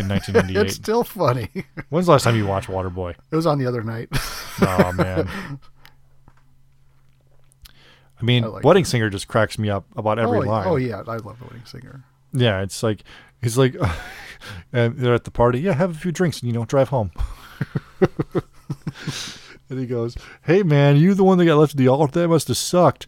in 0.00 0.08
1998. 0.08 0.56
It's 0.66 0.74
still 0.74 1.04
funny. 1.04 1.48
When's 1.88 2.06
the 2.06 2.12
last 2.12 2.24
time 2.24 2.36
you 2.36 2.46
watched 2.46 2.68
Waterboy? 2.68 3.14
It 3.30 3.36
was 3.36 3.46
on 3.46 3.58
the 3.58 3.66
other 3.66 3.82
night. 3.82 4.08
Oh 4.60 4.92
man. 4.96 5.28
I 8.18 8.24
mean, 8.24 8.44
I 8.44 8.46
like 8.48 8.64
Wedding 8.64 8.84
Singer 8.84 9.10
just 9.10 9.28
cracks 9.28 9.58
me 9.58 9.68
up 9.68 9.86
about 9.94 10.18
every 10.18 10.38
oh, 10.38 10.42
line. 10.42 10.66
oh 10.66 10.76
yeah, 10.76 11.02
I 11.06 11.16
love 11.16 11.40
Wedding 11.40 11.64
Singer. 11.66 12.04
Yeah, 12.32 12.62
it's 12.62 12.82
like 12.82 13.04
he's 13.42 13.58
like, 13.58 13.76
and 14.72 14.96
they're 14.96 15.14
at 15.14 15.24
the 15.24 15.30
party. 15.30 15.60
Yeah, 15.60 15.74
have 15.74 15.90
a 15.90 15.98
few 15.98 16.12
drinks 16.12 16.40
and 16.40 16.48
you 16.48 16.58
know 16.58 16.64
drive 16.64 16.88
home. 16.88 17.10
and 19.68 19.78
he 19.78 19.86
goes, 19.86 20.16
"Hey 20.42 20.62
man, 20.62 20.96
you 20.96 21.14
the 21.14 21.24
one 21.24 21.38
that 21.38 21.44
got 21.44 21.58
left 21.58 21.74
at 21.74 21.78
the 21.78 21.88
altar? 21.88 22.20
That 22.20 22.28
must 22.28 22.48
have 22.48 22.56
sucked." 22.56 23.06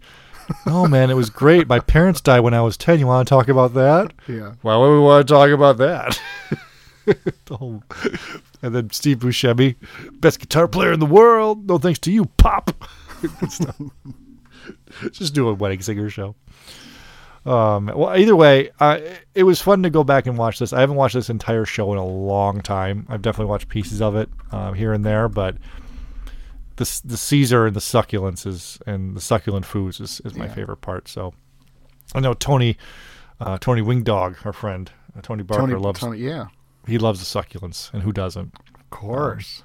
oh 0.66 0.86
man, 0.86 1.10
it 1.10 1.14
was 1.14 1.30
great. 1.30 1.68
My 1.68 1.80
parents 1.80 2.20
died 2.20 2.40
when 2.40 2.54
I 2.54 2.60
was 2.60 2.76
ten. 2.76 2.98
You 2.98 3.06
want 3.06 3.26
to 3.26 3.30
talk 3.30 3.48
about 3.48 3.74
that? 3.74 4.12
Yeah. 4.26 4.54
Why 4.62 4.76
would 4.76 4.92
we 4.92 5.00
want 5.00 5.26
to 5.26 5.32
talk 5.32 5.50
about 5.50 5.78
that? 5.78 6.20
The 7.46 7.56
whole- 7.56 7.82
and 8.62 8.74
then 8.74 8.90
Steve 8.90 9.18
Buscemi, 9.18 9.76
best 10.20 10.40
guitar 10.40 10.68
player 10.68 10.92
in 10.92 11.00
the 11.00 11.06
world. 11.06 11.66
No 11.68 11.78
thanks 11.78 11.98
to 12.00 12.12
you, 12.12 12.26
Pop. 12.36 12.70
Just 15.12 15.34
do 15.34 15.48
a 15.48 15.54
wedding 15.54 15.80
singer 15.82 16.10
show. 16.10 16.34
Um, 17.46 17.86
well, 17.94 18.16
either 18.16 18.36
way, 18.36 18.70
uh, 18.80 18.98
it 19.34 19.44
was 19.44 19.60
fun 19.62 19.82
to 19.84 19.90
go 19.90 20.04
back 20.04 20.26
and 20.26 20.36
watch 20.36 20.58
this. 20.58 20.72
I 20.72 20.80
haven't 20.80 20.96
watched 20.96 21.14
this 21.14 21.30
entire 21.30 21.64
show 21.64 21.92
in 21.92 21.98
a 21.98 22.04
long 22.04 22.60
time. 22.60 23.06
I've 23.08 23.22
definitely 23.22 23.48
watched 23.50 23.68
pieces 23.68 24.02
of 24.02 24.16
it 24.16 24.28
um, 24.52 24.74
here 24.74 24.92
and 24.92 25.04
there, 25.04 25.28
but 25.28 25.56
the 26.76 27.00
the 27.04 27.16
Caesar 27.16 27.66
and 27.66 27.74
the 27.76 27.80
succulents 27.80 28.46
is 28.46 28.78
and 28.86 29.16
the 29.16 29.20
succulent 29.20 29.64
foods 29.64 29.98
is, 30.00 30.20
is 30.24 30.34
my 30.34 30.44
Yeah. 30.46 30.54
favorite 30.54 30.78
part. 30.78 31.08
So 31.08 31.32
I 32.14 32.20
know 32.20 32.34
Tony, 32.34 32.76
uh, 33.40 33.56
Tony 33.58 33.80
Wingdog, 33.82 34.44
our 34.44 34.52
friend 34.52 34.90
uh, 35.16 35.20
Tony 35.22 35.42
Barker 35.42 35.62
Tony, 35.68 35.74
loves 35.80 36.00
Tony, 36.00 36.18
yeah, 36.18 36.46
he 36.88 36.98
loves 36.98 37.20
the 37.20 37.40
succulents, 37.42 37.92
and 37.92 38.02
who 38.02 38.12
doesn't? 38.12 38.54
of 38.74 38.90
course. 38.90 39.62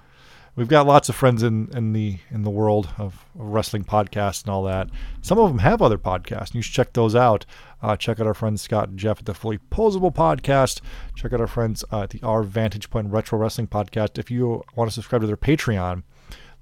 We've 0.55 0.67
got 0.67 0.85
lots 0.85 1.09
of 1.09 1.15
friends 1.15 1.41
in, 1.41 1.69
in 1.75 1.93
the 1.93 2.19
in 2.29 2.43
the 2.43 2.51
world 2.51 2.89
of, 2.99 3.25
of 3.33 3.51
wrestling 3.53 3.85
podcasts 3.85 4.43
and 4.43 4.51
all 4.51 4.61
that. 4.63 4.87
Some 5.21 5.39
of 5.39 5.49
them 5.49 5.59
have 5.59 5.81
other 5.81 5.97
podcasts, 5.97 6.47
and 6.47 6.55
you 6.55 6.61
should 6.61 6.75
check 6.75 6.93
those 6.93 7.15
out. 7.15 7.45
Uh, 7.81 7.95
check 7.95 8.19
out 8.19 8.27
our 8.27 8.35
friends 8.35 8.61
Scott 8.61 8.89
and 8.89 8.99
Jeff 8.99 9.17
at 9.19 9.25
the 9.25 9.33
Fully 9.33 9.57
Posable 9.71 10.13
podcast. 10.13 10.81
Check 11.15 11.33
out 11.33 11.41
our 11.41 11.47
friends 11.47 11.83
uh, 11.91 12.01
at 12.01 12.11
the 12.11 12.19
Our 12.21 12.43
Vantage 12.43 12.91
Point 12.91 13.09
Retro 13.09 13.39
Wrestling 13.39 13.67
podcast. 13.67 14.19
If 14.19 14.29
you 14.29 14.63
want 14.75 14.91
to 14.91 14.93
subscribe 14.93 15.21
to 15.21 15.27
their 15.27 15.35
Patreon, 15.37 16.03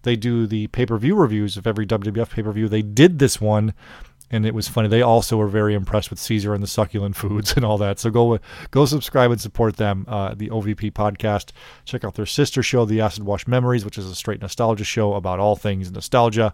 they 0.03 0.15
do 0.15 0.47
the 0.47 0.67
pay 0.67 0.85
per 0.85 0.97
view 0.97 1.15
reviews 1.15 1.57
of 1.57 1.67
every 1.67 1.85
WWF 1.85 2.29
pay 2.29 2.43
per 2.43 2.51
view. 2.53 2.69
They 2.69 2.81
did 2.81 3.19
this 3.19 3.41
one, 3.41 3.73
and 4.31 4.45
it 4.45 4.55
was 4.55 4.67
funny. 4.67 4.87
They 4.87 5.01
also 5.01 5.37
were 5.37 5.47
very 5.47 5.75
impressed 5.75 6.09
with 6.09 6.17
Caesar 6.19 6.53
and 6.53 6.63
the 6.63 6.67
succulent 6.67 7.15
foods 7.17 7.53
and 7.55 7.63
all 7.65 7.77
that. 7.77 7.99
So 7.99 8.09
go 8.09 8.39
go 8.71 8.85
subscribe 8.85 9.29
and 9.31 9.39
support 9.39 9.77
them. 9.77 10.05
Uh, 10.07 10.33
the 10.33 10.49
OVP 10.49 10.91
podcast. 10.93 11.51
Check 11.85 12.03
out 12.03 12.15
their 12.15 12.25
sister 12.25 12.63
show, 12.63 12.85
The 12.85 13.01
Acid 13.01 13.23
Wash 13.23 13.45
Memories, 13.47 13.85
which 13.85 13.97
is 13.97 14.09
a 14.09 14.15
straight 14.15 14.41
nostalgia 14.41 14.83
show 14.85 15.13
about 15.13 15.39
all 15.39 15.55
things 15.55 15.91
nostalgia. 15.91 16.53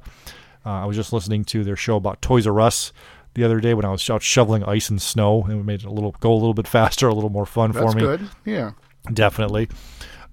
Uh, 0.65 0.69
I 0.81 0.85
was 0.85 0.97
just 0.97 1.13
listening 1.13 1.45
to 1.45 1.63
their 1.63 1.77
show 1.77 1.95
about 1.95 2.21
Toys 2.21 2.45
R 2.47 2.59
Us 2.59 2.91
the 3.35 3.43
other 3.43 3.59
day 3.59 3.73
when 3.75 3.85
I 3.85 3.91
was 3.91 4.09
out 4.09 4.23
shoveling 4.23 4.63
ice 4.63 4.89
and 4.89 5.01
snow, 5.01 5.43
and 5.43 5.59
it 5.59 5.63
made 5.63 5.81
it 5.81 5.85
a 5.85 5.91
little 5.91 6.15
go 6.19 6.33
a 6.33 6.35
little 6.35 6.55
bit 6.55 6.67
faster, 6.77 7.07
a 7.07 7.13
little 7.13 7.29
more 7.29 7.45
fun 7.45 7.71
That's 7.71 7.93
for 7.93 7.95
me. 7.95 8.01
good. 8.01 8.29
Yeah. 8.43 8.71
Definitely. 9.13 9.69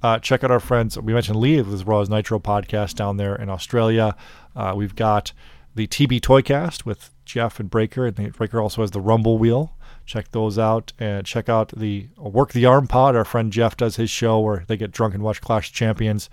Uh, 0.02 0.18
check 0.18 0.42
out 0.44 0.50
our 0.50 0.60
friends. 0.60 0.98
We 0.98 1.14
mentioned 1.14 1.36
Lee 1.38 1.60
with 1.62 1.86
Raws 1.86 2.10
Nitro 2.10 2.38
podcast 2.38 2.94
down 2.94 3.16
there 3.16 3.36
in 3.36 3.48
Australia. 3.48 4.16
Uh, 4.56 4.72
we've 4.76 4.94
got 4.94 5.32
the 5.74 5.86
TB 5.86 6.20
Toycast 6.20 6.84
with 6.84 7.10
Jeff 7.24 7.60
and 7.60 7.70
Breaker, 7.70 8.06
and 8.06 8.32
Breaker 8.32 8.60
also 8.60 8.82
has 8.82 8.90
the 8.90 9.00
Rumble 9.00 9.38
Wheel. 9.38 9.76
Check 10.06 10.30
those 10.32 10.58
out 10.58 10.92
and 10.98 11.26
check 11.26 11.48
out 11.48 11.68
the 11.76 12.08
Work 12.18 12.52
the 12.52 12.66
Arm 12.66 12.86
Pod. 12.86 13.16
Our 13.16 13.24
friend 13.24 13.52
Jeff 13.52 13.76
does 13.76 13.96
his 13.96 14.10
show 14.10 14.40
where 14.40 14.64
they 14.66 14.76
get 14.76 14.90
drunk 14.90 15.14
and 15.14 15.22
watch 15.22 15.40
Clash 15.40 15.72
Champions. 15.72 16.28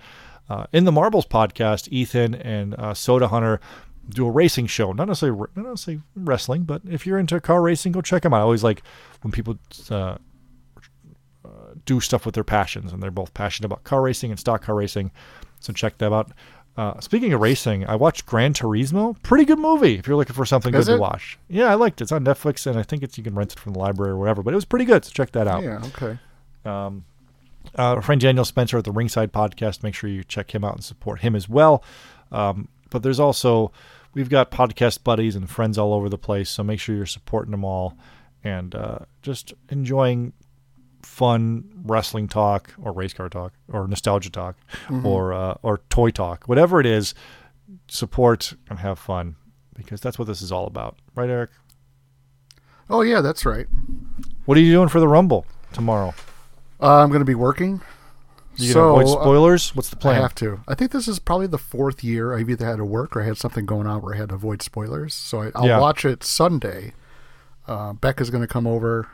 Uh, 0.48 0.66
in 0.72 0.84
the 0.84 0.92
Marbles 0.92 1.24
podcast, 1.24 1.88
Ethan 1.90 2.34
and 2.34 2.74
uh, 2.74 2.92
Soda 2.92 3.28
Hunter 3.28 3.60
do 4.10 4.26
a 4.26 4.30
racing 4.30 4.66
show. 4.66 4.92
Not 4.92 5.08
necessarily, 5.08 5.46
not 5.54 5.66
necessarily 5.66 6.02
wrestling, 6.14 6.64
but 6.64 6.82
if 6.88 7.06
you're 7.06 7.18
into 7.18 7.40
car 7.40 7.62
racing, 7.62 7.92
go 7.92 8.02
check 8.02 8.22
them 8.22 8.34
out. 8.34 8.38
I 8.38 8.42
always 8.42 8.64
like 8.64 8.82
when 9.22 9.32
people 9.32 9.58
uh, 9.90 10.16
do 11.84 12.00
stuff 12.00 12.26
with 12.26 12.34
their 12.34 12.44
passions, 12.44 12.92
and 12.92 13.02
they're 13.02 13.10
both 13.10 13.34
passionate 13.34 13.66
about 13.66 13.84
car 13.84 14.02
racing 14.02 14.30
and 14.30 14.38
stock 14.38 14.62
car 14.62 14.74
racing. 14.74 15.10
So 15.60 15.72
check 15.72 15.98
them 15.98 16.12
out. 16.12 16.32
Uh, 16.76 16.98
speaking 17.00 17.32
of 17.34 17.40
racing, 17.40 17.86
I 17.86 17.96
watched 17.96 18.24
Gran 18.24 18.54
Turismo. 18.54 19.20
Pretty 19.22 19.44
good 19.44 19.58
movie 19.58 19.98
if 19.98 20.06
you're 20.06 20.16
looking 20.16 20.34
for 20.34 20.46
something 20.46 20.74
Is 20.74 20.86
good 20.86 20.92
it? 20.92 20.96
to 20.96 21.00
watch. 21.00 21.38
Yeah, 21.48 21.66
I 21.70 21.74
liked 21.74 22.00
it. 22.00 22.04
It's 22.04 22.12
on 22.12 22.24
Netflix, 22.24 22.66
and 22.66 22.78
I 22.78 22.82
think 22.82 23.02
it's 23.02 23.18
you 23.18 23.24
can 23.24 23.34
rent 23.34 23.52
it 23.52 23.58
from 23.58 23.74
the 23.74 23.78
library 23.78 24.12
or 24.12 24.16
whatever. 24.16 24.42
But 24.42 24.54
it 24.54 24.56
was 24.56 24.64
pretty 24.64 24.86
good. 24.86 25.04
So 25.04 25.10
check 25.12 25.32
that 25.32 25.46
out. 25.46 25.62
Yeah. 25.62 25.82
Okay. 25.94 26.18
Uh, 26.64 27.94
our 27.94 28.02
friend 28.02 28.20
Daniel 28.20 28.44
Spencer 28.44 28.78
at 28.78 28.84
the 28.84 28.92
Ringside 28.92 29.32
Podcast. 29.32 29.82
Make 29.82 29.94
sure 29.94 30.08
you 30.10 30.24
check 30.24 30.54
him 30.54 30.64
out 30.64 30.74
and 30.74 30.84
support 30.84 31.20
him 31.20 31.36
as 31.36 31.48
well. 31.48 31.84
Um, 32.30 32.68
but 32.90 33.02
there's 33.02 33.20
also 33.20 33.70
we've 34.14 34.28
got 34.28 34.50
podcast 34.50 35.04
buddies 35.04 35.36
and 35.36 35.48
friends 35.48 35.78
all 35.78 35.92
over 35.94 36.08
the 36.08 36.18
place, 36.18 36.50
so 36.50 36.62
make 36.62 36.80
sure 36.80 36.94
you're 36.96 37.06
supporting 37.06 37.50
them 37.50 37.64
all 37.64 37.96
and 38.44 38.74
uh, 38.74 38.98
just 39.22 39.54
enjoying 39.68 40.32
fun 41.02 41.64
wrestling 41.84 42.28
talk 42.28 42.72
or 42.82 42.92
race 42.92 43.12
car 43.12 43.28
talk 43.28 43.52
or 43.68 43.86
nostalgia 43.88 44.30
talk 44.30 44.56
or 45.04 45.32
uh, 45.32 45.54
or 45.62 45.78
toy 45.90 46.10
talk, 46.10 46.44
whatever 46.46 46.80
it 46.80 46.86
is. 46.86 47.14
Support 47.88 48.54
and 48.70 48.78
have 48.80 48.98
fun 48.98 49.36
because 49.74 50.00
that's 50.00 50.18
what 50.18 50.26
this 50.28 50.40
is 50.42 50.52
all 50.52 50.66
about, 50.66 50.96
right, 51.14 51.28
Eric? 51.28 51.50
Oh 52.90 53.00
yeah, 53.02 53.20
that's 53.20 53.44
right. 53.46 53.66
What 54.44 54.56
are 54.58 54.60
you 54.60 54.72
doing 54.72 54.88
for 54.88 55.00
the 55.00 55.08
Rumble 55.08 55.46
tomorrow? 55.72 56.14
Uh, 56.80 56.96
I'm 57.02 57.08
going 57.08 57.20
to 57.20 57.24
be 57.26 57.34
working. 57.34 57.80
You 58.56 58.72
so 58.72 58.88
avoid 58.90 59.06
uh, 59.06 59.08
spoilers? 59.22 59.74
What's 59.74 59.88
the 59.88 59.96
plan? 59.96 60.16
I 60.16 60.20
have 60.20 60.34
to. 60.36 60.60
I 60.68 60.74
think 60.74 60.90
this 60.92 61.08
is 61.08 61.18
probably 61.18 61.46
the 61.46 61.58
fourth 61.58 62.04
year 62.04 62.34
I've 62.36 62.50
either 62.50 62.66
had 62.66 62.76
to 62.76 62.84
work 62.84 63.16
or 63.16 63.22
I 63.22 63.24
had 63.26 63.38
something 63.38 63.64
going 63.64 63.86
on 63.86 64.02
where 64.02 64.14
I 64.14 64.18
had 64.18 64.28
to 64.30 64.34
avoid 64.34 64.60
spoilers. 64.62 65.14
So 65.14 65.42
I, 65.42 65.50
I'll 65.54 65.66
Yeah. 65.66 65.80
watch 65.80 66.04
it 66.04 66.22
Sunday. 66.22 66.92
Uh, 67.66 67.92
Becca's 67.94 68.28
going 68.30 68.42
to 68.42 68.48
come 68.48 68.66
over 68.66 69.08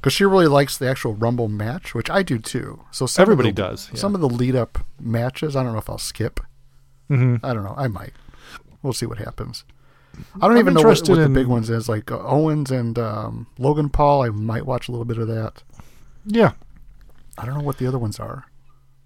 because 0.00 0.12
she 0.12 0.24
really 0.24 0.46
likes 0.46 0.78
the 0.78 0.88
actual 0.88 1.14
Rumble 1.14 1.48
match, 1.48 1.94
which 1.94 2.08
I 2.10 2.22
do 2.22 2.38
too. 2.38 2.80
So 2.90 3.06
Everybody 3.18 3.50
the- 3.50 3.62
does, 3.62 3.90
yeah. 3.92 3.98
Some 4.00 4.14
of 4.14 4.20
the 4.20 4.28
lead 4.28 4.56
up 4.56 4.78
matches, 4.98 5.54
I 5.56 5.62
don't 5.62 5.72
know 5.72 5.78
if 5.78 5.90
I'll 5.90 5.98
skip. 5.98 6.40
Mhm. 7.10 7.40
I 7.42 7.52
don't 7.52 7.64
know. 7.64 7.74
I 7.76 7.88
might. 7.88 8.12
We'll 8.82 8.92
see 8.92 9.06
what 9.06 9.18
happens. 9.18 9.64
I 10.36 10.40
don't 10.46 10.52
I'm 10.52 10.58
even 10.58 10.74
know 10.74 10.82
what, 10.82 11.08
what 11.08 11.18
the 11.18 11.28
big 11.28 11.46
ones 11.46 11.70
is. 11.70 11.88
Like 11.88 12.10
uh, 12.10 12.18
Owens 12.20 12.70
and 12.70 12.98
um, 12.98 13.46
Logan 13.58 13.88
Paul, 13.90 14.22
I 14.22 14.28
might 14.30 14.66
watch 14.66 14.88
a 14.88 14.92
little 14.92 15.04
bit 15.04 15.18
of 15.18 15.28
that. 15.28 15.62
Yeah, 16.26 16.52
I 17.38 17.46
don't 17.46 17.56
know 17.58 17.64
what 17.64 17.78
the 17.78 17.86
other 17.86 17.98
ones 17.98 18.18
are. 18.20 18.44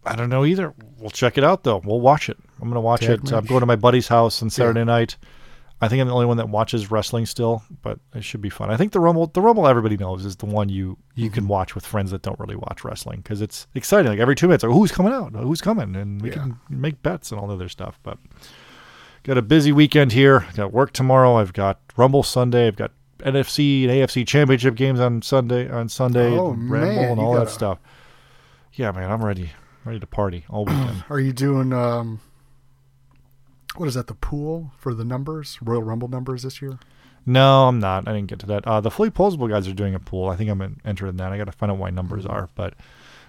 I 0.07 0.17
don't 0.17 0.29
know 0.29 0.45
either. 0.45 0.75
We'll 0.99 1.11
check 1.11 1.39
it 1.39 1.45
out 1.45 1.63
though. 1.65 1.81
We'll 1.85 2.01
watch 2.01 2.29
it. 2.29 2.37
I'm 2.61 2.69
going 2.69 2.75
to 2.75 2.81
watch 2.81 3.03
Tag 3.03 3.21
it. 3.25 3.33
I'm 3.33 3.45
going 3.47 3.61
to 3.61 3.67
my 3.67 3.77
buddy's 3.77 4.09
house 4.09 4.43
on 4.43 4.51
Saturday 4.51 4.85
night. 4.85 5.17
I 5.85 5.89
think 5.89 6.01
I'm 6.01 6.09
the 6.09 6.15
only 6.15 6.27
one 6.27 6.37
that 6.39 6.49
watches 6.49 6.91
wrestling 6.91 7.27
still, 7.27 7.63
but 7.83 7.99
it 8.15 8.25
should 8.25 8.41
be 8.41 8.51
fun. 8.51 8.71
I 8.71 8.77
think 8.77 8.93
the 8.93 9.01
Rumble, 9.01 9.27
the 9.29 9.41
Rumble, 9.41 9.67
everybody 9.69 9.97
knows 9.97 10.25
is 10.25 10.37
the 10.37 10.47
one 10.47 10.69
you 10.69 10.97
you 11.15 11.31
can 11.31 11.47
watch 11.47 11.75
with 11.75 11.85
friends 11.87 12.11
that 12.11 12.23
don't 12.23 12.39
really 12.41 12.57
watch 12.57 12.85
wrestling 12.85 13.21
because 13.21 13.41
it's 13.41 13.67
exciting. 13.75 14.11
Like 14.11 14.21
every 14.21 14.35
two 14.35 14.47
minutes, 14.49 14.65
like 14.65 14.73
who's 14.73 14.91
coming 14.93 15.13
out, 15.13 15.33
who's 15.35 15.61
coming, 15.61 15.95
and 15.97 16.21
we 16.23 16.31
Yeah. 16.31 16.35
can 16.37 16.59
make 16.69 17.03
bets 17.03 17.31
and 17.31 17.41
all 17.41 17.47
the 17.47 17.55
other 17.55 17.69
stuff. 17.69 17.99
But 18.03 18.19
got 19.23 19.39
a 19.39 19.43
busy 19.43 19.73
weekend 19.73 20.13
here. 20.13 20.47
Got 20.57 20.73
work 20.73 20.93
tomorrow. 20.93 21.37
I've 21.37 21.53
got 21.53 21.81
Rumble 21.97 22.23
Sunday. 22.23 22.67
I've 22.67 22.77
got 22.77 22.91
NFC 23.21 23.85
and 23.85 23.93
AFC 23.93 24.27
championship 24.27 24.75
games 24.75 25.01
on 25.01 25.23
Sunday 25.23 25.71
on 25.71 25.89
Sunday. 25.89 26.37
Oh, 26.37 26.53
and 26.53 26.71
Red 26.71 26.83
man, 26.83 27.11
and 27.13 27.21
all 27.21 27.33
that 27.35 27.39
gotta- 27.41 27.51
stuff. 27.51 27.79
Yeah, 28.75 28.91
man, 28.91 29.11
I'm 29.11 29.25
ready. 29.25 29.51
Ready 29.85 30.01
to 30.01 30.07
party 30.07 30.45
all 30.49 30.65
weekend. 30.65 31.05
Are 31.11 31.21
you 31.21 31.33
doing 31.33 31.73
um 31.73 32.21
what 33.77 33.87
is 33.89 33.95
that, 33.95 34.07
the 34.07 34.15
pool 34.15 34.73
for 34.79 34.95
the 34.95 35.05
numbers? 35.05 35.59
Royal 35.63 35.83
Rumble 35.83 36.09
numbers 36.09 36.43
this 36.43 36.61
year? 36.63 36.79
No, 37.27 37.69
I'm 37.69 37.79
not. 37.81 38.07
I 38.07 38.13
didn't 38.13 38.29
get 38.29 38.39
to 38.41 38.47
that. 38.47 38.67
Uh, 38.67 38.81
the 38.81 38.91
fully 38.91 39.11
posable 39.11 39.49
guys 39.49 39.67
are 39.67 39.73
doing 39.73 39.95
a 39.95 39.99
pool. 39.99 40.29
I 40.29 40.37
think 40.37 40.51
I'm 40.51 40.81
entered 40.85 41.09
in 41.09 41.17
that. 41.17 41.33
I 41.33 41.39
got 41.39 41.45
to 41.45 41.53
find 41.53 41.73
out 41.73 41.79
what 41.79 41.87
my 41.87 41.95
numbers 41.95 42.27
are, 42.27 42.51
but 42.55 42.75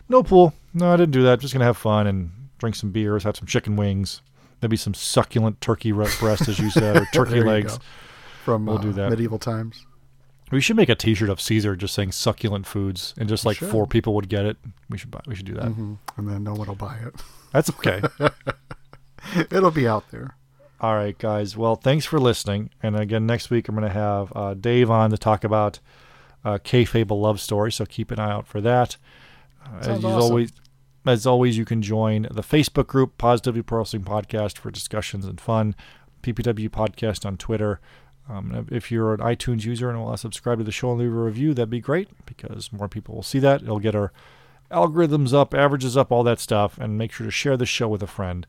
no 0.10 0.22
pool. 0.22 0.54
No, 0.74 0.92
I 0.92 0.98
didn't 0.98 1.14
do 1.14 1.24
that. 1.24 1.40
Just 1.40 1.54
gonna 1.54 1.66
have 1.66 1.78
fun 1.78 2.06
and 2.06 2.32
drink 2.58 2.76
some 2.76 2.92
beers, 2.92 3.24
have 3.24 3.38
some 3.38 3.48
chicken 3.48 3.76
wings, 3.78 4.22
maybe 4.62 4.76
some 4.78 4.94
succulent 4.94 5.62
turkey 5.62 5.92
breast, 5.94 6.48
as 6.48 6.60
you 6.60 6.70
said, 6.70 6.98
or 6.98 7.06
turkey 7.14 7.42
legs. 7.42 7.80
From 8.44 8.66
We'll 8.66 8.78
uh, 8.78 8.82
do 8.82 8.92
that. 8.94 9.10
medieval 9.10 9.40
times. 9.40 9.86
We 10.52 10.62
should 10.62 10.76
make 10.76 10.90
a 10.90 10.96
T-shirt 10.96 11.30
of 11.30 11.42
Caesar 11.42 11.76
just 11.76 11.96
saying 11.96 12.12
succulent 12.12 12.68
foods, 12.68 13.16
and 13.18 13.28
just 13.28 13.46
like 13.46 13.58
should. 13.58 13.70
four 13.70 13.88
people 13.88 14.14
would 14.16 14.30
get 14.30 14.46
it. 14.46 14.58
We 14.90 14.98
should 14.98 15.10
buy. 15.10 15.22
We 15.26 15.36
should 15.36 15.48
do 15.48 15.54
that. 15.56 15.70
hmm 15.70 15.94
And 16.18 16.30
then 16.30 16.44
no 16.44 16.54
one 16.54 16.68
will 16.68 16.76
buy 16.76 16.98
it. 16.98 17.16
That's 17.52 17.70
okay. 17.72 18.02
It'll 19.52 19.72
be 19.72 19.88
out 19.88 20.10
there. 20.12 20.36
All 20.82 20.96
right, 20.96 21.18
guys. 21.18 21.56
Well, 21.56 21.76
thanks 21.76 22.06
for 22.06 22.20
listening. 22.20 22.70
And 22.84 22.96
again, 22.96 23.26
next 23.26 23.50
week 23.50 23.68
I'm 23.68 23.76
going 23.76 23.88
to 23.88 23.94
have 23.94 24.32
uh, 24.36 24.54
Dave 24.54 24.92
on 24.92 25.10
to 25.12 25.18
talk 25.18 25.44
about 25.44 25.80
uh, 26.44 26.58
Kayfabe 26.58 27.10
love 27.12 27.40
story. 27.40 27.72
So 27.72 27.86
keep 27.86 28.12
an 28.12 28.20
eye 28.20 28.32
out 28.32 28.48
for 28.48 28.62
that. 28.62 28.98
Uh, 29.66 29.78
as 29.80 29.88
awesome. 29.88 30.06
always, 30.06 30.52
as 31.06 31.26
always, 31.26 31.58
you 31.58 31.66
can 31.66 31.82
join 31.82 32.24
the 32.24 32.44
Facebook 32.44 32.88
group 32.88 33.18
Positively 33.18 33.62
Pro 33.62 33.80
Wrestling 33.80 34.04
Podcast 34.04 34.58
for 34.58 34.70
discussions 34.70 35.26
and 35.26 35.40
fun. 35.40 35.76
PPW 36.22 36.70
Podcast 36.70 37.26
on 37.26 37.38
Twitter. 37.38 37.80
Um, 38.28 38.68
if 38.72 38.92
you're 38.92 39.14
an 39.14 39.20
iTunes 39.20 39.66
user 39.66 39.90
and 39.90 40.02
want 40.02 40.18
to 40.18 40.22
subscribe 40.22 40.58
to 40.58 40.64
the 40.64 40.72
show 40.72 40.92
and 40.92 41.00
leave 41.00 41.12
a 41.12 41.16
review, 41.16 41.54
that'd 41.54 41.70
be 41.70 41.80
great 41.80 42.10
because 42.26 42.74
more 42.74 42.88
people 42.90 43.16
will 43.16 43.24
see 43.24 43.40
that. 43.40 43.62
It'll 43.62 43.80
get 43.80 43.96
our 43.96 44.12
algorithms 44.72 45.34
up, 45.34 45.54
averages 45.54 45.96
up, 45.96 46.12
all 46.12 46.24
that 46.24 46.40
stuff, 46.40 46.78
and 46.80 46.98
make 46.98 47.12
sure 47.12 47.26
to 47.26 47.32
share 47.32 47.56
the 47.56 47.68
show 47.68 47.88
with 47.88 48.02
a 48.02 48.08
friend. 48.08 48.48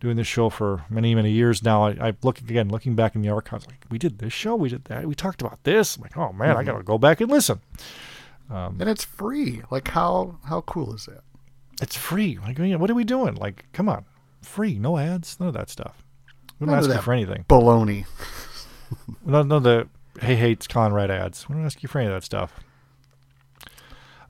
Doing 0.00 0.16
this 0.16 0.26
show 0.26 0.48
for 0.48 0.84
many, 0.88 1.14
many 1.14 1.30
years 1.30 1.62
now, 1.62 1.84
I, 1.84 2.08
I 2.08 2.12
look 2.22 2.38
again, 2.38 2.70
looking 2.70 2.96
back 2.96 3.14
in 3.14 3.20
the 3.20 3.28
archives, 3.28 3.66
like 3.66 3.84
we 3.90 3.98
did 3.98 4.18
this 4.18 4.32
show, 4.32 4.56
we 4.56 4.70
did 4.70 4.86
that, 4.86 5.04
we 5.06 5.14
talked 5.14 5.42
about 5.42 5.62
this. 5.64 5.96
I'm 5.96 6.02
like, 6.02 6.16
oh 6.16 6.32
man, 6.32 6.50
I 6.50 6.54
mm-hmm. 6.60 6.70
gotta 6.70 6.82
go 6.82 6.96
back 6.96 7.20
and 7.20 7.30
listen. 7.30 7.60
Um, 8.48 8.78
and 8.80 8.88
it's 8.88 9.04
free. 9.04 9.62
Like 9.70 9.88
how 9.88 10.38
how 10.46 10.62
cool 10.62 10.94
is 10.94 11.04
that? 11.06 11.22
It's 11.82 11.96
free. 11.96 12.38
Like, 12.38 12.58
what 12.58 12.90
are 12.90 12.94
we 12.94 13.04
doing? 13.04 13.34
Like, 13.34 13.66
come 13.72 13.88
on, 13.88 14.06
free, 14.42 14.78
no 14.78 14.96
ads, 14.96 15.38
none 15.38 15.48
of 15.48 15.54
that 15.54 15.70
stuff. 15.70 16.02
We 16.58 16.66
don't 16.66 16.74
None 16.74 16.84
of 16.84 16.90
ask 16.90 16.96
you 16.96 17.02
for 17.02 17.12
anything. 17.12 17.44
Baloney. 17.48 18.06
None 19.24 19.50
of 19.50 19.62
the 19.62 19.88
hey 20.20 20.36
hates 20.36 20.66
Conrad 20.66 21.10
ads. 21.10 21.48
We 21.48 21.54
don't 21.54 21.64
ask 21.64 21.82
you 21.82 21.88
for 21.88 21.98
any 21.98 22.08
of 22.08 22.14
that 22.14 22.24
stuff. 22.24 22.52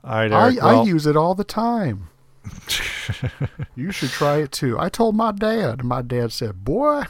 All 0.03 0.13
right, 0.13 0.31
I, 0.31 0.45
Eric. 0.45 0.63
I 0.63 0.73
well, 0.73 0.87
use 0.87 1.05
it 1.05 1.17
all 1.17 1.35
the 1.35 1.43
time. 1.43 2.07
you 3.75 3.91
should 3.91 4.09
try 4.09 4.37
it 4.37 4.51
too. 4.51 4.79
I 4.79 4.89
told 4.89 5.15
my 5.15 5.31
dad, 5.31 5.79
and 5.79 5.83
my 5.85 6.01
dad 6.01 6.31
said, 6.31 6.63
"Boy, 6.63 7.03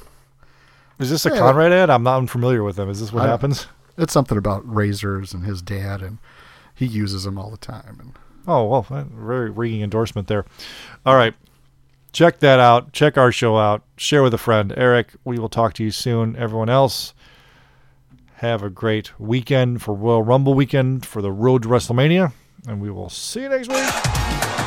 is 0.99 1.09
this 1.09 1.25
a. 1.25 1.29
Conrad 1.31 1.71
ad? 1.71 1.89
I'm 1.89 2.03
not 2.03 2.17
unfamiliar 2.17 2.63
with 2.63 2.75
them. 2.75 2.89
Is 2.89 2.99
this 2.99 3.11
what 3.13 3.23
I- 3.25 3.27
happens? 3.27 3.67
it's 3.97 4.13
something 4.13 4.37
about 4.37 4.67
razors 4.73 5.33
and 5.33 5.43
his 5.45 5.61
dad, 5.61 6.01
and 6.01 6.17
he 6.73 6.85
uses 6.85 7.23
them 7.23 7.37
all 7.37 7.49
the 7.51 7.57
time." 7.57 7.97
And 7.99 8.13
Oh 8.47 8.65
well, 8.65 8.85
very 9.15 9.49
ringing 9.51 9.81
endorsement 9.81 10.27
there. 10.27 10.45
All 11.05 11.15
right, 11.15 11.35
check 12.11 12.39
that 12.39 12.59
out. 12.59 12.91
Check 12.91 13.17
our 13.17 13.31
show 13.31 13.57
out. 13.57 13.83
Share 13.97 14.23
with 14.23 14.33
a 14.33 14.39
friend. 14.39 14.73
Eric, 14.75 15.09
we 15.23 15.37
will 15.37 15.49
talk 15.49 15.73
to 15.75 15.83
you 15.83 15.91
soon. 15.91 16.35
Everyone 16.35 16.69
else, 16.69 17.13
have 18.37 18.63
a 18.63 18.69
great 18.71 19.19
weekend 19.19 19.83
for 19.83 19.93
Royal 19.93 20.23
Rumble 20.23 20.55
weekend 20.55 21.05
for 21.05 21.21
the 21.21 21.31
road 21.31 21.61
to 21.63 21.69
WrestleMania, 21.69 22.33
and 22.67 22.81
we 22.81 22.89
will 22.89 23.09
see 23.09 23.41
you 23.43 23.49
next 23.49 23.69
week. 23.69 24.57